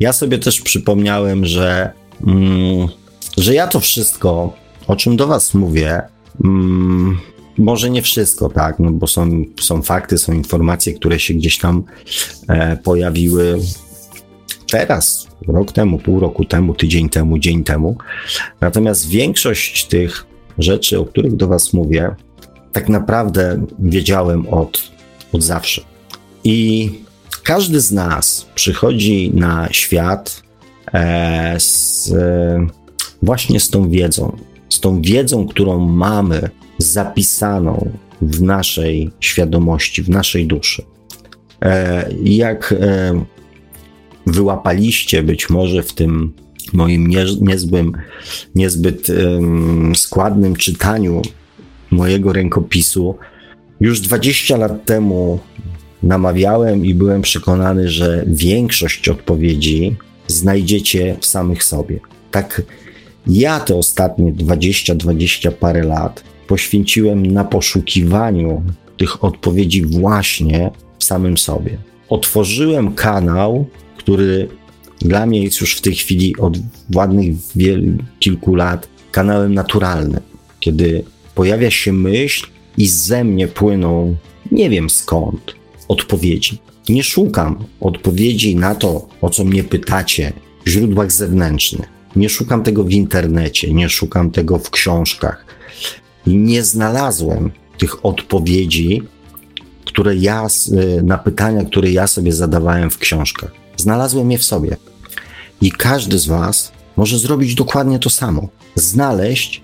ja 0.00 0.12
sobie 0.12 0.38
też 0.38 0.60
przypomniałem, 0.60 1.44
że, 1.44 1.92
mm, 2.26 2.88
że 3.36 3.54
ja 3.54 3.66
to 3.66 3.80
wszystko, 3.80 4.52
o 4.86 4.96
czym 4.96 5.16
do 5.16 5.26
Was 5.26 5.54
mówię, 5.54 6.02
mm, 6.44 7.18
może 7.58 7.90
nie 7.90 8.02
wszystko, 8.02 8.48
tak, 8.48 8.78
no 8.78 8.90
bo 8.90 9.06
są, 9.06 9.44
są 9.60 9.82
fakty, 9.82 10.18
są 10.18 10.32
informacje, 10.32 10.94
które 10.94 11.18
się 11.20 11.34
gdzieś 11.34 11.58
tam 11.58 11.82
e, 12.48 12.76
pojawiły 12.76 13.58
teraz, 14.70 15.28
rok 15.48 15.72
temu, 15.72 15.98
pół 15.98 16.20
roku 16.20 16.44
temu, 16.44 16.74
tydzień 16.74 17.08
temu, 17.08 17.38
dzień 17.38 17.64
temu. 17.64 17.96
Natomiast 18.60 19.08
większość 19.08 19.86
tych 19.86 20.26
rzeczy, 20.58 20.98
o 20.98 21.04
których 21.04 21.36
do 21.36 21.48
Was 21.48 21.72
mówię, 21.72 22.14
tak 22.72 22.88
naprawdę 22.88 23.66
wiedziałem 23.78 24.48
od, 24.48 24.90
od 25.32 25.42
zawsze. 25.42 25.89
I 26.44 26.90
każdy 27.42 27.80
z 27.80 27.92
nas 27.92 28.46
przychodzi 28.54 29.30
na 29.34 29.68
świat 29.70 30.42
e, 30.94 31.54
z, 31.60 32.12
właśnie 33.22 33.60
z 33.60 33.70
tą 33.70 33.90
wiedzą, 33.90 34.36
z 34.68 34.80
tą 34.80 35.02
wiedzą, 35.02 35.46
którą 35.46 35.78
mamy 35.78 36.50
zapisaną 36.78 37.90
w 38.22 38.42
naszej 38.42 39.10
świadomości, 39.20 40.02
w 40.02 40.08
naszej 40.08 40.46
duszy. 40.46 40.82
E, 41.62 42.10
jak 42.24 42.74
e, 42.80 43.24
wyłapaliście 44.26 45.22
być 45.22 45.50
może 45.50 45.82
w 45.82 45.92
tym 45.92 46.32
moim 46.72 47.06
nie, 47.06 47.24
niezbyt 48.54 49.06
składnym 49.94 50.56
czytaniu 50.56 51.22
mojego 51.90 52.32
rękopisu, 52.32 53.18
już 53.80 54.00
20 54.00 54.56
lat 54.56 54.84
temu 54.84 55.40
namawiałem 56.02 56.86
i 56.86 56.94
byłem 56.94 57.22
przekonany, 57.22 57.88
że 57.88 58.24
większość 58.26 59.08
odpowiedzi 59.08 59.96
znajdziecie 60.26 61.16
w 61.20 61.26
samych 61.26 61.64
sobie. 61.64 62.00
Tak, 62.30 62.62
ja 63.26 63.60
te 63.60 63.76
ostatnie 63.76 64.32
20-20 64.32 65.52
parę 65.52 65.82
lat 65.82 66.24
poświęciłem 66.46 67.26
na 67.26 67.44
poszukiwaniu 67.44 68.62
tych 68.96 69.24
odpowiedzi 69.24 69.86
właśnie 69.86 70.70
w 70.98 71.04
samym 71.04 71.38
sobie. 71.38 71.78
Otworzyłem 72.08 72.94
kanał, 72.94 73.66
który 73.96 74.48
dla 74.98 75.26
mnie 75.26 75.42
jest 75.42 75.60
już 75.60 75.76
w 75.76 75.80
tej 75.80 75.94
chwili 75.94 76.36
od 76.36 76.58
ładnych 76.94 77.36
kilku 78.18 78.54
lat 78.54 78.88
kanałem 79.12 79.54
naturalnym, 79.54 80.20
kiedy 80.60 81.04
pojawia 81.34 81.70
się 81.70 81.92
myśl 81.92 82.46
i 82.76 82.86
ze 82.86 83.24
mnie 83.24 83.48
płyną, 83.48 84.16
nie 84.52 84.70
wiem 84.70 84.90
skąd, 84.90 85.54
odpowiedzi. 85.90 86.58
Nie 86.88 87.02
szukam 87.02 87.64
odpowiedzi 87.80 88.56
na 88.56 88.74
to, 88.74 89.08
o 89.20 89.30
co 89.30 89.44
mnie 89.44 89.64
pytacie 89.64 90.32
w 90.64 90.68
źródłach 90.68 91.12
zewnętrznych. 91.12 91.88
Nie 92.16 92.28
szukam 92.28 92.62
tego 92.62 92.84
w 92.84 92.90
internecie, 92.90 93.74
nie 93.74 93.88
szukam 93.88 94.30
tego 94.30 94.58
w 94.58 94.70
książkach. 94.70 95.44
Nie 96.26 96.62
znalazłem 96.62 97.50
tych 97.78 98.04
odpowiedzi, 98.06 99.02
które 99.84 100.16
ja, 100.16 100.46
y, 100.98 101.02
na 101.02 101.18
pytania, 101.18 101.64
które 101.64 101.90
ja 101.90 102.06
sobie 102.06 102.32
zadawałem 102.32 102.90
w 102.90 102.98
książkach. 102.98 103.52
Znalazłem 103.76 104.30
je 104.30 104.38
w 104.38 104.44
sobie. 104.44 104.76
I 105.60 105.72
każdy 105.72 106.18
z 106.18 106.26
Was 106.26 106.72
może 106.96 107.18
zrobić 107.18 107.54
dokładnie 107.54 107.98
to 107.98 108.10
samo. 108.10 108.48
Znaleźć 108.74 109.62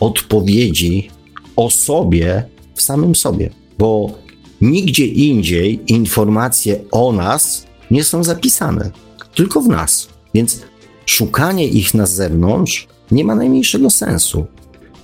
odpowiedzi 0.00 1.10
o 1.56 1.70
sobie 1.70 2.44
w 2.74 2.82
samym 2.82 3.14
sobie, 3.14 3.50
bo 3.78 4.23
nigdzie 4.64 5.06
indziej 5.06 5.80
informacje 5.86 6.80
o 6.90 7.12
nas 7.12 7.66
nie 7.90 8.04
są 8.04 8.24
zapisane, 8.24 8.90
tylko 9.34 9.60
w 9.60 9.68
nas. 9.68 10.08
Więc 10.34 10.62
szukanie 11.06 11.68
ich 11.68 11.94
na 11.94 12.06
zewnątrz 12.06 12.88
nie 13.10 13.24
ma 13.24 13.34
najmniejszego 13.34 13.90
sensu. 13.90 14.46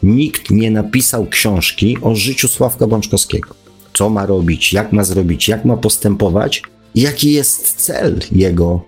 Nikt 0.02 0.50
nie 0.50 0.70
napisał 0.70 1.26
książki 1.26 1.96
o 2.02 2.14
życiu 2.14 2.48
Sławka 2.48 2.86
Bączkowskiego. 2.86 3.54
Co 3.92 4.10
ma 4.10 4.26
robić, 4.26 4.72
jak 4.72 4.92
ma 4.92 5.04
zrobić, 5.04 5.48
jak 5.48 5.64
ma 5.64 5.76
postępować, 5.76 6.62
jaki 6.94 7.32
jest 7.32 7.76
cel 7.76 8.20
jego 8.32 8.84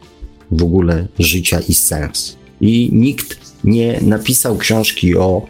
w 0.51 0.63
ogóle 0.63 1.09
życia 1.19 1.61
i 1.69 1.75
sens. 1.75 2.37
I 2.61 2.91
nikt 2.93 3.39
nie 3.65 4.01
napisał 4.03 4.57
książki 4.57 5.17
o 5.17 5.47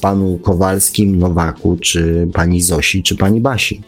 panu 0.00 0.38
Kowalskim, 0.38 1.18
Nowaku, 1.18 1.76
czy 1.80 2.28
pani 2.32 2.62
Zosi, 2.62 3.02
czy 3.02 3.16
pani 3.16 3.40
Basi. 3.40 3.82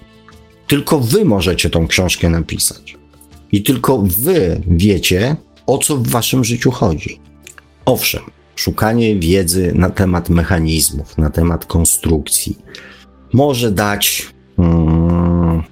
Tylko 0.68 1.00
wy 1.00 1.24
możecie 1.24 1.70
tą 1.70 1.86
książkę 1.86 2.30
napisać. 2.30 2.96
I 3.52 3.62
tylko 3.62 3.98
wy 3.98 4.60
wiecie, 4.66 5.36
o 5.66 5.78
co 5.78 5.96
w 5.96 6.08
waszym 6.08 6.44
życiu 6.44 6.70
chodzi. 6.70 7.20
Owszem, 7.84 8.22
szukanie 8.56 9.16
wiedzy 9.16 9.72
na 9.74 9.90
temat 9.90 10.28
mechanizmów, 10.28 11.18
na 11.18 11.30
temat 11.30 11.66
konstrukcji 11.66 12.58
może 13.32 13.70
dać 13.72 14.26
mm, 14.58 15.62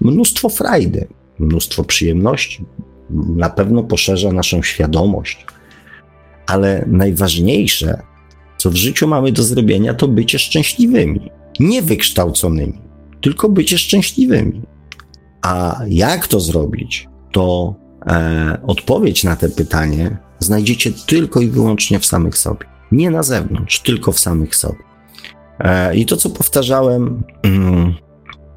mnóstwo 0.00 0.48
frajdy, 0.48 1.06
mnóstwo 1.38 1.84
przyjemności, 1.84 2.64
na 3.36 3.50
pewno 3.50 3.82
poszerza 3.82 4.32
naszą 4.32 4.62
świadomość, 4.62 5.46
ale 6.46 6.84
najważniejsze, 6.86 8.02
co 8.56 8.70
w 8.70 8.74
życiu 8.74 9.08
mamy 9.08 9.32
do 9.32 9.42
zrobienia, 9.42 9.94
to 9.94 10.08
bycie 10.08 10.38
szczęśliwymi. 10.38 11.30
Nie 11.60 11.82
wykształconymi, 11.82 12.78
tylko 13.24 13.48
bycie 13.48 13.78
szczęśliwymi. 13.78 14.62
A 15.42 15.80
jak 15.88 16.28
to 16.28 16.40
zrobić, 16.40 17.08
to 17.32 17.74
e, 18.06 18.58
odpowiedź 18.66 19.24
na 19.24 19.36
te 19.36 19.48
pytanie 19.48 20.16
znajdziecie 20.38 20.92
tylko 21.06 21.40
i 21.40 21.48
wyłącznie 21.48 21.98
w 21.98 22.06
samych 22.06 22.38
sobie. 22.38 22.66
Nie 22.92 23.10
na 23.10 23.22
zewnątrz, 23.22 23.80
tylko 23.80 24.12
w 24.12 24.20
samych 24.20 24.56
sobie. 24.56 24.78
E, 25.58 25.96
I 25.96 26.06
to, 26.06 26.16
co 26.16 26.30
powtarzałem 26.30 27.22
mm, 27.42 27.94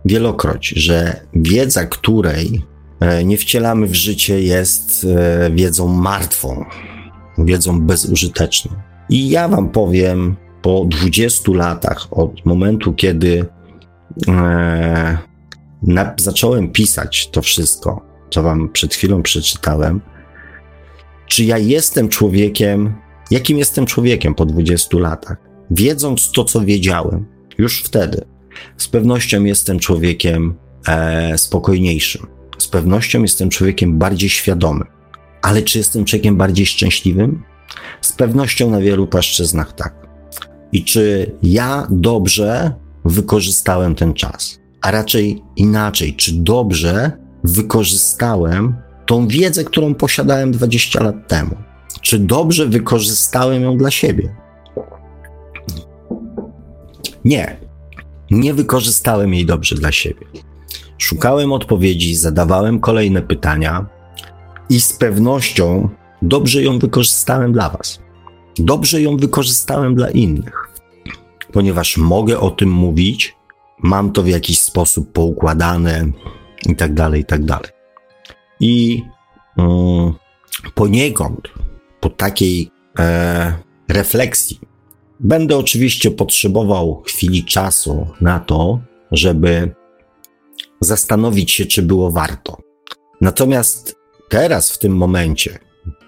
wielokroć, 0.05 0.67
że 0.67 1.21
wiedza, 1.33 1.85
której 1.85 2.61
e, 2.99 3.23
nie 3.25 3.37
wcielamy 3.37 3.87
w 3.87 3.95
życie, 3.95 4.41
jest 4.41 5.05
e, 5.05 5.51
wiedzą 5.51 5.87
martwą, 5.87 6.65
wiedzą 7.37 7.81
bezużyteczną. 7.81 8.71
I 9.09 9.29
ja 9.29 9.47
Wam 9.47 9.69
powiem, 9.69 10.35
po 10.61 10.85
20 10.85 11.51
latach 11.51 12.07
od 12.11 12.45
momentu, 12.45 12.93
kiedy 12.93 13.45
e, 14.27 15.17
na, 15.83 16.13
zacząłem 16.17 16.71
pisać 16.71 17.29
to 17.31 17.41
wszystko, 17.41 18.01
co 18.29 18.43
Wam 18.43 18.69
przed 18.69 18.93
chwilą 18.93 19.23
przeczytałem, 19.23 20.01
czy 21.27 21.43
ja 21.43 21.57
jestem 21.57 22.09
człowiekiem, 22.09 22.93
jakim 23.31 23.57
jestem 23.57 23.85
człowiekiem 23.85 24.35
po 24.35 24.45
20 24.45 24.97
latach? 24.97 25.37
Wiedząc 25.71 26.31
to, 26.31 26.43
co 26.43 26.61
wiedziałem 26.61 27.25
już 27.57 27.83
wtedy, 27.83 28.25
z 28.77 28.87
pewnością 28.87 29.43
jestem 29.43 29.79
człowiekiem 29.79 30.55
e, 30.87 31.37
spokojniejszym. 31.37 32.27
Z 32.57 32.67
pewnością 32.67 33.21
jestem 33.21 33.49
człowiekiem 33.49 33.97
bardziej 33.97 34.29
świadomym. 34.29 34.87
Ale 35.41 35.61
czy 35.61 35.77
jestem 35.77 36.05
człowiekiem 36.05 36.37
bardziej 36.37 36.65
szczęśliwym? 36.65 37.43
Z 38.01 38.13
pewnością 38.13 38.69
na 38.69 38.81
wielu 38.81 39.07
płaszczyznach 39.07 39.73
tak. 39.73 40.07
I 40.71 40.83
czy 40.83 41.31
ja 41.43 41.87
dobrze 41.89 42.73
wykorzystałem 43.09 43.95
ten 43.95 44.13
czas? 44.13 44.59
A 44.81 44.91
raczej 44.91 45.43
inaczej, 45.55 46.15
czy 46.15 46.31
dobrze 46.33 47.11
wykorzystałem 47.43 48.75
tą 49.05 49.27
wiedzę, 49.27 49.63
którą 49.63 49.95
posiadałem 49.95 50.51
20 50.51 51.03
lat 51.03 51.27
temu? 51.27 51.55
Czy 52.01 52.19
dobrze 52.19 52.65
wykorzystałem 52.65 53.63
ją 53.63 53.77
dla 53.77 53.91
siebie? 53.91 54.35
Nie, 57.25 57.57
nie 58.31 58.53
wykorzystałem 58.53 59.33
jej 59.33 59.45
dobrze 59.45 59.75
dla 59.75 59.91
siebie. 59.91 60.25
Szukałem 60.97 61.51
odpowiedzi, 61.51 62.15
zadawałem 62.15 62.79
kolejne 62.79 63.21
pytania 63.21 63.85
i 64.69 64.81
z 64.81 64.93
pewnością 64.93 65.89
dobrze 66.21 66.63
ją 66.63 66.79
wykorzystałem 66.79 67.53
dla 67.53 67.69
Was. 67.69 67.99
Dobrze 68.59 69.01
ją 69.01 69.17
wykorzystałem 69.17 69.95
dla 69.95 70.09
innych, 70.09 70.66
ponieważ 71.51 71.97
mogę 71.97 72.39
o 72.39 72.51
tym 72.51 72.69
mówić, 72.69 73.35
mam 73.79 74.11
to 74.11 74.23
w 74.23 74.27
jakiś 74.27 74.61
sposób 74.61 75.11
poukładane 75.11 76.05
i 76.69 76.75
tak 76.75 76.93
dalej, 76.93 77.21
i 77.21 77.25
tak 77.25 77.45
dalej. 77.45 77.71
I 78.59 79.03
mm, 79.57 80.13
poniekąd 80.75 81.41
po 81.99 82.09
takiej 82.09 82.71
e, 82.99 83.53
refleksji 83.89 84.59
będę 85.19 85.57
oczywiście 85.57 86.11
potrzebował 86.11 87.03
chwili 87.05 87.45
czasu 87.45 88.07
na 88.21 88.39
to, 88.39 88.79
żeby 89.11 89.71
zastanowić 90.81 91.51
się, 91.51 91.65
czy 91.65 91.81
było 91.81 92.11
warto. 92.11 92.57
Natomiast 93.21 93.95
teraz, 94.29 94.71
w 94.71 94.77
tym 94.77 94.97
momencie, 94.97 95.59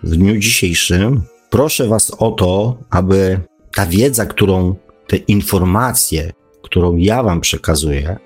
w 0.04 0.10
dniu 0.16 0.38
dzisiejszym, 0.38 1.22
proszę 1.50 1.88
Was 1.88 2.12
o 2.12 2.32
to, 2.32 2.78
aby 2.90 3.40
ta 3.76 3.86
wiedza, 3.86 4.26
którą, 4.26 4.76
te 5.10 5.18
informacje, 5.18 6.32
którą 6.64 6.96
ja 6.96 7.24
Wam 7.24 7.42
przekazuję, 7.42 8.18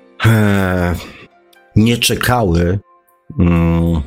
nie 1.75 1.97
czekały 1.97 2.79
mm, 3.39 4.01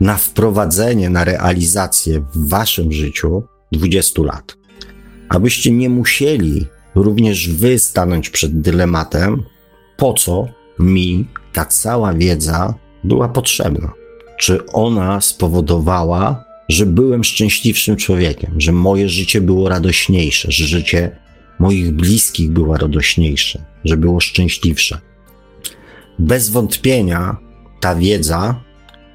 na 0.00 0.16
wprowadzenie, 0.16 1.10
na 1.10 1.24
realizację 1.24 2.20
w 2.34 2.48
waszym 2.48 2.92
życiu 2.92 3.42
20 3.72 4.22
lat. 4.22 4.56
Abyście 5.28 5.70
nie 5.70 5.88
musieli 5.88 6.66
również 6.94 7.50
wy 7.50 7.78
stanąć 7.78 8.30
przed 8.30 8.60
dylematem, 8.60 9.42
po 9.96 10.12
co 10.12 10.48
mi 10.78 11.28
ta 11.52 11.64
cała 11.64 12.14
wiedza 12.14 12.74
była 13.04 13.28
potrzebna. 13.28 13.92
Czy 14.38 14.66
ona 14.66 15.20
spowodowała, 15.20 16.44
że 16.68 16.86
byłem 16.86 17.24
szczęśliwszym 17.24 17.96
człowiekiem, 17.96 18.60
że 18.60 18.72
moje 18.72 19.08
życie 19.08 19.40
było 19.40 19.68
radośniejsze, 19.68 20.52
że 20.52 20.64
życie 20.64 21.16
moich 21.60 21.92
bliskich 21.92 22.50
było 22.50 22.76
radośniejsze, 22.76 23.64
że 23.84 23.96
było 23.96 24.20
szczęśliwsze. 24.20 25.00
Bez 26.18 26.50
wątpienia 26.50 27.36
ta 27.80 27.94
wiedza, 27.94 28.60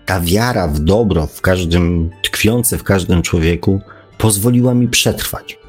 ta 0.06 0.22
wiara 0.22 0.68
w 0.68 0.80
dobro 0.80 1.28
w 1.28 1.42
każdym, 1.42 2.10
tkwiące 2.24 2.78
w 2.78 2.84
każdym 2.84 3.22
człowieku, 3.22 3.82
pozwoliła 4.18 4.74
mi 4.74 4.88
przetrwać. 4.88 5.60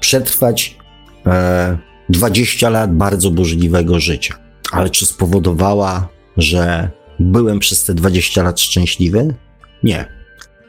Przetrwać 0.00 0.78
e, 1.26 1.78
20 2.08 2.70
lat 2.70 2.94
bardzo 2.94 3.30
burzliwego 3.30 4.00
życia. 4.00 4.34
Ale 4.72 4.90
czy 4.90 5.06
spowodowała, 5.06 6.08
że 6.36 6.90
byłem 7.18 7.58
przez 7.58 7.84
te 7.84 7.94
20 7.94 8.42
lat 8.42 8.60
szczęśliwy? 8.60 9.34
Nie. 9.82 10.08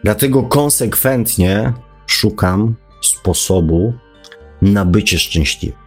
Dlatego 0.03 0.43
konsekwentnie 0.43 1.73
szukam 2.07 2.75
sposobu 3.01 3.93
na 4.61 4.85
bycie 4.85 5.19
szczęśliwym. 5.19 5.79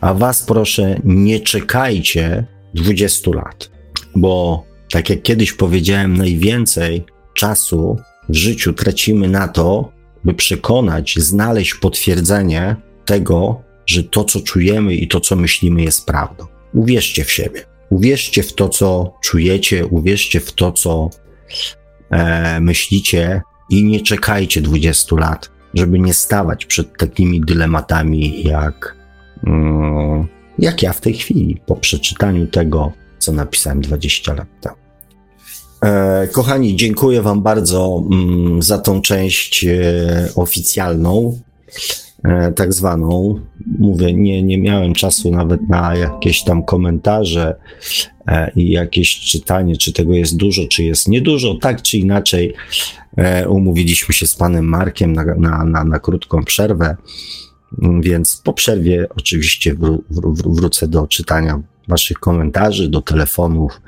A 0.00 0.14
was 0.14 0.42
proszę, 0.42 1.00
nie 1.04 1.40
czekajcie 1.40 2.44
20 2.74 3.30
lat, 3.30 3.70
bo 4.16 4.64
tak 4.90 5.10
jak 5.10 5.22
kiedyś 5.22 5.52
powiedziałem, 5.52 6.16
najwięcej 6.16 7.04
czasu 7.34 7.96
w 8.28 8.36
życiu 8.36 8.72
tracimy 8.72 9.28
na 9.28 9.48
to, 9.48 9.92
by 10.24 10.34
przekonać, 10.34 11.14
znaleźć 11.18 11.74
potwierdzenie 11.74 12.76
tego, 13.04 13.62
że 13.86 14.04
to, 14.04 14.24
co 14.24 14.40
czujemy 14.40 14.94
i 14.94 15.08
to, 15.08 15.20
co 15.20 15.36
myślimy, 15.36 15.82
jest 15.82 16.06
prawdą. 16.06 16.46
Uwierzcie 16.74 17.24
w 17.24 17.32
siebie. 17.32 17.64
Uwierzcie 17.90 18.42
w 18.42 18.52
to, 18.52 18.68
co 18.68 19.14
czujecie, 19.22 19.86
uwierzcie 19.86 20.40
w 20.40 20.52
to, 20.52 20.72
co 20.72 21.10
e, 22.10 22.60
myślicie 22.60 23.42
i 23.70 23.84
nie 23.84 24.00
czekajcie 24.00 24.60
20 24.60 25.16
lat, 25.16 25.50
żeby 25.76 25.98
nie 25.98 26.14
stawać 26.14 26.66
przed 26.66 26.98
takimi 26.98 27.40
dylematami, 27.40 28.42
jak, 28.42 28.96
mm, 29.46 30.26
jak 30.58 30.82
ja 30.82 30.92
w 30.92 31.00
tej 31.00 31.14
chwili, 31.14 31.60
po 31.66 31.76
przeczytaniu 31.76 32.46
tego, 32.46 32.92
co 33.18 33.32
napisałem 33.32 33.80
20 33.80 34.34
lat 34.34 34.48
temu. 34.60 34.76
E, 35.84 36.28
kochani, 36.32 36.76
dziękuję 36.76 37.22
Wam 37.22 37.42
bardzo 37.42 38.02
mm, 38.12 38.62
za 38.62 38.78
tą 38.78 39.02
część 39.02 39.64
e, 39.64 40.28
oficjalną, 40.34 41.40
e, 42.24 42.52
tak 42.52 42.72
zwaną. 42.72 43.40
Mówię, 43.78 44.14
nie, 44.14 44.42
nie 44.42 44.58
miałem 44.58 44.94
czasu 44.94 45.30
nawet 45.30 45.68
na 45.68 45.96
jakieś 45.96 46.44
tam 46.44 46.62
komentarze 46.62 47.56
i 48.56 48.70
jakieś 48.70 49.20
czytanie, 49.20 49.76
czy 49.76 49.92
tego 49.92 50.14
jest 50.14 50.36
dużo, 50.36 50.62
czy 50.68 50.84
jest 50.84 51.08
niedużo. 51.08 51.54
Tak 51.54 51.82
czy 51.82 51.98
inaczej, 51.98 52.54
e, 53.16 53.48
umówiliśmy 53.48 54.14
się 54.14 54.26
z 54.26 54.36
Panem 54.36 54.64
Markiem 54.64 55.12
na, 55.12 55.24
na, 55.24 55.64
na, 55.64 55.84
na 55.84 55.98
krótką 55.98 56.44
przerwę, 56.44 56.96
mm, 57.82 58.02
więc 58.02 58.40
po 58.44 58.52
przerwie 58.52 59.06
oczywiście 59.16 59.74
wró 59.74 59.98
wró 60.10 60.34
wrócę 60.34 60.88
do 60.88 61.06
czytania 61.06 61.62
Waszych 61.88 62.18
komentarzy, 62.18 62.88
do 62.88 63.02
telefonów 63.02 63.80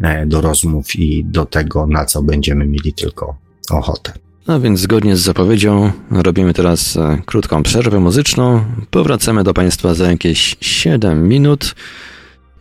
E, 0.00 0.26
do 0.26 0.40
rozmów 0.40 0.96
i 0.96 1.24
do 1.24 1.46
tego, 1.46 1.86
na 1.86 2.04
co 2.04 2.22
będziemy 2.22 2.66
mieli 2.66 2.92
tylko 2.92 3.36
ochotę. 3.70 4.12
A 4.46 4.58
więc 4.58 4.80
zgodnie 4.80 5.16
z 5.16 5.20
zapowiedzią 5.20 5.92
robimy 6.10 6.54
teraz 6.54 6.96
e, 6.96 7.18
krótką 7.26 7.62
przerwę 7.62 8.00
muzyczną. 8.00 8.64
Powracamy 8.90 9.44
do 9.44 9.54
Państwa 9.54 9.94
za 9.94 10.10
jakieś 10.10 10.56
7 10.60 11.28
minut. 11.28 11.74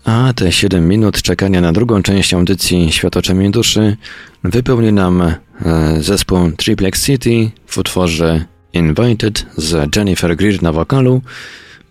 A 0.05 0.33
te 0.33 0.51
7 0.51 0.87
minut 0.87 1.21
czekania 1.21 1.61
na 1.61 1.71
drugą 1.71 2.03
część 2.03 2.33
audycji 2.33 2.91
Światoczemi 2.91 3.51
Duszy 3.51 3.97
wypełni 4.43 4.93
nam 4.93 5.21
e, 5.21 5.35
zespół 5.99 6.51
Triplex 6.51 7.05
City 7.05 7.51
w 7.67 7.77
utworze 7.77 8.45
Invited 8.73 9.45
z 9.57 9.95
Jennifer 9.95 10.35
Greer 10.35 10.63
na 10.63 10.71
wokalu. 10.71 11.21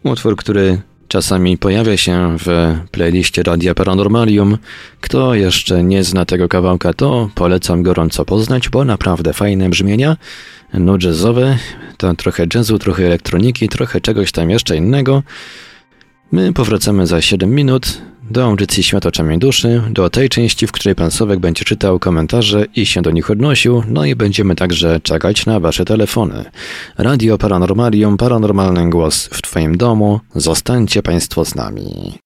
Utwór, 0.04 0.36
który 0.36 0.78
Czasami 1.10 1.58
pojawia 1.58 1.96
się 1.96 2.36
w 2.38 2.76
playliście 2.90 3.42
Radia 3.42 3.74
Paranormalium. 3.74 4.58
Kto 5.00 5.34
jeszcze 5.34 5.84
nie 5.84 6.04
zna 6.04 6.24
tego 6.24 6.48
kawałka, 6.48 6.92
to 6.92 7.30
polecam 7.34 7.82
gorąco 7.82 8.24
poznać, 8.24 8.68
bo 8.68 8.84
naprawdę 8.84 9.32
fajne 9.32 9.68
brzmienia. 9.68 10.16
No 10.74 10.96
jazzowe, 11.02 11.58
to 11.96 12.14
trochę 12.14 12.46
jazzu, 12.54 12.78
trochę 12.78 13.06
elektroniki, 13.06 13.68
trochę 13.68 14.00
czegoś 14.00 14.32
tam 14.32 14.50
jeszcze 14.50 14.76
innego. 14.76 15.22
My 16.32 16.52
powracamy 16.52 17.06
za 17.06 17.20
7 17.20 17.50
minut 17.50 17.98
do 18.30 18.44
audycji 18.44 18.82
Świat 18.82 19.06
oczami 19.06 19.38
duszy, 19.38 19.82
do 19.90 20.10
tej 20.10 20.28
części, 20.28 20.66
w 20.66 20.72
której 20.72 20.94
pan 20.94 21.10
Sowek 21.10 21.40
będzie 21.40 21.64
czytał 21.64 21.98
komentarze 21.98 22.66
i 22.76 22.86
się 22.86 23.02
do 23.02 23.10
nich 23.10 23.30
odnosił, 23.30 23.82
no 23.88 24.04
i 24.04 24.14
będziemy 24.14 24.56
także 24.56 25.00
czekać 25.00 25.46
na 25.46 25.60
wasze 25.60 25.84
telefony. 25.84 26.44
Radio 26.98 27.38
Paranormalium, 27.38 28.16
paranormalny 28.16 28.90
głos 28.90 29.26
w 29.32 29.42
twoim 29.42 29.76
domu. 29.76 30.20
Zostańcie 30.34 31.02
państwo 31.02 31.44
z 31.44 31.54
nami. 31.54 32.18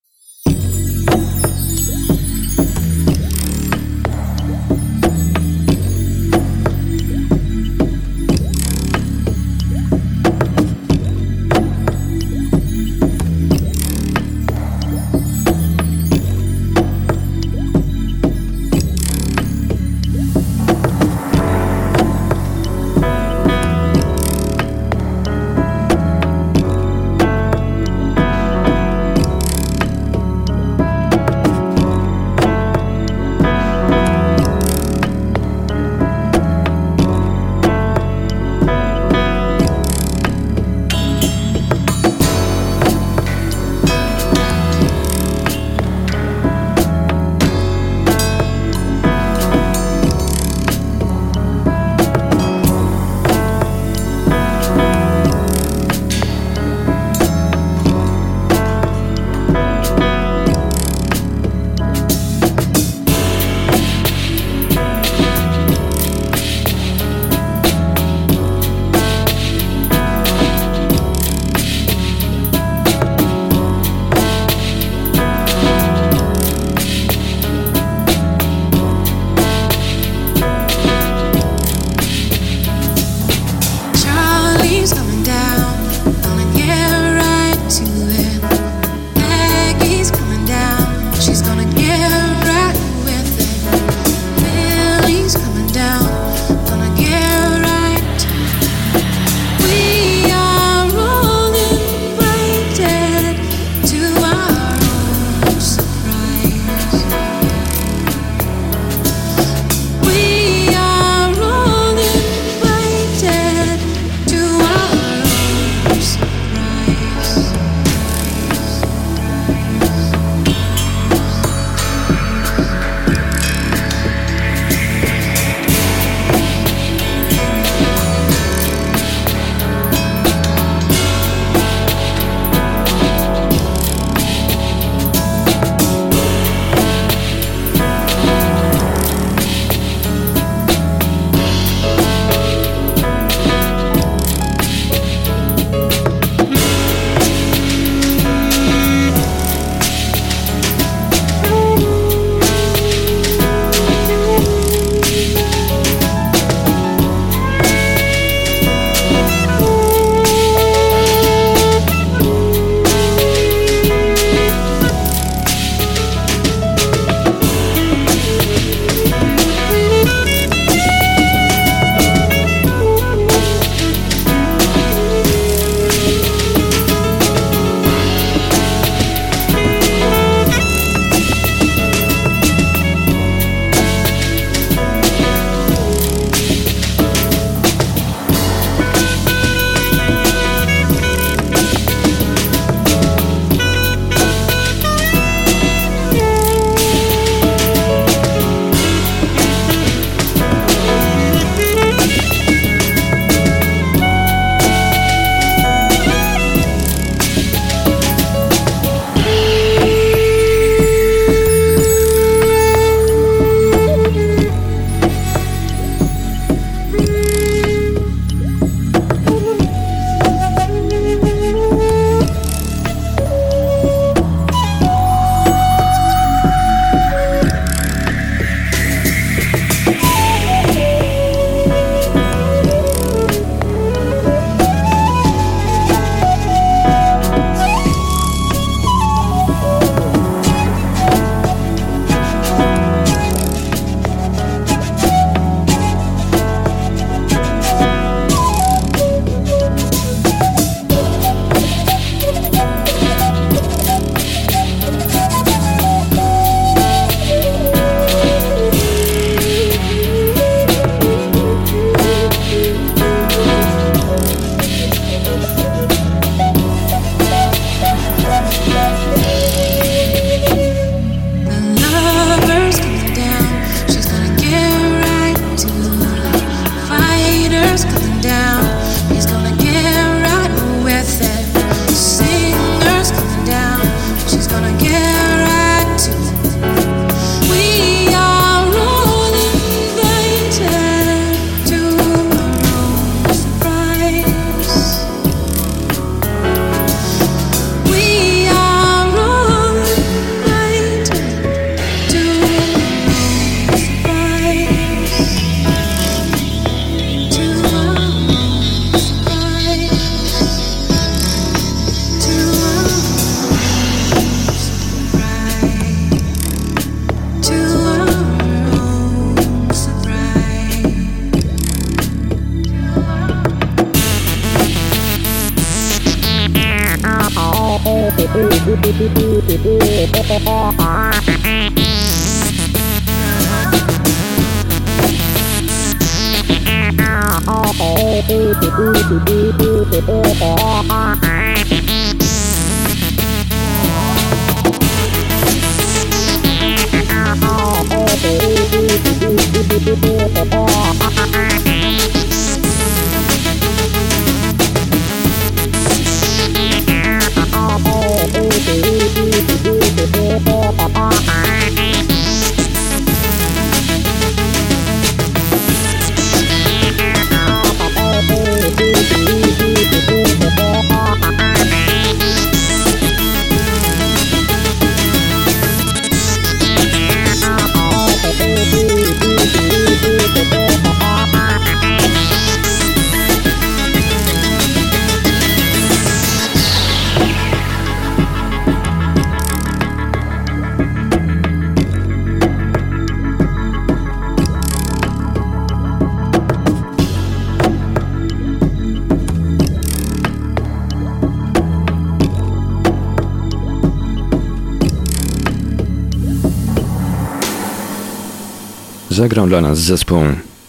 Zagrał 409.24 409.46
dla 409.46 409.60
nas 409.60 409.78
zespół 409.78 410.22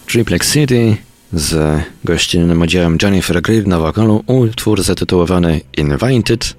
Triplex 0.06 0.52
City 0.52 0.96
z 1.32 1.80
gościnnym 2.04 2.62
udziałem 2.62 2.98
Jennifer 3.02 3.42
Greer 3.42 3.66
na 3.66 3.80
wokalu 3.80 4.24
utwór 4.26 4.82
zatytułowany 4.82 5.60
Invited. 5.76 6.56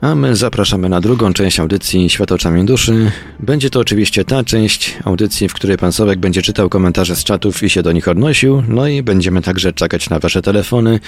A 0.00 0.14
my 0.14 0.36
zapraszamy 0.36 0.88
na 0.88 1.00
drugą 1.00 1.32
część 1.32 1.60
audycji 1.60 2.10
Świat 2.10 2.32
oczami 2.32 2.64
duszy. 2.64 3.12
Będzie 3.40 3.70
to 3.70 3.80
oczywiście 3.80 4.24
ta 4.24 4.44
część 4.44 4.98
audycji, 5.04 5.48
w 5.48 5.54
której 5.54 5.76
pan 5.76 5.92
Sławek 5.92 6.18
będzie 6.18 6.42
czytał 6.42 6.68
komentarze 6.68 7.16
z 7.16 7.24
czatów 7.24 7.62
i 7.62 7.70
się 7.70 7.82
do 7.82 7.92
nich 7.92 8.08
odnosił. 8.08 8.62
No 8.68 8.88
i 8.88 9.02
będziemy 9.02 9.42
także 9.42 9.72
czekać 9.72 10.10
na 10.10 10.18
wasze 10.18 10.42
telefony. 10.42 11.00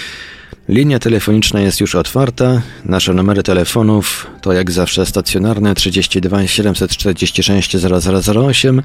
Linia 0.68 0.98
telefoniczna 0.98 1.60
jest 1.60 1.80
już 1.80 1.94
otwarta. 1.94 2.62
Nasze 2.84 3.14
numery 3.14 3.42
telefonów 3.42 4.26
to 4.40 4.52
jak 4.52 4.70
zawsze 4.70 5.06
stacjonarne 5.06 5.74
32 5.74 6.46
746 6.46 7.76
0008, 7.76 8.82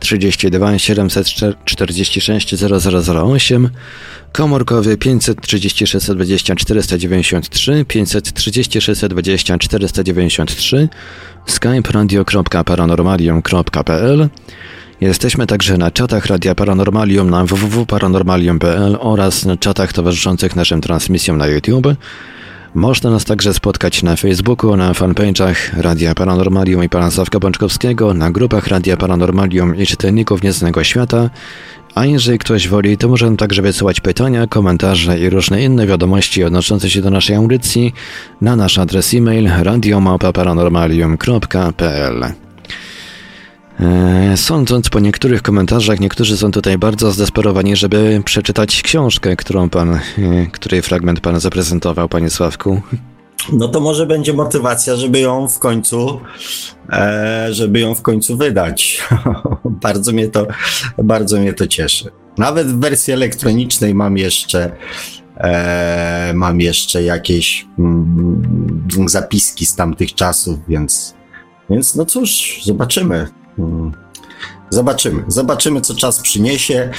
32 0.00 0.78
746 0.78 2.54
0008, 2.54 3.70
komórkowy 4.32 4.96
536 4.96 6.06
20 6.06 6.56
493, 6.56 7.84
536 7.88 9.00
20 9.00 9.58
493, 9.58 10.88
skype 11.46 11.92
radio.paranormalium.pl 11.92 14.28
Jesteśmy 15.02 15.46
także 15.46 15.78
na 15.78 15.90
czatach 15.90 16.26
Radia 16.26 16.54
Paranormalium 16.54 17.30
na 17.30 17.44
www.paranormalium.pl 17.44 18.96
oraz 19.00 19.44
na 19.44 19.56
czatach 19.56 19.92
towarzyszących 19.92 20.56
naszym 20.56 20.80
transmisjom 20.80 21.38
na 21.38 21.46
YouTube. 21.46 21.86
Można 22.74 23.10
nas 23.10 23.24
także 23.24 23.54
spotkać 23.54 24.02
na 24.02 24.16
Facebooku, 24.16 24.76
na 24.76 24.92
fanpage'ach 24.92 25.54
Radia 25.76 26.14
Paranormalium 26.14 26.84
i 26.84 26.88
Pana 26.88 27.10
Sławka 27.10 27.38
Bączkowskiego, 27.38 28.14
na 28.14 28.30
grupach 28.30 28.66
Radia 28.66 28.96
Paranormalium 28.96 29.76
i 29.76 29.86
Czytelników 29.86 30.42
Nieznanego 30.42 30.84
Świata, 30.84 31.30
a 31.94 32.06
jeżeli 32.06 32.38
ktoś 32.38 32.68
woli, 32.68 32.98
to 32.98 33.08
możemy 33.08 33.36
także 33.36 33.62
wysyłać 33.62 34.00
pytania, 34.00 34.46
komentarze 34.46 35.20
i 35.20 35.30
różne 35.30 35.62
inne 35.62 35.86
wiadomości 35.86 36.44
odnoszące 36.44 36.90
się 36.90 37.02
do 37.02 37.10
naszej 37.10 37.36
audycji 37.36 37.92
na 38.40 38.56
nasz 38.56 38.78
adres 38.78 39.14
e-mail 39.14 39.50
radiomałpa-paranormalium.pl 39.62 42.24
E, 42.24 42.41
sądząc 44.36 44.88
po 44.90 45.00
niektórych 45.00 45.42
komentarzach, 45.42 46.00
niektórzy 46.00 46.36
są 46.36 46.50
tutaj 46.50 46.78
bardzo 46.78 47.12
zdesperowani, 47.12 47.76
żeby 47.76 48.22
przeczytać 48.24 48.82
książkę, 48.82 49.36
którą 49.36 49.68
pan, 49.68 49.94
e, 49.94 50.00
której 50.52 50.82
fragment 50.82 51.20
pan 51.20 51.40
zaprezentował, 51.40 52.08
panie 52.08 52.30
Sławku. 52.30 52.82
No 53.52 53.68
to 53.68 53.80
może 53.80 54.06
będzie 54.06 54.32
motywacja, 54.32 54.96
żeby 54.96 55.20
ją 55.20 55.48
w 55.48 55.58
końcu, 55.58 56.20
e, 56.92 57.48
żeby 57.50 57.80
ją 57.80 57.94
w 57.94 58.02
końcu 58.02 58.36
wydać. 58.36 59.02
bardzo 59.64 60.12
mnie 60.12 60.28
to, 60.28 60.46
bardzo 61.04 61.40
mnie 61.40 61.52
to 61.52 61.66
cieszy. 61.66 62.10
Nawet 62.38 62.66
w 62.66 62.80
wersji 62.80 63.12
elektronicznej 63.12 63.94
mam 63.94 64.16
jeszcze, 64.16 64.76
e, 65.36 66.32
mam 66.34 66.60
jeszcze 66.60 67.02
jakieś 67.02 67.66
mm, 67.78 68.82
zapiski 69.06 69.66
z 69.66 69.76
tamtych 69.76 70.14
czasów, 70.14 70.58
więc, 70.68 71.14
więc 71.70 71.94
no 71.94 72.04
cóż, 72.04 72.60
zobaczymy. 72.64 73.41
Hmm. 73.56 73.92
Zobaczymy. 74.72 75.24
Zobaczymy, 75.28 75.80
co 75.80 75.94
czas 75.94 76.20
przyniesie, 76.20 76.90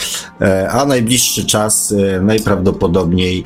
e, 0.41 0.69
a 0.69 0.85
najbliższy 0.85 1.45
czas 1.45 1.91
e, 1.91 2.21
najprawdopodobniej 2.21 3.45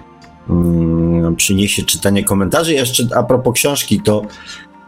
mm, 0.50 1.36
przyniesie 1.36 1.84
czytanie 1.84 2.24
komentarzy. 2.24 2.74
Jeszcze 2.74 3.04
a 3.16 3.24
propos 3.24 3.54
książki, 3.54 4.02
to 4.02 4.22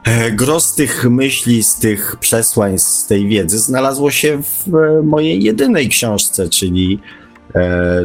e, 0.04 0.32
gros 0.32 0.76
tych 0.76 1.10
myśli, 1.10 1.64
z 1.64 1.76
tych 1.76 2.16
przesłań, 2.20 2.80
z 2.80 3.06
tej 3.08 3.28
wiedzy 3.28 3.60
znalazło 3.60 4.12
się 4.12 4.42
w 4.44 4.68
mojej 5.04 5.44
jedynej 5.44 5.90
książce, 5.90 6.50
czyli, 6.50 7.00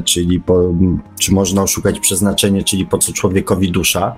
czyli 0.04 0.40
po, 0.40 0.74
czy 1.20 1.32
można 1.32 1.62
oszukać 1.62 2.00
przeznaczenie, 2.00 2.64
czyli 2.64 2.86
po 2.86 2.98
co 2.98 3.12
człowiekowi 3.12 3.72
dusza. 3.72 4.16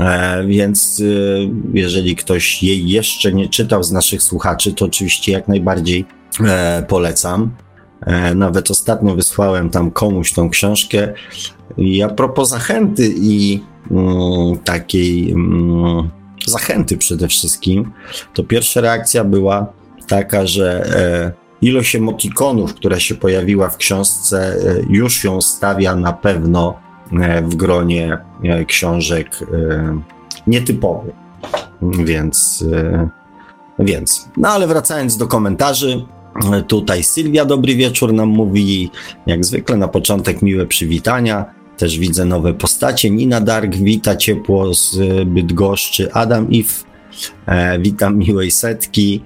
E, 0.00 0.44
więc 0.46 1.00
y, 1.00 1.50
jeżeli 1.74 2.16
ktoś 2.16 2.62
jej 2.62 2.88
jeszcze 2.88 3.32
nie 3.32 3.48
czytał 3.48 3.82
z 3.82 3.92
naszych 3.92 4.22
słuchaczy, 4.22 4.72
to 4.72 4.84
oczywiście 4.84 5.32
jak 5.32 5.48
najbardziej 5.48 6.04
e, 6.44 6.84
polecam. 6.88 7.50
E, 8.00 8.34
nawet 8.34 8.70
ostatnio 8.70 9.14
wysłałem 9.14 9.70
tam 9.70 9.90
komuś 9.90 10.32
tą 10.32 10.50
książkę. 10.50 11.12
I 11.76 12.02
a 12.02 12.08
propos 12.08 12.48
zachęty 12.48 13.14
i 13.16 13.60
mm, 13.90 14.58
takiej 14.58 15.32
mm, 15.32 16.10
zachęty 16.46 16.96
przede 16.96 17.28
wszystkim, 17.28 17.92
to 18.34 18.44
pierwsza 18.44 18.80
reakcja 18.80 19.24
była 19.24 19.72
taka, 20.08 20.46
że 20.46 20.92
ilość 21.62 21.96
emotikonów, 21.96 22.74
która 22.74 23.00
się 23.00 23.14
pojawiła 23.14 23.68
w 23.68 23.76
książce, 23.76 24.56
już 24.90 25.24
ją 25.24 25.40
stawia 25.40 25.96
na 25.96 26.12
pewno 26.12 26.87
w 27.42 27.54
gronie 27.54 28.18
e, 28.44 28.64
książek 28.64 29.40
e, 29.42 30.00
nietypowych. 30.46 31.14
Więc, 31.82 32.64
więc. 33.78 34.28
No 34.36 34.48
ale 34.48 34.66
wracając 34.66 35.16
do 35.16 35.26
komentarzy, 35.26 36.04
tutaj 36.68 37.02
Sylwia, 37.02 37.44
dobry 37.44 37.74
wieczór 37.74 38.12
nam 38.12 38.28
mówi, 38.28 38.90
jak 39.26 39.44
zwykle 39.44 39.76
na 39.76 39.88
początek 39.88 40.42
miłe 40.42 40.66
przywitania. 40.66 41.44
Też 41.76 41.98
widzę 41.98 42.24
nowe 42.24 42.54
postacie. 42.54 43.10
Nina 43.10 43.40
Dark 43.40 43.76
wita 43.76 44.16
ciepło 44.16 44.74
z 44.74 44.98
Bydgoszczy. 45.26 46.12
Adam 46.12 46.50
If, 46.50 46.84
witam 47.78 48.16
miłej 48.16 48.50
setki. 48.50 49.24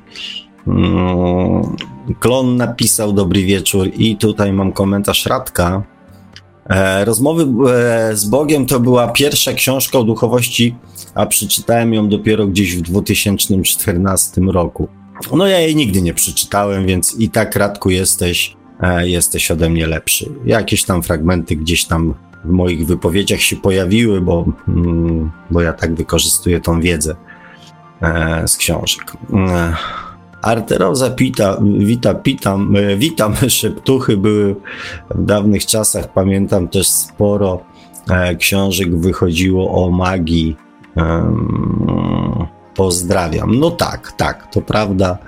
Mm, 0.67 1.77
Klon 2.21 2.57
napisał 2.57 3.13
dobry 3.13 3.43
wieczór 3.43 3.89
i 3.95 4.17
tutaj 4.17 4.53
mam 4.53 4.73
komentarz 4.73 5.27
Radka, 5.27 5.83
E, 5.83 5.92
rozmowy 7.05 7.71
e, 7.71 8.17
z 8.17 8.25
Bogiem 8.25 8.67
to 8.67 8.81
była 8.81 9.09
pierwsza 9.09 9.53
książka 9.53 9.99
o 9.99 10.05
duchowości, 10.05 10.75
a 11.15 11.27
przeczytałem 11.27 11.95
ją 11.95 12.09
dopiero 12.09 12.47
gdzieś 12.47 12.77
w 12.77 12.81
2014 12.81 14.41
roku. 14.41 14.89
No 15.37 15.47
ja 15.47 15.61
jej 15.61 15.77
nigdy 15.77 16.03
nie 16.03 16.15
przeczytałem, 16.15 16.87
więc 16.87 17.17
i 17.19 17.31
tak 17.31 17.57
Radku 17.57 17.91
jesteś, 17.91 18.57
e, 18.81 19.09
jesteś 19.09 19.51
ode 19.51 19.71
mnie 19.71 19.87
lepszy. 19.87 20.31
Jakieś 20.45 20.85
tam 20.85 21.03
fragmenty 21.03 21.57
gdzieś 21.57 21.85
tam 21.85 22.15
w 22.45 22.51
moich 22.51 22.87
wypowiedziach 22.87 23.41
się 23.41 23.57
pojawiły, 23.57 24.21
bo, 24.21 24.47
mm, 24.69 25.31
bo 25.51 25.61
ja 25.61 25.73
tak 25.73 25.95
wykorzystuję 25.95 26.61
tą 26.61 26.81
wiedzę 26.81 27.17
z 28.47 28.57
książek. 28.57 29.13
Arteroza 30.43 31.11
pita, 31.11 31.57
wita, 31.79 32.15
pitam, 32.15 32.77
e, 32.77 32.97
witam, 32.97 33.35
szeptuchy 33.49 34.17
były 34.17 34.57
w 35.15 35.25
dawnych 35.25 35.67
czasach, 35.67 36.13
pamiętam 36.13 36.69
też 36.69 36.89
sporo 36.89 37.61
e, 38.11 38.37
książek 38.37 38.97
wychodziło 38.97 39.85
o 39.85 39.91
magii, 39.91 40.57
pozdrawiam. 42.75 43.59
No 43.59 43.71
tak, 43.71 44.13
tak, 44.13 44.53
to 44.53 44.61
prawda, 44.61 45.19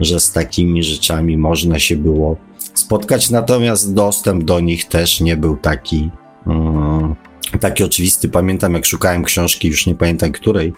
że 0.00 0.20
z 0.20 0.32
takimi 0.32 0.82
rzeczami 0.82 1.36
można 1.36 1.78
się 1.78 1.96
było 1.96 2.36
spotkać, 2.74 3.30
natomiast 3.30 3.94
dostęp 3.94 4.44
do 4.44 4.60
nich 4.60 4.84
też 4.84 5.20
nie 5.20 5.36
był 5.36 5.56
taki, 5.56 6.10
um, 6.46 7.14
taki 7.60 7.84
oczywisty. 7.84 8.28
Pamiętam, 8.28 8.74
jak 8.74 8.86
szukałem 8.86 9.24
książki, 9.24 9.68
już 9.68 9.86
nie 9.86 9.94
pamiętam 9.94 10.32
której, 10.32 10.72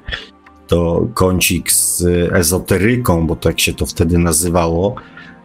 to 0.70 1.08
kącik 1.14 1.72
z 1.72 2.04
ezoteryką, 2.32 3.26
bo 3.26 3.36
tak 3.36 3.60
się 3.60 3.74
to 3.74 3.86
wtedy 3.86 4.18
nazywało, 4.18 4.94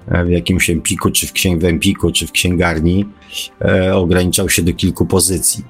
e, 0.07 0.25
w 0.25 0.29
jakimś 0.29 0.69
empiku, 0.69 1.11
czy 1.11 1.27
w, 1.27 1.31
księg, 1.31 1.61
w 1.61 1.65
empiku, 1.65 2.11
czy 2.11 2.27
w 2.27 2.31
księgarni, 2.31 3.05
e, 3.61 3.95
ograniczał 3.95 4.49
się 4.49 4.61
do 4.61 4.73
kilku 4.73 5.05
pozycji. 5.05 5.63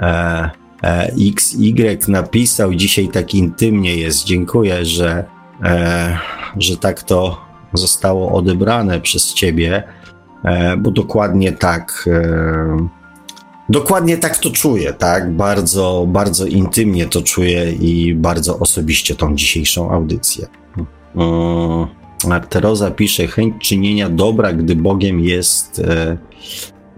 E, 0.00 0.50
e, 0.82 1.12
XY 1.32 1.98
napisał, 2.08 2.74
dzisiaj 2.74 3.08
tak 3.08 3.34
intymnie 3.34 3.96
jest, 3.96 4.24
dziękuję, 4.24 4.84
że, 4.84 5.24
e, 5.64 6.18
że 6.58 6.76
tak 6.76 7.02
to 7.02 7.40
zostało 7.74 8.32
odebrane 8.32 9.00
przez 9.00 9.34
ciebie, 9.34 9.82
e, 10.44 10.76
bo 10.76 10.90
dokładnie 10.90 11.52
tak 11.52 12.08
Dokładnie 13.72 14.18
tak 14.18 14.38
to 14.38 14.50
czuję, 14.50 14.92
tak? 14.92 15.32
Bardzo, 15.32 16.04
bardzo 16.08 16.46
intymnie 16.46 17.06
to 17.06 17.22
czuję 17.22 17.72
i 17.72 18.14
bardzo 18.14 18.58
osobiście 18.58 19.14
tą 19.14 19.36
dzisiejszą 19.36 19.90
audycję. 19.90 20.46
Arteroza 22.30 22.90
pisze, 22.90 23.26
chęć 23.26 23.54
czynienia 23.68 24.08
dobra, 24.08 24.52
gdy 24.52 24.76
Bogiem 24.76 25.20
jest 25.20 25.78
e, 25.78 26.18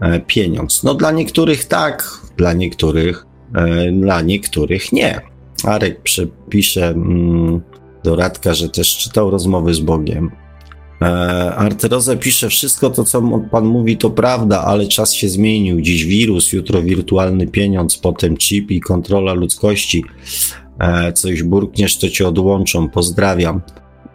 e, 0.00 0.20
pieniądz. 0.20 0.82
No 0.82 0.94
dla 0.94 1.10
niektórych 1.12 1.64
tak, 1.64 2.20
dla 2.36 2.52
niektórych, 2.52 3.26
e, 3.54 3.92
dla 3.92 4.20
niektórych 4.20 4.92
nie. 4.92 5.20
Arek 5.64 6.00
pisze 6.48 6.88
mm, 6.88 7.60
do 8.04 8.16
Radka, 8.16 8.54
że 8.54 8.68
też 8.68 8.96
czytał 8.96 9.30
rozmowy 9.30 9.74
z 9.74 9.80
Bogiem. 9.80 10.30
E, 11.04 11.54
Arteroza 11.54 12.16
pisze, 12.16 12.48
wszystko 12.48 12.90
to, 12.90 13.04
co 13.04 13.22
pan 13.50 13.64
mówi, 13.64 13.96
to 13.96 14.10
prawda, 14.10 14.64
ale 14.64 14.86
czas 14.86 15.12
się 15.12 15.28
zmienił. 15.28 15.80
Dziś 15.80 16.04
wirus, 16.04 16.52
jutro 16.52 16.82
wirtualny 16.82 17.46
pieniądz, 17.46 17.98
potem 17.98 18.36
chip 18.36 18.70
i 18.70 18.80
kontrola 18.80 19.32
ludzkości. 19.32 20.04
E, 20.78 21.12
coś 21.12 21.42
burkniesz, 21.42 21.98
to 21.98 22.08
cię 22.08 22.28
odłączą. 22.28 22.88
Pozdrawiam. 22.88 23.60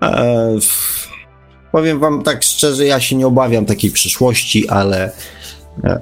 E, 0.01 0.57
powiem 1.71 1.99
wam 1.99 2.23
tak 2.23 2.43
szczerze, 2.43 2.85
ja 2.85 2.99
się 2.99 3.15
nie 3.15 3.27
obawiam 3.27 3.65
takiej 3.65 3.91
przyszłości, 3.91 4.69
ale, 4.69 5.11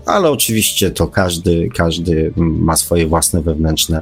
ale 0.06 0.30
oczywiście 0.30 0.92
to 0.92 1.08
każdy, 1.08 1.70
każdy 1.76 2.34
ma 2.38 2.78
swoje 2.78 3.08
własne 3.08 3.42
wewnętrzne 3.42 4.02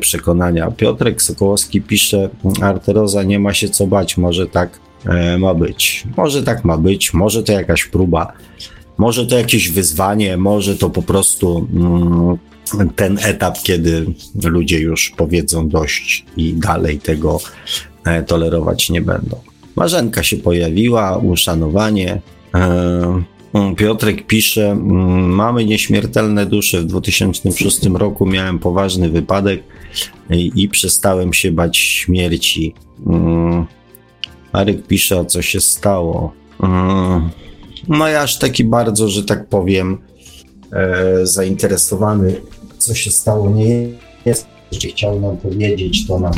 przekonania. 0.00 0.70
Piotrek 0.70 1.22
Sokołowski 1.22 1.80
pisze, 1.80 2.30
Arteroza 2.60 3.22
nie 3.22 3.38
ma 3.38 3.52
się 3.54 3.68
co 3.68 3.86
bać, 3.86 4.16
może 4.16 4.46
tak 4.46 4.80
ma 5.38 5.54
być. 5.54 6.04
Może 6.16 6.42
tak 6.42 6.64
ma 6.64 6.78
być, 6.78 7.14
może 7.14 7.42
to 7.42 7.52
jakaś 7.52 7.84
próba, 7.84 8.32
może 8.98 9.26
to 9.26 9.38
jakieś 9.38 9.70
wyzwanie, 9.70 10.36
może 10.36 10.76
to 10.76 10.90
po 10.90 11.02
prostu 11.02 11.68
mm, 11.74 12.38
ten 12.96 13.18
etap, 13.22 13.62
kiedy 13.62 14.06
ludzie 14.44 14.80
już 14.80 15.12
powiedzą 15.16 15.68
dość 15.68 16.26
i 16.36 16.54
dalej 16.54 16.98
tego 16.98 17.40
e, 18.04 18.22
tolerować 18.22 18.90
nie 18.90 19.00
będą. 19.00 19.36
Marzenka 19.76 20.22
się 20.22 20.36
pojawiła, 20.36 21.16
uszanowanie. 21.16 22.20
E, 22.54 23.22
mm, 23.54 23.76
Piotrek 23.76 24.26
pisze, 24.26 24.70
mm, 24.70 25.30
mamy 25.30 25.64
nieśmiertelne 25.64 26.46
dusze. 26.46 26.80
W 26.80 26.86
2006 26.86 27.86
roku 27.94 28.26
miałem 28.26 28.58
poważny 28.58 29.08
wypadek 29.08 29.62
i 30.30 30.68
przestałem 30.68 31.32
się 31.32 31.52
bać 31.52 31.76
śmierci. 31.76 32.74
Aryk 34.52 34.86
pisze, 34.86 35.26
co 35.26 35.42
się 35.42 35.60
stało. 35.60 36.32
Mm. 36.62 37.30
No 37.88 38.08
ja 38.08 38.22
aż 38.22 38.38
taki 38.38 38.64
bardzo, 38.64 39.08
że 39.08 39.24
tak 39.24 39.48
powiem, 39.48 39.98
e, 40.72 41.26
zainteresowany, 41.26 42.40
co 42.78 42.94
się 42.94 43.10
stało, 43.10 43.50
nie 43.50 43.88
jest. 44.24 44.46
Jeśli 44.72 44.90
chciał 44.90 45.20
nam 45.20 45.36
powiedzieć, 45.36 46.06
to 46.06 46.20
nam 46.20 46.32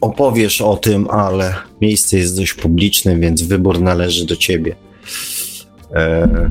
opowiesz 0.00 0.60
o 0.60 0.76
tym, 0.76 1.10
ale 1.10 1.54
miejsce 1.80 2.18
jest 2.18 2.36
dość 2.36 2.54
publiczne, 2.54 3.16
więc 3.16 3.42
wybór 3.42 3.80
należy 3.80 4.26
do 4.26 4.36
ciebie. 4.36 4.76
E, 5.94 6.50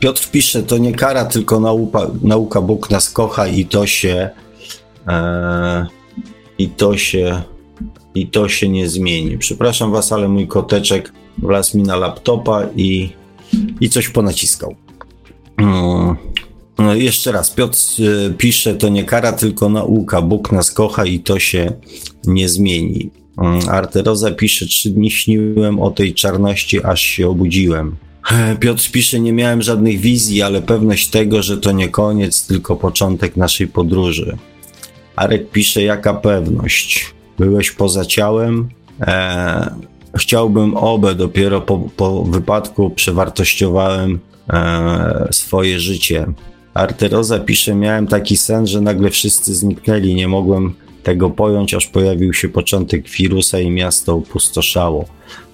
Piotr 0.00 0.30
pisze, 0.30 0.62
to 0.62 0.78
nie 0.78 0.92
kara, 0.92 1.24
tylko 1.24 1.60
nauka, 1.60 2.10
nauka 2.22 2.60
Bóg 2.60 2.90
nas 2.90 3.10
kocha 3.10 3.46
i 3.46 3.64
to 3.64 3.86
się 3.86 4.30
e, 5.08 5.86
i 6.58 6.68
to 6.68 6.96
się 6.96 7.42
i 8.14 8.26
to 8.26 8.48
się 8.48 8.68
nie 8.68 8.88
zmieni. 8.88 9.38
Przepraszam 9.38 9.92
was, 9.92 10.12
ale 10.12 10.28
mój 10.28 10.46
koteczek 10.46 11.12
wlazł 11.38 11.78
mi 11.78 11.82
na 11.82 11.96
laptopa 11.96 12.66
i, 12.76 13.12
i 13.80 13.90
coś 13.90 14.08
ponaciskał. 14.08 14.74
Mm. 15.56 16.16
No, 16.78 16.94
jeszcze 16.94 17.32
raz, 17.32 17.50
Piotr 17.50 17.78
e, 17.98 18.30
pisze, 18.30 18.74
to 18.74 18.88
nie 18.88 19.04
kara, 19.04 19.32
tylko 19.32 19.68
nauka. 19.68 20.22
Bóg 20.22 20.52
nas 20.52 20.70
kocha 20.70 21.04
i 21.04 21.20
to 21.20 21.38
się 21.38 21.72
nie 22.24 22.48
zmieni. 22.48 23.10
Mm. 23.38 23.60
Arteroza 23.68 24.30
pisze, 24.30 24.66
trzy 24.66 24.90
dni 24.90 25.10
śniłem 25.10 25.80
o 25.80 25.90
tej 25.90 26.14
czarności, 26.14 26.84
aż 26.84 27.00
się 27.00 27.28
obudziłem. 27.28 27.96
Piotr 28.60 28.90
pisze, 28.90 29.20
nie 29.20 29.32
miałem 29.32 29.62
żadnych 29.62 30.00
wizji, 30.00 30.42
ale 30.42 30.62
pewność 30.62 31.10
tego, 31.10 31.42
że 31.42 31.58
to 31.58 31.72
nie 31.72 31.88
koniec, 31.88 32.46
tylko 32.46 32.76
początek 32.76 33.36
naszej 33.36 33.66
podróży. 33.66 34.36
Arek 35.16 35.50
pisze, 35.50 35.82
jaka 35.82 36.14
pewność? 36.14 37.14
Byłeś 37.38 37.70
poza 37.70 38.04
ciałem? 38.04 38.68
Eee, 39.00 39.64
chciałbym 40.16 40.76
obę, 40.76 41.14
dopiero 41.14 41.60
po, 41.60 41.78
po 41.96 42.24
wypadku 42.24 42.90
przewartościowałem 42.90 44.18
eee, 44.48 44.62
swoje 45.30 45.80
życie. 45.80 46.26
Arteroza 46.74 47.38
pisze, 47.38 47.74
miałem 47.74 48.06
taki 48.06 48.36
sen, 48.36 48.66
że 48.66 48.80
nagle 48.80 49.10
wszyscy 49.10 49.54
zniknęli, 49.54 50.14
nie 50.14 50.28
mogłem 50.28 50.74
tego 51.02 51.30
pojąć, 51.30 51.74
aż 51.74 51.86
pojawił 51.86 52.32
się 52.32 52.48
początek 52.48 53.08
wirusa 53.08 53.60
i 53.60 53.70
miasto 53.70 54.14
opustoszało. 54.14 55.04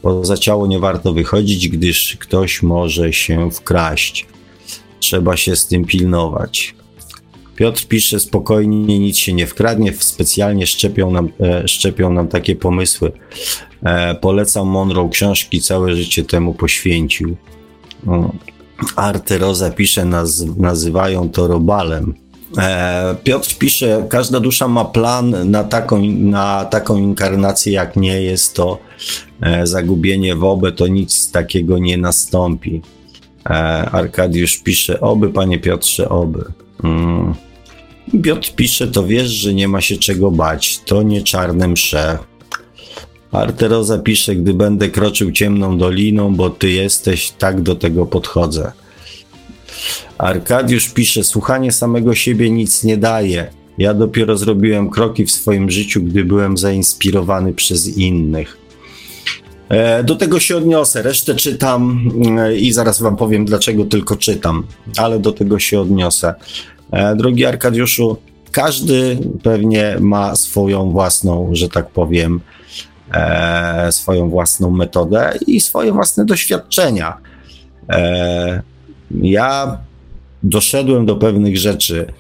Poza 0.03 0.37
ciało 0.37 0.67
nie 0.67 0.79
warto 0.79 1.13
wychodzić, 1.13 1.69
gdyż 1.69 2.17
ktoś 2.21 2.63
może 2.63 3.13
się 3.13 3.51
wkraść. 3.51 4.27
Trzeba 5.01 5.37
się 5.37 5.57
z 5.57 5.67
tym 5.67 5.85
pilnować. 5.85 6.75
Piotr 7.57 7.87
pisze 7.87 8.21
spokojnie, 8.21 8.99
nic 8.99 9.17
się 9.17 9.33
nie 9.33 9.47
wkradnie, 9.47 9.93
specjalnie 9.93 10.67
szczepią 10.67 11.11
nam, 11.11 11.29
e, 11.41 11.69
szczepią 11.69 12.13
nam 12.13 12.29
takie 12.29 12.57
pomysły. 12.57 13.13
E, 13.83 14.15
polecam 14.15 14.69
Monroe 14.69 15.09
książki, 15.09 15.61
całe 15.61 15.97
życie 15.97 16.25
temu 16.25 16.55
poświęcił. 16.55 17.37
No. 18.07 18.33
Arte 18.97 19.39
Rosa 19.39 19.71
pisze, 19.71 20.05
naz, 20.05 20.45
nazywają 20.57 21.31
to 21.31 21.47
robalem. 21.47 22.24
E, 22.59 23.15
Piotr 23.25 23.59
pisze, 23.59 24.07
każda 24.09 24.41
dusza 24.41 24.69
ma 24.69 24.85
plan 24.85 25.51
na 25.51 25.65
taką, 25.65 26.03
na 26.07 26.65
taką 26.65 26.97
inkarnację, 26.97 27.73
jak 27.73 27.97
nie 27.97 28.23
jest 28.23 28.55
to 28.55 28.79
e, 29.41 29.67
zagubienie 29.67 30.37
w 30.37 30.73
to 30.77 30.87
nic 30.87 31.31
takiego 31.31 31.79
nie 31.79 31.99
nastąpi. 31.99 32.83
E, 33.47 33.51
Arkadiusz 33.91 34.59
pisze, 34.59 35.01
oby, 35.01 35.29
panie 35.31 35.59
Piotrze, 35.59 36.09
oby. 36.09 36.45
Mm. 36.85 37.35
Piotr 38.23 38.55
pisze, 38.55 38.89
to 38.89 39.07
wiesz, 39.07 39.31
że 39.31 39.55
nie 39.55 39.69
ma 39.69 39.81
się 39.81 39.97
czego 39.97 40.31
bać, 40.31 40.81
to 40.87 41.03
nie 41.03 41.23
czarne 41.23 41.69
msze. 41.69 42.19
Arteroza 43.33 43.99
pisze, 43.99 44.37
gdy 44.37 44.55
będę 44.55 44.89
kroczył 44.89 45.33
ciemną 45.33 45.79
doliną, 45.79 46.35
bo 46.35 46.51
ty 46.51 46.71
jesteś, 46.71 47.31
tak 47.31 47.63
do 47.63 47.75
tego 47.75 48.07
podchodzę. 48.07 48.73
Arkadiusz 50.19 50.89
pisze: 50.89 51.25
Słuchanie 51.25 51.73
samego 51.73 52.15
siebie 52.15 52.51
nic 52.51 52.85
nie 52.85 52.97
daje. 52.97 53.51
Ja 53.79 53.95
dopiero 53.95 54.37
zrobiłem 54.37 54.91
kroki 54.91 55.27
w 55.27 55.31
swoim 55.31 55.71
życiu, 55.71 56.03
gdy 56.03 56.25
byłem 56.25 56.57
zainspirowany 56.57 57.53
przez 57.53 57.97
innych. 57.97 58.65
E, 59.69 60.05
do 60.05 60.17
tego 60.17 60.41
się 60.41 60.57
odniosę. 60.57 61.03
Resztę 61.03 61.35
czytam 61.35 62.11
e, 62.39 62.57
i 62.57 62.73
zaraz 62.73 63.03
Wam 63.03 63.17
powiem, 63.17 63.45
dlaczego 63.45 63.85
tylko 63.85 64.17
czytam, 64.17 64.67
ale 64.97 65.19
do 65.19 65.33
tego 65.33 65.59
się 65.59 65.81
odniosę. 65.81 66.35
E, 66.93 67.17
drogi 67.17 67.47
Arkadiuszu, 67.47 68.17
każdy 68.51 69.19
pewnie 69.43 69.97
ma 70.01 70.37
swoją 70.37 70.91
własną, 70.91 71.51
że 71.53 71.69
tak 71.69 71.91
powiem, 71.91 72.41
swoją 73.91 74.31
własną 74.31 74.71
metodę 74.71 75.39
i 75.47 75.61
swoje 75.61 75.93
własne 75.93 76.25
doświadczenia. 76.25 77.17
Ja 79.23 79.79
doszedłem 80.43 81.07
do 81.07 81.17
pewnych 81.17 81.59
rzeczy, 81.59 82.13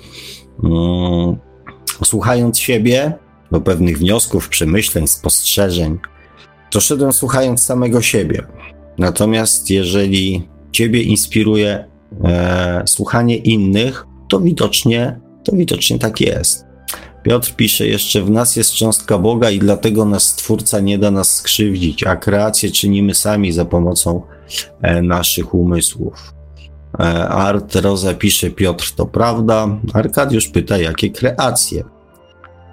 um, 0.63 1.37
słuchając 2.05 2.59
siebie, 2.59 3.13
do 3.53 3.61
pewnych 3.61 3.99
wniosków, 3.99 4.49
przemyśleń, 4.49 5.09
spostrzeżeń. 5.09 5.99
Doszedłem 6.73 7.13
słuchając 7.13 7.63
samego 7.63 8.03
siebie. 8.03 8.43
Natomiast 8.99 9.71
jeżeli 9.71 10.49
ciebie 10.73 11.03
inspiruje 11.03 11.85
e, 12.25 12.83
słuchanie 12.87 13.37
innych, 13.37 14.07
to 14.29 14.41
widocznie, 14.41 15.21
to 15.45 15.57
widocznie 15.57 15.99
tak 15.99 16.21
jest. 16.21 16.65
Piotr 17.23 17.55
pisze 17.57 17.87
jeszcze, 17.87 18.23
w 18.23 18.31
nas 18.31 18.57
jest 18.57 18.73
cząstka 18.73 19.19
Boga 19.19 19.51
i 19.51 19.59
dlatego 19.59 20.05
nas 20.05 20.27
Stwórca 20.27 20.81
nie 20.81 20.99
da 20.99 21.11
nas 21.11 21.35
skrzywdzić, 21.35 22.05
a 22.05 22.17
kreację 22.17 22.71
czynimy 22.71 23.15
sami 23.15 23.53
za 23.53 23.65
pomocą 23.65 24.23
e, 24.83 25.03
naszych 25.03 25.55
umysłów. 25.55 26.35
E, 27.01 27.29
Art 27.29 27.75
Roza 27.75 28.15
pisze, 28.15 28.51
Piotr, 28.51 28.93
to 28.97 29.07
prawda. 29.07 29.69
Arkadiusz 29.93 30.49
pyta, 30.49 30.79
jakie 30.79 31.11
kreacje? 31.11 31.85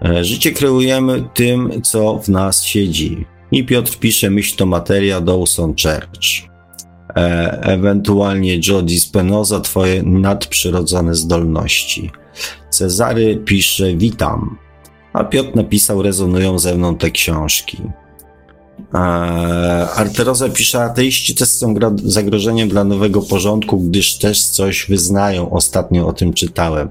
E, 0.05 0.23
życie 0.23 0.51
kreujemy 0.51 1.29
tym, 1.33 1.81
co 1.81 2.17
w 2.17 2.29
nas 2.29 2.63
siedzi. 2.63 3.25
I 3.51 3.65
Piotr 3.65 3.97
pisze, 3.99 4.29
myśl 4.29 4.57
to 4.57 4.65
materia 4.65 5.21
Dawson 5.21 5.73
Church. 5.83 6.51
E, 7.15 7.59
ewentualnie 7.61 8.59
Joe 8.67 8.81
Spinoza, 8.99 9.59
twoje 9.59 10.03
nadprzyrodzone 10.03 11.15
zdolności. 11.15 12.11
Cezary 12.69 13.37
pisze, 13.45 13.95
witam. 13.95 14.57
A 15.13 15.23
Piotr 15.23 15.55
napisał, 15.55 16.01
rezonują 16.01 16.59
ze 16.59 16.75
mną 16.75 16.97
te 16.97 17.11
książki. 17.11 17.77
E, 18.93 18.97
Arteroza 19.95 20.49
pisze, 20.49 20.83
ateiści 20.83 21.35
też 21.35 21.49
są 21.49 21.75
zagrożeniem 22.03 22.69
dla 22.69 22.83
nowego 22.83 23.21
porządku, 23.21 23.79
gdyż 23.79 24.17
też 24.17 24.45
coś 24.45 24.85
wyznają. 24.89 25.49
Ostatnio 25.49 26.07
o 26.07 26.13
tym 26.13 26.33
czytałem. 26.33 26.89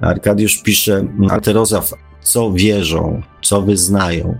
Arkadiusz 0.00 0.62
pisze, 0.62 1.06
Arteroza, 1.30 1.82
co 2.22 2.52
wierzą, 2.52 3.22
co 3.42 3.62
wyznają. 3.62 4.38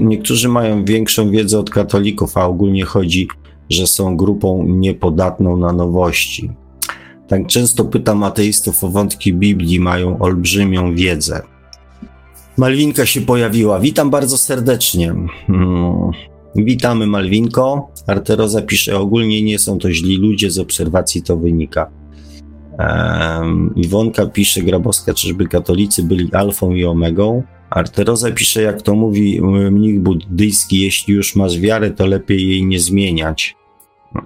Niektórzy 0.00 0.48
mają 0.48 0.84
większą 0.84 1.30
wiedzę 1.30 1.58
od 1.58 1.70
katolików, 1.70 2.36
a 2.36 2.46
ogólnie 2.46 2.84
chodzi, 2.84 3.28
że 3.70 3.86
są 3.86 4.16
grupą 4.16 4.64
niepodatną 4.68 5.56
na 5.56 5.72
nowości. 5.72 6.50
Tak 7.28 7.46
często 7.46 7.84
pytam 7.84 8.22
ateistów 8.22 8.84
o 8.84 8.88
wątki 8.88 9.34
Biblii, 9.34 9.80
mają 9.80 10.18
olbrzymią 10.18 10.94
wiedzę. 10.94 11.42
Malwinka 12.58 13.06
się 13.06 13.20
pojawiła. 13.20 13.80
Witam 13.80 14.10
bardzo 14.10 14.38
serdecznie. 14.38 15.14
Hmm. 15.46 16.10
Witamy 16.56 17.06
Malwinko. 17.06 17.90
Arteroza 18.06 18.62
pisze, 18.62 18.98
ogólnie 18.98 19.42
nie 19.42 19.58
są 19.58 19.78
to 19.78 19.92
źli 19.92 20.16
ludzie, 20.16 20.50
z 20.50 20.58
obserwacji 20.58 21.22
to 21.22 21.36
wynika. 21.36 21.90
Um, 22.78 23.74
Iwonka 23.76 24.26
pisze, 24.26 24.62
Grabowska, 24.62 25.14
czyżby 25.14 25.46
katolicy 25.46 26.02
byli 26.02 26.32
alfą 26.32 26.74
i 26.74 26.84
omegą? 26.84 27.42
Arteroza 27.70 28.30
pisze, 28.30 28.62
jak 28.62 28.82
to 28.82 28.94
mówi 28.94 29.40
mnich 29.70 30.00
buddyjski, 30.00 30.80
jeśli 30.80 31.14
już 31.14 31.36
masz 31.36 31.58
wiarę, 31.58 31.90
to 31.90 32.06
lepiej 32.06 32.48
jej 32.48 32.66
nie 32.66 32.80
zmieniać. 32.80 33.56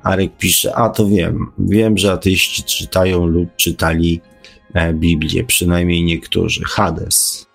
Arek 0.02 0.36
pisze, 0.36 0.74
a 0.74 0.88
to 0.88 1.06
wiem, 1.06 1.46
wiem, 1.58 1.98
że 1.98 2.12
ateiści 2.12 2.62
czytają 2.62 3.26
lub 3.26 3.56
czytali 3.56 4.20
e, 4.74 4.94
Biblię, 4.94 5.44
przynajmniej 5.44 6.04
niektórzy. 6.04 6.60
Hades. 6.64 7.51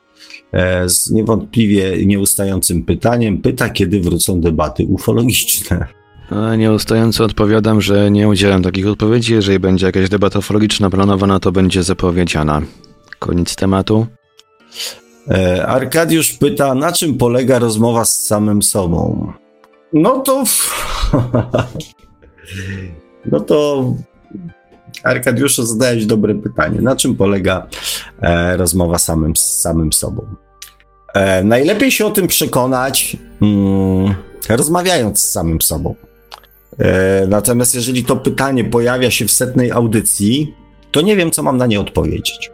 E, 0.54 0.90
z 0.90 1.12
niewątpliwie 1.12 2.06
nieustającym 2.06 2.86
pytaniem 2.86 3.38
pyta, 3.38 3.70
kiedy 3.70 4.00
wrócą 4.00 4.42
debaty 4.42 4.86
ufologiczne. 4.86 5.88
Nieustająco 6.58 7.24
odpowiadam, 7.24 7.82
że 7.82 8.12
nie 8.12 8.28
udzielam 8.28 8.64
takich 8.64 8.88
odpowiedzi. 8.88 9.34
Jeżeli 9.34 9.60
będzie 9.60 9.86
jakaś 9.86 10.10
debata 10.10 10.40
ufologiczna 10.40 10.90
planowana, 10.90 11.40
to 11.40 11.52
będzie 11.52 11.84
zapowiedziana. 11.84 12.62
Koniec 13.20 13.56
tematu. 13.56 14.08
E, 15.32 15.68
Arkadiusz 15.68 16.32
pyta, 16.32 16.76
na 16.76 16.92
czym 16.92 17.18
polega 17.18 17.60
rozmowa 17.60 18.06
z 18.06 18.26
samym 18.26 18.64
sobą? 18.64 19.32
No 19.94 20.20
to. 20.20 20.44
no 23.32 23.40
to. 23.40 23.94
Arkadiuszu, 25.04 25.66
zadałeś 25.66 26.06
dobre 26.06 26.36
pytanie. 26.36 26.82
Na 26.82 26.96
czym 26.96 27.16
polega 27.16 27.68
e, 28.22 28.58
rozmowa 28.58 28.98
samym, 28.98 29.36
z 29.36 29.60
samym 29.60 29.94
sobą? 29.94 30.26
E, 31.14 31.44
najlepiej 31.44 31.92
się 31.92 32.06
o 32.06 32.12
tym 32.12 32.28
przekonać, 32.28 33.18
mm, 33.42 34.16
rozmawiając 34.50 35.20
z 35.20 35.32
samym 35.32 35.62
sobą. 35.62 35.96
E, 36.80 37.28
natomiast 37.28 37.76
jeżeli 37.76 38.04
to 38.04 38.16
pytanie 38.16 38.64
pojawia 38.64 39.12
się 39.12 39.26
w 39.26 39.32
setnej 39.32 39.72
audycji, 39.72 40.54
to 40.92 41.02
nie 41.02 41.16
wiem, 41.16 41.32
co 41.32 41.44
mam 41.44 41.58
na 41.58 41.66
nie 41.66 41.80
odpowiedzieć. 41.80 42.52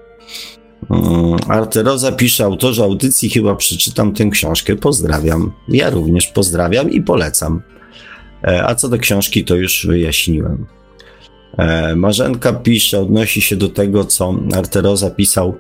Mm, 0.92 1.40
Arteroza 1.48 2.12
pisze, 2.12 2.44
autorze 2.44 2.84
audycji 2.84 3.30
chyba 3.30 3.56
przeczytam 3.56 4.14
tę 4.14 4.26
książkę, 4.26 4.76
pozdrawiam. 4.76 5.52
Ja 5.68 5.90
również 5.90 6.28
pozdrawiam 6.28 6.92
i 6.92 7.02
polecam. 7.02 7.62
E, 8.44 8.64
a 8.68 8.76
co 8.76 8.90
do 8.90 8.98
książki, 8.98 9.46
to 9.46 9.56
już 9.56 9.88
wyjaśniłem. 9.88 10.66
E, 11.58 11.96
Marzenka 11.96 12.54
pisze, 12.54 13.00
odnosi 13.00 13.42
się 13.42 13.56
do 13.56 13.70
tego, 13.70 14.06
co 14.06 14.36
Arteroza 14.56 15.10
pisał 15.10 15.58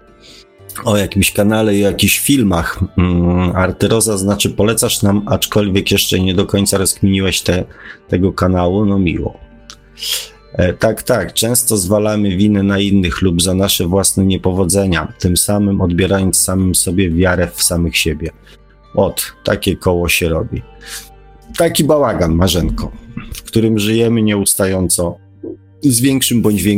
o 0.85 0.97
jakimś 0.97 1.31
kanale 1.31 1.75
i 1.75 1.85
o 1.85 1.87
jakichś 1.87 2.19
filmach. 2.19 2.79
Mm, 2.97 3.55
Arteroza 3.55 4.17
znaczy 4.17 4.49
polecasz 4.49 5.01
nam, 5.01 5.23
aczkolwiek 5.25 5.91
jeszcze 5.91 6.19
nie 6.19 6.33
do 6.33 6.45
końca 6.45 6.77
rozkminiłeś 6.77 7.41
te, 7.41 7.63
tego 8.07 8.33
kanału, 8.33 8.85
no 8.85 8.99
miło. 8.99 9.39
E, 10.53 10.73
tak, 10.73 11.03
tak, 11.03 11.33
często 11.33 11.77
zwalamy 11.77 12.37
winy 12.37 12.63
na 12.63 12.79
innych 12.79 13.21
lub 13.21 13.41
za 13.41 13.53
nasze 13.53 13.87
własne 13.87 14.25
niepowodzenia, 14.25 15.13
tym 15.19 15.37
samym 15.37 15.81
odbierając 15.81 16.37
samym 16.37 16.75
sobie 16.75 17.09
wiarę 17.09 17.47
w 17.53 17.63
samych 17.63 17.97
siebie. 17.97 18.29
Ot, 18.95 19.33
takie 19.43 19.75
koło 19.75 20.09
się 20.09 20.29
robi. 20.29 20.61
Taki 21.57 21.83
bałagan, 21.83 22.35
Marzenko, 22.35 22.91
w 23.33 23.43
którym 23.43 23.79
żyjemy 23.79 24.21
nieustająco 24.21 25.22
z, 25.83 26.01
większym 26.01 26.41
bądź 26.41 26.67
e, 26.67 26.69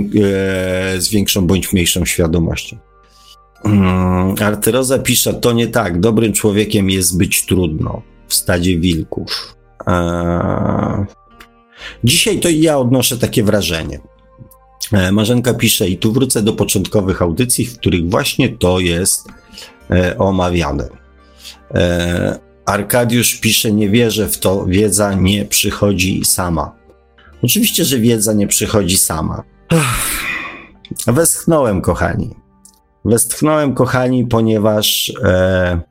z 0.97 1.09
większą 1.09 1.47
bądź 1.47 1.73
mniejszą 1.73 2.05
świadomością. 2.05 2.77
Hmm, 3.63 4.35
Arteroza 4.41 4.99
pisze, 4.99 5.33
to 5.33 5.51
nie 5.51 5.67
tak, 5.67 5.99
dobrym 5.99 6.33
człowiekiem 6.33 6.89
jest 6.89 7.17
być 7.17 7.45
trudno 7.45 8.01
w 8.27 8.33
stadzie 8.33 8.79
wilków. 8.79 9.55
Eee, 9.87 11.05
dzisiaj 12.03 12.39
to 12.39 12.49
ja 12.49 12.77
odnoszę 12.77 13.17
takie 13.17 13.43
wrażenie. 13.43 13.99
Eee, 14.93 15.11
Marzenka 15.11 15.53
pisze, 15.53 15.87
i 15.89 15.97
tu 15.97 16.13
wrócę 16.13 16.41
do 16.41 16.53
początkowych 16.53 17.21
audycji, 17.21 17.65
w 17.65 17.77
których 17.77 18.09
właśnie 18.09 18.49
to 18.49 18.79
jest 18.79 19.27
e, 19.91 20.17
omawiane. 20.17 20.89
E, 21.73 22.39
Arkadiusz 22.65 23.35
pisze, 23.35 23.71
nie 23.71 23.89
wierzę 23.89 24.29
w 24.29 24.37
to, 24.37 24.65
wiedza 24.65 25.13
nie 25.13 25.45
przychodzi 25.45 26.25
sama. 26.25 26.84
Oczywiście, 27.43 27.85
że 27.85 27.99
wiedza 27.99 28.33
nie 28.33 28.47
przychodzi 28.47 28.97
sama. 28.97 29.43
Westchnąłem, 31.07 31.81
kochani. 31.81 32.35
Westchnąłem, 33.05 33.73
kochani, 33.73 34.25
ponieważ, 34.25 35.13
e, 35.23 35.81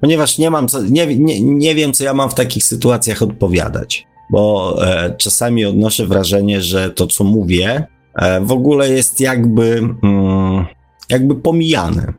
ponieważ 0.00 0.38
nie 0.38 0.50
mam 0.50 0.68
co, 0.68 0.82
nie, 0.82 1.06
nie, 1.16 1.40
nie 1.40 1.74
wiem, 1.74 1.92
co 1.92 2.04
ja 2.04 2.14
mam 2.14 2.30
w 2.30 2.34
takich 2.34 2.64
sytuacjach 2.64 3.22
odpowiadać, 3.22 4.06
bo 4.30 4.76
e, 4.86 5.14
czasami 5.18 5.64
odnoszę 5.64 6.06
wrażenie, 6.06 6.62
że 6.62 6.90
to, 6.90 7.06
co 7.06 7.24
mówię, 7.24 7.86
e, 8.14 8.40
w 8.40 8.52
ogóle 8.52 8.90
jest 8.90 9.20
jakby, 9.20 9.78
mm, 10.02 10.66
jakby 11.10 11.34
pomijane. 11.34 12.12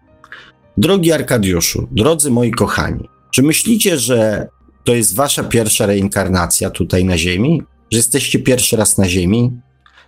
Drogi 0.77 1.11
Arkadiuszu, 1.11 1.87
drodzy 1.91 2.31
moi 2.31 2.51
kochani, 2.51 3.09
czy 3.31 3.43
myślicie, 3.43 3.97
że 3.97 4.47
to 4.83 4.95
jest 4.95 5.15
wasza 5.15 5.43
pierwsza 5.43 5.85
reinkarnacja 5.85 6.69
tutaj 6.69 7.05
na 7.05 7.17
Ziemi? 7.17 7.63
Że 7.91 7.97
jesteście 7.97 8.39
pierwszy 8.39 8.77
raz 8.77 8.97
na 8.97 9.09
Ziemi? 9.09 9.51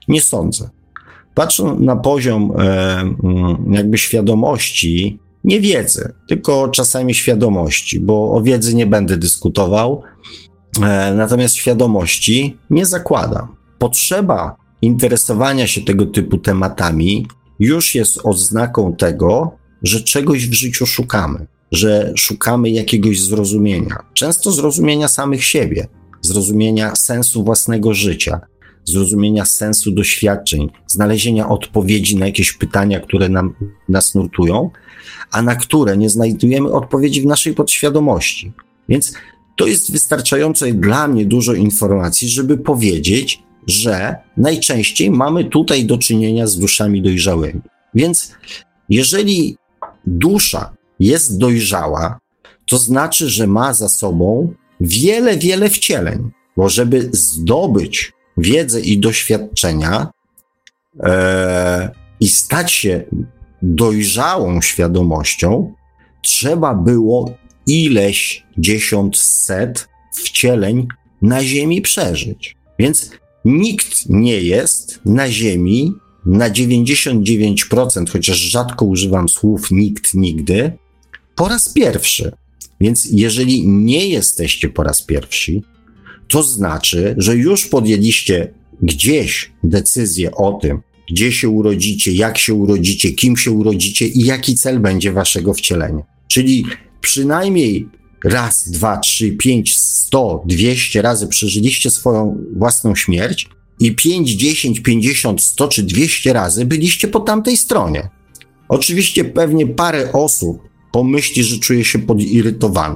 Nie 0.07 0.21
sądzę. 0.21 0.69
Patrząc 1.35 1.79
na 1.79 1.95
poziom 1.95 2.51
e, 2.51 2.99
mm, 2.99 3.73
jakby 3.73 3.97
świadomości, 3.97 5.19
nie 5.43 5.59
wiedzy, 5.59 6.13
tylko 6.27 6.67
czasami 6.67 7.13
świadomości, 7.13 7.99
bo 7.99 8.31
o 8.31 8.41
wiedzy 8.41 8.75
nie 8.75 8.87
będę 8.87 9.17
dyskutował, 9.17 10.03
e, 10.81 11.13
natomiast 11.13 11.55
świadomości 11.55 12.57
nie 12.69 12.85
zakładam. 12.85 13.55
Potrzeba 13.79 14.55
interesowania 14.81 15.67
się 15.67 15.81
tego 15.81 16.05
typu 16.05 16.37
tematami 16.37 17.27
już 17.59 17.95
jest 17.95 18.19
oznaką 18.23 18.95
tego, 18.95 19.51
że 19.83 20.01
czegoś 20.01 20.47
w 20.47 20.53
życiu 20.53 20.85
szukamy 20.85 21.47
że 21.71 22.13
szukamy 22.15 22.69
jakiegoś 22.69 23.21
zrozumienia, 23.21 24.03
często 24.13 24.51
zrozumienia 24.51 25.07
samych 25.07 25.43
siebie, 25.43 25.87
zrozumienia 26.29 26.95
sensu 26.95 27.43
własnego 27.43 27.93
życia, 27.93 28.41
zrozumienia 28.85 29.45
sensu 29.45 29.91
doświadczeń, 29.91 30.69
znalezienia 30.87 31.49
odpowiedzi 31.49 32.15
na 32.17 32.25
jakieś 32.25 32.53
pytania, 32.53 32.99
które 32.99 33.29
nam, 33.29 33.55
nas 33.89 34.15
nurtują, 34.15 34.69
a 35.31 35.41
na 35.41 35.55
które 35.55 35.97
nie 35.97 36.09
znajdujemy 36.09 36.71
odpowiedzi 36.71 37.21
w 37.21 37.25
naszej 37.25 37.53
podświadomości. 37.53 38.51
Więc 38.89 39.13
to 39.57 39.67
jest 39.67 39.91
wystarczająco 39.91 40.65
dla 40.73 41.07
mnie 41.07 41.25
dużo 41.25 41.53
informacji, 41.53 42.29
żeby 42.29 42.57
powiedzieć, 42.57 43.43
że 43.67 44.15
najczęściej 44.37 45.11
mamy 45.11 45.45
tutaj 45.45 45.85
do 45.85 45.97
czynienia 45.97 46.47
z 46.47 46.57
duszami 46.57 47.01
dojrzałymi. 47.01 47.61
Więc 47.93 48.31
jeżeli 48.89 49.57
dusza 50.05 50.73
jest 50.99 51.37
dojrzała, 51.37 52.19
to 52.69 52.77
znaczy, 52.77 53.29
że 53.29 53.47
ma 53.47 53.73
za 53.73 53.89
sobą 53.89 54.53
wiele, 54.79 55.37
wiele 55.37 55.69
wcieleń. 55.69 56.29
Bo 56.57 56.69
żeby 56.69 57.09
zdobyć 57.11 58.13
wiedzę 58.37 58.81
i 58.81 58.99
doświadczenia 58.99 60.07
e, 60.99 61.91
i 62.19 62.27
stać 62.29 62.71
się 62.71 63.03
dojrzałą 63.61 64.61
świadomością, 64.61 65.73
trzeba 66.21 66.73
było 66.75 67.33
ileś 67.67 68.45
dziesiąt 68.57 69.17
set 69.17 69.87
wcieleń 70.15 70.87
na 71.21 71.43
Ziemi 71.43 71.81
przeżyć. 71.81 72.55
Więc 72.79 73.11
nikt 73.45 74.09
nie 74.09 74.41
jest 74.41 74.99
na 75.05 75.29
Ziemi 75.29 75.93
na 76.25 76.49
99%, 76.49 78.09
chociaż 78.09 78.37
rzadko 78.37 78.85
używam 78.85 79.29
słów 79.29 79.71
nikt 79.71 80.13
nigdy, 80.13 80.77
po 81.35 81.47
raz 81.47 81.73
pierwszy. 81.73 82.31
Więc 82.81 83.07
jeżeli 83.11 83.67
nie 83.67 84.07
jesteście 84.07 84.69
po 84.69 84.83
raz 84.83 85.01
pierwszy, 85.01 85.61
to 86.27 86.43
znaczy, 86.43 87.15
że 87.17 87.35
już 87.35 87.65
podjęliście 87.65 88.53
gdzieś 88.81 89.51
decyzję 89.63 90.31
o 90.31 90.53
tym, 90.53 90.79
gdzie 91.09 91.31
się 91.31 91.49
urodzicie, 91.49 92.11
jak 92.11 92.37
się 92.37 92.53
urodzicie, 92.53 93.11
kim 93.11 93.37
się 93.37 93.51
urodzicie 93.51 94.07
i 94.07 94.25
jaki 94.25 94.55
cel 94.55 94.79
będzie 94.79 95.11
waszego 95.11 95.53
wcielenia. 95.53 96.03
Czyli 96.27 96.65
przynajmniej 97.01 97.87
raz, 98.23 98.71
dwa, 98.71 98.97
trzy, 98.97 99.31
pięć, 99.31 99.77
sto, 99.77 100.43
dwieście 100.45 101.01
razy 101.01 101.27
przeżyliście 101.27 101.91
swoją 101.91 102.37
własną 102.55 102.95
śmierć 102.95 103.49
i 103.79 103.95
pięć, 103.95 104.29
dziesięć, 104.29 104.79
pięćdziesiąt, 104.79 105.41
sto 105.41 105.67
czy 105.67 105.83
dwieście 105.83 106.33
razy 106.33 106.65
byliście 106.65 107.07
po 107.07 107.19
tamtej 107.19 107.57
stronie. 107.57 108.09
Oczywiście 108.69 109.25
pewnie 109.25 109.67
parę 109.67 110.11
osób 110.11 110.68
pomyśli, 110.91 111.43
że 111.43 111.59
czuje 111.59 111.85
się 111.85 111.99
podirytowany. 111.99 112.95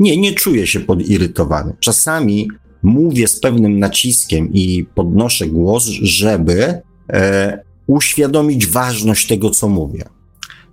Nie, 0.00 0.16
nie 0.16 0.34
czuję 0.34 0.66
się 0.66 0.80
podirytowany. 0.80 1.72
Czasami 1.80 2.48
mówię 2.82 3.28
z 3.28 3.40
pewnym 3.40 3.78
naciskiem 3.78 4.52
i 4.52 4.86
podnoszę 4.94 5.46
głos, 5.46 5.84
żeby 6.02 6.80
e, 7.12 7.64
uświadomić 7.86 8.66
ważność 8.66 9.26
tego, 9.26 9.50
co 9.50 9.68
mówię. 9.68 10.04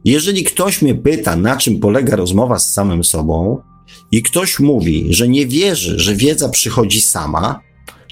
Jeżeli 0.05 0.43
ktoś 0.43 0.81
mnie 0.81 0.95
pyta, 0.95 1.35
na 1.35 1.57
czym 1.57 1.79
polega 1.79 2.15
rozmowa 2.15 2.59
z 2.59 2.73
samym 2.73 3.03
sobą, 3.03 3.61
i 4.11 4.23
ktoś 4.23 4.59
mówi, 4.59 5.07
że 5.09 5.27
nie 5.27 5.47
wierzy, 5.47 5.99
że 5.99 6.15
wiedza 6.15 6.49
przychodzi 6.49 7.01
sama, 7.01 7.59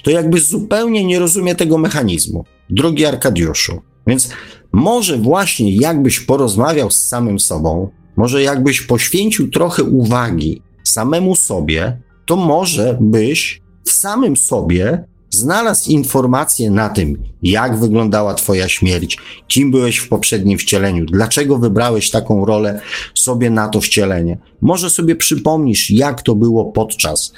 to 0.04 0.12
jakby 0.12 0.40
zupełnie 0.40 1.04
nie 1.04 1.20
rozumie 1.20 1.56
tego 1.56 1.78
mechanizmu. 1.78 2.46
Drogi 2.70 3.06
Arkadiuszu. 3.06 3.82
Więc 4.08 4.30
może 4.72 5.18
właśnie 5.18 5.76
jakbyś 5.76 6.20
porozmawiał 6.20 6.92
z 6.92 7.02
samym 7.08 7.40
sobą, 7.40 7.90
może 8.16 8.42
jakbyś 8.42 8.82
poświęcił 8.82 9.52
trochę 9.52 9.84
uwagi 9.84 10.62
samemu 10.84 11.36
sobie, 11.36 11.98
to 12.26 12.36
może 12.36 12.98
byś 13.02 13.62
w 13.84 13.92
samym 13.92 14.38
sobie 14.38 15.04
znalazł 15.30 15.90
informacje 15.90 16.72
na 16.72 16.90
tym, 16.90 17.18
jak 17.44 17.80
wyglądała 17.80 18.34
Twoja 18.34 18.70
śmierć, 18.70 19.18
kim 19.48 19.72
byłeś 19.72 19.98
w 19.98 20.10
poprzednim 20.10 20.58
wcieleniu, 20.58 21.06
dlaczego 21.06 21.58
wybrałeś 21.58 22.10
taką 22.10 22.46
rolę 22.46 22.82
sobie 23.16 23.50
na 23.50 23.68
to 23.68 23.82
wcielenie. 23.82 24.38
Może 24.62 24.90
sobie 24.90 25.16
przypomnisz, 25.16 25.92
jak 25.92 26.22
to 26.22 26.36
było 26.36 26.66
podczas, 26.66 27.34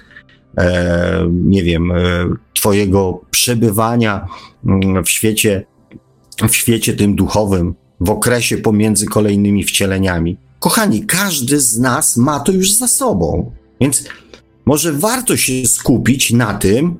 e, 0.57 1.27
nie 1.31 1.63
wiem, 1.63 1.91
e, 1.91 1.95
Twojego 2.53 3.21
przebywania 3.31 4.27
mm, 4.65 5.03
w 5.03 5.09
świecie, 5.09 5.65
w 6.49 6.55
świecie 6.55 6.93
tym 6.93 7.15
duchowym, 7.15 7.75
w 7.99 8.09
okresie 8.09 8.57
pomiędzy 8.57 9.05
kolejnymi 9.05 9.63
wcieleniami. 9.63 10.37
Kochani, 10.63 11.05
każdy 11.05 11.59
z 11.59 11.79
nas 11.79 12.17
ma 12.17 12.39
to 12.39 12.51
już 12.51 12.71
za 12.71 12.87
sobą. 12.87 13.51
Więc 13.81 14.03
może 14.65 14.93
warto 14.93 15.37
się 15.37 15.67
skupić 15.67 16.31
na 16.31 16.53
tym, 16.53 16.99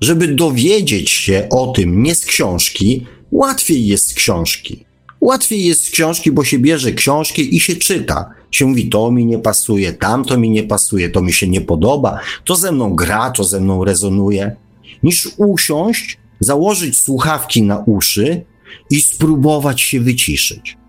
żeby 0.00 0.28
dowiedzieć 0.28 1.10
się 1.10 1.46
o 1.50 1.66
tym 1.66 2.02
nie 2.02 2.14
z 2.14 2.24
książki, 2.24 3.06
łatwiej 3.32 3.86
jest 3.86 4.10
z 4.10 4.14
książki. 4.14 4.84
Łatwiej 5.20 5.64
jest 5.64 5.84
z 5.84 5.90
książki, 5.90 6.32
bo 6.32 6.44
się 6.44 6.58
bierze 6.58 6.92
książkę 6.92 7.42
i 7.42 7.60
się 7.60 7.76
czyta. 7.76 8.30
Się 8.50 8.66
mówi, 8.66 8.88
to 8.88 9.10
mi 9.10 9.26
nie 9.26 9.38
pasuje, 9.38 9.92
tamto 9.92 10.38
mi 10.38 10.50
nie 10.50 10.62
pasuje, 10.62 11.10
to 11.10 11.22
mi 11.22 11.32
się 11.32 11.48
nie 11.48 11.60
podoba, 11.60 12.20
to 12.44 12.56
ze 12.56 12.72
mną 12.72 12.94
gra, 12.94 13.30
to 13.30 13.44
ze 13.44 13.60
mną 13.60 13.84
rezonuje. 13.84 14.56
Niż 15.02 15.28
usiąść, 15.36 16.18
założyć 16.40 16.98
słuchawki 16.98 17.62
na 17.62 17.78
uszy 17.78 18.44
i 18.90 19.00
spróbować 19.00 19.80
się 19.80 20.00
wyciszyć 20.00 20.81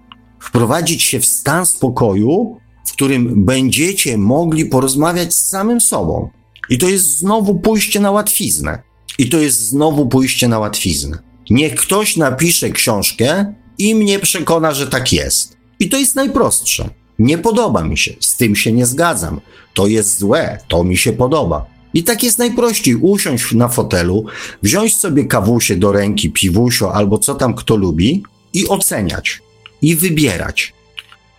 wprowadzić 0.44 1.04
się 1.04 1.20
w 1.20 1.26
stan 1.26 1.66
spokoju, 1.66 2.58
w 2.88 2.92
którym 2.92 3.46
będziecie 3.46 4.18
mogli 4.18 4.66
porozmawiać 4.66 5.36
z 5.36 5.50
samym 5.50 5.82
sobą. 5.82 6.30
I 6.70 6.78
to 6.78 6.90
jest 6.90 7.18
znowu 7.18 7.60
pójście 7.60 8.00
na 8.00 8.12
łatwiznę. 8.12 8.84
I 9.18 9.30
to 9.30 9.38
jest 9.38 9.60
znowu 9.60 10.08
pójście 10.08 10.48
na 10.48 10.60
łatwiznę. 10.60 11.18
Niech 11.50 11.76
ktoś 11.76 12.18
napisze 12.18 12.70
książkę 12.70 13.54
i 13.78 13.96
mnie 13.96 14.20
przekona, 14.20 14.74
że 14.74 14.88
tak 14.88 15.14
jest. 15.14 15.58
I 15.80 15.90
to 15.90 15.98
jest 15.98 16.16
najprostsze. 16.16 16.90
Nie 17.20 17.38
podoba 17.38 17.84
mi 17.84 17.98
się, 17.98 18.14
z 18.20 18.38
tym 18.38 18.56
się 18.56 18.72
nie 18.72 18.86
zgadzam. 18.86 19.42
To 19.74 19.88
jest 19.88 20.20
złe, 20.20 20.60
to 20.68 20.84
mi 20.84 20.98
się 20.98 21.14
podoba. 21.14 21.66
I 21.94 22.04
tak 22.04 22.24
jest 22.24 22.40
najprościej 22.40 22.96
usiąść 22.96 23.54
na 23.54 23.68
fotelu, 23.68 24.26
wziąć 24.64 24.96
sobie 24.96 25.26
kawusie 25.26 25.76
do 25.76 25.92
ręki, 25.92 26.32
piwusio 26.32 26.94
albo 26.94 27.18
co 27.18 27.36
tam 27.36 27.54
kto 27.54 27.76
lubi 27.76 28.24
i 28.54 28.68
oceniać 28.68 29.42
i 29.84 29.96
wybierać. 29.96 30.74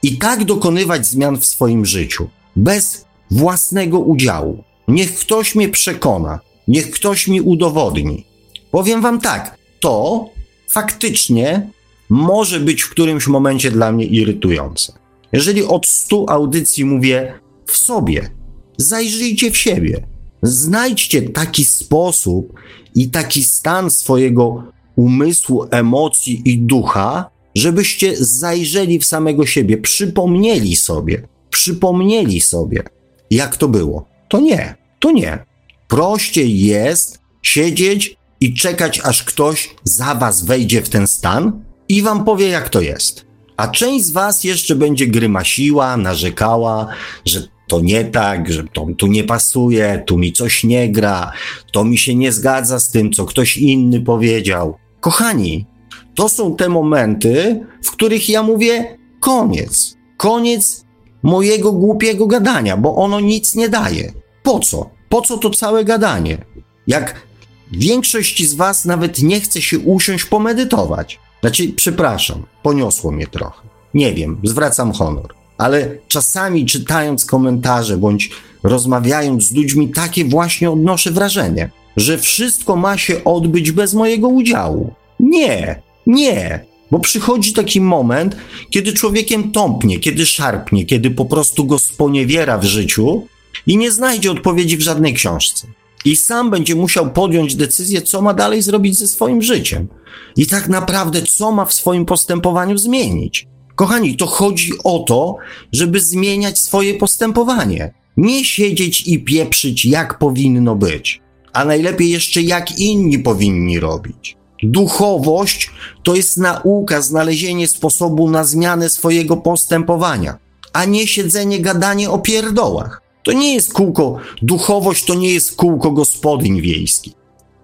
I 0.03 0.19
tak 0.19 0.45
dokonywać 0.45 1.07
zmian 1.07 1.37
w 1.37 1.47
swoim 1.47 1.87
życiu, 1.87 2.29
bez 2.57 3.05
własnego 3.31 3.99
udziału. 3.99 4.65
Niech 4.89 5.15
ktoś 5.15 5.55
mnie 5.55 5.69
przekona, 5.69 6.41
niech 6.69 6.91
ktoś 6.91 7.29
mi 7.29 7.41
udowodni. 7.41 8.27
Powiem 8.71 9.01
Wam 9.03 9.21
tak, 9.21 9.59
to 9.81 10.25
faktycznie 10.69 11.71
może 12.09 12.61
być 12.61 12.83
w 12.83 12.91
którymś 12.91 13.27
momencie 13.27 13.71
dla 13.71 13.93
mnie 13.93 14.05
irytujące. 14.05 14.93
Jeżeli 15.33 15.62
od 15.62 15.87
stu 15.87 16.27
audycji 16.29 16.85
mówię 16.85 17.39
w 17.66 17.77
sobie, 17.77 18.31
zajrzyjcie 18.77 19.51
w 19.51 19.57
siebie. 19.57 20.07
Znajdźcie 20.43 21.23
taki 21.23 21.65
sposób 21.65 22.53
i 22.95 23.11
taki 23.11 23.45
stan 23.45 23.91
swojego 23.91 24.65
umysłu, 24.97 25.66
emocji 25.71 26.43
i 26.45 26.59
ducha, 26.59 27.31
żebyście 27.55 28.17
zajrzeli 28.17 28.99
w 28.99 29.05
samego 29.05 29.47
siebie, 29.47 29.79
przypomnieli 29.79 30.77
sobie, 30.77 31.29
przypomnieli 31.51 32.41
sobie, 32.41 32.83
jak 33.31 33.57
to 33.57 33.69
było. 33.69 34.07
To 34.29 34.41
nie, 34.41 34.75
to 35.01 35.11
nie. 35.11 35.45
Prościej 35.89 36.61
jest 36.61 37.19
siedzieć 37.43 38.17
i 38.41 38.55
czekać, 38.55 39.01
aż 39.05 39.23
ktoś 39.23 39.75
za 39.85 40.15
was 40.15 40.45
wejdzie 40.45 40.83
w 40.83 40.89
ten 40.89 41.07
stan 41.07 41.65
i 41.89 42.03
wam 42.03 42.25
powie, 42.25 42.49
jak 42.49 42.69
to 42.69 42.81
jest. 42.81 43.27
A 43.57 43.69
część 43.69 44.05
z 44.05 44.11
was 44.11 44.45
jeszcze 44.45 44.77
będzie 44.77 45.07
grymasiła, 45.07 45.97
narzekała, 45.97 46.87
że 47.25 47.49
to 47.69 47.81
nie 47.81 48.05
tak, 48.05 48.53
że 48.53 48.65
to 48.65 48.87
tu 48.99 49.07
nie 49.07 49.25
pasuje, 49.25 50.03
tu 50.07 50.19
mi 50.19 50.33
coś 50.33 50.65
nie 50.65 50.93
gra, 50.93 51.33
to 51.73 51.85
mi 51.85 51.99
się 51.99 52.15
nie 52.15 52.33
zgadza 52.33 52.81
z 52.81 52.91
tym, 52.91 53.13
co 53.13 53.25
ktoś 53.25 53.57
inny 53.57 54.01
powiedział. 54.01 54.77
Kochani, 55.01 55.67
to 56.15 56.28
są 56.28 56.57
te 56.57 56.69
momenty, 56.69 57.66
w 57.85 57.91
których 57.91 58.28
ja 58.28 58.43
mówię 58.43 58.99
koniec. 59.20 59.97
Koniec 60.16 60.85
mojego 61.23 61.73
głupiego 61.73 62.27
gadania, 62.27 62.77
bo 62.77 62.97
ono 62.97 63.20
nic 63.20 63.55
nie 63.55 63.69
daje. 63.69 64.12
Po 64.43 64.59
co? 64.59 64.91
Po 65.09 65.23
co 65.23 65.39
to 65.39 65.51
całe 65.51 65.85
gadanie? 65.85 66.39
Jak 66.86 67.27
większość 67.73 68.49
z 68.49 68.55
Was 68.55 68.85
nawet 68.85 69.23
nie 69.23 69.41
chce 69.41 69.62
się 69.62 69.78
usiąść 69.78 70.24
pomedytować. 70.24 71.20
Znaczy, 71.41 71.73
przepraszam, 71.77 72.43
poniosło 72.62 73.11
mnie 73.11 73.27
trochę. 73.27 73.62
Nie 73.95 74.15
wiem, 74.15 74.41
zwracam 74.45 74.93
honor. 74.93 75.35
Ale 75.59 75.99
czasami 76.09 76.66
czytając 76.66 77.24
komentarze 77.24 77.97
bądź 77.97 78.31
rozmawiając 78.62 79.49
z 79.49 79.55
ludźmi, 79.55 79.89
takie 79.89 80.24
właśnie 80.24 80.70
odnoszę 80.70 81.11
wrażenie, 81.11 81.70
że 81.97 82.19
wszystko 82.19 82.77
ma 82.77 82.99
się 82.99 83.24
odbyć 83.24 83.70
bez 83.70 83.95
mojego 83.95 84.28
udziału. 84.28 84.95
Nie, 85.20 85.82
nie, 86.07 86.65
bo 86.91 86.99
przychodzi 86.99 87.53
taki 87.53 87.81
moment, 87.81 88.37
kiedy 88.71 88.93
człowiekiem 88.93 89.53
tąpnie, 89.53 89.99
kiedy 89.99 90.27
szarpnie, 90.27 90.85
kiedy 90.85 91.11
po 91.11 91.25
prostu 91.25 91.65
go 91.65 91.79
sponiewiera 91.79 92.59
w 92.59 92.65
życiu 92.65 93.27
i 93.67 93.77
nie 93.77 93.93
znajdzie 93.93 94.31
odpowiedzi 94.31 94.77
w 94.77 94.81
żadnej 94.81 95.15
książce. 95.15 95.67
I 96.05 96.17
sam 96.17 96.51
będzie 96.51 96.75
musiał 96.75 97.11
podjąć 97.11 97.55
decyzję, 97.55 98.03
co 98.03 98.23
ma 98.23 98.35
dalej 98.35 98.63
zrobić 98.63 98.99
ze 98.99 99.09
swoim 99.09 99.43
życiem. 99.43 99.89
I 100.37 100.47
tak 100.47 100.69
naprawdę, 100.69 101.23
co 101.23 101.53
ma 101.53 101.65
w 101.65 101.75
swoim 101.75 102.05
postępowaniu 102.05 102.79
zmienić. 102.79 103.47
Kochani, 103.75 104.17
to 104.17 104.27
chodzi 104.27 104.73
o 104.85 104.99
to, 104.99 105.37
żeby 105.73 106.01
zmieniać 106.01 106.59
swoje 106.59 106.95
postępowanie. 106.95 107.95
Nie 108.17 108.45
siedzieć 108.45 109.07
i 109.07 109.19
pieprzyć, 109.19 109.85
jak 109.85 110.19
powinno 110.19 110.77
być, 110.77 111.21
a 111.53 111.65
najlepiej 111.65 112.11
jeszcze 112.11 112.43
jak 112.43 112.79
inni 112.79 113.19
powinni 113.19 113.81
robić. 113.81 114.37
Duchowość 114.65 115.70
to 116.03 116.15
jest 116.15 116.36
nauka, 116.36 117.01
znalezienie 117.01 117.69
sposobu 117.69 118.31
na 118.31 118.45
zmianę 118.45 118.91
swojego 118.91 119.36
postępowania, 119.36 120.39
a 120.73 120.85
nie 120.85 121.07
siedzenie, 121.07 121.61
gadanie 121.61 122.11
o 122.11 122.19
pierdołach. 122.19 123.03
To 123.24 123.32
nie 123.32 123.55
jest 123.55 123.73
kółko, 123.73 124.16
duchowość 124.43 125.05
to 125.05 125.15
nie 125.15 125.32
jest 125.32 125.57
kółko 125.57 125.91
gospodyń 125.91 126.61
wiejskich. 126.61 127.12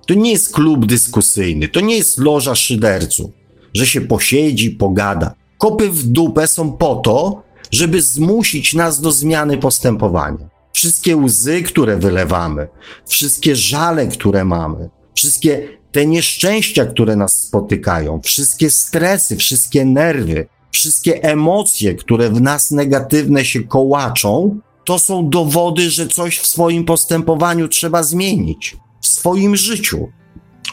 To 0.06 0.14
nie 0.14 0.32
jest 0.32 0.52
klub 0.52 0.86
dyskusyjny, 0.86 1.68
to 1.68 1.80
nie 1.80 1.96
jest 1.96 2.18
loża 2.18 2.54
szyderców, 2.54 3.30
że 3.74 3.86
się 3.86 4.00
posiedzi, 4.00 4.70
pogada. 4.70 5.34
Kopy 5.58 5.90
w 5.90 6.06
dupę 6.06 6.48
są 6.48 6.72
po 6.72 6.96
to, 6.96 7.42
żeby 7.70 8.02
zmusić 8.02 8.74
nas 8.74 9.00
do 9.00 9.12
zmiany 9.12 9.58
postępowania. 9.58 10.48
Wszystkie 10.72 11.16
łzy, 11.16 11.62
które 11.62 11.96
wylewamy, 11.96 12.68
wszystkie 13.06 13.56
żale, 13.56 14.06
które 14.06 14.44
mamy, 14.44 14.88
wszystkie 15.14 15.79
te 15.92 16.06
nieszczęścia, 16.06 16.86
które 16.86 17.16
nas 17.16 17.42
spotykają, 17.42 18.20
wszystkie 18.24 18.70
stresy, 18.70 19.36
wszystkie 19.36 19.84
nerwy, 19.84 20.46
wszystkie 20.70 21.22
emocje, 21.22 21.94
które 21.94 22.30
w 22.30 22.40
nas 22.40 22.70
negatywne 22.70 23.44
się 23.44 23.62
kołaczą, 23.62 24.60
to 24.84 24.98
są 24.98 25.28
dowody, 25.28 25.90
że 25.90 26.08
coś 26.08 26.38
w 26.38 26.46
swoim 26.46 26.84
postępowaniu 26.84 27.68
trzeba 27.68 28.02
zmienić, 28.02 28.76
w 29.00 29.06
swoim 29.06 29.56
życiu. 29.56 30.08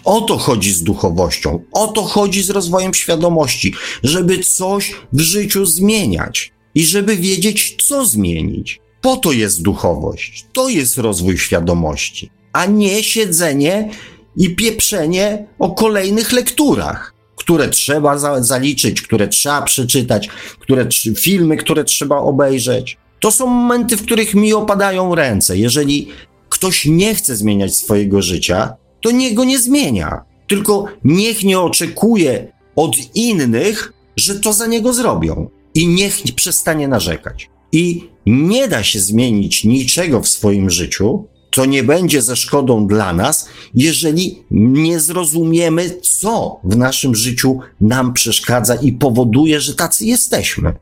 O 0.04 0.22
to 0.22 0.38
chodzi 0.38 0.74
z 0.74 0.84
duchowością, 0.84 1.60
o 1.72 1.88
to 1.88 2.02
chodzi 2.02 2.44
z 2.44 2.50
rozwojem 2.50 2.94
świadomości, 2.94 3.74
żeby 4.04 4.40
coś 4.40 4.96
w 5.14 5.20
życiu 5.20 5.66
zmieniać 5.66 6.52
i 6.76 6.86
żeby 6.86 7.18
wiedzieć, 7.18 7.76
co 7.88 8.06
zmienić. 8.06 8.82
Po 9.02 9.18
to 9.18 9.32
jest 9.32 9.62
duchowość, 9.62 10.46
to 10.54 10.70
jest 10.70 10.98
rozwój 10.98 11.38
świadomości, 11.38 12.30
a 12.54 12.66
nie 12.66 13.04
siedzenie 13.04 13.90
i 14.38 14.56
pieprzenie 14.56 15.48
o 15.60 15.72
kolejnych 15.72 16.32
lekturach, 16.32 17.14
które 17.36 17.70
trzeba 17.70 18.18
za, 18.18 18.44
zaliczyć, 18.44 19.02
które 19.02 19.28
trzeba 19.28 19.62
przeczytać, 19.62 20.30
które 20.60 20.88
filmy, 21.18 21.58
które 21.58 21.84
trzeba 21.84 22.18
obejrzeć. 22.18 22.98
To 23.20 23.32
są 23.32 23.48
momenty, 23.48 23.98
w 23.98 24.04
których 24.04 24.36
mi 24.36 24.54
opadają 24.54 25.16
ręce. 25.16 25.58
Jeżeli 25.58 26.08
ktoś 26.50 26.86
nie 26.86 27.16
chce 27.16 27.36
zmieniać 27.36 27.76
swojego 27.76 28.22
życia, 28.22 28.74
to 29.02 29.12
niech 29.12 29.34
go 29.34 29.44
nie 29.44 29.60
zmienia. 29.60 30.22
Tylko 30.48 30.86
niech 31.04 31.44
nie 31.44 31.60
oczekuje 31.60 32.52
od 32.76 32.96
innych, 33.16 33.94
że 34.16 34.40
to 34.40 34.54
za 34.54 34.68
niego 34.68 34.94
zrobią. 34.94 35.50
I 35.74 35.88
niech 35.88 36.18
przestanie 36.36 36.88
narzekać. 36.88 37.50
I 37.72 38.10
nie 38.26 38.68
da 38.68 38.84
się 38.84 39.00
zmienić 39.00 39.64
niczego 39.64 40.22
w 40.22 40.28
swoim 40.28 40.70
życiu, 40.70 41.26
co 41.58 41.66
nie 41.66 41.84
będzie 41.84 42.22
ze 42.22 42.36
szkodą 42.36 42.88
dla 42.88 43.14
nas, 43.14 43.50
jeżeli 43.74 44.44
nie 44.52 45.00
zrozumiemy, 45.00 45.98
co 46.02 46.60
w 46.64 46.78
naszym 46.78 47.16
życiu 47.16 47.60
nam 47.82 48.14
przeszkadza 48.14 48.76
i 48.76 48.92
powoduje, 48.92 49.62
że 49.62 49.76
tacy 49.76 50.06
jesteśmy. 50.06 50.74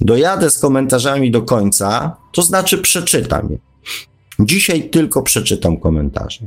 Dojadę 0.00 0.50
z 0.50 0.58
komentarzami 0.58 1.30
do 1.30 1.42
końca, 1.42 2.16
to 2.32 2.42
znaczy 2.42 2.78
przeczytam 2.78 3.48
je. 3.50 3.58
Dzisiaj 4.40 4.90
tylko 4.90 5.22
przeczytam 5.22 5.76
komentarze. 5.76 6.40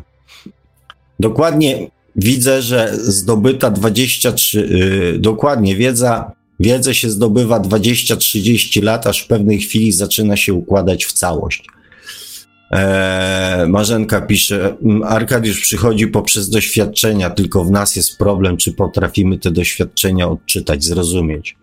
Dokładnie 1.19 1.91
widzę, 2.15 2.61
że 2.61 2.97
zdobyta 2.97 3.71
23, 3.71 4.67
yy, 5.13 5.19
dokładnie 5.19 5.75
wiedza, 5.75 6.31
wiedzę 6.59 6.95
się 6.95 7.09
zdobywa 7.09 7.59
20-30 7.59 8.83
lat, 8.83 9.07
aż 9.07 9.21
w 9.21 9.27
pewnej 9.27 9.59
chwili 9.59 9.91
zaczyna 9.91 10.37
się 10.37 10.53
układać 10.53 11.05
w 11.05 11.13
całość. 11.13 11.65
Eee, 12.73 13.67
Marzenka 13.67 14.21
pisze, 14.21 14.75
Arkadiusz 15.05 15.61
przychodzi 15.61 16.07
poprzez 16.07 16.49
doświadczenia, 16.49 17.29
tylko 17.29 17.63
w 17.63 17.71
nas 17.71 17.95
jest 17.95 18.17
problem, 18.17 18.57
czy 18.57 18.73
potrafimy 18.73 19.37
te 19.37 19.51
doświadczenia 19.51 20.27
odczytać, 20.27 20.83
zrozumieć. 20.83 21.57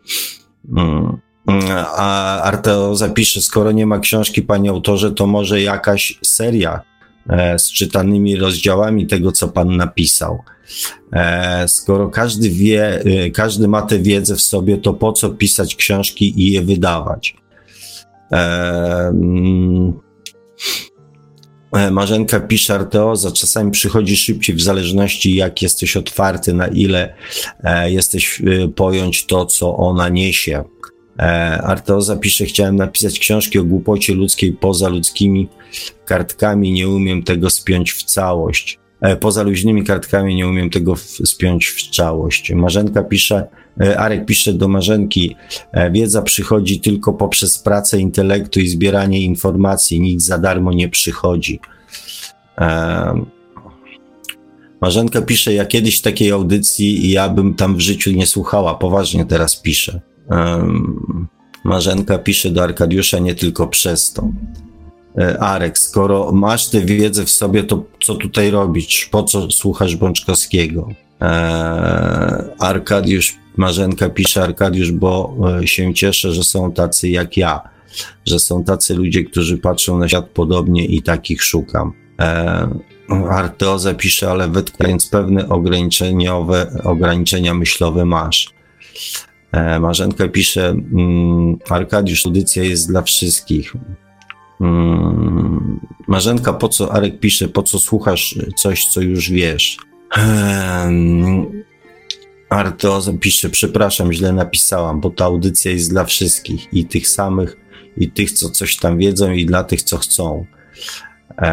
Mm. 0.77 1.19
A 1.97 2.41
Arteo 2.43 2.97
zapisze, 2.97 3.41
skoro 3.41 3.73
nie 3.73 3.87
ma 3.87 3.99
książki, 3.99 4.43
panie 4.43 4.71
autorze, 4.71 5.13
to 5.13 5.27
może 5.27 5.63
jakaś 5.63 6.19
seria 6.25 6.81
e, 7.29 7.59
z 7.59 7.73
czytanymi 7.73 8.37
rozdziałami 8.37 9.07
tego, 9.07 9.33
co 9.33 9.49
pan 9.49 9.77
napisał. 9.77 10.43
E, 11.13 11.69
skoro 11.69 12.09
każdy 12.09 12.51
wie, 12.51 13.03
e, 13.05 13.31
każdy 13.31 13.69
ma 13.69 13.83
tę 13.83 13.99
wiedzę 13.99 14.37
w 14.37 14.41
sobie, 14.41 14.79
to 14.79 14.95
po 14.95 15.13
co 15.13 15.31
pisać 15.31 15.77
książki 15.77 16.43
i 16.43 16.53
je 16.53 16.63
wydawać? 16.63 17.37
Mm, 18.31 19.93
Marzenka 21.91 22.41
pisze 22.41 22.75
arteoza, 22.75 23.33
czasami 23.33 23.71
przychodzi 23.71 24.17
szybciej 24.17 24.57
w 24.57 24.63
zależności 24.63 25.35
jak 25.35 25.63
jesteś 25.63 25.97
otwarty, 25.97 26.53
na 26.53 26.67
ile 26.67 27.15
jesteś 27.87 28.43
pojąć 28.77 29.27
to, 29.27 29.47
co 29.47 29.77
ona 29.77 30.09
niesie. 30.09 30.65
E, 31.21 31.63
Arteoza 31.63 32.17
pisze, 32.17 32.45
chciałem 32.45 32.77
napisać 32.77 33.19
książki 33.19 33.59
o 33.59 33.65
głupocie 33.65 34.15
ludzkiej 34.15 34.53
poza 34.53 34.89
ludzkimi 34.89 35.49
kartkami, 36.05 36.73
nie 36.73 36.89
umiem 36.89 37.23
tego 37.23 37.51
spiąć 37.51 37.93
w 37.93 38.03
całość. 38.03 38.80
E, 39.01 39.17
poza 39.17 39.43
luźnymi 39.43 39.85
kartkami 39.85 40.35
nie 40.35 40.49
umiem 40.49 40.71
tego 40.71 40.97
spiąć 41.25 41.67
w 41.67 41.91
całość. 41.91 42.53
Marzenka 42.53 43.03
pisze, 43.03 43.49
e, 43.81 43.99
Arek 43.99 44.27
pisze 44.27 44.53
do 44.53 44.69
Marzenki, 44.69 45.37
wiedza 45.93 46.23
przychodzi 46.23 46.81
tylko 46.81 47.13
poprzez 47.13 47.59
pracę 47.59 47.99
intelektu 47.99 48.61
i 48.61 48.69
zbieranie 48.69 49.21
informacji, 49.21 50.01
nic 50.01 50.25
za 50.25 50.39
darmo 50.39 50.73
nie 50.73 50.89
przychodzi. 50.89 51.61
Marzenka 54.81 55.23
pisze, 55.23 55.55
ja 55.55 55.65
kiedyś 55.65 56.01
takiej 56.01 56.31
audycji 56.31 57.11
ja 57.11 57.29
bym 57.29 57.55
tam 57.55 57.77
w 57.77 57.81
życiu 57.81 58.11
nie 58.11 58.27
słuchała, 58.27 58.75
poważnie 58.75 59.25
teraz 59.25 59.57
piszę. 59.57 60.01
Marzenka 61.65 62.19
pisze 62.19 62.51
do 62.51 62.63
Arkadiusza 62.63 63.19
nie 63.19 63.35
tylko 63.35 63.69
przez 63.69 64.13
to. 64.13 64.29
E, 65.19 65.41
Arek, 65.41 65.79
skoro 65.79 66.33
masz 66.33 66.69
tę 66.69 66.81
wiedzę 66.81 67.25
w 67.25 67.31
sobie, 67.31 67.65
to 67.65 67.85
co 68.03 68.15
tutaj 68.15 68.51
robić? 68.51 69.09
Po 69.11 69.23
co 69.23 69.51
słuchasz 69.51 69.97
Bączkowskiego? 69.97 70.89
E, 71.23 71.25
Arkadiusz, 72.59 73.37
Marzenka 73.57 74.09
pisze 74.09 74.43
Arkadiusz, 74.43 74.93
bo 74.93 75.37
e, 75.61 75.67
się 75.67 75.95
cieszę, 75.95 76.33
że 76.33 76.45
są 76.45 76.73
tacy 76.73 77.09
jak 77.09 77.37
ja, 77.37 77.61
że 78.27 78.39
są 78.39 78.65
tacy 78.65 78.95
ludzie, 78.95 79.25
którzy 79.25 79.59
patrzą 79.59 79.99
na 79.99 80.09
świat 80.09 80.29
podobnie 80.29 80.87
i 80.87 81.03
takich 81.03 81.43
szukam. 81.43 81.93
Arteoza 83.31 83.95
pisze, 83.95 84.31
ale 84.31 84.51
więc 84.81 85.09
pewne 85.09 85.49
ograniczeniowe, 85.49 86.73
ograniczenia 86.85 87.55
myślowe 87.55 88.05
masz. 88.05 88.55
E, 89.53 89.81
Marzenka 89.81 90.29
pisze, 90.29 90.69
mm, 90.69 91.59
Arkadiusz, 91.71 92.27
audycja 92.27 92.63
jest 92.63 92.89
dla 92.89 93.03
wszystkich. 93.03 93.73
Mm, 94.61 95.81
Marzenka, 96.09 96.53
po 96.53 96.69
co, 96.69 96.93
Arek 96.93 97.21
pisze, 97.21 97.49
po 97.49 97.63
co 97.63 97.79
słuchasz 97.79 98.39
coś, 98.57 98.87
co 98.87 99.01
już 99.01 99.31
wiesz? 99.31 99.77
Arteoza 102.51 103.13
pisze, 103.21 103.51
przepraszam, 103.51 104.13
źle 104.13 104.33
napisałam, 104.33 105.01
bo 105.01 105.11
ta 105.11 105.25
audycja 105.25 105.73
jest 105.73 105.91
dla 105.91 106.05
wszystkich 106.05 106.75
i 106.75 106.85
tych 106.85 107.09
samych, 107.09 107.57
i 107.97 108.11
tych, 108.11 108.33
co 108.33 108.51
coś 108.51 108.77
tam 108.77 108.99
wiedzą, 108.99 109.33
i 109.33 109.47
dla 109.47 109.65
tych, 109.65 109.83
co 109.83 109.99
chcą. 109.99 110.47
Eee, 111.39 111.47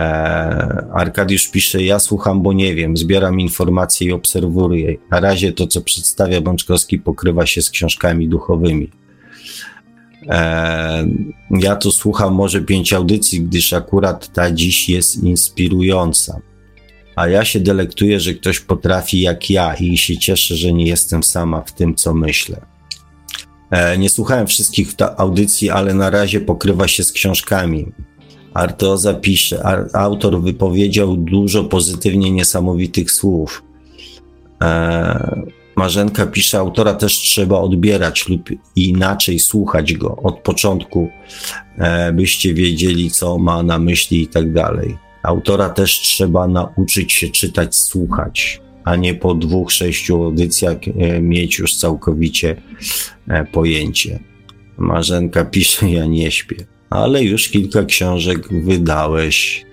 Arkadiusz 0.93 1.51
pisze, 1.51 1.83
ja 1.83 1.99
słucham, 1.99 2.41
bo 2.41 2.53
nie 2.53 2.75
wiem, 2.75 2.97
zbieram 2.97 3.39
informacje 3.39 4.07
i 4.07 4.11
obserwuję. 4.11 4.95
Na 5.11 5.19
razie 5.19 5.53
to, 5.53 5.67
co 5.67 5.81
przedstawia 5.81 6.41
Bączkowski, 6.41 6.99
pokrywa 6.99 7.45
się 7.45 7.61
z 7.61 7.69
książkami 7.69 8.29
duchowymi. 8.29 8.91
Eee, 10.29 11.33
ja 11.49 11.75
tu 11.75 11.91
słucham 11.91 12.33
może 12.33 12.61
pięć 12.61 12.93
audycji, 12.93 13.41
gdyż 13.41 13.73
akurat 13.73 14.33
ta 14.33 14.51
dziś 14.51 14.89
jest 14.89 15.23
inspirująca. 15.23 16.41
A 17.15 17.27
ja 17.27 17.45
się 17.45 17.59
delektuję, 17.59 18.19
że 18.19 18.33
ktoś 18.33 18.59
potrafi 18.59 19.21
jak 19.21 19.49
ja 19.49 19.75
i 19.75 19.97
się 19.97 20.17
cieszę, 20.17 20.55
że 20.55 20.73
nie 20.73 20.85
jestem 20.85 21.23
sama 21.23 21.61
w 21.61 21.71
tym, 21.71 21.95
co 21.95 22.13
myślę. 22.13 22.61
Eee, 23.71 23.99
nie 23.99 24.09
słuchałem 24.09 24.47
wszystkich 24.47 24.87
audycji, 25.17 25.69
ale 25.69 25.93
na 25.93 26.09
razie 26.09 26.41
pokrywa 26.41 26.87
się 26.87 27.03
z 27.03 27.11
książkami. 27.11 27.91
Arteoza 28.53 29.13
pisze, 29.13 29.63
autor 29.93 30.41
wypowiedział 30.41 31.17
dużo 31.17 31.63
pozytywnie 31.63 32.31
niesamowitych 32.31 33.11
słów. 33.11 33.63
E, 34.63 35.41
Marzenka 35.77 36.25
pisze, 36.25 36.57
autora 36.57 36.93
też 36.93 37.13
trzeba 37.13 37.59
odbierać 37.59 38.29
lub 38.29 38.49
inaczej 38.75 39.39
słuchać 39.39 39.93
go 39.93 40.15
od 40.15 40.39
początku, 40.39 41.09
e, 41.77 42.13
byście 42.13 42.53
wiedzieli, 42.53 43.11
co 43.11 43.37
ma 43.37 43.63
na 43.63 43.79
myśli 43.79 44.21
i 44.21 44.27
tak 44.27 44.53
dalej. 44.53 44.97
Autora 45.23 45.69
też 45.69 45.99
trzeba 45.99 46.47
nauczyć 46.47 47.13
się 47.13 47.29
czytać, 47.29 47.75
słuchać, 47.75 48.61
a 48.83 48.95
nie 48.95 49.15
po 49.15 49.33
dwóch, 49.33 49.71
sześciu 49.71 50.23
audycjach 50.23 50.77
e, 50.87 51.21
mieć 51.21 51.59
już 51.59 51.75
całkowicie 51.75 52.55
e, 53.27 53.45
pojęcie. 53.45 54.19
Marzenka 54.77 55.45
pisze, 55.45 55.89
ja 55.89 56.05
nie 56.05 56.31
śpię 56.31 56.77
ale 56.89 57.23
już 57.23 57.49
kilka 57.49 57.85
książek 57.85 58.47
wydałeś. 58.63 59.65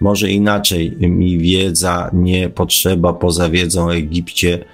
Może 0.00 0.30
inaczej, 0.30 0.96
mi 1.00 1.38
wiedza 1.38 2.10
nie 2.12 2.48
potrzeba 2.48 3.12
poza 3.12 3.50
wiedzą 3.50 3.86
o 3.86 3.96
Egipcie 3.96 4.64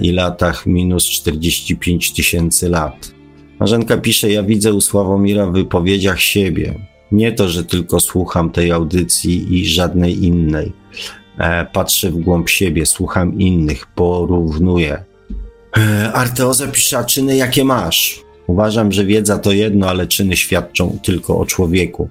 i 0.00 0.12
latach 0.12 0.66
minus 0.66 1.04
45 1.04 2.12
tysięcy 2.12 2.68
lat. 2.68 3.12
Marzenka 3.60 3.96
pisze, 3.96 4.30
ja 4.30 4.42
widzę 4.42 4.72
u 4.72 4.80
Sławomira 4.80 5.46
w 5.46 5.52
wypowiedziach 5.52 6.20
siebie. 6.20 6.74
Nie 7.12 7.32
to, 7.32 7.48
że 7.48 7.64
tylko 7.64 8.00
słucham 8.00 8.50
tej 8.50 8.72
audycji 8.72 9.58
i 9.58 9.66
żadnej 9.66 10.24
innej. 10.24 10.72
E, 11.38 11.66
patrzę 11.72 12.10
w 12.10 12.18
głąb 12.18 12.48
siebie, 12.48 12.86
słucham 12.86 13.38
innych, 13.38 13.86
porównuję. 13.86 15.04
E, 15.78 16.12
Arteoza 16.12 16.68
pisze, 16.68 17.04
czyny 17.04 17.36
jakie 17.36 17.64
masz? 17.64 18.20
Uważam, 18.46 18.92
że 18.92 19.04
wiedza 19.04 19.38
to 19.38 19.52
jedno, 19.52 19.88
ale 19.88 20.06
czyny 20.06 20.36
świadczą 20.36 20.98
tylko 21.02 21.38
o 21.38 21.46
człowieku. 21.46 22.08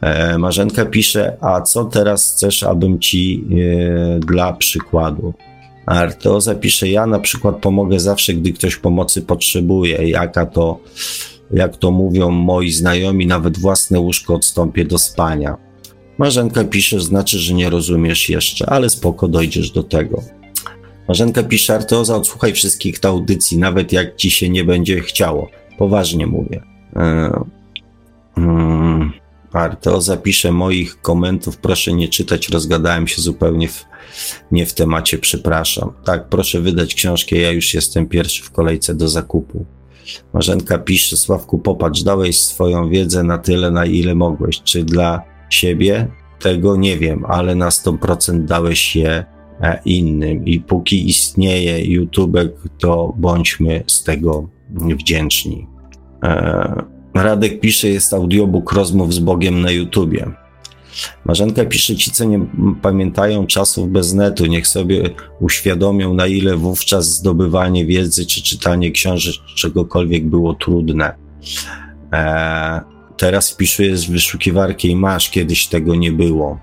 E, 0.00 0.38
Marzenka 0.38 0.84
pisze, 0.84 1.36
a 1.40 1.60
co 1.60 1.84
teraz 1.84 2.32
chcesz, 2.32 2.62
abym 2.62 2.98
ci 2.98 3.44
e, 4.16 4.18
dla 4.18 4.52
przykładu? 4.52 5.34
Arteoza 5.86 6.54
pisze, 6.54 6.88
ja 6.88 7.06
na 7.06 7.18
przykład 7.18 7.56
pomogę 7.56 8.00
zawsze, 8.00 8.34
gdy 8.34 8.52
ktoś 8.52 8.76
pomocy 8.76 9.22
potrzebuje. 9.22 10.08
Jaka 10.08 10.46
to, 10.46 10.80
jak 11.50 11.76
to 11.76 11.90
mówią 11.90 12.30
moi 12.30 12.72
znajomi, 12.72 13.26
nawet 13.26 13.58
własne 13.58 14.00
łóżko 14.00 14.34
odstąpię 14.34 14.84
do 14.84 14.98
spania. 14.98 15.56
Marzenka 16.18 16.64
pisze, 16.64 17.00
znaczy, 17.00 17.38
że 17.38 17.54
nie 17.54 17.70
rozumiesz 17.70 18.28
jeszcze, 18.28 18.66
ale 18.66 18.90
spoko, 18.90 19.28
dojdziesz 19.28 19.70
do 19.70 19.82
tego. 19.82 20.22
Marzenka 21.08 21.42
pisze, 21.42 21.74
Arteoza, 21.74 22.16
odsłuchaj 22.16 22.52
wszystkich 22.52 22.98
audycji, 23.02 23.58
nawet 23.58 23.92
jak 23.92 24.16
ci 24.16 24.30
się 24.30 24.48
nie 24.48 24.64
będzie 24.64 25.00
chciało. 25.00 25.48
Poważnie 25.78 26.26
mówię. 26.26 26.62
E, 26.96 27.30
mm, 28.36 29.12
Arteoza 29.56 30.16
pisze, 30.16 30.52
moich 30.52 31.00
komentów 31.00 31.56
proszę 31.56 31.92
nie 31.92 32.08
czytać, 32.08 32.48
rozgadałem 32.48 33.08
się 33.08 33.22
zupełnie 33.22 33.68
w, 33.68 33.84
nie 34.52 34.66
w 34.66 34.74
temacie, 34.74 35.18
przepraszam. 35.18 35.92
Tak, 36.04 36.28
proszę 36.28 36.60
wydać 36.60 36.94
książkę, 36.94 37.36
ja 37.36 37.50
już 37.50 37.74
jestem 37.74 38.06
pierwszy 38.06 38.42
w 38.42 38.50
kolejce 38.50 38.94
do 38.94 39.08
zakupu. 39.08 39.66
Marzenka 40.32 40.78
pisze, 40.78 41.16
Sławku, 41.16 41.58
popatrz, 41.58 42.02
dałeś 42.02 42.40
swoją 42.40 42.88
wiedzę 42.88 43.22
na 43.22 43.38
tyle, 43.38 43.70
na 43.70 43.86
ile 43.86 44.14
mogłeś. 44.14 44.62
Czy 44.62 44.84
dla 44.84 45.22
siebie? 45.50 46.08
Tego 46.40 46.76
nie 46.76 46.98
wiem, 46.98 47.24
ale 47.28 47.54
na 47.54 47.68
100% 47.68 48.44
dałeś 48.44 48.96
je 48.96 49.24
e, 49.60 49.80
innym 49.84 50.46
i 50.46 50.60
póki 50.60 51.08
istnieje 51.08 51.84
YouTube, 51.84 52.36
to 52.78 53.14
bądźmy 53.16 53.84
z 53.86 54.02
tego 54.02 54.48
wdzięczni. 54.70 55.66
E, 56.22 56.95
Radek 57.22 57.60
pisze, 57.60 57.88
jest 57.88 58.14
audiobook 58.14 58.72
rozmów 58.72 59.14
z 59.14 59.18
Bogiem 59.18 59.60
na 59.60 59.70
YouTubie. 59.70 60.26
Marzenka 61.24 61.64
pisze, 61.64 61.96
ci 61.96 62.10
co 62.10 62.24
nie 62.24 62.46
pamiętają 62.82 63.46
czasów 63.46 63.90
bez 63.90 64.14
netu, 64.14 64.46
niech 64.46 64.66
sobie 64.66 65.10
uświadomią, 65.40 66.14
na 66.14 66.26
ile 66.26 66.56
wówczas 66.56 67.06
zdobywanie 67.06 67.86
wiedzy 67.86 68.26
czy 68.26 68.42
czytanie 68.42 68.90
książek 68.90 69.34
czegokolwiek 69.56 70.26
było 70.26 70.54
trudne. 70.54 71.14
Eee, 72.12 72.80
teraz 73.16 73.50
wpisuję 73.50 73.96
z 73.96 74.04
wyszukiwarki 74.04 74.90
i 74.90 74.96
masz, 74.96 75.30
kiedyś 75.30 75.66
tego 75.66 75.94
nie 75.94 76.12
było. 76.12 76.58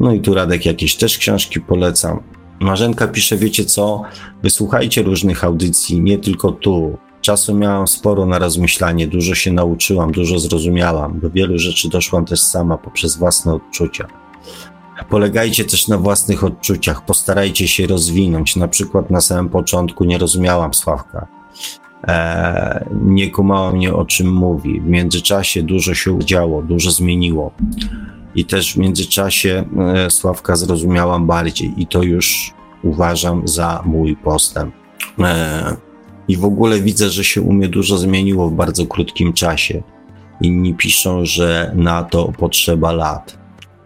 No 0.00 0.12
i 0.12 0.20
tu 0.20 0.34
Radek 0.34 0.66
jakieś 0.66 0.96
też 0.96 1.18
książki 1.18 1.60
polecam. 1.60 2.22
Marzenka 2.60 3.08
pisze, 3.08 3.36
wiecie 3.36 3.64
co, 3.64 4.02
wysłuchajcie 4.42 5.02
różnych 5.02 5.44
audycji, 5.44 6.00
nie 6.00 6.18
tylko 6.18 6.52
tu. 6.52 6.98
Czasu 7.26 7.54
miałam 7.54 7.88
sporo 7.88 8.26
na 8.26 8.38
rozmyślanie, 8.38 9.06
dużo 9.06 9.34
się 9.34 9.52
nauczyłam, 9.52 10.12
dużo 10.12 10.38
zrozumiałam. 10.38 11.20
Do 11.20 11.30
wielu 11.30 11.58
rzeczy 11.58 11.88
doszłam 11.88 12.24
też 12.24 12.40
sama 12.40 12.78
poprzez 12.78 13.16
własne 13.16 13.54
odczucia. 13.54 14.06
Polegajcie 15.08 15.64
też 15.64 15.88
na 15.88 15.98
własnych 15.98 16.44
odczuciach, 16.44 17.04
postarajcie 17.04 17.68
się 17.68 17.86
rozwinąć. 17.86 18.56
Na 18.56 18.68
przykład 18.68 19.10
na 19.10 19.20
samym 19.20 19.48
początku 19.48 20.04
nie 20.04 20.18
rozumiałam 20.18 20.74
Sławka. 20.74 21.26
Eee, 22.04 22.84
nie 23.02 23.30
kumała 23.30 23.72
mnie 23.72 23.94
o 23.94 24.04
czym 24.04 24.32
mówi. 24.32 24.80
W 24.80 24.86
międzyczasie 24.86 25.62
dużo 25.62 25.94
się 25.94 26.18
działo, 26.18 26.62
dużo 26.62 26.90
zmieniło. 26.90 27.52
I 28.34 28.44
też 28.44 28.74
w 28.74 28.76
międzyczasie 28.76 29.64
e, 29.78 30.10
Sławka 30.10 30.56
zrozumiałam 30.56 31.26
bardziej 31.26 31.74
i 31.76 31.86
to 31.86 32.02
już 32.02 32.54
uważam 32.82 33.48
za 33.48 33.82
mój 33.86 34.16
postęp. 34.16 34.74
Eee, 35.18 35.85
i 36.28 36.36
w 36.36 36.44
ogóle 36.44 36.80
widzę, 36.80 37.10
że 37.10 37.24
się 37.24 37.42
u 37.42 37.52
mnie 37.52 37.68
dużo 37.68 37.98
zmieniło 37.98 38.48
w 38.48 38.54
bardzo 38.54 38.86
krótkim 38.86 39.32
czasie. 39.32 39.82
Inni 40.40 40.74
piszą, 40.74 41.24
że 41.24 41.72
na 41.74 42.04
to 42.04 42.32
potrzeba 42.38 42.92
lat. 42.92 43.38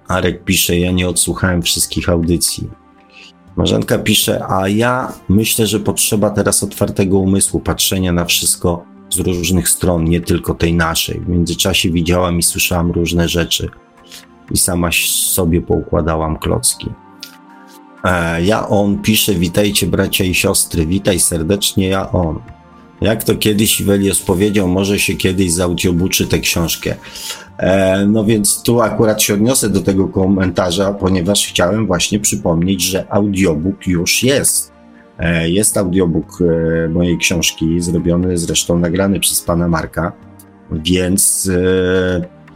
Arek 0.09 0.45
pisze, 0.45 0.79
ja 0.79 0.93
nie 0.93 1.09
odsłuchałem 1.09 1.63
wszystkich 1.63 2.09
audycji. 2.09 2.69
Marzenka 3.57 3.99
pisze, 3.99 4.45
a 4.49 4.69
ja 4.69 5.13
myślę, 5.29 5.67
że 5.67 5.81
potrzeba 5.81 6.31
teraz 6.31 6.63
otwartego 6.63 7.19
umysłu, 7.19 7.61
patrzenia 7.61 8.13
na 8.13 8.25
wszystko 8.25 8.85
z 9.11 9.19
różnych 9.19 9.69
stron, 9.69 10.05
nie 10.05 10.21
tylko 10.21 10.55
tej 10.55 10.75
naszej. 10.75 11.21
W 11.21 11.29
międzyczasie 11.29 11.91
widziałam 11.91 12.39
i 12.39 12.43
słyszałam 12.43 12.91
różne 12.91 13.29
rzeczy 13.29 13.69
i 14.51 14.59
sama 14.59 14.91
sobie 15.07 15.63
poukładałam 15.63 16.39
klocki. 16.39 16.87
E, 18.05 18.43
ja 18.43 18.69
on 18.69 18.99
pisze, 18.99 19.35
witajcie 19.35 19.87
bracia 19.87 20.25
i 20.25 20.35
siostry, 20.35 20.87
witaj 20.87 21.21
serdecznie, 21.21 21.89
ja 21.89 22.13
on. 22.13 22.41
Jak 23.01 23.25
to 23.25 23.35
kiedyś 23.35 23.83
Welios 23.83 24.23
powiedział, 24.23 24.69
może 24.69 24.99
się 24.99 25.15
kiedyś 25.15 25.53
zautiobuczy 25.53 26.27
tę 26.27 26.39
książkę. 26.39 26.95
E, 27.59 28.07
no 28.07 28.25
więc 28.25 28.63
tu 28.63 28.81
akurat 28.81 29.23
się 29.23 29.35
odniosę 29.35 29.71
do 29.71 29.81
tego 29.81 30.09
komentarza, 30.09 30.93
ponieważ 30.93 31.47
chciałem 31.47 31.87
właśnie 31.87 32.21
przypomnieć, 32.21 32.83
że 32.83 33.13
audiobook 33.13 33.87
już 33.87 34.23
jest. 34.23 34.73
E, 35.19 35.51
jest 35.51 35.77
audiobook 35.77 36.39
mojej 36.91 37.19
książki, 37.19 37.81
zrobiony 37.81 38.39
zresztą, 38.39 38.79
nagrany 38.79 39.21
przez 39.21 39.43
pana 39.43 39.69
Marka, 39.69 40.13
więc, 40.73 41.51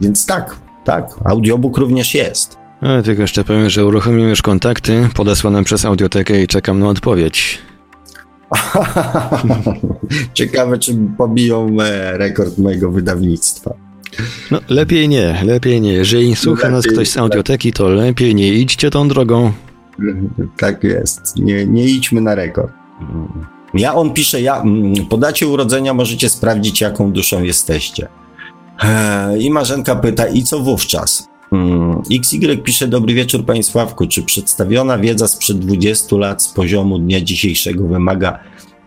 więc 0.01 0.25
tak, 0.25 0.55
tak, 0.83 1.09
audiobook 1.25 1.77
również 1.77 2.15
jest. 2.15 2.64
A, 2.85 3.01
tylko 3.01 3.21
jeszcze 3.21 3.43
powiem, 3.43 3.69
że 3.69 3.85
uruchomiłem 3.85 4.29
już 4.29 4.41
kontakty 4.41 5.09
podesłane 5.13 5.63
przez 5.63 5.85
audiotekę 5.85 6.43
i 6.43 6.47
czekam 6.47 6.79
na 6.79 6.87
odpowiedź. 6.87 7.59
Ciekawe, 10.33 10.77
czy 10.77 10.97
pobiją 11.17 11.77
e, 11.81 12.17
rekord 12.17 12.57
mojego 12.57 12.91
wydawnictwa. 12.91 13.73
No, 14.51 14.59
lepiej 14.69 15.09
nie, 15.09 15.41
lepiej 15.45 15.81
nie. 15.81 15.93
Jeżeli 15.93 16.35
słucha 16.35 16.69
nas 16.69 16.87
ktoś 16.87 17.09
z 17.09 17.17
audioteki, 17.17 17.73
to 17.73 17.89
lepiej 17.89 18.35
nie 18.35 18.53
idźcie 18.53 18.89
tą 18.89 19.07
drogą. 19.07 19.51
Tak 20.57 20.83
jest. 20.83 21.35
Nie, 21.35 21.65
nie 21.65 21.85
idźmy 21.85 22.21
na 22.21 22.35
rekord. 22.35 22.73
Ja 23.73 23.95
on 23.95 24.13
pisze, 24.13 24.41
ja 24.41 24.61
mm, 24.61 25.05
po 25.05 25.17
dacie 25.17 25.47
urodzenia 25.47 25.93
możecie 25.93 26.29
sprawdzić, 26.29 26.81
jaką 26.81 27.11
duszą 27.11 27.43
jesteście. 27.43 28.07
E, 28.83 29.37
I 29.37 29.51
Marzenka 29.51 29.95
pyta, 29.95 30.27
i 30.27 30.43
co 30.43 30.59
wówczas? 30.59 31.34
Hmm. 31.55 32.01
XY 32.11 32.57
pisze, 32.57 32.87
dobry 32.87 33.13
wieczór 33.13 33.45
Panie 33.45 33.63
Sławku, 33.63 34.07
czy 34.07 34.23
przedstawiona 34.23 34.97
wiedza 34.97 35.27
sprzed 35.27 35.59
20 35.59 36.15
lat 36.15 36.43
z 36.43 36.47
poziomu 36.53 36.99
dnia 36.99 37.21
dzisiejszego 37.21 37.87
wymaga 37.87 38.39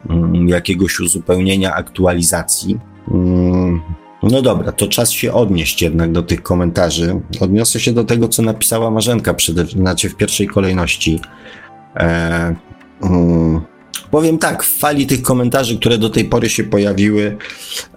um, 0.08 0.48
jakiegoś 0.48 1.00
uzupełnienia, 1.00 1.74
aktualizacji? 1.74 2.78
Um, 3.10 3.80
no 4.22 4.42
dobra, 4.42 4.72
to 4.72 4.88
czas 4.88 5.10
się 5.10 5.32
odnieść 5.32 5.82
jednak 5.82 6.12
do 6.12 6.22
tych 6.22 6.42
komentarzy. 6.42 7.20
Odniosę 7.40 7.80
się 7.80 7.92
do 7.92 8.04
tego, 8.04 8.28
co 8.28 8.42
napisała 8.42 8.90
Marzenka, 8.90 9.34
przede, 9.34 9.66
znaczy 9.66 10.08
w 10.08 10.16
pierwszej 10.16 10.46
kolejności. 10.46 11.20
E, 11.96 12.54
um, 13.00 13.60
powiem 14.10 14.38
tak, 14.38 14.62
w 14.62 14.78
fali 14.78 15.06
tych 15.06 15.22
komentarzy, 15.22 15.78
które 15.78 15.98
do 15.98 16.10
tej 16.10 16.24
pory 16.24 16.48
się 16.48 16.64
pojawiły, 16.64 17.36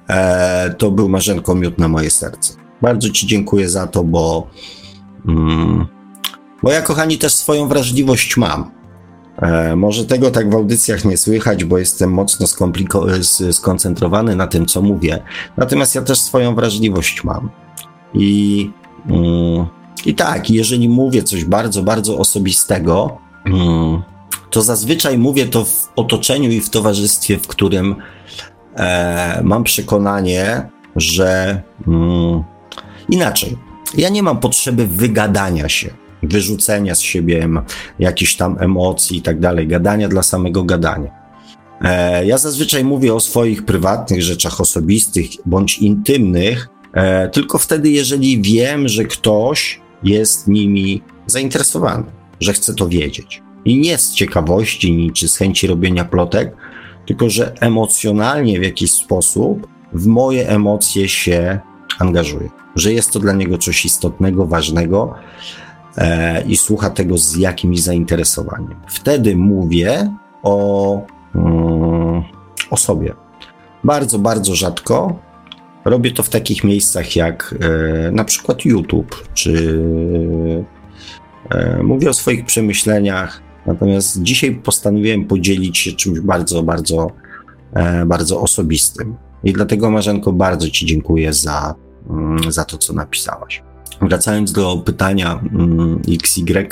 e, 0.10 0.76
to 0.78 0.92
był 0.92 1.10
Marzenko 1.10 1.56
miód 1.56 1.78
na 1.78 1.88
moje 1.88 2.10
serce. 2.10 2.62
Bardzo 2.82 3.10
Ci 3.10 3.28
dziękuję 3.28 3.70
za 3.70 3.88
to, 3.88 4.04
bo, 4.04 4.48
mm, 5.28 5.86
bo 6.64 6.72
ja, 6.72 6.82
kochani, 6.82 7.18
też 7.18 7.34
swoją 7.34 7.68
wrażliwość 7.68 8.38
mam. 8.38 8.72
E, 9.42 9.76
może 9.76 10.06
tego 10.06 10.32
tak 10.32 10.52
w 10.52 10.56
audycjach 10.56 11.06
nie 11.06 11.18
słychać, 11.18 11.64
bo 11.64 11.78
jestem 11.78 12.12
mocno 12.14 12.48
skoncentrowany 13.52 14.36
na 14.36 14.48
tym, 14.48 14.66
co 14.66 14.82
mówię. 14.82 15.24
Natomiast 15.58 15.96
ja 15.96 16.02
też 16.02 16.22
swoją 16.22 16.56
wrażliwość 16.56 17.24
mam. 17.24 17.50
I, 18.14 18.70
mm, 19.10 19.66
i 20.06 20.16
tak, 20.16 20.50
jeżeli 20.50 20.90
mówię 20.90 21.24
coś 21.24 21.46
bardzo, 21.46 21.84
bardzo 21.84 22.18
osobistego, 22.18 23.18
mm, 23.46 24.02
to 24.50 24.62
zazwyczaj 24.62 25.18
mówię 25.18 25.46
to 25.46 25.66
w 25.66 25.92
otoczeniu 25.96 26.50
i 26.50 26.62
w 26.62 26.70
towarzystwie, 26.70 27.38
w 27.38 27.48
którym 27.48 27.96
e, 28.76 29.42
mam 29.44 29.64
przekonanie, 29.64 30.70
że 30.96 31.62
mm, 31.88 32.44
Inaczej, 33.12 33.58
ja 33.98 34.10
nie 34.10 34.24
mam 34.24 34.40
potrzeby 34.40 34.88
wygadania 34.88 35.70
się, 35.70 35.90
wyrzucenia 36.24 36.96
z 36.96 37.02
siebie 37.02 37.50
jakichś 38.00 38.36
tam 38.36 38.58
emocji 38.60 39.18
i 39.18 39.22
tak 39.22 39.40
dalej, 39.40 39.68
gadania 39.68 40.10
dla 40.10 40.24
samego 40.24 40.64
gadania. 40.64 41.12
E, 41.82 42.26
ja 42.26 42.38
zazwyczaj 42.38 42.84
mówię 42.84 43.14
o 43.14 43.20
swoich 43.20 43.66
prywatnych 43.66 44.22
rzeczach 44.22 44.62
osobistych 44.62 45.26
bądź 45.46 45.80
intymnych, 45.80 46.70
e, 46.94 47.30
tylko 47.30 47.58
wtedy, 47.58 47.90
jeżeli 47.90 48.42
wiem, 48.42 48.88
że 48.88 49.04
ktoś 49.04 49.82
jest 50.04 50.48
nimi 50.48 51.02
zainteresowany, 51.26 52.04
że 52.40 52.54
chce 52.54 52.74
to 52.74 52.88
wiedzieć. 52.88 53.42
I 53.66 53.78
nie 53.78 53.98
z 53.98 54.14
ciekawości, 54.14 55.12
czy 55.14 55.28
z 55.28 55.38
chęci 55.38 55.68
robienia 55.68 56.06
plotek, 56.06 56.56
tylko 57.06 57.30
że 57.30 57.54
emocjonalnie 57.60 58.60
w 58.60 58.64
jakiś 58.64 58.92
sposób 58.92 59.68
w 59.94 60.06
moje 60.06 60.50
emocje 60.50 61.10
się 61.10 61.60
angażuje, 62.00 62.50
że 62.76 62.94
jest 62.94 63.12
to 63.12 63.20
dla 63.20 63.34
niego 63.34 63.58
coś 63.58 63.86
istotnego, 63.86 64.46
ważnego 64.46 65.14
e, 65.98 66.44
i 66.48 66.58
słucha 66.58 66.90
tego 66.90 67.18
z 67.18 67.36
jakimś 67.36 67.82
zainteresowaniem. 67.82 68.76
Wtedy 68.88 69.36
mówię 69.36 70.16
o, 70.44 71.02
mm, 71.36 72.24
o 72.70 72.78
sobie. 72.78 73.14
Bardzo, 73.84 74.20
bardzo 74.20 74.56
rzadko. 74.56 75.20
Robię 75.86 76.12
to 76.12 76.24
w 76.24 76.30
takich 76.30 76.64
miejscach 76.64 77.16
jak 77.16 77.56
e, 77.60 78.12
na 78.12 78.24
przykład 78.24 78.66
YouTube, 78.66 79.28
czy 79.34 79.84
e, 81.50 81.84
mówię 81.84 82.10
o 82.10 82.14
swoich 82.14 82.46
przemyśleniach. 82.46 83.42
Natomiast 83.66 84.22
dzisiaj 84.22 84.56
postanowiłem 84.56 85.26
podzielić 85.26 85.78
się 85.78 85.92
czymś 85.92 86.20
bardzo, 86.20 86.64
bardzo, 86.64 87.12
e, 87.74 88.06
bardzo 88.06 88.42
osobistym. 88.42 89.16
I 89.44 89.54
dlatego, 89.54 89.92
Marzenko, 89.92 90.34
bardzo 90.34 90.70
Ci 90.70 90.86
dziękuję 90.86 91.34
za, 91.34 91.76
za 92.50 92.66
to, 92.66 92.78
co 92.78 92.94
napisałaś. 92.94 93.64
Wracając 94.02 94.52
do 94.52 94.78
pytania 94.78 95.40
mm, 95.54 96.02
XY, 96.10 96.68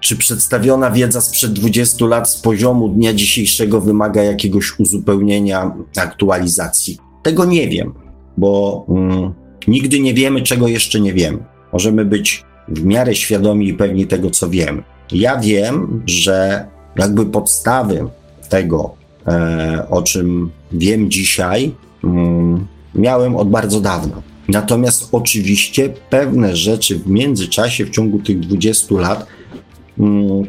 czy 0.00 0.16
przedstawiona 0.16 0.90
wiedza 0.90 1.20
sprzed 1.20 1.52
20 1.52 2.06
lat 2.06 2.30
z 2.30 2.40
poziomu 2.40 2.88
dnia 2.88 3.14
dzisiejszego 3.14 3.80
wymaga 3.80 4.22
jakiegoś 4.22 4.80
uzupełnienia, 4.80 5.74
aktualizacji? 5.96 6.98
Tego 7.22 7.44
nie 7.44 7.68
wiem, 7.68 7.94
bo 8.36 8.84
mm, 8.88 9.34
nigdy 9.68 10.00
nie 10.00 10.14
wiemy, 10.14 10.42
czego 10.42 10.68
jeszcze 10.68 11.00
nie 11.00 11.12
wiemy. 11.12 11.38
Możemy 11.72 12.04
być 12.04 12.44
w 12.68 12.84
miarę 12.84 13.14
świadomi 13.14 13.68
i 13.68 13.74
pewni 13.74 14.06
tego, 14.06 14.30
co 14.30 14.50
wiemy. 14.50 14.82
Ja 15.12 15.36
wiem, 15.40 16.02
że 16.06 16.66
jakby 16.96 17.26
podstawy 17.26 18.08
tego, 18.48 18.94
e, 19.26 19.86
o 19.90 20.02
czym 20.02 20.50
wiem 20.72 21.10
dzisiaj, 21.10 21.72
mm, 22.04 22.66
miałem 22.94 23.36
od 23.36 23.50
bardzo 23.50 23.80
dawna. 23.80 24.22
Natomiast 24.48 25.08
oczywiście 25.12 25.88
pewne 26.10 26.56
rzeczy 26.56 26.98
w 26.98 27.06
międzyczasie, 27.06 27.84
w 27.84 27.90
ciągu 27.90 28.18
tych 28.18 28.40
20 28.40 28.94
lat, 28.94 29.26
um, 29.98 30.42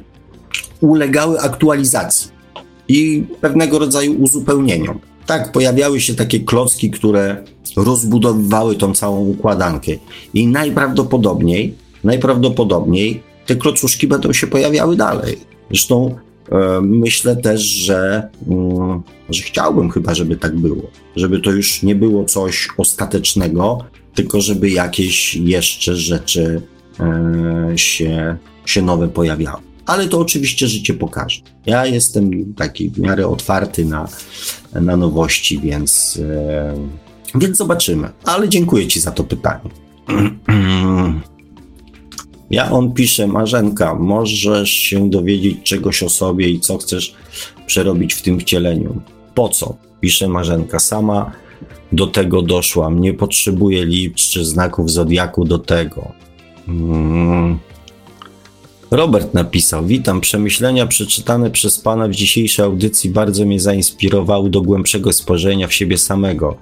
ulegały 0.82 1.40
aktualizacji 1.40 2.32
i 2.88 3.24
pewnego 3.42 3.80
rodzaju 3.80 4.14
uzupełnieniom. 4.14 5.00
Tak, 5.26 5.52
pojawiały 5.52 6.02
się 6.02 6.16
takie 6.16 6.40
klocki, 6.40 6.92
które 6.92 7.44
rozbudowywały 7.76 8.76
tą 8.76 8.94
całą 8.94 9.26
układankę. 9.26 9.92
I 10.34 10.48
najprawdopodobniej, 10.48 11.74
najprawdopodobniej 12.04 13.24
te 13.46 13.56
klocuszki 13.56 14.08
będą 14.08 14.34
się 14.34 14.48
pojawiały 14.48 14.96
dalej. 14.96 15.38
Zresztą 15.70 16.16
myślę 16.82 17.36
też, 17.36 17.62
że, 17.62 18.30
mm, 18.48 19.02
że 19.30 19.44
chciałbym 19.44 19.90
chyba, 19.90 20.14
żeby 20.14 20.36
tak 20.36 20.56
było. 20.56 20.84
Żeby 21.16 21.40
to 21.40 21.52
już 21.52 21.84
nie 21.84 21.96
było 21.96 22.26
coś 22.26 22.68
ostatecznego, 22.78 23.86
tylko 24.16 24.42
żeby 24.42 24.70
jakieś 24.70 25.36
jeszcze 25.36 25.96
rzeczy 25.96 26.62
e, 27.00 27.78
się, 27.78 28.38
się 28.66 28.82
nowe 28.82 29.08
pojawiały. 29.08 29.62
Ale 29.86 30.08
to 30.08 30.20
oczywiście 30.20 30.68
życie 30.68 30.94
pokaże. 30.94 31.42
Ja 31.66 31.86
jestem 31.86 32.54
taki 32.54 32.90
w 32.90 33.00
miarę 33.00 33.28
otwarty 33.28 33.86
na, 33.86 34.08
na 34.74 34.98
nowości, 34.98 35.60
więc, 35.60 36.20
e, 36.30 36.74
więc 37.36 37.58
zobaczymy. 37.58 38.10
Ale 38.24 38.50
dziękuję 38.50 38.88
Ci 38.88 39.00
za 39.00 39.12
to 39.12 39.24
pytanie. 39.24 39.70
Ja 42.50 42.72
on 42.72 42.94
pisze, 42.94 43.28
Marzenka, 43.28 43.96
możesz 43.96 44.70
się 44.70 45.10
dowiedzieć 45.10 45.58
czegoś 45.64 46.04
o 46.04 46.10
sobie 46.10 46.50
i 46.50 46.60
co 46.60 46.78
chcesz 46.78 47.16
przerobić 47.66 48.14
w 48.14 48.22
tym 48.22 48.40
wcieleniu. 48.40 49.02
Po 49.36 49.50
co? 49.50 49.76
Pisze 50.02 50.28
Marzenka. 50.28 50.80
Sama 50.80 51.32
do 51.92 52.08
tego 52.08 52.42
doszłam. 52.42 53.02
Nie 53.02 53.14
potrzebuję 53.14 53.86
liczb 53.86 54.16
czy 54.16 54.46
znaków 54.46 54.92
zodiaku 54.92 55.46
do 55.46 55.60
tego. 55.60 56.12
Hmm. 56.66 57.60
Robert 58.92 59.34
napisał: 59.34 59.86
Witam. 59.86 60.22
Przemyślenia 60.22 60.88
przeczytane 60.88 61.52
przez 61.52 61.80
Pana 61.80 62.08
w 62.08 62.12
dzisiejszej 62.12 62.66
audycji 62.66 63.10
bardzo 63.10 63.46
mnie 63.46 63.60
zainspirowały 63.60 64.50
do 64.50 64.62
głębszego 64.62 65.14
spojrzenia 65.14 65.68
w 65.68 65.74
siebie 65.74 65.98
samego. 65.98 66.58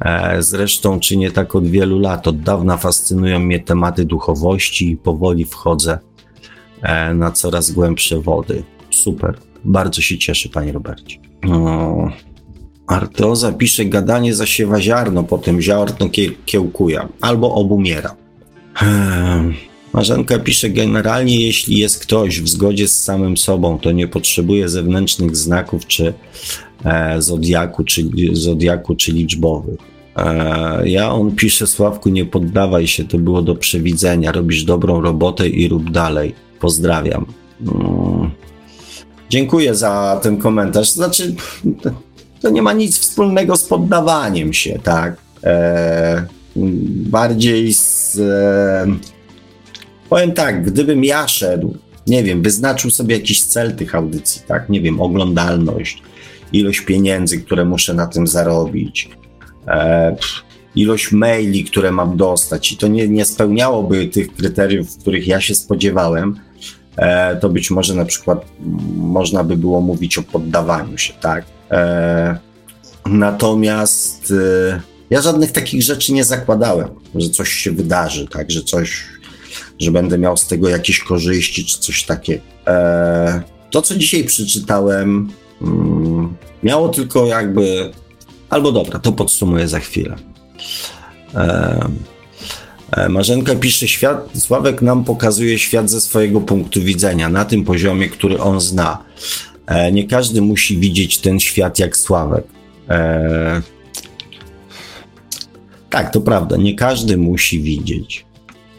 E, 0.00 0.42
zresztą 0.42 1.00
czynię 1.00 1.30
tak 1.30 1.54
od 1.54 1.66
wielu 1.66 1.98
lat. 1.98 2.28
Od 2.28 2.40
dawna 2.40 2.76
fascynują 2.76 3.38
mnie 3.38 3.60
tematy 3.60 4.04
duchowości 4.04 4.90
i 4.90 4.96
powoli 4.96 5.44
wchodzę 5.44 5.98
e, 6.82 7.14
na 7.14 7.30
coraz 7.30 7.70
głębsze 7.70 8.20
wody. 8.20 8.62
Super. 8.90 9.38
Bardzo 9.64 10.00
się 10.00 10.18
cieszę, 10.18 10.48
panie 10.48 10.72
Robercie. 10.72 11.18
No. 11.42 12.10
Arteoza 12.86 13.52
pisze, 13.52 13.84
gadanie 13.84 14.34
zasiewa 14.34 14.80
ziarno, 14.80 15.22
potem 15.22 15.60
ziarno 15.60 16.08
kiełkuje, 16.46 17.00
albo 17.20 17.54
obumiera. 17.54 18.16
Hmm. 18.74 19.54
Marzenka 19.92 20.38
pisze, 20.38 20.70
generalnie 20.70 21.40
jeśli 21.46 21.78
jest 21.78 21.98
ktoś 21.98 22.40
w 22.40 22.48
zgodzie 22.48 22.88
z 22.88 23.04
samym 23.04 23.36
sobą, 23.36 23.78
to 23.78 23.92
nie 23.92 24.08
potrzebuje 24.08 24.68
zewnętrznych 24.68 25.36
znaków 25.36 25.86
czy 25.86 26.14
zodiaku, 27.18 27.84
czy, 27.84 28.04
zodiaku, 28.32 28.96
czy 28.96 29.12
liczbowych. 29.12 29.78
E, 30.16 30.88
ja 30.88 31.12
on 31.12 31.36
pisze, 31.36 31.66
Sławku, 31.66 32.08
nie 32.08 32.24
poddawaj 32.24 32.86
się, 32.86 33.04
to 33.04 33.18
było 33.18 33.42
do 33.42 33.54
przewidzenia, 33.54 34.32
robisz 34.32 34.64
dobrą 34.64 35.00
robotę 35.00 35.48
i 35.48 35.68
rób 35.68 35.90
dalej. 35.90 36.34
Pozdrawiam. 36.60 37.26
Mm. 37.60 38.30
Dziękuję 39.30 39.74
za 39.74 40.20
ten 40.22 40.36
komentarz. 40.36 40.90
Znaczy, 40.90 41.34
to 42.40 42.50
nie 42.50 42.62
ma 42.62 42.72
nic 42.72 42.98
wspólnego 42.98 43.56
z 43.56 43.64
poddawaniem 43.64 44.52
się, 44.52 44.78
tak? 44.82 45.16
E, 45.44 46.26
bardziej 47.10 47.74
z. 47.74 48.18
E, 48.18 48.86
powiem 50.08 50.32
tak, 50.32 50.64
gdybym 50.64 51.04
ja 51.04 51.28
szedł, 51.28 51.76
nie 52.06 52.22
wiem, 52.22 52.42
wyznaczył 52.42 52.90
sobie 52.90 53.14
jakiś 53.16 53.44
cel 53.44 53.76
tych 53.76 53.94
audycji, 53.94 54.42
tak? 54.48 54.68
Nie 54.68 54.80
wiem, 54.80 55.00
oglądalność, 55.00 56.02
ilość 56.52 56.80
pieniędzy, 56.80 57.40
które 57.40 57.64
muszę 57.64 57.94
na 57.94 58.06
tym 58.06 58.26
zarobić, 58.26 59.10
e, 59.66 60.16
ilość 60.74 61.12
maili, 61.12 61.64
które 61.64 61.92
mam 61.92 62.16
dostać, 62.16 62.72
i 62.72 62.76
to 62.76 62.88
nie, 62.88 63.08
nie 63.08 63.24
spełniałoby 63.24 64.06
tych 64.06 64.34
kryteriów, 64.34 64.96
których 64.96 65.26
ja 65.26 65.40
się 65.40 65.54
spodziewałem, 65.54 66.40
e, 66.96 67.36
to 67.36 67.48
być 67.48 67.70
może 67.70 67.94
na 67.94 68.04
przykład 68.04 68.46
można 68.96 69.44
by 69.44 69.56
było 69.56 69.80
mówić 69.80 70.18
o 70.18 70.22
poddawaniu 70.22 70.98
się, 70.98 71.12
tak? 71.20 71.44
E, 71.70 72.38
natomiast 73.06 74.34
e, 74.72 74.80
ja 75.10 75.20
żadnych 75.20 75.52
takich 75.52 75.82
rzeczy 75.82 76.12
nie 76.12 76.24
zakładałem, 76.24 76.88
że 77.14 77.30
coś 77.30 77.52
się 77.52 77.70
wydarzy, 77.70 78.28
tak, 78.28 78.50
że 78.50 78.62
coś, 78.62 79.04
że 79.80 79.90
będę 79.90 80.18
miał 80.18 80.36
z 80.36 80.46
tego 80.46 80.68
jakieś 80.68 81.00
korzyści 81.00 81.64
czy 81.64 81.78
coś 81.78 82.04
takiego. 82.04 82.42
E, 82.66 83.42
to, 83.70 83.82
co 83.82 83.96
dzisiaj 83.96 84.24
przeczytałem, 84.24 85.30
miało 86.62 86.88
tylko 86.88 87.26
jakby. 87.26 87.92
Albo 88.50 88.72
dobra, 88.72 88.98
to 88.98 89.12
podsumuję 89.12 89.68
za 89.68 89.80
chwilę. 89.80 90.16
E 91.34 93.08
Marzenka 93.08 93.54
pisze, 93.54 93.88
świat, 93.88 94.28
Sławek 94.34 94.82
nam 94.82 95.04
pokazuje 95.04 95.58
świat 95.58 95.90
ze 95.90 96.00
swojego 96.00 96.40
punktu 96.40 96.82
widzenia, 96.82 97.28
na 97.28 97.44
tym 97.44 97.64
poziomie, 97.64 98.08
który 98.08 98.40
on 98.40 98.60
zna. 98.60 99.04
E, 99.66 99.92
nie 99.92 100.06
każdy 100.06 100.42
musi 100.42 100.78
widzieć 100.78 101.18
ten 101.18 101.40
świat 101.40 101.78
jak 101.78 101.96
Sławek. 101.96 102.44
E, 102.88 103.62
tak, 105.90 106.12
to 106.12 106.20
prawda, 106.20 106.56
nie 106.56 106.74
każdy 106.74 107.16
musi 107.16 107.62
widzieć. 107.62 108.27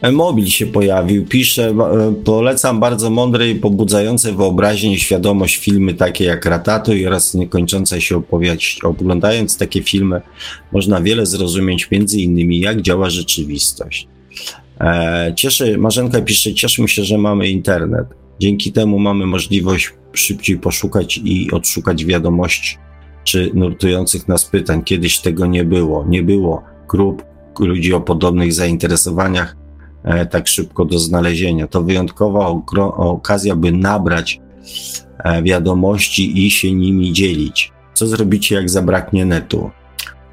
E, 0.02 0.12
mobil 0.12 0.46
się 0.46 0.66
pojawił, 0.66 1.26
pisze, 1.26 1.74
polecam 2.24 2.80
bardzo 2.80 3.10
mądre 3.10 3.50
i 3.50 3.54
pobudzające 3.54 4.32
wyobraźnię 4.32 4.92
i 4.92 4.98
świadomość 4.98 5.56
filmy 5.56 5.94
takie 5.94 6.24
jak 6.24 6.46
Ratatuj 6.46 7.06
oraz 7.06 7.34
niekończąca 7.34 8.00
się 8.00 8.16
opowieść. 8.16 8.84
Oglądając 8.84 9.58
takie 9.58 9.82
filmy 9.82 10.20
można 10.72 11.00
wiele 11.00 11.26
zrozumieć, 11.26 11.90
między 11.90 12.20
innymi 12.20 12.60
jak 12.60 12.82
działa 12.82 13.10
rzeczywistość. 13.10 14.08
Cieszę, 15.36 15.78
Marzenka 15.78 16.20
pisze, 16.20 16.54
cieszmy 16.54 16.88
się, 16.88 17.04
że 17.04 17.18
mamy 17.18 17.48
internet. 17.48 18.06
Dzięki 18.40 18.72
temu 18.72 18.98
mamy 18.98 19.26
możliwość 19.26 19.92
szybciej 20.12 20.58
poszukać 20.58 21.20
i 21.24 21.50
odszukać 21.50 22.04
wiadomości 22.04 22.76
czy 23.24 23.50
nurtujących 23.54 24.28
nas 24.28 24.44
pytań. 24.44 24.82
Kiedyś 24.84 25.18
tego 25.18 25.46
nie 25.46 25.64
było. 25.64 26.04
Nie 26.08 26.22
było 26.22 26.62
grup 26.88 27.22
ludzi 27.58 27.94
o 27.94 28.00
podobnych 28.00 28.52
zainteresowaniach 28.52 29.56
e, 29.56 29.69
tak 30.30 30.48
szybko 30.48 30.84
do 30.84 30.98
znalezienia. 30.98 31.66
To 31.66 31.82
wyjątkowa 31.82 32.46
okazja, 32.96 33.56
by 33.56 33.72
nabrać 33.72 34.40
e, 35.18 35.42
wiadomości 35.42 36.46
i 36.46 36.50
się 36.50 36.72
nimi 36.72 37.12
dzielić. 37.12 37.72
Co 37.94 38.06
zrobicie, 38.06 38.54
jak 38.54 38.70
zabraknie 38.70 39.24
netu? 39.24 39.70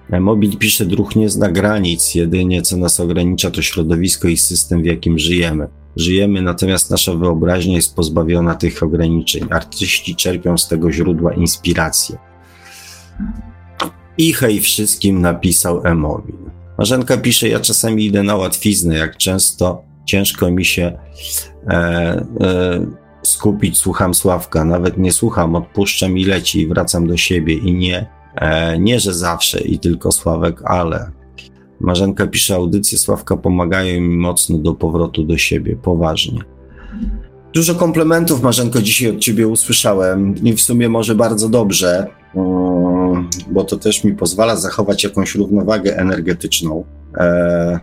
E, 0.09 0.19
mobil 0.19 0.57
pisze, 0.57 0.85
druh 0.85 1.15
nie 1.15 1.29
zna 1.29 1.51
granic, 1.51 2.15
jedynie 2.15 2.61
co 2.61 2.77
nas 2.77 2.99
ogranicza 2.99 3.51
to 3.51 3.61
środowisko 3.61 4.27
i 4.27 4.37
system, 4.37 4.81
w 4.81 4.85
jakim 4.85 5.19
żyjemy. 5.19 5.67
Żyjemy, 5.95 6.41
natomiast 6.41 6.91
nasza 6.91 7.13
wyobraźnia 7.13 7.75
jest 7.75 7.95
pozbawiona 7.95 8.55
tych 8.55 8.83
ograniczeń. 8.83 9.47
Artyści 9.49 10.15
czerpią 10.15 10.57
z 10.57 10.67
tego 10.67 10.91
źródła 10.91 11.33
inspirację. 11.33 12.17
I 14.17 14.33
hej 14.33 14.59
wszystkim 14.59 15.21
napisał 15.21 15.81
Emomin. 15.85 16.56
Marzenka 16.77 17.17
pisze, 17.17 17.49
ja 17.49 17.59
czasami 17.59 18.05
idę 18.05 18.23
na 18.23 18.35
łatwiznę, 18.35 18.97
jak 18.97 19.17
często 19.17 19.83
ciężko 20.05 20.51
mi 20.51 20.65
się 20.65 20.99
e, 21.67 21.73
e, 22.41 22.85
skupić, 23.23 23.77
słucham 23.77 24.13
Sławka, 24.13 24.65
nawet 24.65 24.97
nie 24.97 25.11
słucham, 25.11 25.55
odpuszczam 25.55 26.17
i 26.17 26.25
leci 26.25 26.61
i 26.61 26.67
wracam 26.67 27.07
do 27.07 27.17
siebie. 27.17 27.53
I 27.53 27.73
nie, 27.73 28.09
e, 28.35 28.79
nie, 28.79 28.99
że 28.99 29.13
zawsze 29.13 29.61
i 29.61 29.79
tylko 29.79 30.11
Sławek, 30.11 30.61
ale 30.65 31.11
Marzenka 31.79 32.27
pisze, 32.27 32.55
audycje 32.55 32.97
Sławka 32.97 33.37
pomagają 33.37 34.01
mi 34.01 34.17
mocno 34.17 34.57
do 34.57 34.73
powrotu 34.73 35.23
do 35.23 35.37
siebie, 35.37 35.75
poważnie. 35.75 36.39
Dużo 37.53 37.75
komplementów, 37.75 38.41
Marzenko, 38.41 38.81
dzisiaj 38.81 39.09
od 39.09 39.19
ciebie 39.19 39.47
usłyszałem 39.47 40.35
i 40.43 40.53
w 40.53 40.61
sumie 40.61 40.89
może 40.89 41.15
bardzo 41.15 41.49
dobrze, 41.49 42.07
mm, 42.35 42.96
bo 43.51 43.63
to 43.63 43.77
też 43.77 44.03
mi 44.03 44.13
pozwala 44.13 44.55
zachować 44.55 45.03
jakąś 45.03 45.35
równowagę 45.35 45.97
energetyczną. 45.97 46.83
E, 47.17 47.79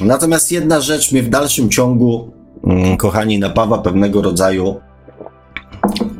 natomiast 0.00 0.52
jedna 0.52 0.80
rzecz 0.80 1.12
mnie 1.12 1.22
w 1.22 1.28
dalszym 1.28 1.68
ciągu, 1.68 2.30
mm, 2.64 2.96
kochani, 2.96 3.38
napawa 3.38 3.78
pewnego 3.78 4.22
rodzaju 4.22 4.80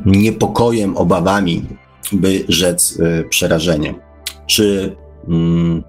niepokojem, 0.05 0.97
obawami, 0.97 1.65
by 2.11 2.43
rzec 2.47 2.99
e, 2.99 3.23
przerażeniem. 3.23 3.95
Czy 4.47 4.95
mm, 5.27 5.83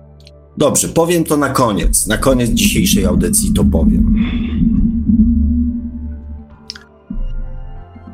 dobrze, 0.56 0.88
powiem 0.88 1.24
to 1.24 1.36
na 1.36 1.48
koniec, 1.48 2.06
na 2.06 2.16
koniec 2.16 2.50
dzisiejszej 2.50 3.06
audycji 3.06 3.52
to 3.52 3.64
powiem. 3.64 4.14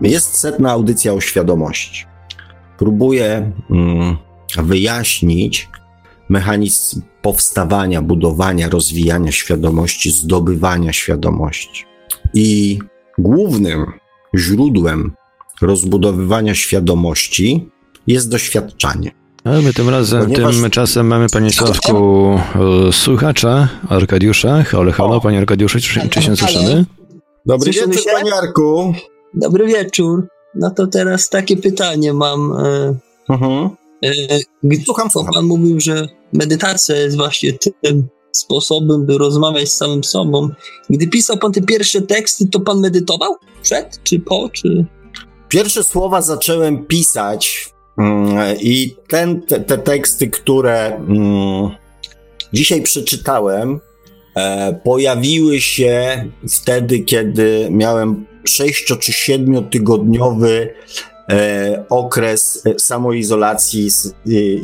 Jest 0.00 0.36
setna 0.36 0.70
audycja 0.70 1.12
o 1.12 1.20
świadomości. 1.20 2.06
Próbuję 2.78 3.52
mm, 3.70 4.16
wyjaśnić 4.62 5.68
mechanizm 6.28 7.02
powstawania, 7.22 8.02
budowania, 8.02 8.68
rozwijania 8.68 9.32
świadomości, 9.32 10.10
zdobywania 10.10 10.92
świadomości. 10.92 11.84
I 12.34 12.78
głównym 13.18 13.92
źródłem 14.36 15.12
rozbudowywania 15.62 16.54
świadomości 16.54 17.68
jest 18.06 18.30
doświadczanie. 18.30 19.10
Ale 19.44 19.62
my 19.62 19.72
tym 19.72 19.88
razem, 19.88 20.20
Ponieważ... 20.20 20.70
czasem 20.70 21.06
mamy, 21.06 21.26
panie 21.28 21.50
Sławku, 21.50 22.38
e, 22.88 22.92
słuchacza 22.92 23.68
Arkadiusza. 23.88 24.62
Halo, 24.62 24.92
halo, 24.92 25.20
panie 25.20 25.38
Arkadiuszu, 25.38 25.80
czy, 25.80 26.08
czy 26.08 26.22
się 26.22 26.36
słyszymy? 26.36 26.84
Dobry 27.46 27.72
wieczór, 27.72 28.12
panie 28.12 28.34
Arku. 28.34 28.94
Dobry 29.34 29.66
wieczór. 29.66 30.26
No 30.54 30.70
to 30.70 30.86
teraz 30.86 31.28
takie 31.28 31.56
pytanie 31.56 32.12
mam. 32.12 32.52
E, 32.52 32.94
mhm. 33.28 33.70
E, 34.04 34.78
słucham, 34.84 35.10
słucham. 35.10 35.34
Pan 35.34 35.44
mówił, 35.44 35.80
że 35.80 36.08
medytacja 36.32 36.96
jest 36.96 37.16
właśnie 37.16 37.52
tym 37.82 38.08
sposobem, 38.32 39.06
by 39.06 39.18
rozmawiać 39.18 39.68
z 39.68 39.76
samym 39.76 40.04
sobą. 40.04 40.48
Gdy 40.90 41.08
pisał 41.08 41.38
pan 41.38 41.52
te 41.52 41.62
pierwsze 41.62 42.02
teksty, 42.02 42.48
to 42.48 42.60
pan 42.60 42.80
medytował? 42.80 43.36
Przed 43.62 44.00
czy 44.02 44.20
po, 44.20 44.48
czy... 44.52 44.86
Pierwsze 45.48 45.84
słowa 45.84 46.22
zacząłem 46.22 46.86
pisać 46.86 47.72
mm, 47.98 48.56
i 48.60 48.96
ten, 49.08 49.42
te, 49.42 49.60
te, 49.60 49.78
teksty, 49.78 50.28
które 50.28 50.96
mm, 50.96 51.70
dzisiaj 52.52 52.82
przeczytałem, 52.82 53.80
e, 54.36 54.80
pojawiły 54.84 55.60
się 55.60 56.24
wtedy, 56.48 57.00
kiedy 57.00 57.68
miałem 57.70 58.26
6 58.48 58.84
czy 59.00 59.12
7 59.12 59.68
tygodniowy 59.68 60.74
okres 61.88 62.62
e, 62.66 62.78
samoizolacji 62.78 63.88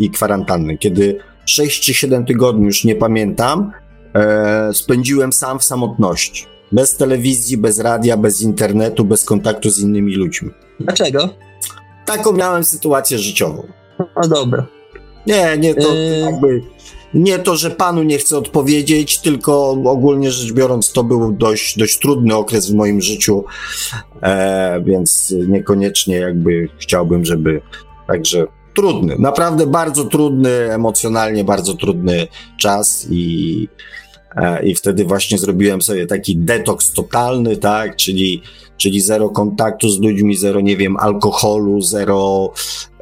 i, 0.00 0.10
kwarantanny, 0.10 0.78
kiedy 0.78 1.18
6 1.46 1.82
czy 1.82 1.94
7 1.94 2.26
tygodni, 2.26 2.66
już 2.66 2.84
nie 2.84 2.96
pamiętam, 2.96 3.72
e, 4.14 4.70
spędziłem 4.72 5.32
sam 5.32 5.58
w 5.58 5.64
samotności. 5.64 6.46
Bez 6.72 6.96
telewizji, 6.96 7.56
bez 7.56 7.78
radia, 7.78 8.16
bez 8.16 8.42
internetu, 8.42 9.04
bez 9.04 9.24
kontaktu 9.24 9.70
z 9.70 9.78
innymi 9.78 10.14
ludźmi. 10.14 10.50
Dlaczego? 10.80 11.28
Taką 12.04 12.32
miałem 12.32 12.64
sytuację 12.64 13.18
życiową. 13.18 13.66
No 13.98 14.28
dobra. 14.28 14.66
Nie, 15.26 15.58
nie, 15.58 15.74
to 15.74 15.94
yy... 15.94 16.18
jakby 16.18 16.62
nie 17.14 17.38
to, 17.38 17.56
że 17.56 17.70
panu 17.70 18.02
nie 18.02 18.18
chcę 18.18 18.38
odpowiedzieć, 18.38 19.18
tylko 19.18 19.70
ogólnie 19.70 20.30
rzecz 20.30 20.52
biorąc, 20.52 20.92
to 20.92 21.04
był 21.04 21.32
dość, 21.32 21.78
dość 21.78 21.98
trudny 21.98 22.34
okres 22.34 22.70
w 22.70 22.74
moim 22.74 23.02
życiu, 23.02 23.44
e, 24.22 24.82
więc 24.86 25.34
niekoniecznie 25.48 26.16
jakby 26.16 26.68
chciałbym, 26.78 27.24
żeby. 27.24 27.60
Także 28.06 28.46
trudny, 28.74 29.16
naprawdę 29.18 29.66
bardzo 29.66 30.04
trudny, 30.04 30.72
emocjonalnie 30.72 31.44
bardzo 31.44 31.74
trudny 31.74 32.26
czas 32.58 33.06
i. 33.10 33.68
E, 34.36 34.66
I 34.66 34.74
wtedy 34.74 35.04
właśnie 35.04 35.38
zrobiłem 35.38 35.82
sobie 35.82 36.06
taki 36.06 36.36
detoks 36.36 36.92
totalny, 36.92 37.56
tak, 37.56 37.96
czyli, 37.96 38.42
czyli 38.76 39.00
zero 39.00 39.28
kontaktu 39.28 39.88
z 39.88 40.00
ludźmi, 40.00 40.36
zero, 40.36 40.60
nie 40.60 40.76
wiem, 40.76 40.96
alkoholu, 40.96 41.80
zero 41.80 42.50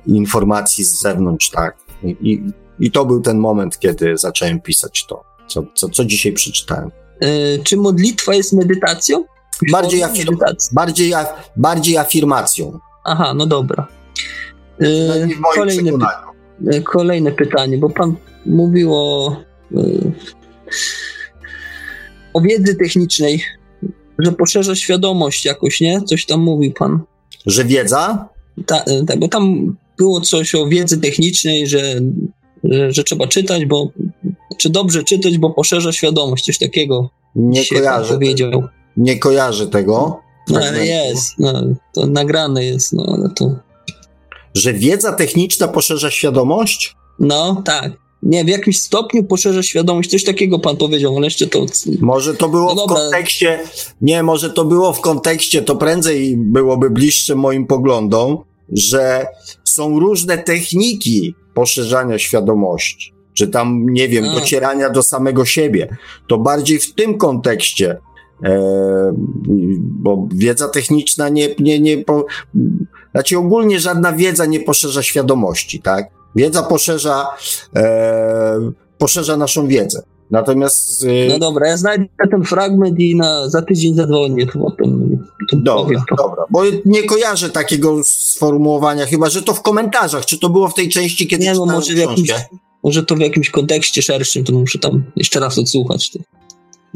informacji 0.06 0.84
z 0.84 1.00
zewnątrz, 1.00 1.50
tak. 1.50 1.76
I, 2.02 2.16
i 2.32 2.42
i 2.80 2.90
to 2.90 3.04
był 3.04 3.20
ten 3.20 3.38
moment, 3.38 3.78
kiedy 3.78 4.16
zacząłem 4.16 4.60
pisać 4.60 5.06
to, 5.08 5.24
co, 5.46 5.64
co, 5.74 5.88
co 5.88 6.04
dzisiaj 6.04 6.32
przeczytałem. 6.32 6.90
Yy, 7.20 7.28
czy 7.64 7.76
modlitwa 7.76 8.34
jest 8.34 8.52
medytacją? 8.52 9.24
Bardziej, 9.70 10.02
afir 10.02 10.28
bardziej, 10.72 11.12
bardziej 11.56 11.98
afirmacją. 11.98 12.78
Aha, 13.04 13.34
no 13.34 13.46
dobra. 13.46 13.88
Yy, 14.80 15.28
kolejne, 15.54 15.92
yy, 16.60 16.82
kolejne 16.82 17.32
pytanie, 17.32 17.78
bo 17.78 17.90
pan 17.90 18.16
mówił 18.46 18.94
o, 18.94 19.36
yy, 19.70 20.12
o 22.34 22.40
wiedzy 22.40 22.74
technicznej, 22.74 23.44
że 24.18 24.32
poszerza 24.32 24.74
świadomość 24.74 25.44
jakoś, 25.44 25.80
nie? 25.80 26.02
Coś 26.02 26.26
tam 26.26 26.40
mówił 26.40 26.72
pan. 26.72 27.00
Że 27.46 27.64
wiedza? 27.64 28.28
Tak, 28.66 28.84
ta, 29.06 29.16
bo 29.16 29.28
tam 29.28 29.76
było 29.98 30.20
coś 30.20 30.54
o 30.54 30.66
wiedzy 30.66 31.00
technicznej, 31.00 31.66
że 31.66 32.00
że, 32.64 32.92
że 32.92 33.04
trzeba 33.04 33.26
czytać, 33.26 33.66
bo 33.66 33.90
czy 34.58 34.70
dobrze 34.70 35.04
czytać, 35.04 35.38
bo 35.38 35.50
poszerza 35.50 35.92
świadomość, 35.92 36.44
coś 36.44 36.58
takiego. 36.58 37.10
Nie 37.36 37.66
kojarzę. 37.66 38.14
Powiedział. 38.14 38.62
Nie 38.96 39.18
kojarzę 39.18 39.66
tego. 39.66 40.20
No, 40.48 40.60
ale 40.60 40.86
jest, 40.86 41.38
no, 41.38 41.62
to 41.94 42.06
nagrane 42.06 42.64
jest, 42.64 42.92
no 42.92 43.16
ale 43.16 43.30
to. 43.30 43.56
Że 44.54 44.72
wiedza 44.72 45.12
techniczna 45.12 45.68
poszerza 45.68 46.10
świadomość? 46.10 46.96
No, 47.18 47.62
tak. 47.64 47.92
Nie, 48.22 48.44
w 48.44 48.48
jakimś 48.48 48.80
stopniu 48.80 49.24
poszerza 49.24 49.62
świadomość, 49.62 50.10
coś 50.10 50.24
takiego 50.24 50.58
pan 50.58 50.76
powiedział, 50.76 51.16
ale 51.16 51.26
jeszcze 51.26 51.46
to... 51.46 51.66
Może 52.00 52.34
to 52.34 52.48
było 52.48 52.74
no 52.74 52.84
w 52.84 52.88
kontekście, 52.88 53.60
nie, 54.00 54.22
może 54.22 54.50
to 54.50 54.64
było 54.64 54.92
w 54.92 55.00
kontekście, 55.00 55.62
to 55.62 55.76
prędzej 55.76 56.36
byłoby 56.36 56.90
bliższe 56.90 57.34
moim 57.34 57.66
poglądom, 57.66 58.38
że 58.72 59.26
są 59.64 59.98
różne 59.98 60.38
techniki 60.38 61.34
poszerzania 61.54 62.18
świadomości, 62.18 63.14
czy 63.34 63.48
tam, 63.48 63.86
nie 63.88 64.08
wiem, 64.08 64.24
A. 64.24 64.34
docierania 64.34 64.90
do 64.90 65.02
samego 65.02 65.44
siebie. 65.44 65.96
To 66.26 66.38
bardziej 66.38 66.78
w 66.78 66.94
tym 66.94 67.18
kontekście, 67.18 67.98
e, 68.44 69.12
bo 69.80 70.28
wiedza 70.34 70.68
techniczna 70.68 71.28
nie, 71.28 71.48
nie, 71.58 71.80
nie, 71.80 71.98
po, 71.98 72.26
znaczy 73.12 73.38
ogólnie 73.38 73.80
żadna 73.80 74.12
wiedza 74.12 74.46
nie 74.46 74.60
poszerza 74.60 75.02
świadomości, 75.02 75.80
tak? 75.80 76.06
Wiedza 76.36 76.62
poszerza, 76.62 77.26
e, 77.76 78.70
poszerza 78.98 79.36
naszą 79.36 79.66
wiedzę. 79.66 80.02
Natomiast. 80.32 81.04
Y, 81.04 81.26
no 81.28 81.38
dobra, 81.38 81.68
ja 81.68 81.76
znajdę 81.76 82.06
ten 82.30 82.44
fragment 82.44 83.00
i 83.00 83.16
na, 83.16 83.48
za 83.48 83.62
tydzień 83.62 83.94
zadzwonię 83.94 84.46
chyba 84.46 84.70
tym. 84.70 85.18
Dobra, 85.52 86.04
dobra, 86.18 86.44
bo 86.50 86.62
nie 86.84 87.02
kojarzę 87.02 87.50
takiego 87.50 88.04
sformułowania, 88.04 89.06
chyba 89.06 89.30
że 89.30 89.42
to 89.42 89.54
w 89.54 89.62
komentarzach. 89.62 90.26
Czy 90.26 90.38
to 90.38 90.48
było 90.48 90.68
w 90.68 90.74
tej 90.74 90.88
części, 90.88 91.26
kiedy. 91.26 91.44
Nie, 91.44 91.54
no 91.54 91.66
może, 91.66 91.94
w 91.94 91.98
jakimś, 91.98 92.30
może 92.84 93.02
to 93.02 93.14
w 93.14 93.20
jakimś 93.20 93.50
kontekście 93.50 94.02
szerszym, 94.02 94.44
to 94.44 94.52
muszę 94.52 94.78
tam 94.78 95.04
jeszcze 95.16 95.40
raz 95.40 95.58
odsłuchać. 95.58 96.10
To. 96.10 96.18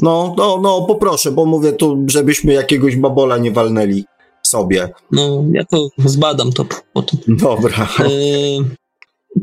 No, 0.01 0.35
no, 0.37 0.59
no, 0.61 0.81
poproszę, 0.81 1.31
bo 1.31 1.45
mówię 1.45 1.73
tu, 1.73 2.05
żebyśmy 2.07 2.53
jakiegoś 2.53 2.95
babola 2.95 3.37
nie 3.37 3.51
walnęli 3.51 4.05
sobie. 4.43 4.89
No, 5.11 5.43
ja 5.51 5.65
to 5.65 5.89
zbadam 5.97 6.53
to 6.53 6.65
potem. 6.93 7.19
Dobra. 7.27 7.87
E, 7.99 8.07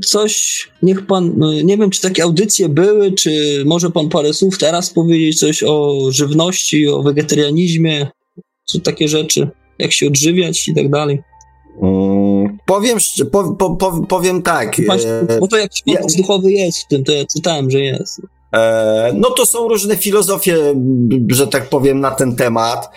coś, 0.04 0.68
niech 0.82 1.06
pan, 1.06 1.32
no, 1.36 1.52
nie 1.52 1.78
wiem, 1.78 1.90
czy 1.90 2.00
takie 2.00 2.22
audycje 2.22 2.68
były, 2.68 3.12
czy 3.12 3.62
może 3.66 3.90
pan 3.90 4.08
parę 4.08 4.34
słów 4.34 4.58
teraz 4.58 4.90
powiedzieć 4.90 5.38
coś 5.38 5.62
o 5.62 5.98
żywności, 6.10 6.88
o 6.88 7.02
wegetarianizmie, 7.02 8.06
co 8.64 8.80
takie 8.80 9.08
rzeczy, 9.08 9.48
jak 9.78 9.92
się 9.92 10.06
odżywiać 10.06 10.68
i 10.68 10.74
tak 10.74 10.90
dalej. 10.90 11.22
Mm, 11.82 12.58
powiem, 12.66 12.98
po, 13.32 13.52
po, 13.52 13.76
po, 13.76 14.06
powiem 14.08 14.42
tak. 14.42 14.80
E, 14.80 15.38
bo 15.40 15.48
to 15.48 15.56
jakiś 15.56 15.82
ja, 15.86 16.00
duchowy 16.16 16.52
jest 16.52 16.78
w 16.78 16.88
tym, 16.88 17.04
to 17.04 17.12
ja 17.12 17.24
czytałem, 17.36 17.70
że 17.70 17.80
jest. 17.80 18.20
E, 18.54 19.12
no 19.14 19.30
to 19.30 19.46
są 19.46 19.68
różne 19.68 19.96
filozofie, 19.96 20.56
że 21.28 21.46
tak 21.46 21.68
powiem, 21.68 22.00
na 22.00 22.10
ten 22.10 22.36
temat. 22.36 22.88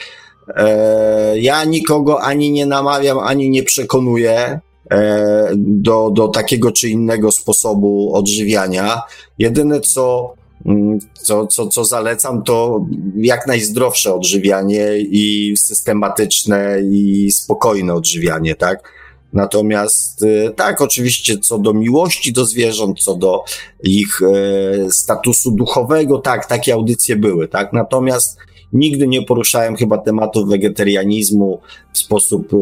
E, 0.56 1.40
ja 1.40 1.64
nikogo 1.64 2.22
ani 2.22 2.52
nie 2.52 2.65
namawiam, 2.65 3.19
ani 3.19 3.49
nie 3.49 3.64
przekonuję. 3.64 4.60
E, 4.91 5.51
do, 5.57 6.11
do 6.14 6.27
takiego 6.27 6.72
czy 6.72 6.89
innego 6.89 7.31
sposobu 7.31 8.14
odżywiania. 8.14 9.01
Jedyne 9.39 9.80
co 9.80 10.34
mm, 10.65 10.99
co, 11.14 11.47
co, 11.47 11.68
co 11.68 11.85
zalecam, 11.85 12.43
to 12.43 12.85
jak 13.15 13.47
najzdrowsze 13.47 14.14
odżywianie 14.14 14.97
i 14.97 15.53
systematyczne 15.57 16.81
i 16.91 17.31
spokojne 17.31 17.93
odżywianie, 17.93 18.55
tak? 18.55 18.91
Natomiast 19.34 20.23
y, 20.23 20.53
tak, 20.55 20.81
oczywiście 20.81 21.38
co 21.38 21.57
do 21.57 21.73
miłości 21.73 22.34
do 22.34 22.45
zwierząt, 22.45 22.99
co 22.99 23.15
do 23.15 23.43
ich 23.84 24.22
e, 24.22 24.91
statusu 24.91 25.51
duchowego, 25.51 26.18
tak, 26.19 26.45
takie 26.45 26.73
audycje 26.73 27.15
były, 27.15 27.47
tak? 27.47 27.73
Natomiast 27.73 28.38
nigdy 28.73 29.07
nie 29.07 29.22
poruszałem 29.22 29.76
chyba 29.76 29.97
tematów 29.97 30.49
wegetarianizmu 30.49 31.59
w 31.93 31.97
sposób 31.97 32.53
e, 32.53 32.57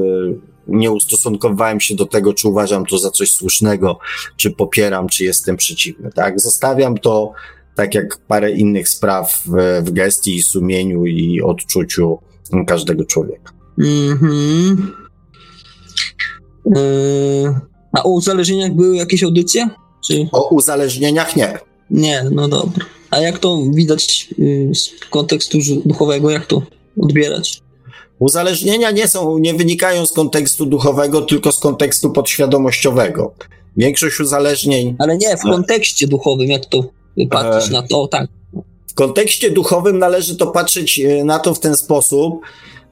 nie 0.68 0.92
ustosunkowałem 0.92 1.80
się 1.80 1.96
do 1.96 2.06
tego, 2.06 2.34
czy 2.34 2.48
uważam 2.48 2.86
to 2.86 2.98
za 2.98 3.12
coś 3.12 3.32
słusznego, 3.32 4.00
czy 4.38 4.52
popieram, 4.52 5.10
czy 5.10 5.24
jestem 5.24 5.58
przeciwny, 5.58 6.10
tak? 6.16 6.40
Zostawiam 6.40 6.98
to 6.98 7.34
tak 7.76 7.96
jak 7.96 8.18
parę 8.28 8.52
innych 8.52 8.90
spraw 8.90 9.44
w, 9.46 9.82
w 9.86 9.92
gestii 9.92 10.36
i 10.36 10.44
sumieniu 10.44 11.06
i 11.06 11.42
odczuciu 11.42 12.18
każdego 12.68 13.06
człowieka. 13.06 13.54
Mhm. 13.80 14.92
Yy, 16.66 17.56
a 17.94 18.04
o 18.04 18.10
uzależnieniach 18.10 18.74
były 18.74 18.96
jakieś 18.96 19.24
audycje? 19.24 19.70
Czy... 20.08 20.28
O 20.32 20.50
uzależnieniach 20.50 21.36
nie. 21.36 21.60
Nie, 21.90 22.24
no 22.32 22.48
dobra. 22.48 22.86
A 23.12 23.20
jak 23.20 23.40
to 23.40 23.62
widać 23.74 24.30
yy, 24.38 24.76
z 24.76 24.92
kontekstu 25.10 25.58
duchowego, 25.86 26.30
jak 26.30 26.46
to 26.46 26.62
odbierać? 27.02 27.62
Uzależnienia 28.20 28.92
nie 28.92 29.08
są, 29.08 29.38
nie 29.38 29.54
wynikają 29.54 30.06
z 30.06 30.14
kontekstu 30.14 30.66
duchowego, 30.66 31.22
tylko 31.22 31.52
z 31.52 31.60
kontekstu 31.60 32.10
podświadomościowego. 32.10 33.34
Większość 33.78 34.20
uzależnień. 34.20 34.96
Ale 35.00 35.18
nie, 35.18 35.38
w 35.38 35.42
kontekście 35.42 36.08
duchowym, 36.08 36.48
jak 36.48 36.66
to 36.66 36.84
patrzysz 37.30 37.70
e... 37.70 37.74
na 37.74 37.88
to, 37.88 38.08
tak. 38.08 38.28
W 38.88 38.94
kontekście 38.94 39.52
duchowym 39.52 40.00
należy 40.00 40.36
to 40.36 40.48
patrzeć 40.48 41.00
e, 41.00 41.24
na 41.24 41.40
to 41.40 41.54
w 41.54 41.60
ten 41.60 41.76
sposób, 41.76 42.42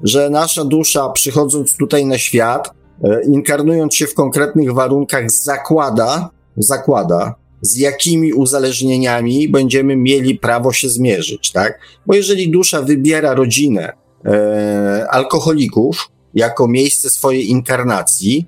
że 0.04 0.30
nasza 0.30 0.66
dusza, 0.66 1.10
przychodząc 1.10 1.78
tutaj 1.78 2.06
na 2.06 2.18
świat, 2.18 2.70
E, 3.04 3.24
inkarnując 3.24 3.96
się 3.96 4.08
w 4.08 4.14
konkretnych 4.14 4.74
warunkach, 4.74 5.32
zakłada, 5.32 6.30
zakłada, 6.58 7.36
z 7.62 7.78
jakimi 7.78 8.34
uzależnieniami 8.34 9.50
będziemy 9.50 9.96
mieli 9.96 10.40
prawo 10.40 10.74
się 10.74 10.90
zmierzyć, 10.90 11.52
tak? 11.52 11.80
Bo 12.06 12.14
jeżeli 12.14 12.52
dusza 12.52 12.82
wybiera 12.82 13.34
rodzinę 13.34 13.94
e, 14.26 15.08
alkoholików 15.10 16.10
jako 16.34 16.68
miejsce 16.68 17.10
swojej 17.10 17.50
inkarnacji, 17.50 18.46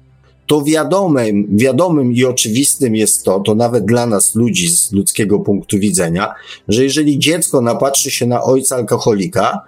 to 0.47 0.63
wiadomym, 0.63 1.47
wiadomym 1.57 2.13
i 2.13 2.25
oczywistym 2.25 2.95
jest 2.95 3.23
to, 3.23 3.39
to 3.39 3.55
nawet 3.55 3.85
dla 3.85 4.05
nas 4.05 4.35
ludzi 4.35 4.69
z 4.69 4.91
ludzkiego 4.91 5.39
punktu 5.39 5.79
widzenia, 5.79 6.33
że 6.67 6.83
jeżeli 6.83 7.19
dziecko 7.19 7.61
napatrzy 7.61 8.11
się 8.11 8.25
na 8.25 8.43
ojca 8.43 8.75
alkoholika, 8.75 9.61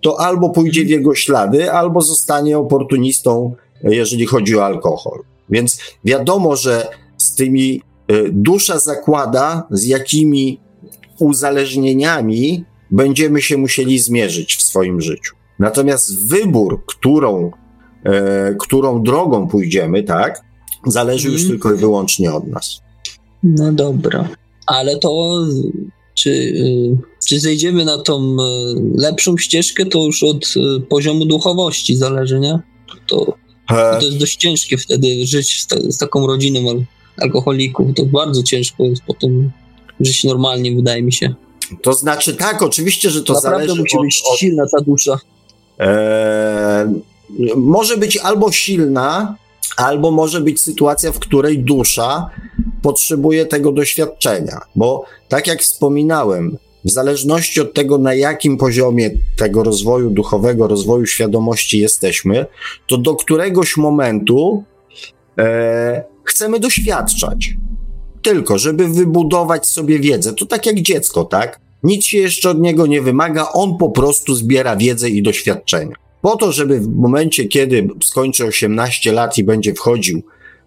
to 0.00 0.20
albo 0.20 0.50
pójdzie 0.50 0.84
w 0.84 0.88
jego 0.88 1.14
ślady, 1.14 1.72
albo 1.72 2.00
zostanie 2.00 2.58
oportunistą 2.58 3.54
jeżeli 3.82 4.26
chodzi 4.26 4.56
o 4.56 4.64
alkohol. 4.64 5.22
Więc 5.50 5.78
wiadomo, 6.04 6.56
że 6.56 6.88
z 7.16 7.34
tymi 7.34 7.82
y, 8.12 8.30
dusza 8.32 8.78
zakłada, 8.78 9.66
z 9.70 9.84
jakimi 9.84 10.60
uzależnieniami 11.18 12.64
będziemy 12.90 13.42
się 13.42 13.56
musieli 13.56 13.98
zmierzyć 13.98 14.56
w 14.56 14.62
swoim 14.62 15.00
życiu. 15.00 15.35
Natomiast 15.58 16.26
wybór, 16.26 16.82
którą, 16.86 17.50
e, 18.04 18.54
którą 18.60 19.02
drogą 19.02 19.48
pójdziemy, 19.48 20.02
tak, 20.02 20.40
zależy 20.86 21.28
już 21.28 21.40
mm. 21.40 21.50
tylko 21.50 21.74
i 21.74 21.76
wyłącznie 21.76 22.32
od 22.32 22.46
nas. 22.46 22.80
No 23.42 23.72
dobra, 23.72 24.28
ale 24.66 24.98
to 24.98 25.42
czy, 26.14 26.30
y, 26.30 26.96
czy 27.28 27.40
zejdziemy 27.40 27.84
na 27.84 27.98
tą 27.98 28.22
y, 28.22 28.36
lepszą 28.94 29.36
ścieżkę, 29.36 29.86
to 29.86 30.04
już 30.04 30.22
od 30.22 30.54
poziomu 30.88 31.26
duchowości 31.26 31.96
zależy, 31.96 32.40
nie? 32.40 32.58
To 33.08 33.36
to 33.66 34.00
jest 34.00 34.18
dość 34.18 34.36
ciężkie 34.36 34.78
wtedy 34.78 35.26
żyć 35.26 35.60
z, 35.60 35.66
ta, 35.66 35.76
z 35.80 35.98
taką 35.98 36.26
rodziną 36.26 36.70
al 36.70 36.84
alkoholików. 37.20 37.86
To 37.96 38.06
bardzo 38.06 38.42
ciężko 38.42 38.84
jest 38.84 39.02
potem 39.06 39.50
żyć 40.00 40.24
normalnie, 40.24 40.76
wydaje 40.76 41.02
mi 41.02 41.12
się. 41.12 41.34
To 41.82 41.92
znaczy 41.92 42.34
tak, 42.34 42.62
oczywiście, 42.62 43.10
że 43.10 43.22
to 43.22 43.32
Naprawdę 43.32 43.66
zależy 43.66 43.80
musi 43.80 43.98
być 44.02 44.22
od, 44.32 44.38
silna 44.38 44.64
ta 44.76 44.84
dusza. 44.84 45.18
E, 45.80 46.92
może 47.56 47.96
być 47.96 48.16
albo 48.16 48.52
silna, 48.52 49.36
albo 49.76 50.10
może 50.10 50.40
być 50.40 50.60
sytuacja, 50.60 51.12
w 51.12 51.18
której 51.18 51.58
dusza 51.58 52.30
potrzebuje 52.82 53.46
tego 53.46 53.72
doświadczenia. 53.72 54.60
Bo 54.76 55.04
tak 55.28 55.46
jak 55.46 55.60
wspominałem, 55.62 56.58
w 56.84 56.90
zależności 56.90 57.60
od 57.60 57.74
tego, 57.74 57.98
na 57.98 58.14
jakim 58.14 58.56
poziomie 58.56 59.10
tego 59.36 59.62
rozwoju 59.62 60.10
duchowego, 60.10 60.68
rozwoju 60.68 61.06
świadomości 61.06 61.78
jesteśmy, 61.78 62.46
to 62.86 62.98
do 62.98 63.14
któregoś 63.14 63.76
momentu 63.76 64.64
e, 65.38 66.04
chcemy 66.24 66.60
doświadczać. 66.60 67.56
Tylko, 68.22 68.58
żeby 68.58 68.88
wybudować 68.88 69.66
sobie 69.66 69.98
wiedzę. 69.98 70.32
To 70.32 70.46
tak 70.46 70.66
jak 70.66 70.80
dziecko, 70.80 71.24
tak? 71.24 71.60
Nic 71.86 72.04
się 72.04 72.18
jeszcze 72.18 72.50
od 72.50 72.60
niego 72.60 72.86
nie 72.86 73.02
wymaga, 73.02 73.48
on 73.52 73.76
po 73.78 73.90
prostu 73.90 74.34
zbiera 74.34 74.76
wiedzę 74.76 75.10
i 75.10 75.22
doświadczenia. 75.22 75.96
Po 76.22 76.36
to, 76.36 76.52
żeby 76.52 76.80
w 76.80 76.88
momencie, 76.88 77.44
kiedy 77.44 77.88
skończy 78.04 78.44
18 78.44 79.12
lat 79.12 79.38
i 79.38 79.44
będzie 79.44 79.74
wchodził 79.74 80.22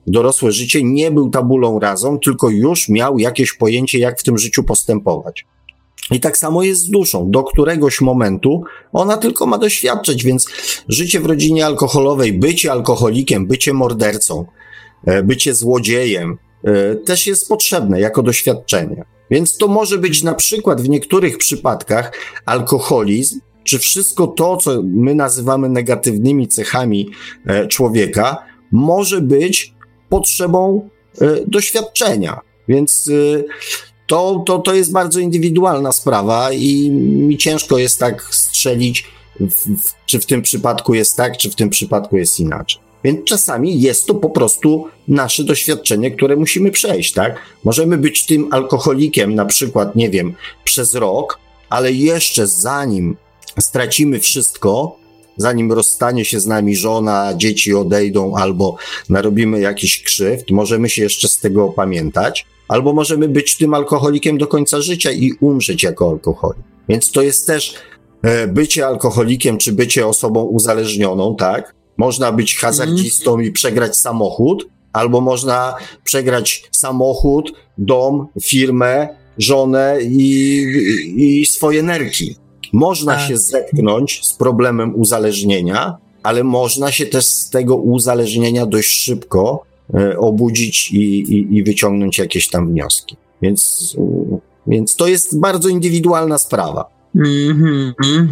w 0.08 0.12
dorosłe 0.12 0.52
życie, 0.52 0.84
nie 0.84 1.12
był 1.12 1.30
tabulą 1.30 1.80
razą, 1.80 2.20
tylko 2.20 2.50
już 2.50 2.90
miał 2.90 3.20
jakieś 3.20 3.54
pojęcie, 3.54 4.00
jak 4.00 4.20
w 4.20 4.24
tym 4.24 4.38
życiu 4.38 4.64
postępować. 4.64 5.46
I 6.12 6.20
tak 6.20 6.38
samo 6.38 6.64
jest 6.64 6.82
z 6.82 6.90
duszą. 6.90 7.32
Do 7.32 7.44
któregoś 7.44 8.02
momentu 8.02 8.64
ona 8.94 9.18
tylko 9.18 9.46
ma 9.46 9.58
doświadczyć, 9.58 10.24
więc 10.24 10.48
życie 10.88 11.20
w 11.20 11.26
rodzinie 11.26 11.66
alkoholowej, 11.66 12.34
bycie 12.34 12.72
alkoholikiem, 12.72 13.48
bycie 13.48 13.74
mordercą, 13.74 14.46
e, 15.06 15.24
bycie 15.24 15.56
złodziejem 15.56 16.38
e, 16.64 16.96
też 16.96 17.28
jest 17.28 17.50
potrzebne 17.50 18.00
jako 18.00 18.24
doświadczenie. 18.24 19.06
Więc 19.32 19.58
to 19.58 19.68
może 19.68 19.98
być 19.98 20.24
na 20.24 20.34
przykład 20.34 20.82
w 20.82 20.90
niektórych 20.90 21.38
przypadkach 21.38 22.12
alkoholizm, 22.46 23.40
czy 23.64 23.80
wszystko 23.80 24.28
to, 24.28 24.58
co 24.58 24.82
my 24.84 25.16
nazywamy 25.16 25.70
negatywnymi 25.70 26.48
cechami 26.48 27.10
e, 27.46 27.68
człowieka, 27.68 28.38
może 28.72 29.22
być 29.22 29.74
potrzebą 30.10 30.90
doświadczenia. 31.48 32.40
Więc 32.68 33.10
to, 34.08 34.44
to, 34.46 34.60
to 34.60 34.74
jest 34.74 34.92
bardzo 34.92 35.20
indywidualna 35.20 35.92
sprawa 35.92 36.52
i 36.52 36.90
mi 36.92 37.38
ciężko 37.38 37.78
jest 37.78 38.00
tak 38.00 38.36
strzelić, 38.36 39.06
w, 39.40 39.54
w, 39.84 40.06
czy 40.06 40.20
w 40.20 40.26
tym 40.26 40.42
przypadku 40.42 40.94
jest 40.94 41.18
tak, 41.18 41.38
czy 41.38 41.50
w 41.50 41.56
tym 41.56 41.70
przypadku 41.70 42.18
jest 42.18 42.40
inaczej. 42.40 42.89
Więc 43.04 43.24
czasami 43.24 43.82
jest 43.82 44.06
to 44.06 44.16
po 44.16 44.30
prostu 44.30 44.88
nasze 45.08 45.44
doświadczenie, 45.44 46.12
które 46.12 46.36
musimy 46.36 46.72
przejść, 46.72 47.14
tak? 47.14 47.36
Możemy 47.64 47.98
być 47.98 48.26
tym 48.26 48.48
alkoholikiem, 48.52 49.36
na 49.36 49.46
przykład, 49.46 49.96
nie 49.96 50.10
wiem, 50.10 50.34
przez 50.64 50.96
rok, 50.96 51.40
ale 51.70 51.92
jeszcze 51.92 52.48
zanim 52.48 53.18
stracimy 53.60 54.20
wszystko, 54.20 54.96
zanim 55.38 55.72
rozstanie 55.72 56.26
się 56.26 56.40
z 56.40 56.48
nami 56.48 56.76
żona, 56.76 57.34
dzieci 57.38 57.74
odejdą 57.74 58.36
albo 58.36 58.76
narobimy 59.10 59.60
jakiś 59.60 60.04
krzywd, 60.04 60.52
możemy 60.52 60.90
się 60.90 61.04
jeszcze 61.04 61.28
z 61.28 61.40
tego 61.40 61.66
opamiętać 61.66 62.46
albo 62.68 62.94
możemy 62.94 63.28
być 63.28 63.58
tym 63.58 63.74
alkoholikiem 63.74 64.38
do 64.38 64.48
końca 64.48 64.82
życia 64.82 65.12
i 65.12 65.32
umrzeć 65.40 65.84
jako 65.84 66.10
alkoholik. 66.10 66.64
Więc 66.90 67.12
to 67.12 67.22
jest 67.22 67.48
też 67.48 67.76
e, 68.22 68.48
bycie 68.48 68.88
alkoholikiem, 68.88 69.58
czy 69.58 69.72
bycie 69.72 70.08
osobą 70.08 70.44
uzależnioną, 70.44 71.36
tak? 71.36 71.76
Można 72.00 72.32
być 72.32 72.56
hazardzistą 72.56 73.34
mm. 73.34 73.46
i 73.46 73.52
przegrać 73.52 73.98
samochód, 73.98 74.68
albo 74.94 75.22
można 75.22 75.76
przegrać 76.04 76.70
samochód, 76.72 77.52
dom, 77.78 78.28
firmę, 78.44 79.08
żonę 79.38 79.98
i, 80.02 80.66
i 81.18 81.46
swoje 81.46 81.84
nerki. 81.84 82.36
Można 82.74 83.16
tak. 83.16 83.28
się 83.28 83.38
zetknąć 83.38 84.26
z 84.26 84.34
problemem 84.34 84.96
uzależnienia, 84.96 85.98
ale 86.24 86.44
można 86.44 86.92
się 86.92 87.06
też 87.06 87.26
z 87.26 87.50
tego 87.50 87.76
uzależnienia 87.76 88.66
dość 88.66 88.90
szybko 88.90 89.70
E, 89.94 90.18
obudzić 90.18 90.92
i, 90.92 90.98
i, 90.98 91.58
i 91.58 91.64
wyciągnąć 91.64 92.18
jakieś 92.18 92.50
tam 92.50 92.70
wnioski. 92.70 93.18
Więc, 93.42 93.96
więc 94.68 94.96
to 94.96 95.08
jest 95.08 95.40
bardzo 95.40 95.70
indywidualna 95.70 96.38
sprawa. 96.38 96.90
Mm-hmm. 97.16 98.28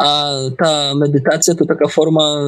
A 0.00 0.34
ta 0.58 0.94
medytacja 0.94 1.54
to 1.54 1.66
taka 1.66 1.88
forma 1.88 2.40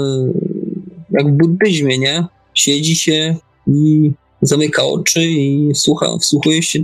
jak 1.10 1.28
w 1.28 1.36
buddyzmie, 1.36 1.98
nie? 1.98 2.26
Siedzi 2.54 2.96
się 2.96 3.36
i 3.66 4.12
zamyka 4.42 4.84
oczy 4.84 5.24
i 5.24 5.74
słucha, 5.74 6.06
wsłuchuje 6.20 6.62
się, 6.62 6.78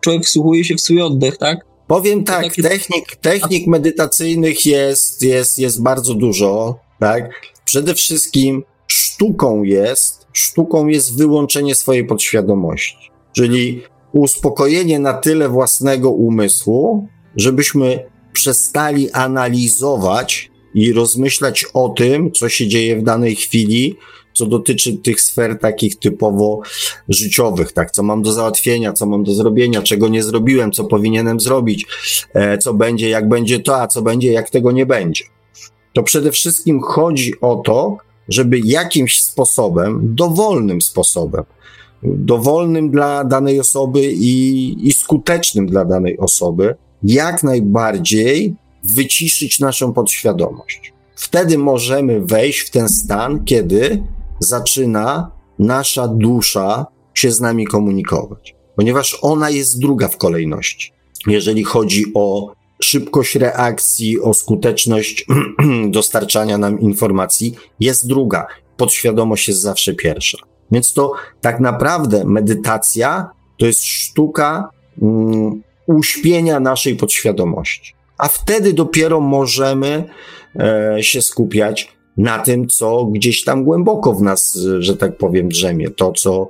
człowiek 0.00 0.24
wsłuchuje 0.24 0.64
się 0.64 0.74
w 0.74 0.80
swój 0.80 1.00
oddech, 1.00 1.36
tak? 1.36 1.66
Powiem 1.86 2.24
tak, 2.24 2.44
takie... 2.44 2.62
technik, 2.62 3.16
technik 3.16 3.66
medytacyjnych 3.66 4.66
jest, 4.66 5.22
jest, 5.22 5.58
jest 5.58 5.82
bardzo 5.82 6.14
dużo, 6.14 6.78
tak? 7.00 7.30
Przede 7.64 7.94
wszystkim 7.94 8.62
sztuką 8.86 9.62
jest 9.62 10.24
sztuką 10.34 10.86
jest 10.86 11.18
wyłączenie 11.18 11.74
swojej 11.74 12.04
podświadomości. 12.04 13.10
Czyli 13.32 13.82
uspokojenie 14.12 14.98
na 14.98 15.14
tyle 15.14 15.48
własnego 15.48 16.10
umysłu, 16.10 17.08
żebyśmy 17.36 18.04
przestali 18.34 19.10
analizować 19.10 20.50
i 20.74 20.92
rozmyślać 20.92 21.66
o 21.74 21.88
tym, 21.88 22.32
co 22.32 22.48
się 22.48 22.68
dzieje 22.68 22.96
w 22.96 23.02
danej 23.02 23.36
chwili, 23.36 23.96
co 24.32 24.46
dotyczy 24.46 24.96
tych 24.96 25.20
sfer 25.20 25.58
takich 25.58 25.96
typowo 25.96 26.60
życiowych, 27.08 27.72
tak, 27.72 27.90
co 27.90 28.02
mam 28.02 28.22
do 28.22 28.32
załatwienia, 28.32 28.92
co 28.92 29.06
mam 29.06 29.24
do 29.24 29.34
zrobienia, 29.34 29.82
czego 29.82 30.08
nie 30.08 30.22
zrobiłem, 30.22 30.72
co 30.72 30.84
powinienem 30.84 31.40
zrobić, 31.40 31.86
e, 32.34 32.58
co 32.58 32.74
będzie, 32.74 33.08
jak 33.08 33.28
będzie 33.28 33.60
to, 33.60 33.80
a 33.80 33.86
co 33.86 34.02
będzie, 34.02 34.32
jak 34.32 34.50
tego 34.50 34.72
nie 34.72 34.86
będzie. 34.86 35.24
To 35.92 36.02
przede 36.02 36.32
wszystkim 36.32 36.80
chodzi 36.80 37.32
o 37.40 37.56
to, 37.56 37.96
żeby 38.28 38.60
jakimś 38.64 39.22
sposobem, 39.22 40.00
dowolnym 40.02 40.82
sposobem, 40.82 41.44
dowolnym 42.02 42.90
dla 42.90 43.24
danej 43.24 43.60
osoby 43.60 44.12
i, 44.12 44.88
i 44.88 44.92
skutecznym 44.92 45.66
dla 45.66 45.84
danej 45.84 46.18
osoby, 46.18 46.74
jak 47.04 47.42
najbardziej 47.42 48.54
wyciszyć 48.84 49.60
naszą 49.60 49.92
podświadomość. 49.92 50.92
Wtedy 51.16 51.58
możemy 51.58 52.20
wejść 52.20 52.60
w 52.60 52.70
ten 52.70 52.88
stan, 52.88 53.44
kiedy 53.44 54.02
zaczyna 54.40 55.30
nasza 55.58 56.08
dusza 56.08 56.86
się 57.14 57.30
z 57.32 57.40
nami 57.40 57.66
komunikować, 57.66 58.54
ponieważ 58.76 59.18
ona 59.22 59.50
jest 59.50 59.78
druga 59.78 60.08
w 60.08 60.16
kolejności. 60.16 60.92
Jeżeli 61.26 61.64
chodzi 61.64 62.04
o 62.14 62.52
szybkość 62.82 63.34
reakcji, 63.34 64.20
o 64.20 64.34
skuteczność 64.34 65.26
dostarczania 65.88 66.58
nam 66.58 66.80
informacji, 66.80 67.54
jest 67.80 68.06
druga. 68.06 68.46
Podświadomość 68.76 69.48
jest 69.48 69.60
zawsze 69.60 69.94
pierwsza. 69.94 70.38
Więc 70.70 70.92
to 70.92 71.12
tak 71.40 71.60
naprawdę 71.60 72.24
medytacja 72.24 73.30
to 73.58 73.66
jest 73.66 73.84
sztuka 73.84 74.70
um, 75.00 75.62
uśpienia 75.86 76.60
naszej 76.60 76.96
podświadomości. 76.96 77.94
A 78.18 78.28
wtedy 78.28 78.72
dopiero 78.72 79.20
możemy 79.20 80.04
e, 80.56 80.96
się 81.00 81.22
skupiać 81.22 81.94
na 82.16 82.38
tym, 82.38 82.68
co 82.68 83.04
gdzieś 83.04 83.44
tam 83.44 83.64
głęboko 83.64 84.14
w 84.14 84.22
nas, 84.22 84.58
że 84.78 84.96
tak 84.96 85.16
powiem, 85.16 85.48
drzemie, 85.48 85.90
to, 85.90 86.12
co, 86.12 86.48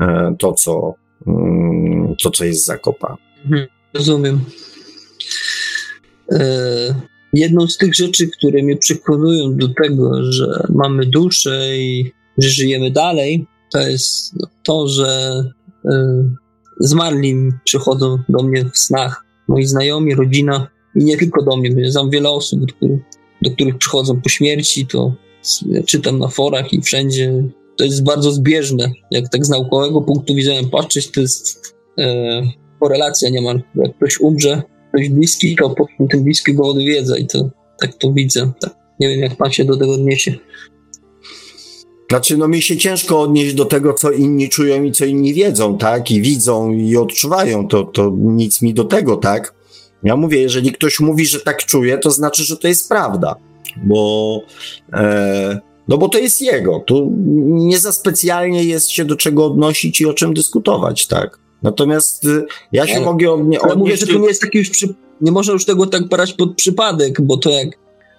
e, 0.00 0.34
to, 0.38 0.52
co, 0.52 0.94
mm, 1.26 2.14
to, 2.22 2.30
co 2.30 2.44
jest 2.44 2.66
zakopane. 2.66 3.16
Mhm, 3.44 3.66
rozumiem. 3.94 4.40
E, 6.32 6.40
jedną 7.32 7.66
z 7.66 7.78
tych 7.78 7.94
rzeczy, 7.94 8.28
które 8.38 8.62
mnie 8.62 8.76
przekonują 8.76 9.56
do 9.56 9.68
tego, 9.82 10.32
że 10.32 10.66
mamy 10.68 11.06
duszę 11.06 11.78
i 11.78 12.12
że 12.38 12.48
żyjemy 12.48 12.90
dalej, 12.90 13.46
to 13.72 13.80
jest 13.80 14.34
to, 14.62 14.88
że 14.88 15.42
zmarli 16.80 17.34
przychodzą 17.64 18.18
do 18.28 18.42
mnie 18.42 18.64
w 18.64 18.78
snach. 18.78 19.24
Moi 19.48 19.66
znajomi, 19.66 20.14
rodzina 20.14 20.68
i 20.96 21.04
nie 21.04 21.16
tylko 21.16 21.44
do 21.44 21.56
mnie, 21.56 21.90
znam 21.90 22.10
wiele 22.10 22.30
osób, 22.30 22.60
do 22.60 22.74
których 22.74 23.00
do 23.42 23.50
których 23.50 23.78
przychodzą 23.78 24.20
po 24.20 24.28
śmierci, 24.28 24.86
to 24.86 25.14
czytam 25.86 26.18
na 26.18 26.28
forach 26.28 26.72
i 26.72 26.82
wszędzie. 26.82 27.44
To 27.76 27.84
jest 27.84 28.04
bardzo 28.04 28.32
zbieżne. 28.32 28.92
Jak 29.10 29.28
tak 29.28 29.46
z 29.46 29.48
naukowego 29.48 30.00
punktu 30.00 30.34
widzenia 30.34 30.68
patrzeć, 30.72 31.10
to 31.10 31.20
jest 31.20 31.74
e, 31.98 32.42
korelacja 32.80 33.30
niemal. 33.30 33.62
Jak 33.74 33.96
ktoś 33.96 34.20
umrze, 34.20 34.62
ktoś 34.88 35.08
bliski, 35.08 35.56
to 35.56 35.70
potem 35.70 36.08
ten 36.08 36.24
bliski 36.24 36.54
go 36.54 36.68
odwiedza 36.68 37.18
i 37.18 37.26
to 37.26 37.50
tak 37.80 37.94
to 37.94 38.12
widzę. 38.12 38.52
Tak. 38.60 38.74
Nie 39.00 39.08
wiem, 39.08 39.20
jak 39.20 39.36
pan 39.36 39.50
się 39.50 39.64
do 39.64 39.76
tego 39.76 39.92
odniesie. 39.92 40.34
Znaczy, 42.10 42.36
no 42.36 42.48
mi 42.48 42.62
się 42.62 42.76
ciężko 42.76 43.20
odnieść 43.20 43.54
do 43.54 43.64
tego, 43.64 43.94
co 43.94 44.10
inni 44.10 44.48
czują 44.48 44.82
i 44.82 44.92
co 44.92 45.04
inni 45.04 45.34
wiedzą, 45.34 45.78
tak? 45.78 46.10
I 46.10 46.20
widzą 46.20 46.70
i 46.70 46.96
odczuwają, 46.96 47.68
to, 47.68 47.84
to 47.84 48.12
nic 48.16 48.62
mi 48.62 48.74
do 48.74 48.84
tego, 48.84 49.16
tak? 49.16 49.54
Ja 50.02 50.16
mówię, 50.16 50.40
jeżeli 50.40 50.72
ktoś 50.72 51.00
mówi, 51.00 51.26
że 51.26 51.40
tak 51.40 51.64
czuje, 51.64 51.98
to 51.98 52.10
znaczy, 52.10 52.44
że 52.44 52.56
to 52.56 52.68
jest 52.68 52.88
prawda, 52.88 53.36
bo, 53.84 54.40
e, 54.92 55.60
no 55.88 55.98
bo 55.98 56.08
to 56.08 56.18
jest 56.18 56.40
jego. 56.40 56.80
Tu 56.86 57.12
nie 57.46 57.78
za 57.78 57.92
specjalnie 57.92 58.64
jest 58.64 58.90
się 58.90 59.04
do 59.04 59.16
czego 59.16 59.46
odnosić 59.46 60.00
i 60.00 60.06
o 60.06 60.14
czym 60.14 60.34
dyskutować, 60.34 61.06
tak? 61.06 61.38
Natomiast 61.62 62.24
y, 62.24 62.46
ja 62.72 62.86
się 62.86 62.96
ale, 62.96 63.04
mogę 63.04 63.32
odnieść. 63.32 63.64
Ale 63.64 63.76
mówię, 63.76 63.96
że 63.96 64.06
to 64.06 64.18
nie 64.18 64.28
jest 64.28 64.40
taki 64.40 64.58
już 64.58 64.70
przy... 64.70 64.94
nie 65.20 65.32
można 65.32 65.52
już 65.52 65.64
tego 65.64 65.86
tak 65.86 66.08
brać 66.08 66.32
pod 66.32 66.56
przypadek, 66.56 67.20
bo 67.20 67.36
to 67.36 67.50
jak 67.50 67.68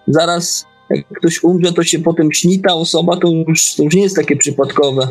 zaraz 0.08 0.66
jak 0.96 1.08
ktoś 1.18 1.44
umrze, 1.44 1.74
to 1.74 1.84
się 1.84 2.00
potem 2.00 2.32
śni 2.32 2.60
ta 2.60 2.74
osoba, 2.74 3.18
to 3.18 3.28
już, 3.48 3.76
to 3.76 3.84
już 3.84 3.96
nie 3.96 4.02
jest 4.02 4.16
takie 4.16 4.36
przypadkowe. 4.36 5.08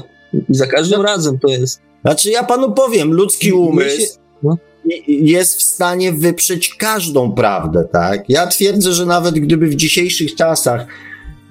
I 0.48 0.55
za 0.55 0.66
każdym 0.66 1.02
razem 1.02 1.39
to 1.39 1.48
jest. 1.48 1.81
Znaczy 2.02 2.31
ja 2.31 2.44
panu 2.44 2.73
powiem, 2.73 3.12
ludzki 3.12 3.52
umysł 3.52 4.19
no 4.43 4.57
jest 5.09 5.59
w 5.59 5.62
stanie 5.62 6.12
wyprzeć 6.12 6.74
każdą 6.74 7.32
prawdę, 7.32 7.89
tak? 7.93 8.24
Ja 8.28 8.47
twierdzę, 8.47 8.93
że 8.93 9.07
nawet 9.07 9.35
gdyby 9.35 9.66
w 9.66 9.74
dzisiejszych 9.74 10.35
czasach, 10.35 10.86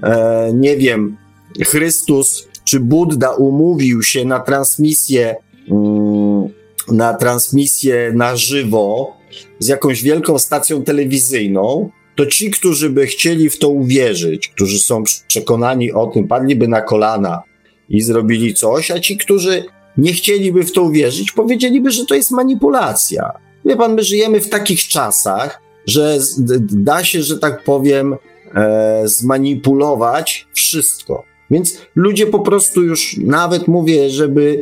e, 0.03 0.51
nie 0.53 0.77
wiem, 0.77 1.17
Chrystus 1.65 2.47
czy 2.63 2.79
Buddha 2.79 3.31
umówił 3.31 4.03
się 4.03 4.25
na 4.25 4.39
transmisję, 4.39 5.35
mm, 5.71 6.49
na 6.91 7.13
transmisję 7.13 8.11
na 8.15 8.35
żywo 8.35 9.13
z 9.59 9.67
jakąś 9.67 10.03
wielką 10.03 10.39
stacją 10.39 10.83
telewizyjną, 10.83 11.89
to 12.19 12.25
ci, 12.25 12.51
którzy 12.51 12.89
by 12.89 13.07
chcieli 13.07 13.49
w 13.49 13.59
to 13.59 13.69
uwierzyć, 13.69 14.47
którzy 14.47 14.79
są 14.79 15.03
przekonani 15.27 15.91
o 15.91 16.07
tym, 16.07 16.27
padliby 16.27 16.67
na 16.67 16.81
kolana 16.81 17.43
i 17.89 18.01
zrobili 18.01 18.53
coś, 18.53 18.91
a 18.91 18.99
ci, 18.99 19.17
którzy 19.17 19.63
nie 19.97 20.13
chcieliby 20.13 20.63
w 20.63 20.71
to 20.71 20.81
uwierzyć, 20.81 21.31
powiedzieliby, 21.31 21.91
że 21.91 22.05
to 22.05 22.15
jest 22.15 22.31
manipulacja. 22.31 23.31
Wie 23.65 23.75
pan, 23.75 23.95
my 23.95 24.03
żyjemy 24.03 24.41
w 24.41 24.49
takich 24.49 24.87
czasach, 24.87 25.61
że 25.85 26.17
da 26.59 27.03
się, 27.03 27.23
że 27.23 27.39
tak 27.39 27.63
powiem, 27.63 28.15
e, 28.55 29.01
zmanipulować 29.05 30.47
wszystko. 30.53 31.23
Więc 31.51 31.77
ludzie 31.95 32.27
po 32.27 32.39
prostu 32.39 32.83
już 32.83 33.17
nawet 33.17 33.67
mówię, 33.67 34.09
żeby 34.09 34.61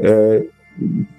e, 0.00 0.57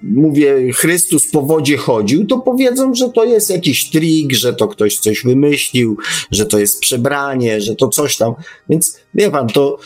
mówię, 0.02 0.72
Chrystus 0.72 1.30
po 1.30 1.42
wodzie 1.42 1.76
chodził, 1.76 2.26
to 2.26 2.38
powiedzą, 2.38 2.94
że 2.94 3.08
to 3.08 3.24
jest 3.24 3.50
jakiś 3.50 3.90
trik, 3.90 4.32
że 4.32 4.52
to 4.52 4.68
ktoś 4.68 4.98
coś 4.98 5.24
wymyślił, 5.24 5.96
że 6.30 6.46
to 6.46 6.58
jest 6.58 6.80
przebranie, 6.80 7.60
że 7.60 7.76
to 7.76 7.88
coś 7.88 8.16
tam. 8.16 8.34
Więc 8.68 9.00
wie 9.14 9.30
pan, 9.30 9.46
to, 9.48 9.78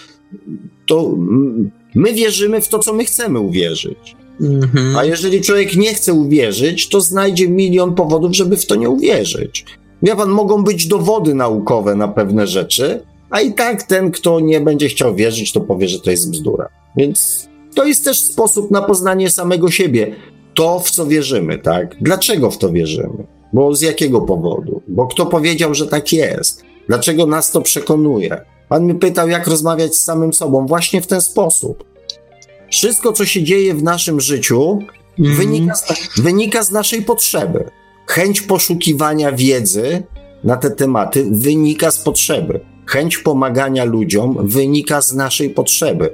to 0.86 1.16
My 1.94 2.12
wierzymy 2.12 2.60
w 2.60 2.68
to, 2.68 2.78
co 2.78 2.92
my 2.92 3.04
chcemy 3.04 3.40
uwierzyć. 3.40 4.16
Mhm. 4.40 4.96
A 4.96 5.04
jeżeli 5.04 5.40
człowiek 5.40 5.76
nie 5.76 5.94
chce 5.94 6.12
uwierzyć, 6.12 6.88
to 6.88 7.00
znajdzie 7.00 7.48
milion 7.48 7.94
powodów, 7.94 8.36
żeby 8.36 8.56
w 8.56 8.66
to 8.66 8.74
nie 8.74 8.88
uwierzyć. 8.88 9.64
Wie 10.02 10.16
pan, 10.16 10.28
mogą 10.28 10.64
być 10.64 10.86
dowody 10.86 11.34
naukowe 11.34 11.94
na 11.94 12.08
pewne 12.08 12.46
rzeczy, 12.46 13.02
a 13.30 13.40
i 13.40 13.52
tak 13.52 13.82
ten, 13.82 14.10
kto 14.10 14.40
nie 14.40 14.60
będzie 14.60 14.88
chciał 14.88 15.14
wierzyć, 15.14 15.52
to 15.52 15.60
powie, 15.60 15.88
że 15.88 16.00
to 16.00 16.10
jest 16.10 16.30
bzdura. 16.30 16.68
Więc 16.96 17.48
to 17.74 17.84
jest 17.84 18.04
też 18.04 18.20
sposób 18.20 18.70
na 18.70 18.82
poznanie 18.82 19.30
samego 19.30 19.70
siebie. 19.70 20.16
To, 20.54 20.80
w 20.80 20.90
co 20.90 21.06
wierzymy, 21.06 21.58
tak? 21.58 21.96
Dlaczego 22.00 22.50
w 22.50 22.58
to 22.58 22.72
wierzymy? 22.72 23.26
Bo 23.52 23.74
z 23.74 23.80
jakiego 23.80 24.20
powodu? 24.20 24.82
Bo 24.88 25.06
kto 25.06 25.26
powiedział, 25.26 25.74
że 25.74 25.86
tak 25.86 26.12
jest? 26.12 26.62
Dlaczego 26.88 27.26
nas 27.26 27.50
to 27.50 27.60
przekonuje? 27.60 28.40
Pan 28.68 28.84
mnie 28.84 28.94
pytał, 28.94 29.28
jak 29.28 29.46
rozmawiać 29.46 29.96
z 29.96 30.04
samym 30.04 30.32
sobą, 30.32 30.66
właśnie 30.66 31.00
w 31.00 31.06
ten 31.06 31.20
sposób. 31.20 31.84
Wszystko, 32.70 33.12
co 33.12 33.26
się 33.26 33.42
dzieje 33.42 33.74
w 33.74 33.82
naszym 33.82 34.20
życiu, 34.20 34.78
mm. 35.18 35.36
wynika, 35.36 35.74
z, 35.74 36.20
wynika 36.20 36.62
z 36.62 36.70
naszej 36.70 37.02
potrzeby. 37.02 37.64
Chęć 38.06 38.40
poszukiwania 38.40 39.32
wiedzy 39.32 40.02
na 40.44 40.56
te 40.56 40.70
tematy 40.70 41.26
wynika 41.30 41.90
z 41.90 41.98
potrzeby. 41.98 42.60
Chęć 42.86 43.18
pomagania 43.18 43.84
ludziom 43.84 44.36
wynika 44.40 45.00
z 45.00 45.14
naszej 45.14 45.50
potrzeby. 45.50 46.10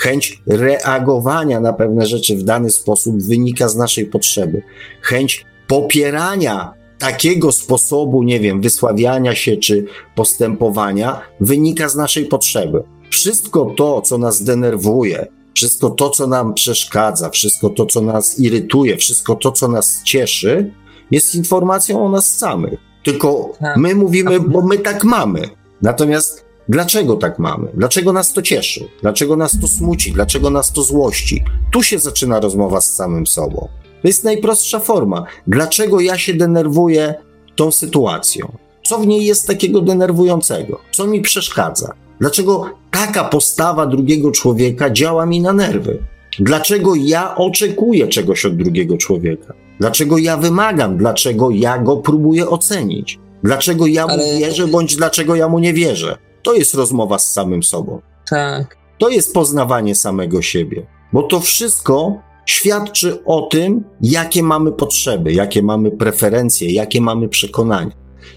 Chęć 0.00 0.42
reagowania 0.46 1.60
na 1.60 1.72
pewne 1.72 2.06
rzeczy 2.06 2.36
w 2.36 2.42
dany 2.42 2.70
sposób 2.70 3.22
wynika 3.22 3.68
z 3.68 3.76
naszej 3.76 4.06
potrzeby. 4.06 4.62
Chęć 5.02 5.46
popierania 5.66 6.72
takiego 6.98 7.52
sposobu, 7.52 8.22
nie 8.22 8.40
wiem, 8.40 8.60
wysławiania 8.60 9.34
się 9.34 9.56
czy 9.56 9.84
postępowania 10.14 11.20
wynika 11.40 11.88
z 11.88 11.96
naszej 11.96 12.26
potrzeby. 12.26 12.82
Wszystko 13.10 13.74
to, 13.76 14.02
co 14.02 14.18
nas 14.18 14.42
denerwuje, 14.42 15.26
wszystko 15.54 15.90
to, 15.90 16.10
co 16.10 16.26
nam 16.26 16.54
przeszkadza, 16.54 17.30
wszystko 17.30 17.70
to, 17.70 17.86
co 17.86 18.00
nas 18.00 18.38
irytuje, 18.38 18.96
wszystko 18.96 19.34
to, 19.34 19.52
co 19.52 19.68
nas 19.68 20.02
cieszy, 20.04 20.72
jest 21.10 21.34
informacją 21.34 22.06
o 22.06 22.08
nas 22.08 22.38
samych. 22.38 22.80
Tylko 23.04 23.52
tak. 23.60 23.76
my 23.76 23.94
mówimy, 23.94 24.40
bo 24.40 24.62
my 24.62 24.78
tak 24.78 25.04
mamy. 25.04 25.48
Natomiast 25.82 26.49
dlaczego 26.68 27.16
tak 27.16 27.38
mamy? 27.38 27.68
Dlaczego 27.74 28.12
nas 28.12 28.32
to 28.32 28.42
cieszy? 28.42 28.88
Dlaczego 29.02 29.36
nas 29.36 29.60
to 29.60 29.68
smuci? 29.68 30.12
Dlaczego 30.12 30.50
nas 30.50 30.72
to 30.72 30.82
złości? 30.82 31.44
Tu 31.72 31.82
się 31.82 31.98
zaczyna 31.98 32.40
rozmowa 32.40 32.80
z 32.80 32.92
samym 32.94 33.26
sobą. 33.26 33.68
To 34.02 34.08
jest 34.08 34.24
najprostsza 34.24 34.78
forma. 34.80 35.24
Dlaczego 35.46 36.00
ja 36.00 36.18
się 36.18 36.34
denerwuję 36.34 37.14
tą 37.56 37.70
sytuacją? 37.70 38.52
Co 38.82 38.98
w 38.98 39.06
niej 39.06 39.24
jest 39.24 39.46
takiego 39.46 39.80
denerwującego? 39.80 40.80
Co 40.92 41.06
mi 41.06 41.20
przeszkadza? 41.20 41.94
Dlaczego 42.20 42.70
taka 42.90 43.24
postawa 43.24 43.86
drugiego 43.86 44.30
człowieka 44.30 44.90
działa 44.90 45.26
mi 45.26 45.40
na 45.40 45.52
nerwy? 45.52 45.98
Dlaczego 46.38 46.94
ja 46.94 47.36
oczekuję 47.36 48.08
czegoś 48.08 48.44
od 48.44 48.56
drugiego 48.56 48.96
człowieka? 48.96 49.54
Dlaczego 49.80 50.18
ja 50.18 50.36
wymagam? 50.36 50.96
Dlaczego 50.96 51.50
ja 51.50 51.78
go 51.78 51.96
próbuję 51.96 52.48
ocenić? 52.48 53.18
Dlaczego 53.44 53.86
ja 53.86 54.06
mu 54.06 54.12
Ale... 54.12 54.38
wierzę, 54.38 54.66
bądź 54.66 54.96
dlaczego 54.96 55.34
ja 55.34 55.48
mu 55.48 55.58
nie 55.58 55.74
wierzę? 55.74 56.16
To 56.42 56.54
jest 56.54 56.74
rozmowa 56.74 57.18
z 57.18 57.32
samym 57.32 57.62
sobą. 57.62 58.00
Tak. 58.30 58.76
To 58.98 59.08
jest 59.08 59.34
poznawanie 59.34 59.94
samego 59.94 60.42
siebie, 60.42 60.86
bo 61.12 61.22
to 61.22 61.40
wszystko 61.40 62.14
świadczy 62.46 63.24
o 63.24 63.42
tym, 63.42 63.84
jakie 64.00 64.42
mamy 64.42 64.72
potrzeby, 64.72 65.32
jakie 65.32 65.62
mamy 65.62 65.90
preferencje, 65.90 66.72
jakie 66.72 67.00
mamy 67.00 67.28
przekonania. 67.28 67.92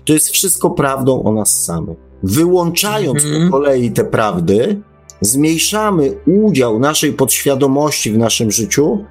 To 0.06 0.14
jest 0.14 0.30
wszystko 0.30 0.70
prawdą 0.70 1.24
o 1.24 1.34
nas 1.34 1.64
samych. 1.64 1.98
Wyłączając 2.24 3.24
-hmm. 3.24 3.46
po 3.46 3.52
kolei 3.52 3.92
te 3.92 4.04
prawdy, 4.04 4.82
zmniejszamy 5.22 6.16
udział 6.44 6.80
naszej 6.80 7.14
podświadomości 7.14 8.12
w 8.12 8.18
naszym 8.18 8.52
życiu, 8.52 9.06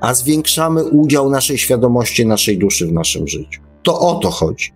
a 0.00 0.14
zwiększamy 0.14 0.84
udział 0.84 1.30
naszej 1.30 1.58
świadomości, 1.58 2.26
naszej 2.26 2.58
duszy 2.58 2.86
w 2.86 2.92
naszym 2.92 3.28
życiu. 3.28 3.60
To 3.82 4.00
o 4.00 4.14
to 4.14 4.30
chodzi. 4.30 4.72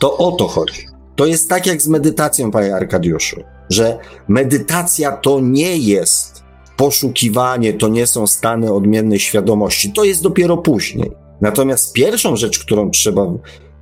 To 0.00 0.16
o 0.16 0.32
to 0.32 0.48
chodzi. 0.48 0.95
To 1.16 1.26
jest 1.26 1.48
tak 1.48 1.66
jak 1.66 1.82
z 1.82 1.88
medytacją, 1.88 2.50
panie 2.50 2.74
Arkadiuszu, 2.74 3.40
że 3.70 3.98
medytacja 4.28 5.12
to 5.12 5.40
nie 5.40 5.76
jest 5.76 6.42
poszukiwanie, 6.76 7.72
to 7.72 7.88
nie 7.88 8.06
są 8.06 8.26
stany 8.26 8.72
odmiennej 8.72 9.18
świadomości, 9.18 9.92
to 9.92 10.04
jest 10.04 10.22
dopiero 10.22 10.56
później. 10.56 11.10
Natomiast 11.40 11.92
pierwszą 11.92 12.36
rzecz, 12.36 12.58
którą 12.58 12.90
trzeba 12.90 13.26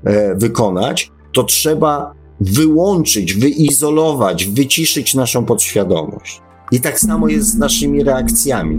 e, 0.05 0.35
wykonać, 0.35 1.11
to 1.33 1.45
trzeba 1.45 2.15
wyłączyć, 2.41 3.35
wyizolować, 3.35 4.45
wyciszyć 4.45 5.15
naszą 5.15 5.45
podświadomość. 5.45 6.41
I 6.73 6.81
tak 6.81 7.01
samo 7.01 7.29
jest 7.29 7.49
z 7.49 7.59
naszymi 7.59 8.05
reakcjami. 8.05 8.79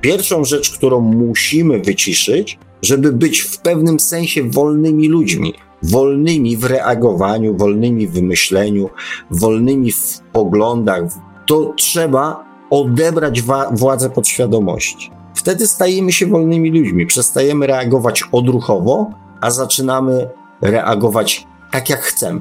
Pierwszą 0.00 0.44
rzecz, 0.44 0.70
którą 0.70 1.00
musimy 1.00 1.80
wyciszyć, 1.80 2.58
żeby 2.82 3.12
być 3.12 3.40
w 3.40 3.58
pewnym 3.58 4.00
sensie 4.00 4.42
wolnymi 4.42 5.08
ludźmi, 5.08 5.54
wolnymi 5.82 6.56
w 6.56 6.64
reagowaniu, 6.64 7.56
wolnymi 7.56 8.08
w 8.08 8.22
myśleniu, 8.22 8.90
wolnymi 9.30 9.92
w 9.92 10.20
poglądach, 10.32 11.02
to 11.46 11.72
trzeba 11.76 12.44
odebrać 12.70 13.42
władzę 13.72 14.10
podświadomości. 14.10 15.10
Wtedy 15.34 15.66
stajemy 15.66 16.12
się 16.12 16.26
wolnymi 16.26 16.70
ludźmi, 16.70 17.06
przestajemy 17.06 17.66
reagować 17.66 18.24
odruchowo, 18.32 19.10
a 19.40 19.50
zaczynamy 19.50 20.28
reagować 20.62 21.46
tak, 21.72 21.90
jak 21.90 22.00
chcemy. 22.00 22.40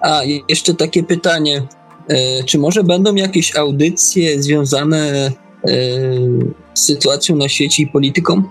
A, 0.00 0.20
jeszcze 0.48 0.74
takie 0.74 1.02
pytanie. 1.02 1.62
E, 2.08 2.44
czy 2.44 2.58
może 2.58 2.84
będą 2.84 3.14
jakieś 3.14 3.56
audycje 3.56 4.42
związane 4.42 4.96
e, 5.06 5.30
z 6.74 6.80
sytuacją 6.80 7.36
na 7.36 7.48
świecie 7.48 7.82
i 7.82 7.86
polityką? 7.86 8.42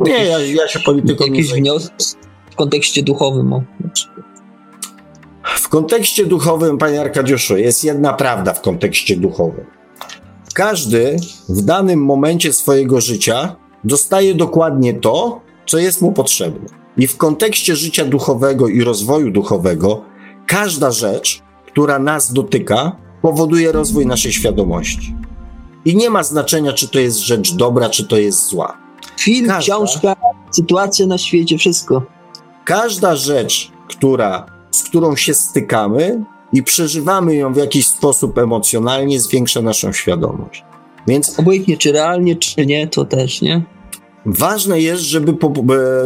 Nie, 0.00 0.24
ja, 0.24 0.38
ja 0.40 0.68
się 0.68 0.80
polityką 0.80 1.24
Jakieś 1.24 1.52
wnioski 1.52 2.25
w 2.56 2.58
kontekście 2.58 3.02
duchowym 3.02 3.52
o. 3.52 3.62
W 5.44 5.68
kontekście 5.68 6.26
duchowym, 6.26 6.78
panie 6.78 7.00
Arkadiuszu, 7.00 7.56
jest 7.56 7.84
jedna 7.84 8.12
prawda 8.12 8.54
w 8.54 8.60
kontekście 8.60 9.16
duchowym. 9.16 9.64
Każdy 10.54 11.16
w 11.48 11.62
danym 11.62 12.04
momencie 12.04 12.52
swojego 12.52 13.00
życia 13.00 13.56
dostaje 13.84 14.34
dokładnie 14.34 14.94
to, 14.94 15.40
co 15.66 15.78
jest 15.78 16.02
mu 16.02 16.12
potrzebne. 16.12 16.68
I 16.96 17.06
w 17.06 17.16
kontekście 17.16 17.76
życia 17.76 18.04
duchowego 18.04 18.68
i 18.68 18.84
rozwoju 18.84 19.30
duchowego 19.30 20.02
każda 20.46 20.90
rzecz, 20.90 21.42
która 21.66 21.98
nas 21.98 22.32
dotyka, 22.32 22.96
powoduje 23.22 23.72
rozwój 23.72 24.06
naszej 24.06 24.32
świadomości. 24.32 25.14
I 25.84 25.96
nie 25.96 26.10
ma 26.10 26.22
znaczenia, 26.22 26.72
czy 26.72 26.88
to 26.88 26.98
jest 26.98 27.18
rzecz 27.18 27.54
dobra, 27.54 27.90
czy 27.90 28.06
to 28.06 28.16
jest 28.16 28.48
zła. 28.48 28.78
Film, 29.20 29.46
każda, 29.46 29.74
książka, 29.74 30.16
sytuacja 30.50 31.06
na 31.06 31.18
świecie, 31.18 31.58
wszystko. 31.58 32.15
Każda 32.66 33.16
rzecz, 33.16 33.70
która, 33.88 34.46
z 34.70 34.82
którą 34.82 35.16
się 35.16 35.34
stykamy 35.34 36.24
i 36.52 36.62
przeżywamy 36.62 37.34
ją 37.34 37.52
w 37.52 37.56
jakiś 37.56 37.86
sposób 37.86 38.38
emocjonalnie, 38.38 39.20
zwiększa 39.20 39.62
naszą 39.62 39.92
świadomość. 39.92 40.64
Więc 41.06 41.38
obojętnie, 41.38 41.76
czy 41.76 41.92
realnie, 41.92 42.36
czy 42.36 42.66
nie, 42.66 42.88
to 42.88 43.04
też, 43.04 43.42
nie? 43.42 43.62
Ważne 44.26 44.80
jest, 44.80 45.02
żeby, 45.02 45.34
po, 45.34 45.52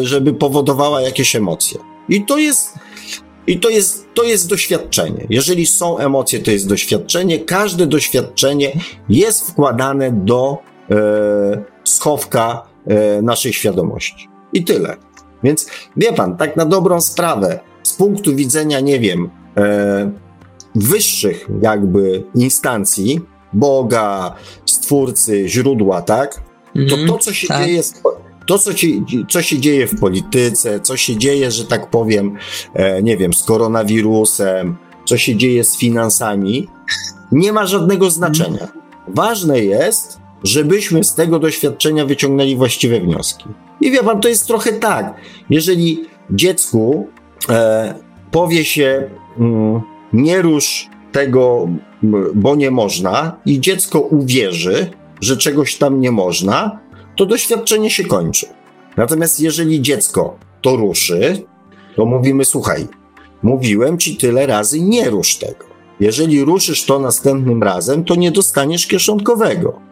żeby 0.01 0.35
powodowała 0.35 1.01
jakieś 1.01 1.37
emocje. 1.37 1.78
I 2.09 2.24
to 2.24 2.39
jest 2.39 2.74
i 3.47 3.61
to 3.61 3.69
jest, 3.69 4.07
to 4.15 4.23
jest 4.23 4.49
doświadczenie. 4.49 5.27
Jeżeli 5.31 5.66
są 5.66 5.99
emocje, 5.99 6.39
to 6.39 6.51
jest 6.51 6.69
doświadczenie. 6.69 7.39
Każde 7.39 7.87
doświadczenie 7.87 8.73
jest 9.09 9.51
wkładane 9.51 10.12
do 10.12 10.59
e, 10.91 11.65
schowka 11.85 12.62
e, 12.87 13.23
naszej 13.23 13.53
świadomości. 13.53 14.28
I 14.53 14.65
tyle. 14.65 14.97
Więc 15.45 15.67
wie 15.97 16.12
pan, 16.12 16.37
tak 16.37 16.57
na 16.57 16.65
dobrą 16.65 17.01
sprawę, 17.01 17.61
z 17.83 17.93
punktu 17.93 18.37
widzenia, 18.37 18.81
nie 18.81 19.01
wiem, 19.01 19.31
e, 19.57 20.11
wyższych 20.75 21.49
jakby 21.62 22.25
instancji, 22.35 23.21
Boga, 23.53 24.35
Stwórcy, 24.67 25.49
źródła, 25.49 26.03
tak? 26.03 26.35
To 26.75 26.81
mhm, 26.81 27.09
to, 27.09 27.19
co 27.19 27.33
się 27.33 27.49
tak. 27.49 27.67
dzieje 27.67 27.83
to, 28.47 28.59
co, 28.59 28.75
ci, 28.75 29.05
co 29.29 29.43
się 29.43 29.59
dzieje 29.59 29.87
w 29.87 30.01
polityce, 30.01 30.81
co 30.81 30.97
się 30.97 31.17
dzieje, 31.17 31.51
że 31.51 31.65
tak 31.65 31.91
powiem, 31.91 32.37
e, 32.75 33.03
nie 33.03 33.17
wiem, 33.17 33.35
z 33.35 33.45
koronawirusem, 33.45 34.77
co 35.05 35.17
się 35.19 35.37
dzieje 35.37 35.65
z 35.65 35.77
finansami, 35.77 36.69
nie 37.33 37.53
ma 37.53 37.67
żadnego 37.67 38.11
znaczenia. 38.11 38.69
Ważne 39.09 39.61
jest, 39.61 40.21
żebyśmy 40.45 41.05
z 41.05 41.15
tego 41.15 41.39
doświadczenia 41.39 42.07
wyciągnęli 42.07 42.57
właściwe 42.57 43.01
wnioski. 43.01 43.45
I 43.81 43.91
wie 43.91 44.03
pan, 44.03 44.21
to 44.21 44.29
jest 44.29 44.47
trochę 44.47 44.73
tak, 44.73 45.15
jeżeli 45.51 46.05
dziecku 46.31 47.09
e, 47.49 47.95
powie 48.31 48.65
się, 48.65 49.11
mm, 49.39 49.81
nie 50.12 50.43
rusz 50.43 50.89
tego, 51.12 51.69
bo 52.35 52.57
nie 52.57 52.71
można, 52.71 53.37
i 53.47 53.61
dziecko 53.61 54.01
uwierzy, 54.01 54.91
że 55.21 55.37
czegoś 55.37 55.77
tam 55.77 56.01
nie 56.01 56.11
można, 56.11 56.81
to 57.17 57.27
doświadczenie 57.27 57.91
się 57.91 58.05
kończy. 58.05 58.47
Natomiast 58.97 59.41
jeżeli 59.41 59.83
dziecko 59.83 60.39
to 60.62 60.77
ruszy, 60.77 61.43
to 61.97 62.07
mówimy: 62.07 62.45
Słuchaj, 62.45 62.89
mówiłem 63.43 63.99
ci 63.99 64.17
tyle 64.17 64.47
razy, 64.47 64.81
nie 64.81 65.11
rusz 65.11 65.37
tego. 65.37 65.71
Jeżeli 66.01 66.45
ruszysz 66.45 66.85
to 66.85 66.99
następnym 66.99 67.62
razem, 67.62 68.05
to 68.05 68.15
nie 68.15 68.31
dostaniesz 68.31 68.87
kieszonkowego. 68.87 69.90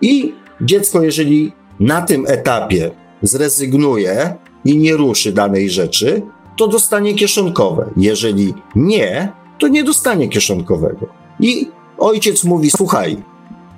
I 0.00 0.34
dziecko, 0.60 1.02
jeżeli 1.02 1.52
na 1.80 2.02
tym 2.02 2.24
etapie 2.28 2.90
zrezygnuje 3.22 4.34
i 4.64 4.78
nie 4.78 4.96
ruszy 4.96 5.32
danej 5.32 5.70
rzeczy, 5.70 6.22
to 6.56 6.68
dostanie 6.68 7.14
kieszonkowe. 7.14 7.90
Jeżeli 7.96 8.54
nie, 8.76 9.32
to 9.58 9.68
nie 9.68 9.84
dostanie 9.84 10.28
kieszonkowego. 10.28 11.06
I 11.40 11.68
ojciec 11.98 12.44
mówi: 12.44 12.70
Słuchaj, 12.70 13.22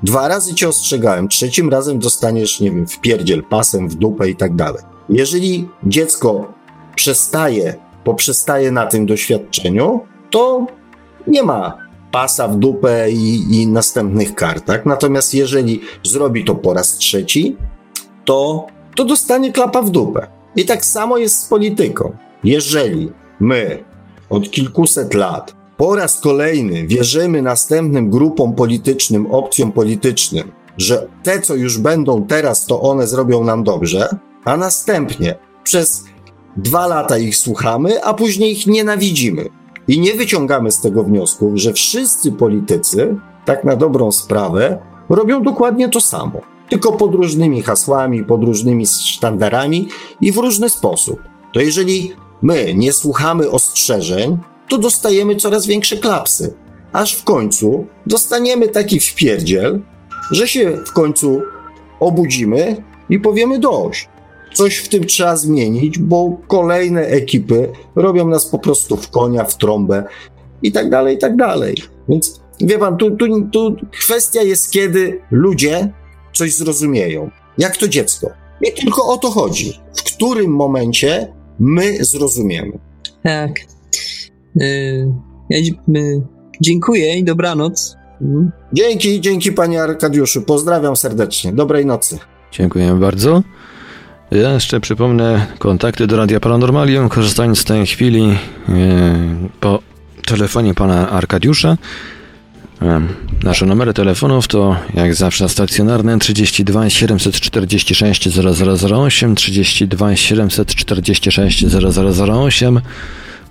Dwa 0.02 0.28
razy 0.28 0.55
cię 0.55 0.68
ostrzegałem, 0.68 1.28
trzecim 1.28 1.70
razem 1.70 1.98
dostaniesz, 1.98 2.60
nie 2.60 2.70
wiem, 2.70 2.86
w 2.86 3.01
pierdziel, 3.01 3.43
pasem, 3.44 3.88
w 3.88 3.94
dupę 3.94 4.30
i 4.30 4.36
tak 4.36 4.56
dalej. 4.56 4.82
Jeżeli 5.09 5.68
dziecko 5.84 6.52
przestaje, 6.97 7.74
poprzestaje 8.05 8.72
na 8.72 8.86
tym 8.86 9.06
doświadczeniu, 9.06 10.01
to 10.30 10.66
nie 11.26 11.43
ma 11.43 11.85
pasa 12.16 12.48
w 12.48 12.56
dupę 12.56 13.10
i, 13.10 13.60
i 13.60 13.66
następnych 13.66 14.34
kart, 14.34 14.64
tak? 14.64 14.86
Natomiast 14.86 15.34
jeżeli 15.34 15.80
zrobi 16.02 16.44
to 16.44 16.55
po 16.55 16.74
raz 16.74 16.97
trzeci, 16.97 17.56
to, 18.24 18.66
to 18.97 19.05
dostanie 19.05 19.52
klapa 19.52 19.82
w 19.82 19.90
dupę. 19.90 20.26
I 20.56 20.64
tak 20.64 20.84
samo 20.84 21.18
jest 21.18 21.40
z 21.40 21.44
polityką. 21.44 22.16
Jeżeli 22.44 23.12
my 23.40 23.84
od 24.30 24.51
kilkuset 24.51 25.14
lat 25.14 25.56
po 25.76 25.97
raz 25.97 26.20
kolejny 26.20 26.86
wierzymy 26.86 27.43
następnym 27.43 28.10
grupom 28.10 28.55
politycznym, 28.55 29.26
opcjom 29.26 29.72
politycznym, 29.72 30.52
że 30.78 31.09
te, 31.22 31.40
co 31.40 31.55
już 31.55 31.78
będą 31.78 32.26
teraz, 32.26 32.66
to 32.66 32.80
one 32.80 33.06
zrobią 33.06 33.44
nam 33.44 33.64
dobrze, 33.64 34.09
a 34.44 34.56
następnie 34.56 35.34
przez 35.64 36.05
dwa 36.56 36.86
lata 36.86 37.18
ich 37.18 37.36
słuchamy, 37.36 38.05
a 38.05 38.14
później 38.14 38.52
ich 38.52 38.66
nienawidzimy. 38.66 39.48
I 39.88 40.00
nie 40.00 40.14
wyciągamy 40.14 40.70
z 40.72 40.80
tego 40.80 41.04
wniosku, 41.04 41.52
że 41.54 41.72
wszyscy 41.72 42.32
politycy, 42.32 43.16
tak 43.44 43.64
na 43.64 43.76
dobrą 43.76 44.12
sprawę, 44.12 44.78
robią 45.08 45.42
dokładnie 45.42 45.88
to 45.88 46.00
samo. 46.00 46.40
Tylko 46.68 46.92
pod 46.92 47.14
różnymi 47.14 47.62
hasłami, 47.62 48.24
pod 48.24 48.44
różnymi 48.44 48.86
sztandarami 48.86 49.88
i 50.20 50.32
w 50.32 50.36
różny 50.36 50.70
sposób. 50.70 51.20
To 51.52 51.60
jeżeli 51.60 52.12
my 52.42 52.74
nie 52.74 52.92
słuchamy 52.92 53.50
ostrzeżeń, 53.50 54.38
to 54.68 54.78
dostajemy 54.78 55.36
coraz 55.36 55.66
większe 55.66 55.96
klapsy. 55.96 56.54
Aż 56.92 57.14
w 57.14 57.24
końcu 57.24 57.86
dostaniemy 58.06 58.68
taki 58.68 59.00
wpierdziel, 59.00 59.80
że 60.30 60.48
się 60.48 60.78
w 60.86 60.92
końcu 60.92 61.42
obudzimy 62.00 62.84
i 63.10 63.20
powiemy 63.20 63.58
dość. 63.58 64.08
Coś 64.56 64.76
w 64.76 64.88
tym 64.88 65.04
trzeba 65.04 65.36
zmienić, 65.36 65.98
bo 65.98 66.36
kolejne 66.46 67.00
ekipy 67.00 67.72
robią 67.96 68.28
nas 68.28 68.46
po 68.46 68.58
prostu 68.58 68.96
w 68.96 69.10
konia, 69.10 69.44
w 69.44 69.56
trąbę 69.56 70.04
i 70.62 70.72
tak 70.72 70.90
dalej, 70.90 71.16
i 71.16 71.18
tak 71.18 71.36
dalej. 71.36 71.74
Więc 72.08 72.40
wie 72.60 72.78
pan, 72.78 72.96
tu, 72.96 73.10
tu, 73.10 73.48
tu 73.52 73.76
kwestia 73.92 74.42
jest, 74.42 74.70
kiedy 74.70 75.20
ludzie 75.30 75.92
coś 76.32 76.54
zrozumieją. 76.54 77.30
Jak 77.58 77.76
to 77.76 77.88
dziecko. 77.88 78.30
I 78.60 78.72
tylko 78.72 79.06
o 79.06 79.18
to 79.18 79.30
chodzi. 79.30 79.80
W 79.94 80.02
którym 80.02 80.50
momencie 80.50 81.32
my 81.58 82.04
zrozumiemy. 82.04 82.78
Tak. 83.22 83.50
Yy, 84.54 85.12
ja, 85.50 85.58
yy, 85.88 86.22
dziękuję 86.60 87.18
i 87.18 87.24
dobranoc. 87.24 87.96
Mhm. 88.20 88.52
Dzięki, 88.72 89.20
dzięki 89.20 89.52
panie 89.52 89.82
Arkadiuszu. 89.82 90.42
Pozdrawiam 90.42 90.96
serdecznie. 90.96 91.52
Dobrej 91.52 91.86
nocy. 91.86 92.18
Dziękuję 92.52 92.94
bardzo. 93.00 93.42
Ja 94.30 94.52
jeszcze 94.52 94.80
przypomnę 94.80 95.46
kontakty 95.58 96.06
do 96.06 96.16
Radia 96.16 96.40
Paranormalium, 96.40 97.08
korzystając 97.08 97.58
z 97.58 97.64
tej 97.64 97.86
chwili 97.86 98.22
yy, 98.22 98.34
po 99.60 99.82
telefonie 100.26 100.74
pana 100.74 101.10
Arkadiusza. 101.10 101.76
Nasze 103.42 103.66
numery 103.66 103.94
telefonów 103.94 104.48
to 104.48 104.76
jak 104.94 105.14
zawsze 105.14 105.48
stacjonarne 105.48 106.18
32 106.18 106.90
746 106.90 108.28
0008, 108.28 109.34
32 109.34 110.16
746 110.16 111.64
0008, 111.66 112.80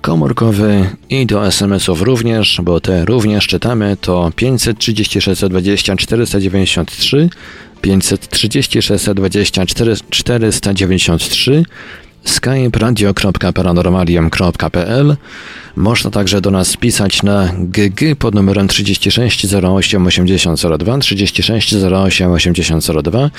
komórkowy 0.05 0.89
i 1.09 1.25
do 1.25 1.47
SMS-ów 1.47 2.01
również, 2.01 2.59
bo 2.63 2.79
te 2.79 3.05
również 3.05 3.47
czytamy 3.47 3.97
to 4.01 4.31
536 4.35 5.41
20 5.49 5.95
493, 5.95 7.29
536 7.81 9.05
20 9.15 9.65
493, 10.09 11.63
skype 12.29 12.79
radio.paranormalium.pl 12.79 15.15
Można 15.75 16.11
także 16.11 16.41
do 16.41 16.51
nas 16.51 16.77
pisać 16.77 17.23
na 17.23 17.49
GG 17.59 18.15
pod 18.19 18.35
numerem 18.35 18.67
36 18.67 19.53
08 19.53 20.07
8002 20.07 20.97
36 20.97 21.73
08 21.73 22.31
8002 22.31 23.29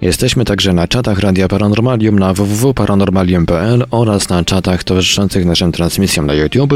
Jesteśmy 0.00 0.44
także 0.44 0.72
na 0.72 0.88
czatach 0.88 1.18
Radia 1.18 1.48
Paranormalium 1.48 2.18
na 2.18 2.34
www.paranormalium.pl 2.34 3.84
oraz 3.90 4.28
na 4.28 4.44
czatach 4.44 4.84
towarzyszących 4.84 5.44
naszym 5.44 5.72
transmisjom 5.72 6.26
na 6.26 6.34
YouTube. 6.34 6.74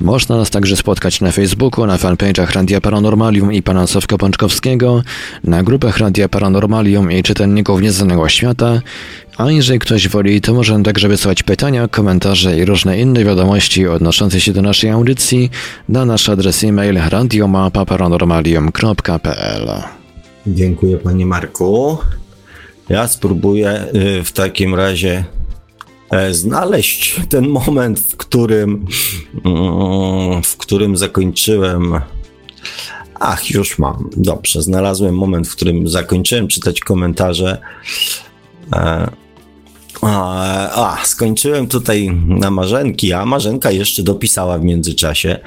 Można 0.00 0.36
nas 0.36 0.50
także 0.50 0.76
spotkać 0.76 1.20
na 1.20 1.32
Facebooku, 1.32 1.86
na 1.86 1.96
fanpage'ach 1.96 2.54
Radia 2.54 2.80
Paranormalium 2.80 3.52
i 3.52 3.62
Pana 3.62 3.86
Sławka 3.86 4.18
Pączkowskiego, 4.18 5.02
na 5.44 5.62
grupach 5.62 5.98
Radia 5.98 6.28
Paranormalium 6.28 7.12
i 7.12 7.22
czytelników 7.22 7.82
Nieznanego 7.82 8.28
Świata, 8.28 8.80
a 9.36 9.50
jeżeli 9.50 9.78
ktoś 9.78 10.08
woli, 10.08 10.40
to 10.40 10.54
może 10.54 10.82
także 10.82 11.08
wysłać 11.08 11.42
pytania, 11.42 11.88
komentarze 11.88 12.58
i 12.58 12.64
różne 12.64 13.00
inne 13.00 13.24
wiadomości 13.24 13.86
odnoszące 13.86 14.40
się 14.40 14.52
do 14.52 14.62
naszej 14.62 14.90
audycji 14.90 15.50
na 15.88 16.04
nasz 16.04 16.28
adres 16.28 16.64
e-mail 16.64 16.98
radiomapa.paranormalium.pl 17.08 19.82
Dziękuję 20.46 20.98
Panie 20.98 21.26
Marku. 21.26 21.98
Ja 22.88 23.08
spróbuję 23.08 23.84
y, 23.94 24.24
w 24.24 24.32
takim 24.32 24.74
razie 24.74 25.24
E, 26.10 26.34
znaleźć 26.34 27.20
ten 27.28 27.48
moment, 27.48 28.00
w 28.00 28.16
którym, 28.16 28.86
mm, 29.44 30.42
w 30.42 30.56
którym 30.56 30.96
zakończyłem. 30.96 32.00
Ach, 33.20 33.50
już 33.50 33.78
mam. 33.78 34.10
Dobrze, 34.16 34.62
znalazłem 34.62 35.14
moment, 35.14 35.48
w 35.48 35.56
którym 35.56 35.88
zakończyłem 35.88 36.48
czytać 36.48 36.80
komentarze. 36.80 37.58
E, 40.02 40.06
a, 40.06 40.98
skończyłem 41.04 41.66
tutaj 41.66 42.10
na 42.26 42.50
Marzenki, 42.50 43.12
a 43.12 43.26
Marzenka 43.26 43.70
jeszcze 43.70 44.02
dopisała 44.02 44.58
w 44.58 44.64
międzyczasie, 44.64 45.38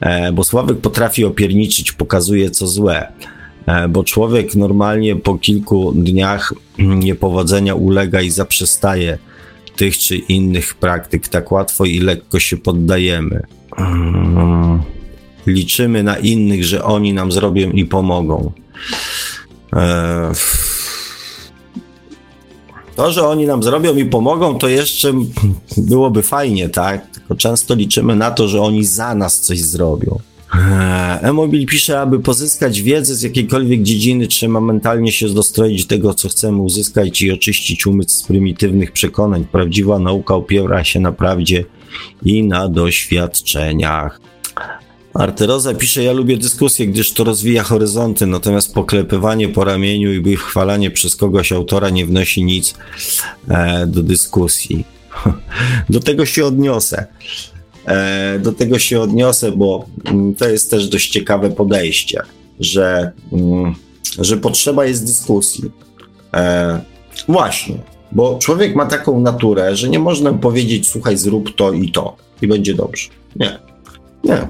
e, 0.00 0.32
bo 0.32 0.44
Sławek 0.44 0.78
potrafi 0.78 1.24
opierniczyć, 1.24 1.92
pokazuje 1.92 2.50
co 2.50 2.66
złe, 2.66 3.12
bo 3.88 4.04
człowiek 4.04 4.54
normalnie 4.54 5.16
po 5.16 5.38
kilku 5.38 5.92
dniach 5.92 6.54
niepowodzenia 6.78 7.74
ulega 7.74 8.20
i 8.20 8.30
zaprzestaje 8.30 9.18
tych 9.76 9.98
czy 9.98 10.16
innych 10.16 10.74
praktyk 10.74 11.28
tak 11.28 11.52
łatwo 11.52 11.84
i 11.84 11.98
lekko 11.98 12.40
się 12.40 12.56
poddajemy. 12.56 13.42
Mm. 13.78 14.82
Liczymy 15.46 16.02
na 16.02 16.16
innych, 16.16 16.64
że 16.64 16.84
oni 16.84 17.12
nam 17.12 17.32
zrobią 17.32 17.70
i 17.70 17.84
pomogą. 17.84 18.52
E, 19.72 20.32
to, 22.96 23.12
że 23.12 23.28
oni 23.28 23.46
nam 23.46 23.62
zrobią 23.62 23.96
i 23.96 24.04
pomogą, 24.04 24.58
to 24.58 24.68
jeszcze 24.68 25.12
byłoby 25.76 26.22
fajnie, 26.22 26.68
tak? 26.68 27.10
Tylko 27.10 27.34
często 27.34 27.74
liczymy 27.74 28.16
na 28.16 28.30
to, 28.30 28.48
że 28.48 28.60
oni 28.60 28.84
za 28.84 29.14
nas 29.14 29.40
coś 29.40 29.60
zrobią. 29.60 30.18
Emobil 31.20 31.66
pisze, 31.66 32.00
aby 32.00 32.20
pozyskać 32.20 32.82
wiedzę 32.82 33.14
z 33.14 33.22
jakiejkolwiek 33.22 33.82
dziedziny, 33.82 34.26
trzeba 34.26 34.60
mentalnie 34.60 35.12
się 35.12 35.28
dostroić 35.28 35.86
tego, 35.86 36.14
co 36.14 36.28
chcemy 36.28 36.62
uzyskać 36.62 37.22
i 37.22 37.32
oczyścić 37.32 37.86
umysł 37.86 38.16
z 38.16 38.22
prymitywnych 38.22 38.92
przekonań. 38.92 39.44
Prawdziwa 39.52 39.98
nauka 39.98 40.34
opiera 40.34 40.84
się 40.84 41.00
na 41.00 41.12
prawdzie 41.12 41.64
i 42.24 42.44
na 42.44 42.68
doświadczeniach. 42.68 44.20
Arteroza 45.14 45.74
pisze, 45.74 46.02
ja 46.02 46.12
lubię 46.12 46.36
dyskusję, 46.36 46.86
gdyż 46.86 47.12
to 47.12 47.24
rozwija 47.24 47.62
horyzonty, 47.62 48.26
natomiast 48.26 48.74
poklepywanie 48.74 49.48
po 49.48 49.64
ramieniu 49.64 50.12
i 50.12 50.20
wychwalanie 50.20 50.90
przez 50.90 51.16
kogoś 51.16 51.52
autora 51.52 51.90
nie 51.90 52.06
wnosi 52.06 52.44
nic 52.44 52.74
e, 53.48 53.86
do 53.86 54.02
dyskusji. 54.02 54.84
Do 55.90 56.00
tego 56.00 56.26
się 56.26 56.44
odniosę. 56.44 57.06
E, 57.86 58.38
do 58.38 58.52
tego 58.52 58.78
się 58.78 59.00
odniosę, 59.00 59.52
bo 59.52 59.86
mm, 60.04 60.34
to 60.34 60.48
jest 60.48 60.70
też 60.70 60.88
dość 60.88 61.10
ciekawe 61.10 61.50
podejście, 61.50 62.22
że, 62.60 63.12
mm, 63.32 63.74
że 64.18 64.36
potrzeba 64.36 64.84
jest 64.84 65.06
dyskusji. 65.06 65.70
E, 66.34 66.80
właśnie, 67.28 67.78
bo 68.12 68.38
człowiek 68.38 68.76
ma 68.76 68.86
taką 68.86 69.20
naturę, 69.20 69.76
że 69.76 69.88
nie 69.88 69.98
można 69.98 70.32
powiedzieć, 70.32 70.88
słuchaj, 70.88 71.16
zrób 71.16 71.56
to 71.56 71.72
i 71.72 71.92
to 71.92 72.16
i 72.42 72.46
będzie 72.46 72.74
dobrze. 72.74 73.08
Nie. 73.36 73.58
Nie. 74.24 74.48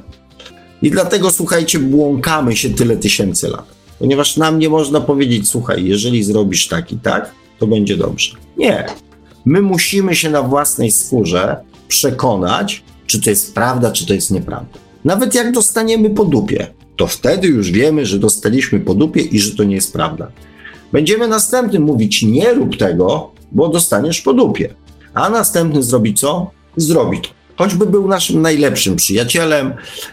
I 0.84 0.90
dlatego, 0.90 1.30
słuchajcie, 1.30 1.78
błąkamy 1.78 2.56
się 2.56 2.70
tyle 2.70 2.96
tysięcy 2.96 3.48
lat. 3.48 3.64
Ponieważ 3.98 4.36
nam 4.36 4.58
nie 4.58 4.68
można 4.68 5.00
powiedzieć, 5.00 5.48
słuchaj, 5.48 5.84
jeżeli 5.84 6.24
zrobisz 6.24 6.68
tak 6.68 6.92
i 6.92 6.96
tak, 6.96 7.32
to 7.58 7.66
będzie 7.66 7.96
dobrze. 7.96 8.36
Nie. 8.56 8.86
My 9.44 9.62
musimy 9.62 10.14
się 10.14 10.30
na 10.30 10.42
własnej 10.42 10.90
skórze 10.90 11.56
przekonać, 11.88 12.84
czy 13.06 13.20
to 13.20 13.30
jest 13.30 13.54
prawda, 13.54 13.90
czy 13.92 14.06
to 14.06 14.14
jest 14.14 14.30
nieprawda. 14.30 14.78
Nawet 15.04 15.34
jak 15.34 15.52
dostaniemy 15.52 16.10
po 16.10 16.24
dupie, 16.24 16.66
to 16.96 17.06
wtedy 17.06 17.48
już 17.48 17.70
wiemy, 17.70 18.06
że 18.06 18.18
dostaliśmy 18.18 18.80
po 18.80 18.94
dupie 18.94 19.20
i 19.20 19.38
że 19.38 19.56
to 19.56 19.64
nie 19.64 19.74
jest 19.74 19.92
prawda. 19.92 20.32
Będziemy 20.92 21.28
następnym 21.28 21.82
mówić: 21.82 22.22
Nie 22.22 22.54
rób 22.54 22.76
tego, 22.76 23.30
bo 23.52 23.68
dostaniesz 23.68 24.20
po 24.20 24.32
dupie. 24.32 24.74
A 25.14 25.30
następny 25.30 25.82
zrobi 25.82 26.14
co? 26.14 26.50
Zrobi 26.76 27.20
to. 27.20 27.28
Choćby 27.56 27.86
był 27.86 28.08
naszym 28.08 28.42
najlepszym 28.42 28.96
przyjacielem, 28.96 29.72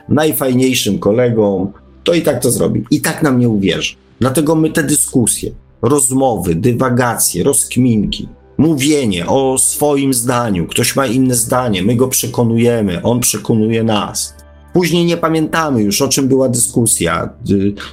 najfajniejszym 0.09 0.99
kolegą, 0.99 1.72
to 2.03 2.13
i 2.13 2.22
tak 2.22 2.41
to 2.41 2.51
zrobi. 2.51 2.85
I 2.91 3.01
tak 3.01 3.23
nam 3.23 3.39
nie 3.39 3.49
uwierzy. 3.49 3.95
Dlatego 4.19 4.55
my 4.55 4.69
te 4.69 4.84
dyskusje, 4.84 5.51
rozmowy, 5.81 6.55
dywagacje, 6.55 7.43
rozkminki, 7.43 8.27
mówienie 8.57 9.27
o 9.27 9.57
swoim 9.57 10.13
zdaniu. 10.13 10.68
Ktoś 10.68 10.95
ma 10.95 11.07
inne 11.07 11.35
zdanie, 11.35 11.84
my 11.84 11.95
go 11.95 12.07
przekonujemy, 12.07 13.01
on 13.03 13.19
przekonuje 13.19 13.84
nas. 13.84 14.35
Później 14.73 15.05
nie 15.05 15.18
pamiętamy 15.18 15.81
już, 15.84 16.01
o 16.01 16.07
czym 16.07 16.27
była 16.27 16.49
dyskusja, 16.49 17.30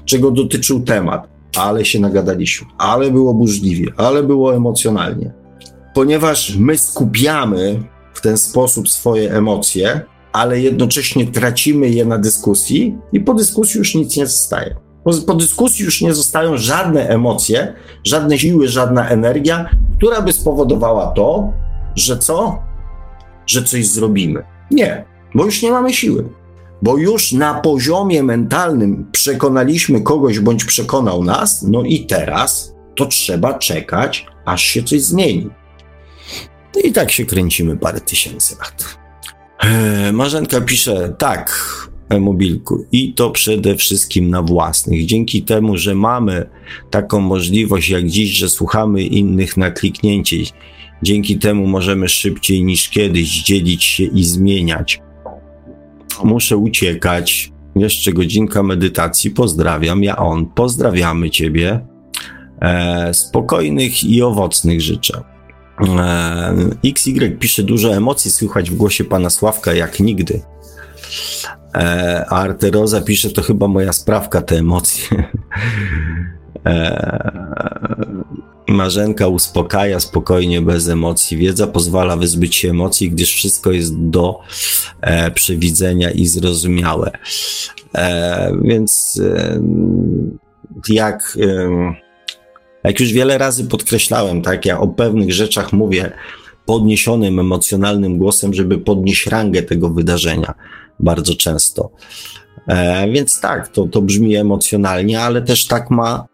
czego 0.05 0.31
dotyczył 0.31 0.81
temat, 0.81 1.29
ale 1.57 1.85
się 1.85 2.01
nagadaliśmy, 2.01 2.67
ale 2.79 3.11
było 3.11 3.35
burzliwie, 3.35 3.93
ale 3.97 4.23
było 4.23 4.55
emocjonalnie. 4.55 5.33
Ponieważ 5.95 6.57
my 6.57 6.79
skupiamy 6.79 7.83
w 8.19 8.21
ten 8.21 8.39
sposób 8.39 8.89
swoje 8.89 9.33
emocje, 9.33 10.01
ale 10.33 10.61
jednocześnie 10.61 11.27
tracimy 11.27 11.89
je 11.89 12.05
na 12.05 12.19
dyskusji 12.19 12.99
i 13.13 13.21
po 13.21 13.35
dyskusji 13.35 13.79
już 13.79 13.95
nic 13.95 14.17
nie 14.17 14.27
zostaje. 14.27 14.77
Po, 15.05 15.13
po 15.27 15.35
dyskusji 15.35 15.85
już 15.85 16.01
nie 16.01 16.15
zostają 16.15 16.57
żadne 16.57 17.09
emocje, 17.09 17.75
żadne 18.05 18.39
siły, 18.39 18.69
żadna 18.69 19.09
energia, 19.09 19.71
która 19.97 20.23
by 20.23 20.33
spowodowała 20.33 21.07
to, 21.07 21.53
że 21.97 22.19
co? 22.19 22.59
Że 23.47 23.63
coś 23.63 23.87
zrobimy. 23.87 24.43
Nie, 24.71 25.05
bo 25.35 25.45
już 25.45 25.63
nie 25.63 25.71
mamy 25.71 25.93
siły. 25.93 26.29
Bo 26.83 26.97
już 26.97 27.33
na 27.33 27.55
poziomie 27.55 28.23
mentalnym 28.23 29.09
przekonaliśmy 29.13 30.01
kogoś 30.01 30.41
bądź 30.41 30.65
przekonał 30.65 31.25
nas, 31.25 31.63
no 31.63 31.83
i 31.83 32.07
teraz 32.07 32.75
to 32.97 33.07
trzeba 33.07 33.59
czekać, 33.59 34.27
aż 34.45 34.63
się 34.63 34.83
coś 34.83 35.03
zmieni. 35.03 35.51
No 36.75 36.81
i 36.85 36.93
tak 36.93 37.11
się 37.11 37.25
kręcimy 37.25 37.77
parę 37.77 38.01
tysięcy 38.01 38.57
lat. 38.61 38.99
Eee, 39.61 40.13
Marzenka 40.13 40.61
pisze, 40.61 41.15
tak, 41.19 41.51
mobilku 42.21 42.85
i 42.93 43.15
to 43.15 43.31
przede 43.31 43.77
wszystkim 43.77 44.31
na 44.31 44.43
własnych. 44.43 45.07
Dzięki 45.07 45.43
temu, 45.43 45.77
że 45.77 45.95
mamy 45.95 46.47
taką 46.91 47.21
możliwość 47.21 47.89
jak 47.89 48.07
dziś, 48.07 48.31
że 48.31 48.49
słuchamy 48.49 49.03
innych 49.03 49.57
na 49.57 49.71
kliknięcie, 49.71 50.37
dzięki 51.03 51.39
temu 51.39 51.67
możemy 51.67 52.09
szybciej 52.09 52.65
niż 52.65 52.89
kiedyś 52.89 53.43
dzielić 53.43 53.85
się 53.85 54.05
i 54.05 54.25
zmieniać. 54.25 55.01
Muszę 56.25 56.57
uciekać. 56.57 57.53
Jeszcze 57.77 58.13
godzinka 58.13 58.63
medytacji. 58.63 59.31
Pozdrawiam, 59.31 60.03
ja 60.03 60.17
on. 60.17 60.47
Pozdrawiamy 60.47 61.31
Ciebie. 61.31 61.87
E, 62.61 63.15
spokojnych 63.15 64.05
i 64.05 64.23
owocnych 64.23 64.81
życzę. 64.81 65.23
E, 65.81 66.55
XY 66.85 67.31
pisze 67.31 67.63
dużo 67.63 67.95
emocji, 67.95 68.31
słychać 68.31 68.71
w 68.71 68.77
głosie 68.77 69.05
pana 69.05 69.31
Sławka 69.31 69.73
jak 69.75 70.01
nigdy. 70.01 70.41
E, 71.75 72.25
a 72.29 72.37
Arteroza 72.37 73.01
pisze, 73.01 73.31
to 73.31 73.43
chyba 73.43 73.69
moja 73.69 73.93
sprawka, 73.93 74.43
te 74.43 74.57
emocje. 74.57 75.25
E, 76.67 77.59
Marzenka 78.69 79.29
uspokaja 79.29 80.01
spokojnie, 80.01 80.63
bez 80.63 80.89
emocji. 80.89 81.37
Wiedza 81.37 81.67
pozwala 81.67 82.17
wyzbyć 82.17 82.57
się 82.57 82.71
emocji, 82.71 83.11
gdyż 83.11 83.35
wszystko 83.35 83.73
jest 83.73 83.99
do 83.99 84.41
e, 85.01 85.31
przewidzenia 85.31 86.11
i 86.11 86.27
zrozumiałe. 86.27 87.11
E, 87.95 88.53
więc 88.63 89.21
e, 89.25 89.61
jak, 90.89 91.39
e, 91.43 92.08
jak 92.89 93.01
już 93.01 93.13
wiele 93.13 93.39
razy 93.39 93.65
podkreślałem, 93.65 94.43
tak, 94.43 94.67
ja 94.67 94.81
o 94.81 94.89
pewnych 94.89 95.33
rzeczach 95.33 95.73
mówię 95.73 96.13
podniesionym, 96.67 97.39
emocjonalnym 97.39 98.19
głosem, 98.19 98.55
żeby 98.55 98.79
podnieść 98.79 99.27
rangę 99.27 99.63
tego 99.63 99.91
wydarzenia 99.91 100.55
bardzo 101.01 101.35
często. 101.35 101.91
E, 102.69 103.11
więc 103.11 103.41
tak, 103.41 103.69
to, 103.69 103.87
to 103.87 104.03
brzmi 104.03 104.37
emocjonalnie, 104.37 105.21
ale 105.21 105.43
też 105.43 105.67
tak 105.67 105.91
ma 105.91 106.27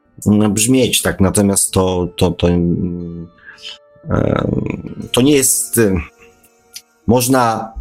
brzmieć, 0.51 1.03
tak, 1.03 1.21
natomiast 1.21 1.71
to, 1.71 2.09
to, 2.17 2.31
to, 2.31 2.49
to 5.13 5.23
nie 5.23 5.33
jest, 5.33 5.81
można 7.07 7.73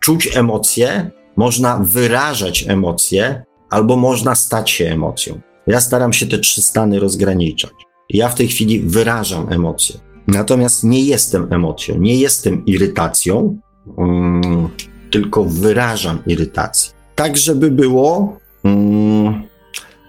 czuć 0.00 0.36
emocje, 0.36 1.10
można 1.36 1.78
wyrażać 1.78 2.64
emocje, 2.68 3.44
albo 3.70 3.96
można 3.96 4.34
stać 4.34 4.70
się 4.70 4.84
emocją. 4.86 5.40
Ja 5.66 5.80
staram 5.80 6.12
się 6.12 6.26
te 6.26 6.38
trzy 6.38 6.62
stany 6.62 7.00
rozgraniczać. 7.00 7.70
Ja 8.10 8.28
w 8.28 8.34
tej 8.34 8.48
chwili 8.48 8.80
wyrażam 8.80 9.52
emocje. 9.52 9.96
Natomiast 10.28 10.84
nie 10.84 11.04
jestem 11.04 11.52
emocją, 11.52 11.98
nie 11.98 12.16
jestem 12.16 12.66
irytacją, 12.66 13.58
um, 13.96 14.68
tylko 15.10 15.44
wyrażam 15.44 16.18
irytację. 16.26 16.92
Tak, 17.14 17.36
żeby 17.36 17.70
było, 17.70 18.36
um, 18.64 19.42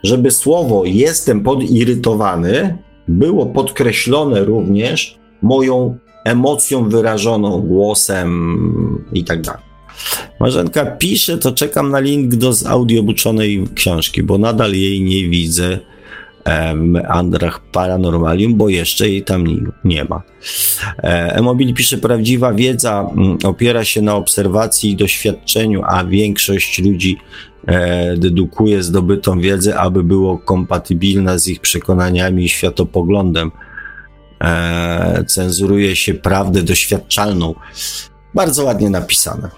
żeby 0.04 0.32
słowo 0.32 0.86
jestem 0.86 1.42
podirytowany 1.42 2.78
było 3.08 3.46
podkreślone 3.46 4.46
również 4.46 5.20
moją 5.42 5.98
emocją 6.26 6.90
wyrażoną 6.90 7.62
głosem 7.62 9.06
i 9.14 9.24
tak 9.24 9.42
dalej. 9.42 9.62
Marzenka 10.40 10.86
pisze, 10.86 11.38
to 11.38 11.52
czekam 11.52 11.92
na 11.92 12.00
link 12.00 12.36
do 12.36 12.54
zaudiobuczonej 12.54 13.68
książki, 13.76 14.24
bo 14.24 14.38
nadal 14.38 14.74
jej 14.74 15.02
nie 15.02 15.30
widzę 15.30 15.80
w 16.46 16.76
meandrach 16.76 17.60
paranormalium, 17.60 18.56
bo 18.56 18.70
jeszcze 18.70 19.10
jej 19.10 19.24
tam 19.24 19.44
nie, 19.84 20.04
ma. 20.04 20.22
E, 21.04 21.36
Emobil 21.36 21.74
pisze, 21.74 21.98
prawdziwa 21.98 22.54
wiedza 22.54 23.10
mm, 23.18 23.38
opiera 23.44 23.84
się 23.84 24.02
na 24.02 24.16
obserwacji 24.16 24.92
i 24.92 24.96
doświadczeniu, 24.96 25.82
a 25.86 26.06
większość 26.06 26.80
ludzi 26.80 27.18
e, 27.68 28.18
dedukuje 28.18 28.84
zdobytą 28.84 29.40
wiedzę, 29.40 29.80
aby 29.80 30.04
było 30.04 30.38
kompatybilna 30.38 31.38
z 31.38 31.48
ich 31.48 31.60
przekonaniami 31.60 32.46
i 32.46 32.50
światopoglądem. 32.50 33.52
E, 34.44 35.24
cenzuruje 35.28 35.96
się 35.96 36.14
prawdę 36.14 36.64
doświadczalną. 36.64 37.56
Bardzo 38.36 38.64
ładnie 38.64 38.90
napisane. 38.90 39.50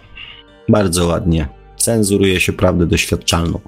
Bardzo 0.69 1.07
ładnie. 1.07 1.47
Cenzuruje 1.77 2.39
się 2.39 2.53
prawdę 2.53 2.85
doświadczalną. 2.85 3.59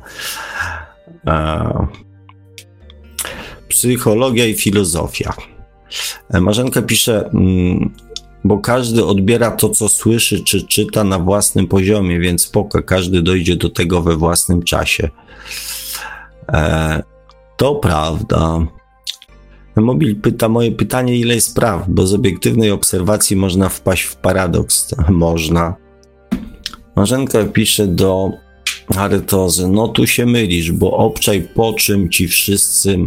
Psychologia 3.69 4.45
i 4.45 4.53
filozofia. 4.53 5.33
Marzenka 6.41 6.81
pisze, 6.81 7.29
mm, 7.33 7.91
bo 8.43 8.57
każdy 8.57 9.05
odbiera 9.05 9.51
to, 9.51 9.69
co 9.69 9.89
słyszy 9.89 10.43
czy 10.43 10.67
czyta 10.67 11.03
na 11.03 11.19
własnym 11.19 11.67
poziomie, 11.67 12.19
więc 12.19 12.41
spoko, 12.43 12.83
każdy 12.83 13.21
dojdzie 13.21 13.55
do 13.55 13.69
tego 13.69 14.01
we 14.01 14.15
własnym 14.15 14.63
czasie. 14.63 15.09
E, 16.53 17.03
to 17.57 17.75
prawda. 17.75 18.67
Mobil 19.75 20.15
pyta 20.15 20.49
moje 20.49 20.71
pytanie, 20.71 21.17
ile 21.17 21.35
jest 21.35 21.55
praw, 21.55 21.85
bo 21.87 22.07
z 22.07 22.13
obiektywnej 22.13 22.71
obserwacji 22.71 23.35
można 23.35 23.69
wpaść 23.69 24.03
w 24.03 24.15
paradoks. 24.15 24.95
Można. 25.09 25.75
Marzenka 26.95 27.43
pisze 27.43 27.87
do 27.87 28.31
Arytozy, 28.97 29.67
no 29.67 29.87
tu 29.87 30.07
się 30.07 30.25
mylisz, 30.25 30.71
bo 30.71 30.97
obczaj 30.97 31.47
po 31.55 31.73
czym 31.73 32.09
ci 32.09 32.27
wszyscy 32.27 32.97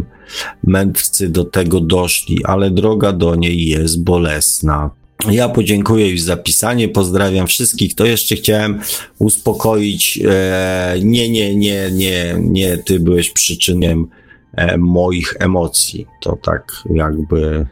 mędrcy 0.63 1.29
do 1.29 1.43
tego 1.43 1.81
doszli, 1.81 2.45
ale 2.45 2.71
droga 2.71 3.13
do 3.13 3.35
niej 3.35 3.65
jest 3.65 4.03
bolesna. 4.03 4.89
Ja 5.31 5.49
podziękuję 5.49 6.09
już 6.09 6.21
za 6.21 6.37
pisanie, 6.37 6.89
pozdrawiam 6.89 7.47
wszystkich. 7.47 7.95
To 7.95 8.05
jeszcze 8.05 8.35
chciałem 8.35 8.79
uspokoić. 9.19 10.19
E, 10.25 10.95
nie, 11.03 11.29
nie, 11.29 11.55
nie, 11.55 11.91
nie, 11.91 12.35
nie, 12.39 12.77
ty 12.77 12.99
byłeś 12.99 13.29
przyczynem 13.29 14.07
e, 14.53 14.77
moich 14.77 15.35
emocji. 15.39 16.07
To 16.21 16.37
tak 16.43 16.83
jakby 16.93 17.65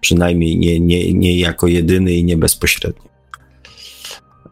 przynajmniej 0.00 0.58
nie, 0.58 0.80
nie, 0.80 1.12
nie 1.12 1.38
jako 1.38 1.66
jedyny 1.66 2.12
i 2.12 2.24
nie 2.24 2.36
bezpośrednio. 2.36 3.07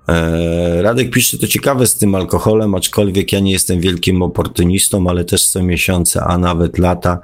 E, 0.09 0.83
Radek 0.83 1.11
pisze, 1.11 1.39
to 1.39 1.47
ciekawe 1.47 1.87
z 1.87 1.97
tym 1.97 2.15
alkoholem, 2.15 2.74
aczkolwiek 2.74 3.33
ja 3.33 3.41
nie 3.41 3.53
jestem 3.53 3.81
wielkim 3.81 4.23
oportunistą, 4.23 5.09
ale 5.09 5.24
też 5.24 5.47
co 5.47 5.62
miesiące, 5.62 6.24
a 6.24 6.39
nawet 6.39 6.78
lata, 6.78 7.19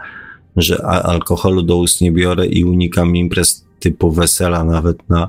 że 0.56 0.86
alkoholu 0.86 1.62
do 1.62 1.76
ust 1.76 2.00
nie 2.00 2.12
biorę 2.12 2.46
i 2.46 2.64
unikam 2.64 3.16
imprez 3.16 3.64
typu 3.80 4.10
wesela, 4.10 4.64
nawet 4.64 5.08
na 5.08 5.28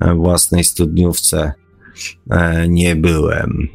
e, 0.00 0.14
własnej 0.14 0.64
studniówce 0.64 1.52
e, 2.30 2.68
nie 2.68 2.96
byłem. 2.96 3.68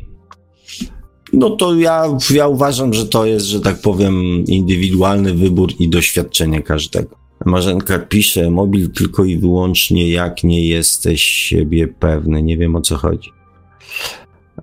No 1.34 1.50
to 1.50 1.76
ja, 1.76 2.06
ja 2.30 2.48
uważam, 2.48 2.94
że 2.94 3.06
to 3.06 3.26
jest, 3.26 3.46
że 3.46 3.62
tak 3.62 3.82
powiem, 3.82 4.16
indywidualny 4.48 5.34
wybór 5.34 5.72
i 5.80 5.90
doświadczenie 5.90 6.64
każdego. 6.64 7.19
Marzenka 7.46 8.00
pisze, 8.00 8.52
mobil 8.52 8.90
tylko 8.90 9.26
i 9.26 9.38
wyłącznie 9.38 10.10
jak 10.10 10.44
nie 10.44 10.68
jesteś 10.68 11.24
siebie 11.24 11.88
pewny. 11.88 12.44
Nie 12.44 12.58
wiem 12.58 12.76
o 12.76 12.82
co 12.82 12.98
chodzi. 12.98 13.30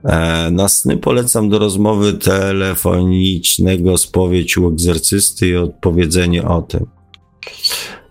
E, 0.04 0.50
na 0.50 0.68
sny 0.68 0.96
polecam 0.96 1.48
do 1.48 1.58
rozmowy 1.58 2.12
telefonicznego 2.12 3.98
spowiedź 3.98 4.56
u 4.58 4.68
egzorcysty 4.68 5.48
i 5.48 5.56
odpowiedzenie 5.56 6.44
o 6.44 6.62
tym. 6.62 6.86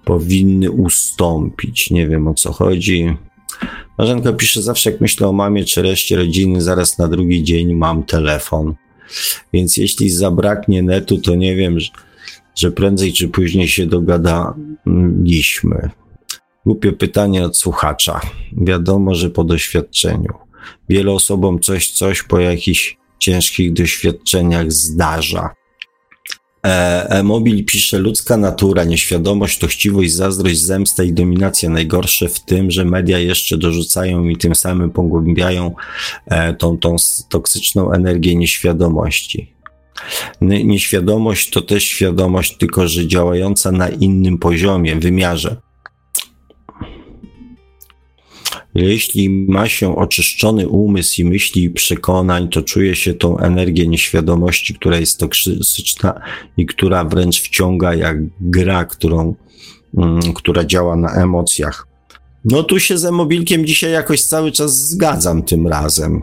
Powinny 0.05 0.71
ustąpić. 0.71 1.91
Nie 1.91 2.07
wiem 2.07 2.27
o 2.27 2.33
co 2.33 2.53
chodzi. 2.53 3.17
Marzenka 3.97 4.33
pisze, 4.33 4.61
zawsze 4.61 4.91
jak 4.91 5.01
myślę 5.01 5.27
o 5.27 5.33
mamie 5.33 5.65
czy 5.65 5.81
reszcie 5.81 6.15
rodziny, 6.15 6.61
zaraz 6.61 6.97
na 6.97 7.07
drugi 7.07 7.43
dzień 7.43 7.73
mam 7.73 8.03
telefon. 8.03 8.75
Więc 9.53 9.77
jeśli 9.77 10.09
zabraknie 10.09 10.83
netu, 10.83 11.17
to 11.17 11.35
nie 11.35 11.55
wiem, 11.55 11.79
że 11.79 11.91
że 12.55 12.71
prędzej 12.71 13.13
czy 13.13 13.27
później 13.27 13.67
się 13.67 13.85
dogadaliśmy. 13.85 15.89
Głupie 16.65 16.91
pytanie 16.91 17.45
od 17.45 17.57
słuchacza. 17.57 18.21
Wiadomo, 18.57 19.15
że 19.15 19.29
po 19.29 19.43
doświadczeniu. 19.43 20.33
Wielu 20.89 21.15
osobom 21.15 21.59
coś, 21.59 21.91
coś 21.91 22.23
po 22.23 22.39
jakichś 22.39 22.97
ciężkich 23.19 23.73
doświadczeniach 23.73 24.71
zdarza. 24.71 25.49
E, 26.65 27.09
e-mobil 27.09 27.65
pisze, 27.65 27.99
ludzka 27.99 28.37
natura, 28.37 28.83
nieświadomość, 28.83 29.59
to 29.59 29.67
chciwość, 29.67 30.13
zazdrość, 30.13 30.61
zemsta 30.61 31.03
i 31.03 31.13
dominacja. 31.13 31.69
Najgorsze 31.69 32.29
w 32.29 32.39
tym, 32.39 32.71
że 32.71 32.85
media 32.85 33.19
jeszcze 33.19 33.57
dorzucają 33.57 34.29
i 34.29 34.37
tym 34.37 34.55
samym 34.55 34.91
pogłębiają 34.91 35.75
e, 36.25 36.53
tą, 36.53 36.77
tą 36.77 36.95
toksyczną 37.29 37.91
energię 37.91 38.35
nieświadomości. 38.35 39.54
Nieświadomość 40.41 41.49
to 41.49 41.61
też 41.61 41.83
świadomość, 41.83 42.57
tylko 42.57 42.87
że 42.87 43.07
działająca 43.07 43.71
na 43.71 43.89
innym 43.89 44.37
poziomie, 44.37 44.95
wymiarze. 44.95 45.55
Jeśli 48.75 49.29
ma 49.29 49.67
się 49.67 49.95
oczyszczony 49.95 50.67
umysł 50.67 51.21
i 51.21 51.25
myśli 51.25 51.63
i 51.63 51.69
przekonań, 51.69 52.49
to 52.49 52.61
czuje 52.61 52.95
się 52.95 53.13
tą 53.13 53.37
energię 53.37 53.87
nieświadomości, 53.87 54.73
która 54.73 54.99
jest 54.99 55.19
toksyczna 55.19 56.21
i 56.57 56.65
która 56.65 57.05
wręcz 57.05 57.41
wciąga 57.41 57.93
jak 57.93 58.17
gra, 58.41 58.85
którą, 58.85 59.35
mm, 59.97 60.33
która 60.33 60.65
działa 60.65 60.95
na 60.95 61.13
emocjach. 61.13 61.87
No 62.45 62.63
tu 62.63 62.79
się 62.79 62.97
z 62.97 63.05
Emobilkiem 63.05 63.65
dzisiaj 63.65 63.91
jakoś 63.91 64.23
cały 64.23 64.51
czas 64.51 64.89
zgadzam 64.89 65.43
tym 65.43 65.67
razem. 65.67 66.21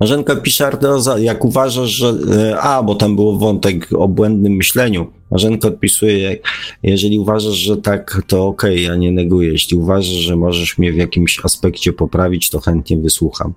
Marzenka 0.00 0.36
pisze 0.36 0.66
Arteoza, 0.66 1.18
jak 1.18 1.44
uważasz, 1.44 1.90
że... 1.90 2.14
E, 2.32 2.60
a, 2.60 2.82
bo 2.82 2.94
tam 2.94 3.16
było 3.16 3.38
wątek 3.38 3.88
o 3.92 4.08
błędnym 4.08 4.52
myśleniu. 4.52 5.06
Marzenka 5.30 5.68
odpisuje, 5.68 6.38
jeżeli 6.82 7.18
uważasz, 7.18 7.54
że 7.54 7.76
tak, 7.76 8.22
to 8.26 8.46
okej, 8.46 8.74
okay, 8.74 8.82
ja 8.82 8.96
nie 8.96 9.12
neguję. 9.12 9.52
Jeśli 9.52 9.76
uważasz, 9.76 10.14
że 10.14 10.36
możesz 10.36 10.78
mnie 10.78 10.92
w 10.92 10.96
jakimś 10.96 11.40
aspekcie 11.44 11.92
poprawić, 11.92 12.50
to 12.50 12.60
chętnie 12.60 12.98
wysłucham. 12.98 13.54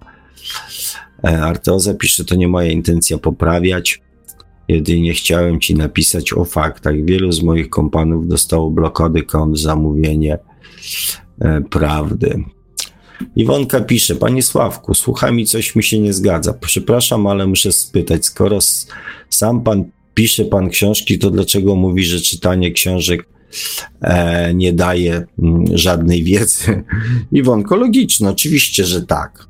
E, 1.23 1.41
Arteoza 1.41 1.93
pisze, 1.93 2.25
to 2.25 2.35
nie 2.35 2.47
moja 2.47 2.71
intencja 2.71 3.17
poprawiać. 3.17 4.01
Jedynie 4.67 5.13
chciałem 5.13 5.59
ci 5.59 5.75
napisać 5.75 6.33
o 6.33 6.45
faktach. 6.45 7.05
Wielu 7.05 7.31
z 7.31 7.43
moich 7.43 7.69
kompanów 7.69 8.27
dostało 8.27 8.69
blokady 8.69 9.23
kont 9.23 9.59
za 9.59 9.75
mówienie 9.75 10.37
e, 11.41 11.61
prawdy. 11.61 12.43
Iwonka 13.35 13.81
pisze, 13.81 14.15
Panie 14.15 14.43
Sławku, 14.43 14.93
słuchaj 14.93 15.33
mi, 15.33 15.45
coś 15.45 15.75
mi 15.75 15.83
się 15.83 15.99
nie 15.99 16.13
zgadza. 16.13 16.53
Przepraszam, 16.53 17.27
ale 17.27 17.47
muszę 17.47 17.71
spytać, 17.71 18.25
skoro 18.25 18.59
sam 19.29 19.63
Pan 19.63 19.85
pisze 20.13 20.45
Pan 20.45 20.69
książki, 20.69 21.19
to 21.19 21.31
dlaczego 21.31 21.75
mówi, 21.75 22.05
że 22.05 22.19
czytanie 22.19 22.71
książek 22.71 23.25
e, 24.01 24.53
nie 24.53 24.73
daje 24.73 25.13
m, 25.13 25.27
mm, 25.39 25.77
żadnej 25.77 26.23
wiedzy? 26.23 26.83
Iwonko, 27.31 27.75
logiczne, 27.75 28.29
oczywiście, 28.29 28.85
że 28.85 29.01
tak. 29.01 29.47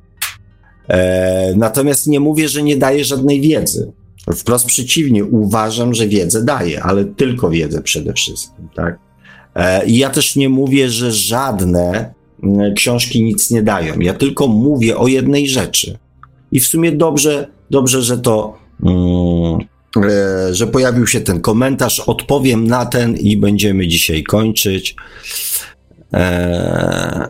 E, 0.88 1.54
natomiast 1.56 2.08
nie 2.08 2.20
mówię, 2.20 2.50
że 2.50 2.64
nie 2.64 2.78
daje 2.78 3.06
żadnej 3.06 3.42
wiedzy. 3.42 3.92
Wprost 4.36 4.66
przeciwnie, 4.66 5.26
uważam, 5.26 5.94
że 5.94 6.08
wiedzę 6.08 6.46
daje, 6.46 6.84
ale 6.84 7.06
tylko 7.06 7.50
wiedzę 7.50 7.82
przede 7.82 8.14
wszystkim, 8.14 8.70
tak? 8.76 9.00
E, 9.56 9.86
I 9.86 9.98
ja 9.98 10.10
też 10.10 10.36
nie 10.36 10.50
mówię, 10.50 10.90
że 10.90 11.12
żadne 11.12 12.14
książki 12.76 13.24
nic 13.24 13.52
nie 13.52 13.64
dają. 13.64 14.00
Ja 14.00 14.14
tylko 14.14 14.48
mówię 14.48 14.98
o 14.98 15.08
jednej 15.08 15.50
rzeczy. 15.50 15.98
I 16.52 16.60
w 16.60 16.68
sumie 16.68 16.92
dobrze, 16.92 17.48
dobrze, 17.70 18.02
że 18.02 18.18
to, 18.18 18.58
mm, 18.84 19.60
e, 20.10 20.56
że 20.56 20.68
pojawił 20.68 21.08
się 21.08 21.22
ten 21.22 21.42
komentarz. 21.42 22.00
Odpowiem 22.00 22.68
na 22.68 22.86
ten 22.86 23.18
i 23.18 23.38
będziemy 23.38 23.88
dzisiaj 23.88 24.24
kończyć. 24.24 24.96
E, 26.14 27.30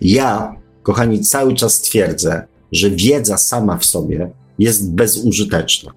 ja, 0.00 0.56
kochani, 0.82 1.20
cały 1.20 1.54
czas 1.54 1.80
twierdzę, 1.80 2.46
że 2.72 2.90
wiedza 2.90 3.38
sama 3.38 3.76
w 3.76 3.84
sobie 3.84 4.30
jest 4.58 4.92
bezużyteczna. 4.94 5.92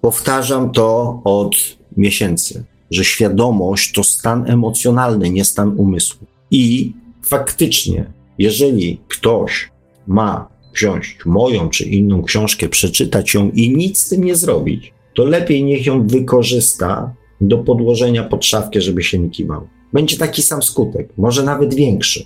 Powtarzam 0.00 0.72
to 0.72 1.20
od 1.24 1.56
miesięcy, 1.96 2.64
że 2.90 3.04
świadomość 3.04 3.92
to 3.92 4.04
stan 4.04 4.50
emocjonalny, 4.50 5.30
nie 5.30 5.44
stan 5.44 5.74
umysłu. 5.76 6.26
I 6.50 6.92
faktycznie, 7.22 8.12
jeżeli 8.38 9.00
ktoś 9.08 9.70
ma 10.06 10.48
wziąć 10.74 11.18
moją 11.26 11.68
czy 11.68 11.84
inną 11.84 12.22
książkę, 12.22 12.68
przeczytać 12.68 13.34
ją 13.34 13.50
i 13.50 13.76
nic 13.76 13.98
z 13.98 14.08
tym 14.08 14.24
nie 14.24 14.36
zrobić, 14.36 14.92
to 15.14 15.24
lepiej 15.24 15.64
niech 15.64 15.86
ją 15.86 16.06
wykorzysta 16.06 17.14
do 17.40 17.58
podłożenia 17.58 18.24
pod 18.24 18.44
szafkę, 18.44 18.80
żeby 18.80 19.02
się 19.02 19.18
nie 19.18 19.30
kiwał. 19.30 19.68
Będzie 19.92 20.16
taki 20.16 20.42
sam 20.42 20.62
skutek, 20.62 21.08
może 21.16 21.42
nawet 21.42 21.74
większy. 21.74 22.24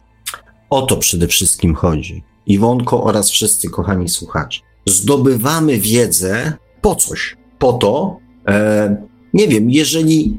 O 0.71 0.83
to 0.83 0.97
przede 0.97 1.27
wszystkim 1.27 1.75
chodzi. 1.75 2.23
Iwonko 2.47 3.05
oraz 3.05 3.31
wszyscy 3.31 3.71
kochani 3.71 4.09
słuchacze. 4.09 4.61
Zdobywamy 4.87 5.79
wiedzę 5.79 6.53
po 6.81 6.95
coś. 6.95 7.37
Po 7.59 7.73
to, 7.73 8.19
e, 8.49 8.97
nie 9.35 9.49
wiem, 9.49 9.71
jeżeli 9.71 10.37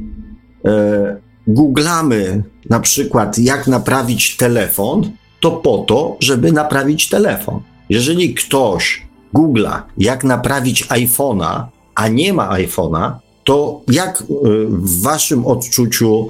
googlamy 1.47 2.43
na 2.69 2.79
przykład, 2.79 3.37
jak 3.37 3.67
naprawić 3.67 4.37
telefon, 4.37 5.11
to 5.39 5.51
po 5.51 5.77
to, 5.77 6.17
żeby 6.19 6.51
naprawić 6.51 7.09
telefon. 7.09 7.59
Jeżeli 7.89 8.33
ktoś 8.33 9.07
googla, 9.33 9.87
jak 9.97 10.23
naprawić 10.23 10.87
iPhone'a, 10.87 11.63
a 11.95 12.07
nie 12.07 12.33
ma 12.33 12.49
iPhone'a, 12.49 13.11
to 13.43 13.81
jak 13.91 14.21
e, 14.21 14.25
w 14.67 15.01
waszym 15.01 15.45
odczuciu 15.45 16.29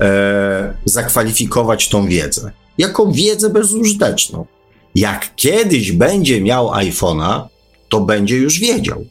e, 0.00 0.74
zakwalifikować 0.84 1.88
tą 1.88 2.06
wiedzę? 2.06 2.52
Jako 2.78 3.06
wiedzę 3.06 3.50
bezużyteczną. 3.50 4.46
Jak 4.94 5.36
kiedyś 5.36 5.92
będzie 5.92 6.40
miał 6.40 6.68
iPhone'a, 6.68 7.40
to 7.88 8.00
będzie 8.00 8.36
już 8.36 8.60
wiedział. 8.60 9.04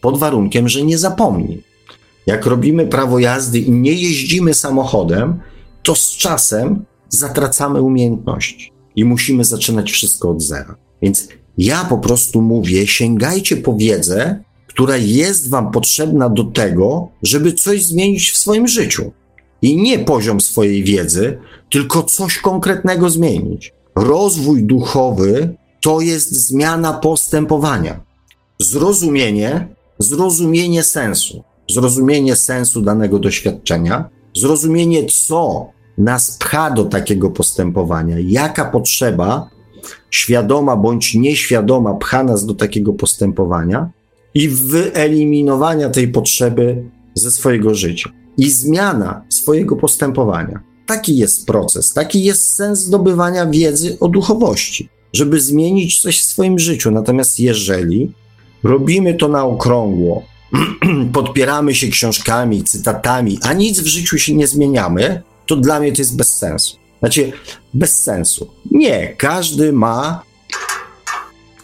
Pod 0.00 0.18
warunkiem, 0.18 0.68
że 0.68 0.82
nie 0.82 0.98
zapomni. 0.98 1.62
Jak 2.28 2.46
robimy 2.46 2.86
prawo 2.86 3.18
jazdy 3.18 3.58
i 3.58 3.70
nie 3.70 3.92
jeździmy 3.92 4.54
samochodem, 4.54 5.40
to 5.82 5.94
z 5.94 6.10
czasem 6.10 6.84
zatracamy 7.08 7.82
umiejętności 7.82 8.72
i 8.96 9.04
musimy 9.04 9.44
zaczynać 9.44 9.90
wszystko 9.90 10.30
od 10.30 10.42
zera. 10.42 10.76
Więc 11.02 11.28
ja 11.58 11.84
po 11.84 11.98
prostu 11.98 12.42
mówię, 12.42 12.86
sięgajcie 12.86 13.56
po 13.56 13.76
wiedzę, 13.76 14.44
która 14.66 14.96
jest 14.96 15.50
Wam 15.50 15.70
potrzebna 15.70 16.28
do 16.28 16.44
tego, 16.44 17.08
żeby 17.22 17.52
coś 17.52 17.84
zmienić 17.84 18.30
w 18.30 18.36
swoim 18.36 18.68
życiu. 18.68 19.12
I 19.62 19.76
nie 19.76 19.98
poziom 19.98 20.40
swojej 20.40 20.84
wiedzy, 20.84 21.38
tylko 21.70 22.02
coś 22.02 22.38
konkretnego 22.38 23.10
zmienić 23.10 23.72
rozwój 23.96 24.62
duchowy 24.62 25.54
to 25.82 26.00
jest 26.00 26.32
zmiana 26.32 26.92
postępowania. 26.92 28.00
Zrozumienie, 28.60 29.68
zrozumienie 29.98 30.82
sensu, 30.82 31.44
zrozumienie 31.70 32.36
sensu 32.36 32.82
danego 32.82 33.18
doświadczenia, 33.18 34.08
zrozumienie, 34.36 35.06
co 35.06 35.70
nas 35.98 36.36
pcha 36.36 36.70
do 36.70 36.84
takiego 36.84 37.30
postępowania, 37.30 38.16
jaka 38.20 38.64
potrzeba, 38.64 39.50
świadoma 40.10 40.76
bądź 40.76 41.14
nieświadoma, 41.14 41.94
pcha 41.94 42.24
nas 42.24 42.46
do 42.46 42.54
takiego 42.54 42.92
postępowania 42.92 43.90
i 44.34 44.48
wyeliminowania 44.48 45.90
tej 45.90 46.08
potrzeby 46.08 46.84
ze 47.14 47.30
swojego 47.30 47.74
życia 47.74 48.10
i 48.36 48.50
zmiana 48.50 49.22
swojego 49.28 49.76
postępowania. 49.76 50.60
Taki 50.86 51.16
jest 51.16 51.46
proces, 51.46 51.92
taki 51.92 52.24
jest 52.24 52.54
sens 52.54 52.78
zdobywania 52.78 53.46
wiedzy 53.46 53.96
o 54.00 54.08
duchowości, 54.08 54.88
żeby 55.12 55.40
zmienić 55.40 56.00
coś 56.00 56.20
w 56.20 56.24
swoim 56.24 56.58
życiu. 56.58 56.90
Natomiast 56.90 57.40
jeżeli 57.40 58.12
robimy 58.62 59.14
to 59.14 59.28
na 59.28 59.44
okrągło, 59.44 60.22
podpieramy 61.12 61.74
się 61.74 61.88
książkami, 61.88 62.64
cytatami, 62.64 63.38
a 63.42 63.52
nic 63.52 63.80
w 63.80 63.86
życiu 63.86 64.18
się 64.18 64.34
nie 64.34 64.46
zmieniamy, 64.46 65.22
to 65.46 65.56
dla 65.56 65.80
mnie 65.80 65.92
to 65.92 66.02
jest 66.02 66.16
bez 66.16 66.36
sensu. 66.36 66.76
Znaczy, 66.98 67.32
bez 67.74 68.02
sensu. 68.02 68.50
Nie, 68.70 69.14
każdy 69.16 69.72
ma 69.72 70.22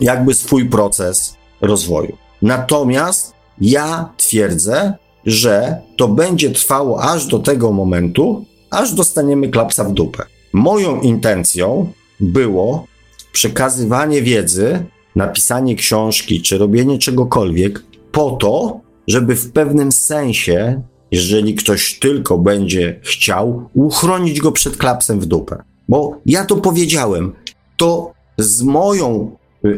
jakby 0.00 0.34
swój 0.34 0.68
proces 0.68 1.36
rozwoju. 1.60 2.16
Natomiast 2.42 3.34
ja 3.60 4.08
twierdzę, 4.16 4.94
że 5.26 5.76
to 5.96 6.08
będzie 6.08 6.50
trwało 6.50 7.02
aż 7.02 7.26
do 7.26 7.38
tego 7.38 7.72
momentu, 7.72 8.44
aż 8.70 8.92
dostaniemy 8.92 9.48
klapsa 9.48 9.84
w 9.84 9.92
dupę. 9.92 10.22
Moją 10.52 11.00
intencją 11.00 11.92
było 12.20 12.86
przekazywanie 13.32 14.22
wiedzy, 14.22 14.84
napisanie 15.16 15.76
książki 15.76 16.42
czy 16.42 16.58
robienie 16.58 16.98
czegokolwiek 16.98 17.82
po 18.14 18.30
to, 18.30 18.80
żeby 19.08 19.34
w 19.36 19.52
pewnym 19.52 19.92
sensie, 19.92 20.82
jeżeli 21.10 21.54
ktoś 21.54 21.98
tylko 21.98 22.38
będzie 22.38 23.00
chciał, 23.02 23.68
uchronić 23.74 24.40
go 24.40 24.52
przed 24.52 24.76
klapsem 24.76 25.20
w 25.20 25.26
dupę. 25.26 25.62
Bo 25.88 26.18
ja 26.26 26.44
to 26.44 26.56
powiedziałem, 26.56 27.32
to 27.76 28.12
z 28.38 28.62
moją, 28.62 29.36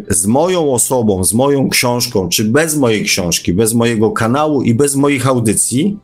z 0.09 0.27
moją 0.27 0.73
osobą, 0.73 1.25
z 1.25 1.33
moją 1.33 1.69
książką, 1.69 2.29
czy 2.29 2.45
bez 2.45 2.77
mojej 2.77 3.05
książki, 3.05 3.53
bez 3.53 3.75
mojego 3.75 4.11
kanału 4.11 4.63
i 4.63 4.75
bez 4.75 4.97
moich 4.97 5.27
audycji, 5.27 5.99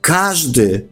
każdy 0.00 0.88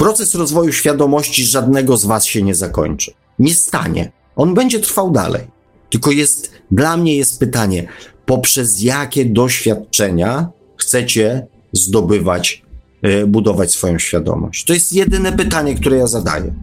Proces 0.00 0.34
rozwoju 0.34 0.72
świadomości 0.72 1.44
żadnego 1.44 1.96
z 1.96 2.04
Was 2.04 2.24
się 2.24 2.42
nie 2.42 2.54
zakończy. 2.54 3.12
Nie 3.38 3.54
stanie. 3.54 4.12
On 4.36 4.54
będzie 4.54 4.80
trwał 4.80 5.10
dalej. 5.10 5.42
Tylko 5.90 6.10
jest, 6.10 6.52
dla 6.70 6.96
mnie 6.96 7.16
jest 7.16 7.40
pytanie, 7.40 7.88
poprzez 8.30 8.82
jakie 8.82 9.24
doświadczenia 9.24 10.48
chcecie 10.76 11.46
zdobywać, 11.72 12.62
yy, 13.02 13.26
budować 13.26 13.72
swoją 13.72 13.98
świadomość? 13.98 14.64
To 14.64 14.72
jest 14.72 14.92
jedyne 14.92 15.32
pytanie, 15.32 15.74
które 15.74 15.96
ja 15.96 16.06
zadaję. 16.06 16.54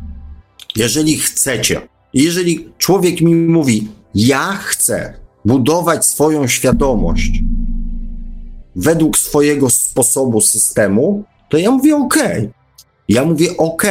Jeżeli 0.75 1.17
chcecie, 1.17 1.81
jeżeli 2.13 2.69
człowiek 2.77 3.21
mi 3.21 3.35
mówi, 3.35 3.87
ja 4.15 4.53
chcę 4.53 5.13
budować 5.45 6.05
swoją 6.05 6.47
świadomość 6.47 7.31
według 8.75 9.17
swojego 9.17 9.69
sposobu, 9.69 10.41
systemu, 10.41 11.23
to 11.49 11.57
ja 11.57 11.71
mówię, 11.71 11.95
OK, 11.95 12.17
ja 13.09 13.25
mówię, 13.25 13.57
OK, 13.57 13.83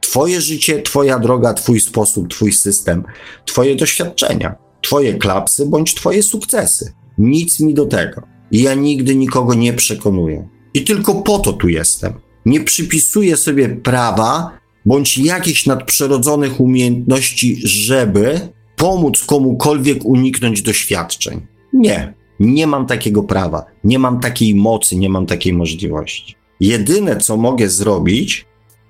Twoje 0.00 0.40
życie, 0.40 0.82
Twoja 0.82 1.18
droga, 1.18 1.54
Twój 1.54 1.80
sposób, 1.80 2.28
Twój 2.28 2.52
system, 2.52 3.04
Twoje 3.44 3.76
doświadczenia, 3.76 4.54
Twoje 4.82 5.14
klapsy 5.14 5.66
bądź 5.66 5.94
Twoje 5.94 6.22
sukcesy. 6.22 6.92
Nic 7.18 7.60
mi 7.60 7.74
do 7.74 7.86
tego. 7.86 8.22
Ja 8.52 8.74
nigdy 8.74 9.16
nikogo 9.16 9.54
nie 9.54 9.72
przekonuję. 9.72 10.48
I 10.74 10.84
tylko 10.84 11.14
po 11.14 11.38
to 11.38 11.52
tu 11.52 11.68
jestem. 11.68 12.12
Nie 12.46 12.60
przypisuję 12.60 13.36
sobie 13.36 13.68
prawa 13.68 14.58
bądź 14.86 15.18
jakichś 15.18 15.66
nadprzyrodzonych 15.66 16.60
umiejętności, 16.60 17.60
żeby 17.64 18.40
pomóc 18.76 19.24
komukolwiek 19.24 20.04
uniknąć 20.04 20.62
doświadczeń. 20.62 21.46
Nie, 21.72 22.14
nie 22.40 22.66
mam 22.66 22.86
takiego 22.86 23.22
prawa, 23.22 23.64
nie 23.84 23.98
mam 23.98 24.20
takiej 24.20 24.54
mocy, 24.54 24.96
nie 24.96 25.08
mam 25.08 25.26
takiej 25.26 25.52
możliwości. 25.52 26.34
Jedyne, 26.60 27.16
co 27.16 27.36
mogę 27.36 27.68
zrobić, 27.68 28.46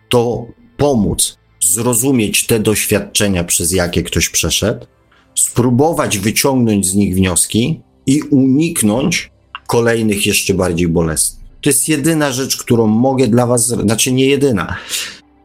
to 0.09 0.47
pomóc 0.77 1.39
zrozumieć 1.61 2.47
te 2.47 2.61
doświadczenia, 2.61 3.45
przez 3.45 3.73
jakie 3.73 4.03
ktoś 4.03 4.29
przeszedł, 4.29 4.87
spróbować 5.35 6.19
wyciągnąć 6.19 6.87
z 6.87 6.95
nich 6.95 7.15
wnioski 7.15 7.81
i 8.07 8.23
uniknąć 8.23 9.31
kolejnych 9.67 10.27
jeszcze 10.27 10.55
bardziej 10.55 10.89
bolesnych. 10.89 11.47
To 11.61 11.71
jest 11.71 11.89
jedyna 11.89 12.33
rzecz, 12.33 12.57
którą 12.57 12.87
mogę 12.87 13.29
dla 13.29 13.47
was, 13.47 13.67
znaczy 13.67 14.13
nie 14.13 14.27
jedyna. 14.27 14.77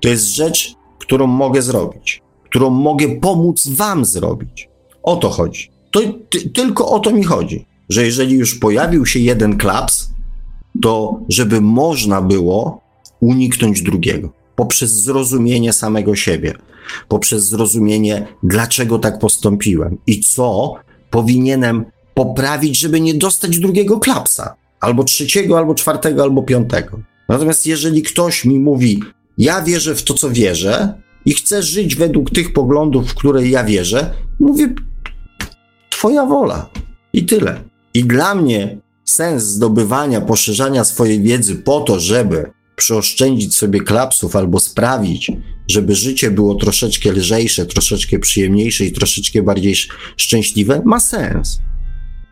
To 0.01 0.09
jest 0.09 0.25
rzecz, 0.25 0.75
którą 0.99 1.27
mogę 1.27 1.61
zrobić, 1.61 2.21
którą 2.43 2.69
mogę 2.69 3.09
pomóc 3.09 3.67
wam 3.67 4.05
zrobić. 4.05 4.69
O 5.03 5.15
to 5.15 5.29
chodzi. 5.29 5.71
To 5.91 5.99
ty, 6.29 6.49
tylko 6.49 6.89
o 6.89 6.99
to 6.99 7.11
mi 7.11 7.23
chodzi, 7.23 7.65
że 7.89 8.05
jeżeli 8.05 8.35
już 8.35 8.55
pojawił 8.55 9.05
się 9.05 9.19
jeden 9.19 9.57
klaps, 9.57 10.09
to 10.81 11.19
żeby 11.29 11.61
można 11.61 12.21
było 12.21 12.81
uniknąć 13.19 13.81
drugiego 13.81 14.41
poprzez 14.55 14.91
zrozumienie 14.91 15.73
samego 15.73 16.15
siebie, 16.15 16.53
poprzez 17.07 17.47
zrozumienie, 17.47 18.27
dlaczego 18.43 18.99
tak 18.99 19.19
postąpiłem 19.19 19.97
i 20.07 20.19
co 20.19 20.75
powinienem 21.09 21.85
poprawić, 22.13 22.79
żeby 22.79 23.01
nie 23.01 23.13
dostać 23.13 23.59
drugiego 23.59 23.99
klapsa, 23.99 24.55
albo 24.79 25.03
trzeciego, 25.03 25.57
albo 25.57 25.75
czwartego, 25.75 26.23
albo 26.23 26.43
piątego. 26.43 26.99
Natomiast 27.29 27.65
jeżeli 27.65 28.01
ktoś 28.01 28.45
mi 28.45 28.59
mówi, 28.59 29.03
ja 29.37 29.61
wierzę 29.61 29.95
w 29.95 30.03
to, 30.03 30.13
co 30.13 30.29
wierzę 30.29 31.01
i 31.25 31.33
chcę 31.33 31.63
żyć 31.63 31.95
według 31.95 32.31
tych 32.31 32.53
poglądów, 32.53 33.11
w 33.11 33.15
które 33.15 33.47
ja 33.47 33.63
wierzę, 33.63 34.13
mówię, 34.39 34.73
Twoja 36.01 36.25
wola. 36.25 36.69
I 37.13 37.25
tyle. 37.25 37.63
I 37.93 38.03
dla 38.03 38.35
mnie 38.35 38.77
sens 39.05 39.43
zdobywania, 39.43 40.21
poszerzania 40.21 40.83
swojej 40.83 41.21
wiedzy 41.21 41.55
po 41.55 41.79
to, 41.81 41.99
żeby 41.99 42.51
przeoszczędzić 42.75 43.55
sobie 43.55 43.79
klapsów 43.79 44.35
albo 44.35 44.59
sprawić, 44.59 45.31
żeby 45.67 45.95
życie 45.95 46.31
było 46.31 46.55
troszeczkę 46.55 47.11
lżejsze, 47.11 47.65
troszeczkę 47.65 48.19
przyjemniejsze 48.19 48.85
i 48.85 48.91
troszeczkę 48.91 49.43
bardziej 49.43 49.75
szczęśliwe, 50.17 50.81
ma 50.85 50.99
sens. 50.99 51.59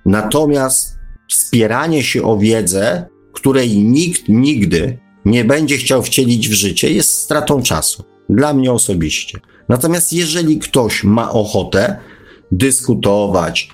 Natomiast 0.10 0.98
wspieranie 1.28 2.04
się 2.04 2.24
o 2.24 2.38
wiedzę, 2.38 3.06
której 3.34 3.78
nikt 3.78 4.30
nigdy 4.30 4.98
nie 5.26 5.46
będzie 5.46 5.78
chciał 5.78 6.04
wcielić 6.04 6.50
w 6.50 6.54
życie, 6.54 6.94
jest 6.94 7.12
stratą 7.12 7.64
czasu. 7.64 8.04
Dla 8.30 8.54
mnie 8.54 8.72
osobiście. 8.72 9.40
Natomiast 9.70 10.14
jeżeli 10.14 10.60
ktoś 10.60 11.04
ma 11.04 11.32
ochotę 11.32 11.98
dyskutować, 12.52 13.70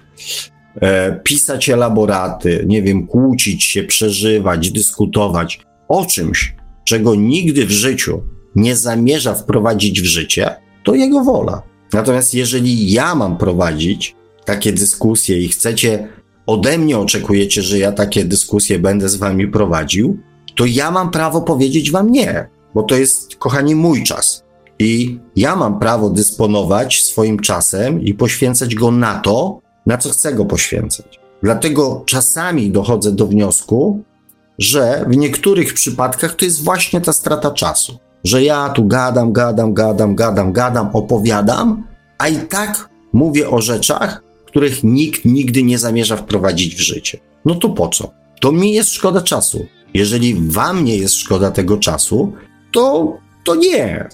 e, 0.81 1.19
pisać 1.23 1.69
elaboraty, 1.69 2.63
nie 2.67 2.81
wiem, 2.81 3.07
kłócić 3.07 3.63
się, 3.63 3.83
przeżywać, 3.83 4.71
dyskutować 4.71 5.59
o 5.87 6.05
czymś, 6.05 6.55
czego 6.85 7.15
nigdy 7.15 7.65
w 7.65 7.71
życiu 7.71 8.23
nie 8.55 8.75
zamierza 8.75 9.35
wprowadzić 9.35 10.01
w 10.01 10.05
życie, 10.05 10.55
to 10.83 10.95
jego 10.95 11.23
wola. 11.23 11.61
Natomiast 11.93 12.33
jeżeli 12.33 12.91
ja 12.91 13.15
mam 13.15 13.37
prowadzić 13.37 14.15
takie 14.45 14.73
dyskusje 14.73 15.39
i 15.41 15.47
chcecie 15.47 16.07
ode 16.45 16.77
mnie 16.77 16.99
oczekujecie, 16.99 17.61
że 17.61 17.79
ja 17.79 17.91
takie 17.91 18.25
dyskusje 18.25 18.79
będę 18.79 19.09
z 19.09 19.15
wami 19.15 19.47
prowadził, 19.47 20.17
to 20.55 20.65
ja 20.65 20.91
mam 20.91 21.11
prawo 21.11 21.41
powiedzieć 21.41 21.91
wam 21.91 22.11
nie, 22.11 22.49
bo 22.73 22.83
to 22.83 22.95
jest, 22.95 23.35
kochani, 23.35 23.75
mój 23.75 24.03
czas. 24.03 24.43
I 24.79 25.19
ja 25.35 25.55
mam 25.55 25.79
prawo 25.79 26.09
dysponować 26.09 27.03
swoim 27.03 27.39
czasem 27.39 28.01
i 28.01 28.13
poświęcać 28.13 28.75
go 28.75 28.91
na 28.91 29.19
to, 29.19 29.59
na 29.85 29.97
co 29.97 30.09
chcę 30.09 30.33
go 30.33 30.45
poświęcać. 30.45 31.19
Dlatego 31.43 32.03
czasami 32.05 32.71
dochodzę 32.71 33.11
do 33.11 33.27
wniosku, 33.27 34.03
że 34.59 35.05
w 35.07 35.17
niektórych 35.17 35.73
przypadkach 35.73 36.35
to 36.35 36.45
jest 36.45 36.63
właśnie 36.63 37.01
ta 37.01 37.13
strata 37.13 37.51
czasu. 37.51 37.97
Że 38.23 38.43
ja 38.43 38.69
tu 38.69 38.85
gadam, 38.85 39.33
gadam, 39.33 39.73
gadam, 39.73 40.15
gadam, 40.15 40.53
gadam, 40.53 40.89
opowiadam, 40.93 41.83
a 42.17 42.27
i 42.27 42.37
tak 42.37 42.89
mówię 43.13 43.49
o 43.49 43.61
rzeczach, 43.61 44.21
których 44.55 44.83
nikt 44.83 45.25
nigdy 45.25 45.63
nie 45.63 45.77
zamierza 45.77 46.17
wprowadzić 46.17 46.75
w 46.75 46.79
życie. 46.79 47.19
No 47.45 47.55
to 47.55 47.69
po 47.69 47.87
co? 47.87 48.11
To 48.41 48.51
mi 48.51 48.73
jest 48.73 48.93
szkoda 48.93 49.21
czasu. 49.21 49.65
Jeżeli 49.93 50.35
wam 50.35 50.85
nie 50.85 50.97
jest 50.97 51.15
szkoda 51.15 51.51
tego 51.51 51.77
czasu, 51.77 52.33
to, 52.71 53.13
to 53.43 53.55
nie. 53.55 54.09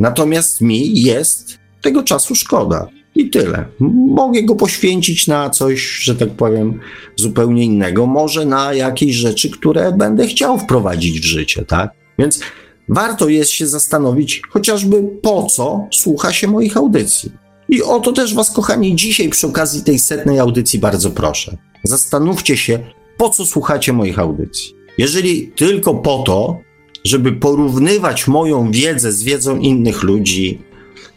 Natomiast 0.00 0.60
mi 0.60 1.02
jest 1.02 1.58
tego 1.82 2.02
czasu 2.02 2.34
szkoda. 2.34 2.88
I 3.14 3.30
tyle. 3.30 3.64
Mogę 4.08 4.42
go 4.42 4.54
poświęcić 4.54 5.26
na 5.26 5.50
coś, 5.50 5.80
że 6.02 6.14
tak 6.14 6.30
powiem, 6.30 6.80
zupełnie 7.16 7.64
innego, 7.64 8.06
może 8.06 8.46
na 8.46 8.74
jakieś 8.74 9.14
rzeczy, 9.14 9.50
które 9.50 9.92
będę 9.92 10.26
chciał 10.26 10.58
wprowadzić 10.58 11.20
w 11.20 11.24
życie, 11.24 11.64
tak? 11.64 11.90
Więc 12.18 12.40
warto 12.88 13.28
jest 13.28 13.50
się 13.50 13.66
zastanowić, 13.66 14.42
chociażby 14.50 15.02
po 15.22 15.46
co 15.46 15.88
słucha 15.92 16.32
się 16.32 16.48
moich 16.48 16.76
audycji. 16.76 17.39
I 17.70 17.82
o 17.82 18.00
to 18.00 18.12
też 18.12 18.34
Was, 18.34 18.50
kochani, 18.50 18.96
dzisiaj 18.96 19.28
przy 19.28 19.46
okazji 19.46 19.82
tej 19.82 19.98
setnej 19.98 20.38
audycji 20.38 20.78
bardzo 20.78 21.10
proszę. 21.10 21.56
Zastanówcie 21.84 22.56
się, 22.56 22.78
po 23.16 23.30
co 23.30 23.46
słuchacie 23.46 23.92
moich 23.92 24.18
audycji. 24.18 24.74
Jeżeli 24.98 25.52
tylko 25.56 25.94
po 25.94 26.22
to, 26.26 26.58
żeby 27.04 27.32
porównywać 27.32 28.26
moją 28.26 28.70
wiedzę 28.70 29.12
z 29.12 29.22
wiedzą 29.22 29.58
innych 29.58 30.02
ludzi, 30.02 30.62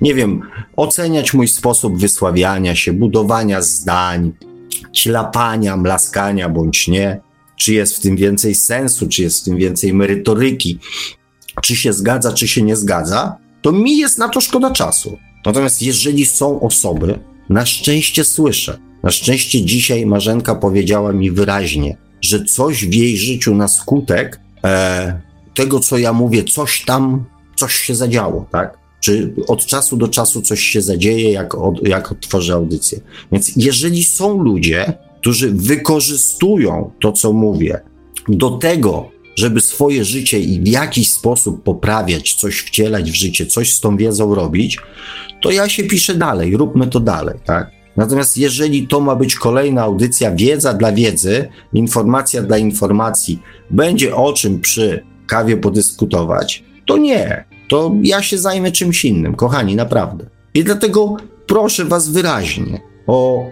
nie 0.02 0.14
wiem, 0.14 0.42
oceniać 0.76 1.34
mój 1.34 1.48
sposób 1.48 1.98
wysławiania 1.98 2.76
się, 2.76 2.94
budowania 2.94 3.62
zdań, 3.62 4.32
ćlapania, 4.96 5.78
mlaskania 5.78 6.50
bądź 6.50 6.88
nie, 6.88 7.22
czy 7.56 7.74
jest 7.74 7.98
w 7.98 8.00
tym 8.00 8.16
więcej 8.16 8.56
sensu, 8.56 9.08
czy 9.08 9.22
jest 9.22 9.42
w 9.42 9.46
tym 9.46 9.58
więcej 9.58 9.94
merytoryki, 9.94 10.80
czy 11.62 11.76
się 11.76 11.94
zgadza, 11.94 12.34
czy 12.34 12.48
się 12.48 12.62
nie 12.62 12.76
zgadza, 12.76 13.38
to 13.62 13.72
mi 13.72 13.98
jest 13.98 14.18
na 14.18 14.30
to 14.30 14.42
szkoda 14.42 14.72
czasu. 14.72 15.18
Natomiast 15.46 15.82
jeżeli 15.82 16.26
są 16.26 16.60
osoby, 16.60 17.20
na 17.50 17.66
szczęście 17.66 18.24
słyszę, 18.24 18.80
na 19.04 19.12
szczęście 19.12 19.66
dzisiaj 19.66 20.06
Marzenka 20.06 20.56
powiedziała 20.56 21.14
mi 21.14 21.32
wyraźnie, 21.32 21.98
że 22.22 22.46
coś 22.46 22.86
w 22.86 22.94
jej 22.94 23.18
życiu 23.18 23.56
na 23.56 23.68
skutek 23.68 24.40
e, 24.64 25.22
tego, 25.54 25.80
co 25.80 25.98
ja 25.98 26.14
mówię, 26.14 26.44
coś 26.44 26.86
tam, 26.86 27.26
coś 27.56 27.74
się 27.74 27.96
zadziało, 27.96 28.46
tak? 28.52 28.78
Czy 29.00 29.34
od 29.48 29.66
czasu 29.66 29.98
do 29.98 30.08
czasu 30.08 30.42
coś 30.42 30.62
się 30.62 30.82
zadzieje, 30.82 31.32
jak, 31.32 31.56
od, 31.56 31.88
jak 31.88 32.12
otworzę 32.12 32.54
audycję. 32.54 33.00
Więc 33.32 33.52
jeżeli 33.56 34.04
są 34.04 34.44
ludzie, 34.44 34.94
którzy 35.22 35.52
wykorzystują 35.52 36.92
to, 37.02 37.12
co 37.12 37.34
mówię, 37.34 37.82
do 38.28 38.50
tego, 38.50 39.10
żeby 39.36 39.62
swoje 39.62 40.06
życie 40.06 40.40
i 40.40 40.60
w 40.60 40.68
jakiś 40.68 41.12
sposób 41.12 41.64
poprawiać, 41.64 42.34
coś 42.34 42.60
wcielać 42.60 43.12
w 43.12 43.16
życie, 43.16 43.46
coś 43.46 43.74
z 43.74 43.80
tą 43.80 43.98
wiedzą 43.98 44.36
robić, 44.36 44.78
to 45.42 45.52
ja 45.52 45.70
się 45.70 45.84
piszę 45.84 46.16
dalej, 46.16 46.58
róbmy 46.58 46.88
to 46.88 47.00
dalej, 47.00 47.40
tak? 47.46 47.72
Natomiast 47.98 48.38
jeżeli 48.38 48.88
to 48.88 49.00
ma 49.00 49.16
być 49.16 49.36
kolejna 49.36 49.82
audycja, 49.82 50.32
wiedza 50.32 50.74
dla 50.74 50.92
wiedzy, 50.92 51.50
informacja 51.74 52.42
dla 52.42 52.58
informacji, 52.58 53.42
będzie 53.70 54.16
o 54.16 54.34
czym 54.34 54.62
przy 54.62 55.06
kawie 55.28 55.58
podyskutować, 55.58 56.64
to 56.86 56.98
nie. 56.98 57.46
To 57.70 57.92
ja 58.02 58.22
się 58.22 58.38
zajmę 58.38 58.72
czymś 58.72 59.06
innym, 59.06 59.36
kochani, 59.36 59.76
naprawdę. 59.76 60.26
I 60.54 60.64
dlatego 60.64 61.18
proszę 61.48 61.86
Was 61.86 62.10
wyraźnie 62.10 62.82
o 63.08 63.46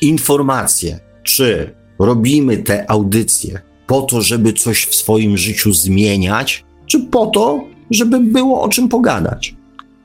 informację, 0.00 1.00
czy 1.22 1.74
robimy 1.98 2.56
te 2.56 2.90
audycje 2.90 3.60
po 3.94 4.02
to, 4.02 4.22
żeby 4.22 4.52
coś 4.52 4.86
w 4.86 4.94
swoim 4.94 5.36
życiu 5.38 5.72
zmieniać, 5.72 6.64
czy 6.86 7.00
po 7.00 7.26
to, 7.26 7.64
żeby 7.90 8.20
było 8.20 8.62
o 8.62 8.68
czym 8.68 8.88
pogadać. 8.88 9.54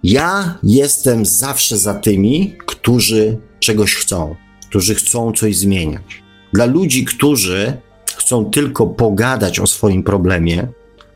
Ja 0.03 0.57
jestem 0.63 1.25
zawsze 1.25 1.77
za 1.77 1.93
tymi, 1.93 2.55
którzy 2.65 3.37
czegoś 3.59 3.95
chcą, 3.95 4.35
którzy 4.69 4.95
chcą 4.95 5.31
coś 5.31 5.57
zmieniać. 5.57 6.23
Dla 6.53 6.65
ludzi, 6.65 7.05
którzy 7.05 7.77
chcą 8.17 8.45
tylko 8.45 8.87
pogadać 8.87 9.59
o 9.59 9.67
swoim 9.67 10.03
problemie, 10.03 10.67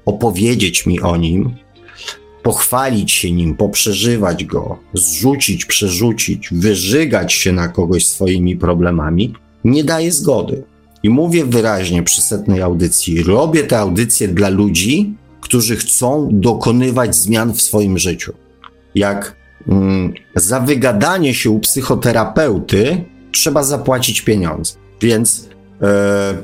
opowiedzieć 0.06 0.86
mi 0.86 1.00
o 1.00 1.18
nim, 1.18 1.56
pochwalić 2.44 3.12
się 3.12 3.32
nim, 3.32 3.56
poprzeżywać 3.58 4.46
go, 4.46 4.80
zrzucić, 4.94 5.66
przerzucić, 5.66 6.50
wyżygać 6.52 7.34
się 7.34 7.52
na 7.52 7.68
kogoś 7.68 8.08
swoimi 8.08 8.56
problemami, 8.56 9.34
nie 9.64 9.84
daję 9.84 10.12
zgody. 10.12 10.73
I 11.04 11.10
mówię 11.10 11.46
wyraźnie 11.46 12.04
przy 12.04 12.22
setnej 12.22 12.62
audycji: 12.62 13.24
robię 13.24 13.64
te 13.64 13.80
audycje 13.80 14.28
dla 14.28 14.50
ludzi, 14.50 15.14
którzy 15.42 15.76
chcą 15.76 16.30
dokonywać 16.32 17.16
zmian 17.16 17.54
w 17.54 17.62
swoim 17.62 17.98
życiu 17.98 18.34
jak 18.96 19.36
mm, 19.68 20.14
za 20.36 20.60
wygadanie 20.60 21.34
się 21.34 21.50
u 21.50 21.60
psychoterapeuty 21.60 23.06
trzeba 23.32 23.64
zapłacić 23.64 24.22
pieniądze. 24.22 24.74
Więc, 25.02 25.50
e, 25.82 26.38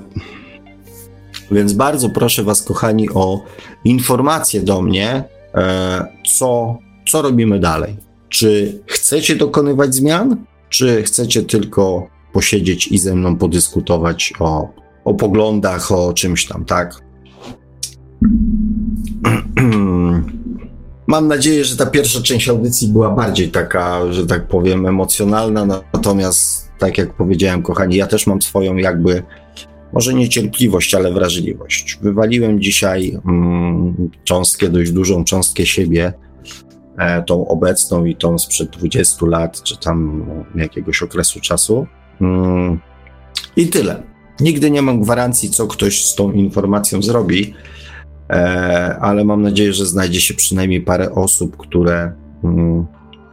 więc 1.52 1.74
bardzo 1.74 2.10
proszę 2.10 2.44
Was, 2.44 2.62
kochani, 2.62 3.10
o 3.10 3.44
informacje 3.86 4.62
do 4.62 4.82
mnie, 4.82 5.24
e, 5.56 6.06
co, 6.38 6.78
co 7.08 7.22
robimy 7.22 7.60
dalej. 7.60 7.98
Czy 8.30 8.80
chcecie 8.88 9.36
dokonywać 9.36 9.96
zmian, 9.96 10.46
czy 10.70 11.04
chcecie 11.04 11.44
tylko 11.44 12.08
posiedzieć 12.40 12.88
i 12.88 12.98
ze 12.98 13.16
mną 13.16 13.36
podyskutować 13.36 14.34
o, 14.40 14.70
o 15.06 15.14
poglądach, 15.14 15.92
o 15.92 16.14
czymś 16.14 16.46
tam, 16.46 16.66
tak? 16.66 16.96
Mam 21.08 21.28
nadzieję, 21.28 21.66
że 21.66 21.78
ta 21.78 21.86
pierwsza 21.86 22.22
część 22.22 22.50
audycji 22.50 22.88
była 22.88 23.10
bardziej 23.10 23.52
taka, 23.52 24.14
że 24.14 24.28
tak 24.28 24.48
powiem, 24.48 24.86
emocjonalna, 24.86 25.66
natomiast 25.94 26.72
tak 26.80 26.98
jak 26.98 27.14
powiedziałem, 27.14 27.62
kochani, 27.62 27.96
ja 27.96 28.08
też 28.08 28.28
mam 28.28 28.42
swoją 28.42 28.76
jakby 28.76 29.24
może 29.94 30.14
niecierpliwość, 30.14 30.94
ale 30.94 31.14
wrażliwość. 31.14 32.00
Wywaliłem 32.02 32.62
dzisiaj 32.62 33.20
mm, 33.26 34.10
cząstkę, 34.24 34.70
dość 34.70 34.92
dużą 34.92 35.24
cząstkę 35.24 35.66
siebie, 35.66 36.14
e, 36.98 37.24
tą 37.24 37.48
obecną 37.48 38.06
i 38.06 38.16
tą 38.16 38.40
sprzed 38.40 38.70
20 38.70 39.26
lat, 39.26 39.64
czy 39.64 39.78
tam 39.78 40.26
jakiegoś 40.56 41.04
okresu 41.04 41.40
czasu. 41.40 41.88
Mm, 42.22 42.80
I 43.56 43.68
tyle. 43.68 44.04
Nigdy 44.40 44.72
nie 44.72 44.82
mam 44.82 45.02
gwarancji, 45.02 45.50
co 45.50 45.68
ktoś 45.68 46.06
z 46.06 46.16
tą 46.16 46.32
informacją 46.32 47.02
zrobi, 47.02 47.54
e, 48.30 48.98
ale 49.02 49.26
mam 49.26 49.42
nadzieję, 49.42 49.74
że 49.74 49.86
znajdzie 49.86 50.22
się 50.22 50.34
przynajmniej 50.34 50.82
parę 50.82 51.12
osób, 51.12 51.58
które 51.58 52.12
mm, 52.44 52.86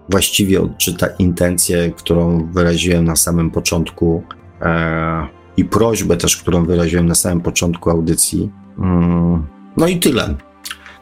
właściwie 0.09 0.63
odczyta 0.63 1.07
intencję, 1.19 1.93
którą 1.97 2.49
wyraziłem 2.53 3.05
na 3.05 3.17
samym 3.17 3.51
początku 3.51 4.23
e, 4.63 5.27
i 5.57 5.65
prośbę 5.65 6.17
też, 6.17 6.37
którą 6.37 6.65
wyraziłem 6.65 7.07
na 7.07 7.15
samym 7.15 7.41
początku 7.41 7.91
audycji. 7.91 8.51
Mm, 8.79 9.47
no 9.77 9.89
i 9.89 9.99
tyle. 9.99 10.35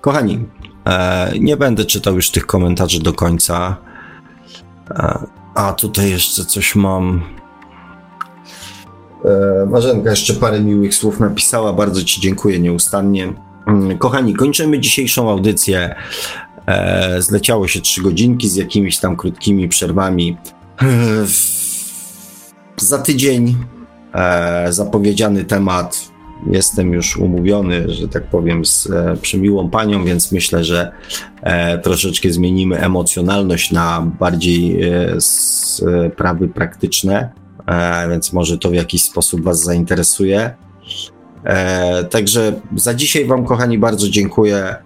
Kochani, 0.00 0.46
e, 0.86 1.32
nie 1.40 1.56
będę 1.56 1.84
czytał 1.84 2.14
już 2.14 2.30
tych 2.30 2.46
komentarzy 2.46 3.02
do 3.02 3.12
końca. 3.12 3.76
A 5.54 5.72
tutaj 5.72 6.10
jeszcze 6.10 6.44
coś 6.44 6.74
mam. 6.74 7.22
E, 9.24 9.66
Marzenka 9.66 10.10
jeszcze 10.10 10.34
parę 10.34 10.60
miłych 10.60 10.94
słów 10.94 11.20
napisała. 11.20 11.72
Bardzo 11.72 12.04
Ci 12.04 12.20
dziękuję 12.20 12.58
nieustannie. 12.58 13.32
Mm, 13.66 13.98
kochani, 13.98 14.34
kończymy 14.34 14.80
dzisiejszą 14.80 15.30
audycję. 15.30 15.94
E, 16.66 17.22
zleciało 17.22 17.68
się 17.68 17.80
trzy 17.80 18.02
godzinki 18.02 18.48
z 18.48 18.56
jakimiś 18.56 18.98
tam 18.98 19.16
krótkimi 19.16 19.68
przerwami. 19.68 20.36
E, 20.82 20.86
za 22.76 22.98
tydzień 22.98 23.56
zapowiedziany 24.68 25.44
temat. 25.44 26.10
Jestem 26.50 26.92
już 26.92 27.16
umówiony, 27.16 27.90
że 27.90 28.08
tak 28.08 28.24
powiem, 28.24 28.64
z 28.64 28.88
przemiłą 29.20 29.70
panią, 29.70 30.04
więc 30.04 30.32
myślę, 30.32 30.64
że 30.64 30.92
troszeczkę 31.82 32.30
zmienimy 32.30 32.80
emocjonalność 32.80 33.72
na 33.72 34.12
bardziej 34.18 34.80
sprawy 35.18 36.48
praktyczne, 36.48 37.30
więc 38.10 38.32
może 38.32 38.58
to 38.58 38.70
w 38.70 38.74
jakiś 38.74 39.04
sposób 39.04 39.42
Was 39.42 39.62
zainteresuje. 39.62 40.54
Także 42.10 42.60
za 42.76 42.94
dzisiaj 42.94 43.24
Wam, 43.26 43.44
kochani, 43.44 43.78
bardzo 43.78 44.08
dziękuję. 44.08 44.76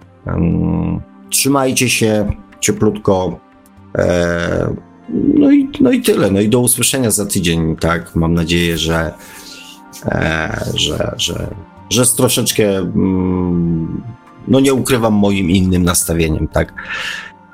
Trzymajcie 1.29 1.89
się 1.89 2.31
cieplutko. 2.59 3.39
No 5.13 5.51
i, 5.51 5.69
no 5.79 5.91
i 5.91 6.01
tyle. 6.01 6.31
No 6.31 6.39
i 6.39 6.49
do 6.49 6.59
usłyszenia 6.59 7.11
za 7.11 7.25
tydzień, 7.25 7.75
tak. 7.75 8.15
Mam 8.15 8.33
nadzieję, 8.33 8.77
że, 8.77 9.13
e, 10.05 10.63
że, 10.75 11.13
że, 11.17 11.47
że 11.89 12.05
z 12.05 12.15
troszeczkę, 12.15 12.77
mm, 12.77 14.03
no 14.47 14.59
nie 14.59 14.73
ukrywam 14.73 15.13
moim 15.13 15.49
innym 15.49 15.83
nastawieniem, 15.83 16.47
tak. 16.47 16.73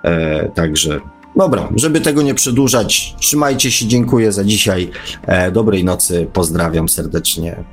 E, 0.04 0.50
także 0.50 1.00
dobra, 1.38 1.70
żeby 1.76 2.02
tego 2.02 2.22
nie 2.22 2.34
przedłużać, 2.34 3.16
trzymajcie 3.20 3.72
się, 3.72 3.88
dziękuję 3.88 4.32
za 4.32 4.44
dzisiaj. 4.44 4.92
E, 5.28 5.52
dobrej 5.52 5.84
nocy, 5.84 6.28
pozdrawiam 6.34 6.90
serdecznie. 6.90 7.64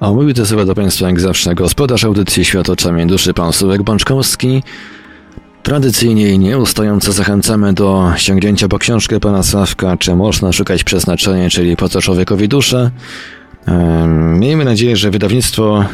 A 0.00 0.12
mówił 0.12 0.34
to 0.34 0.46
sobie 0.46 0.64
do 0.64 0.74
Państwa 0.74 1.06
jak 1.06 1.20
zawsze 1.20 1.54
gospodarz 1.54 2.04
audycji 2.04 2.44
Świat 2.44 2.70
oczami 2.70 3.06
duszy, 3.06 3.34
pan 3.34 3.52
Sławek 3.52 3.82
Bączkowski. 3.82 4.62
Tradycyjnie 5.62 6.28
i 6.30 6.38
nieustająco 6.38 7.12
zachęcamy 7.12 7.72
do 7.72 8.12
sięgnięcia 8.16 8.68
po 8.68 8.78
książkę 8.78 9.20
pana 9.20 9.42
Sławka, 9.42 9.96
czy 9.96 10.16
można 10.16 10.52
szukać 10.52 10.84
przeznaczenia, 10.84 11.50
czyli 11.50 11.76
po 11.76 11.88
co 11.88 12.00
człowiekowi 12.02 12.48
duszę. 12.48 12.90
Miejmy 14.38 14.64
nadzieję, 14.64 14.96
że 14.96 15.10
wydawnictwo, 15.10 15.84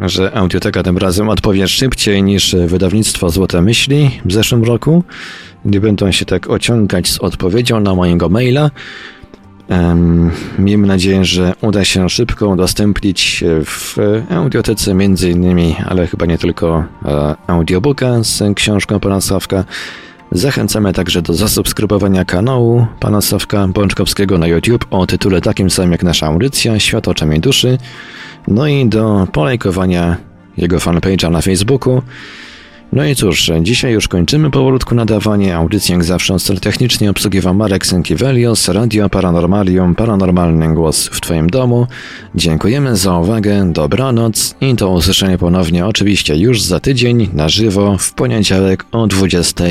że 0.00 0.34
Audioteka 0.34 0.82
tym 0.82 0.98
razem 0.98 1.28
odpowie 1.28 1.68
szybciej 1.68 2.22
niż 2.22 2.56
wydawnictwo 2.66 3.30
Złote 3.30 3.62
Myśli 3.62 4.10
w 4.24 4.32
zeszłym 4.32 4.64
roku. 4.64 5.04
Nie 5.64 5.80
będą 5.80 6.12
się 6.12 6.24
tak 6.24 6.50
ociągać 6.50 7.08
z 7.08 7.18
odpowiedzią 7.18 7.80
na 7.80 7.94
mojego 7.94 8.28
maila. 8.28 8.70
Miejmy 10.58 10.86
nadzieję, 10.86 11.24
że 11.24 11.54
uda 11.60 11.84
się 11.84 12.10
szybko 12.10 12.48
udostępnić 12.48 13.44
w 13.64 13.96
audiotece 14.30 14.94
między 14.94 15.30
innymi, 15.30 15.76
ale 15.86 16.06
chyba 16.06 16.26
nie 16.26 16.38
tylko 16.38 16.84
e, 17.04 17.34
audiobooka 17.46 18.24
z 18.24 18.42
książką 18.54 19.00
pana 19.00 19.20
Sławka. 19.20 19.64
Zachęcamy 20.32 20.92
także 20.92 21.22
do 21.22 21.34
zasubskrybowania 21.34 22.24
kanału 22.24 22.86
pana 23.00 23.20
Sławka 23.20 23.68
Bączkowskiego 23.68 24.38
na 24.38 24.46
YouTube 24.46 24.86
o 24.90 25.06
tytule 25.06 25.40
takim 25.40 25.70
samym 25.70 25.92
jak 25.92 26.02
nasza 26.02 26.26
audycja 26.26 26.78
Świat 26.78 27.08
oczami 27.08 27.40
duszy, 27.40 27.78
no 28.48 28.66
i 28.66 28.86
do 28.86 29.28
polajkowania 29.32 30.16
jego 30.56 30.78
fanpage'a 30.78 31.30
na 31.30 31.40
Facebooku. 31.40 32.02
No 32.92 33.04
i 33.04 33.14
cóż, 33.14 33.50
dzisiaj 33.62 33.92
już 33.92 34.08
kończymy 34.08 34.50
powolutku 34.50 34.94
nadawanie. 34.94 35.56
Audycję 35.56 35.94
jak 35.94 36.04
zawsze 36.04 36.34
od 36.34 36.60
technicznie 36.60 37.10
obsługiwał 37.10 37.54
Marek 37.54 37.86
Sękiewelios, 37.86 38.68
Radio 38.68 39.08
Paranormalium, 39.08 39.94
Paranormalny 39.94 40.74
Głos 40.74 41.08
w 41.08 41.20
Twoim 41.20 41.50
domu. 41.50 41.86
Dziękujemy 42.34 42.96
za 42.96 43.18
uwagę, 43.18 43.72
dobranoc 43.72 44.54
i 44.60 44.74
do 44.74 44.90
usłyszenia 44.90 45.38
ponownie 45.38 45.86
oczywiście 45.86 46.36
już 46.36 46.62
za 46.62 46.80
tydzień 46.80 47.28
na 47.32 47.48
żywo 47.48 47.98
w 47.98 48.12
poniedziałek 48.12 48.84
o 48.92 49.06
20 49.06 49.64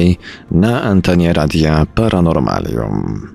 na 0.51 0.83
antenie 0.83 1.33
Radia 1.33 1.85
Paranormalium. 1.95 3.34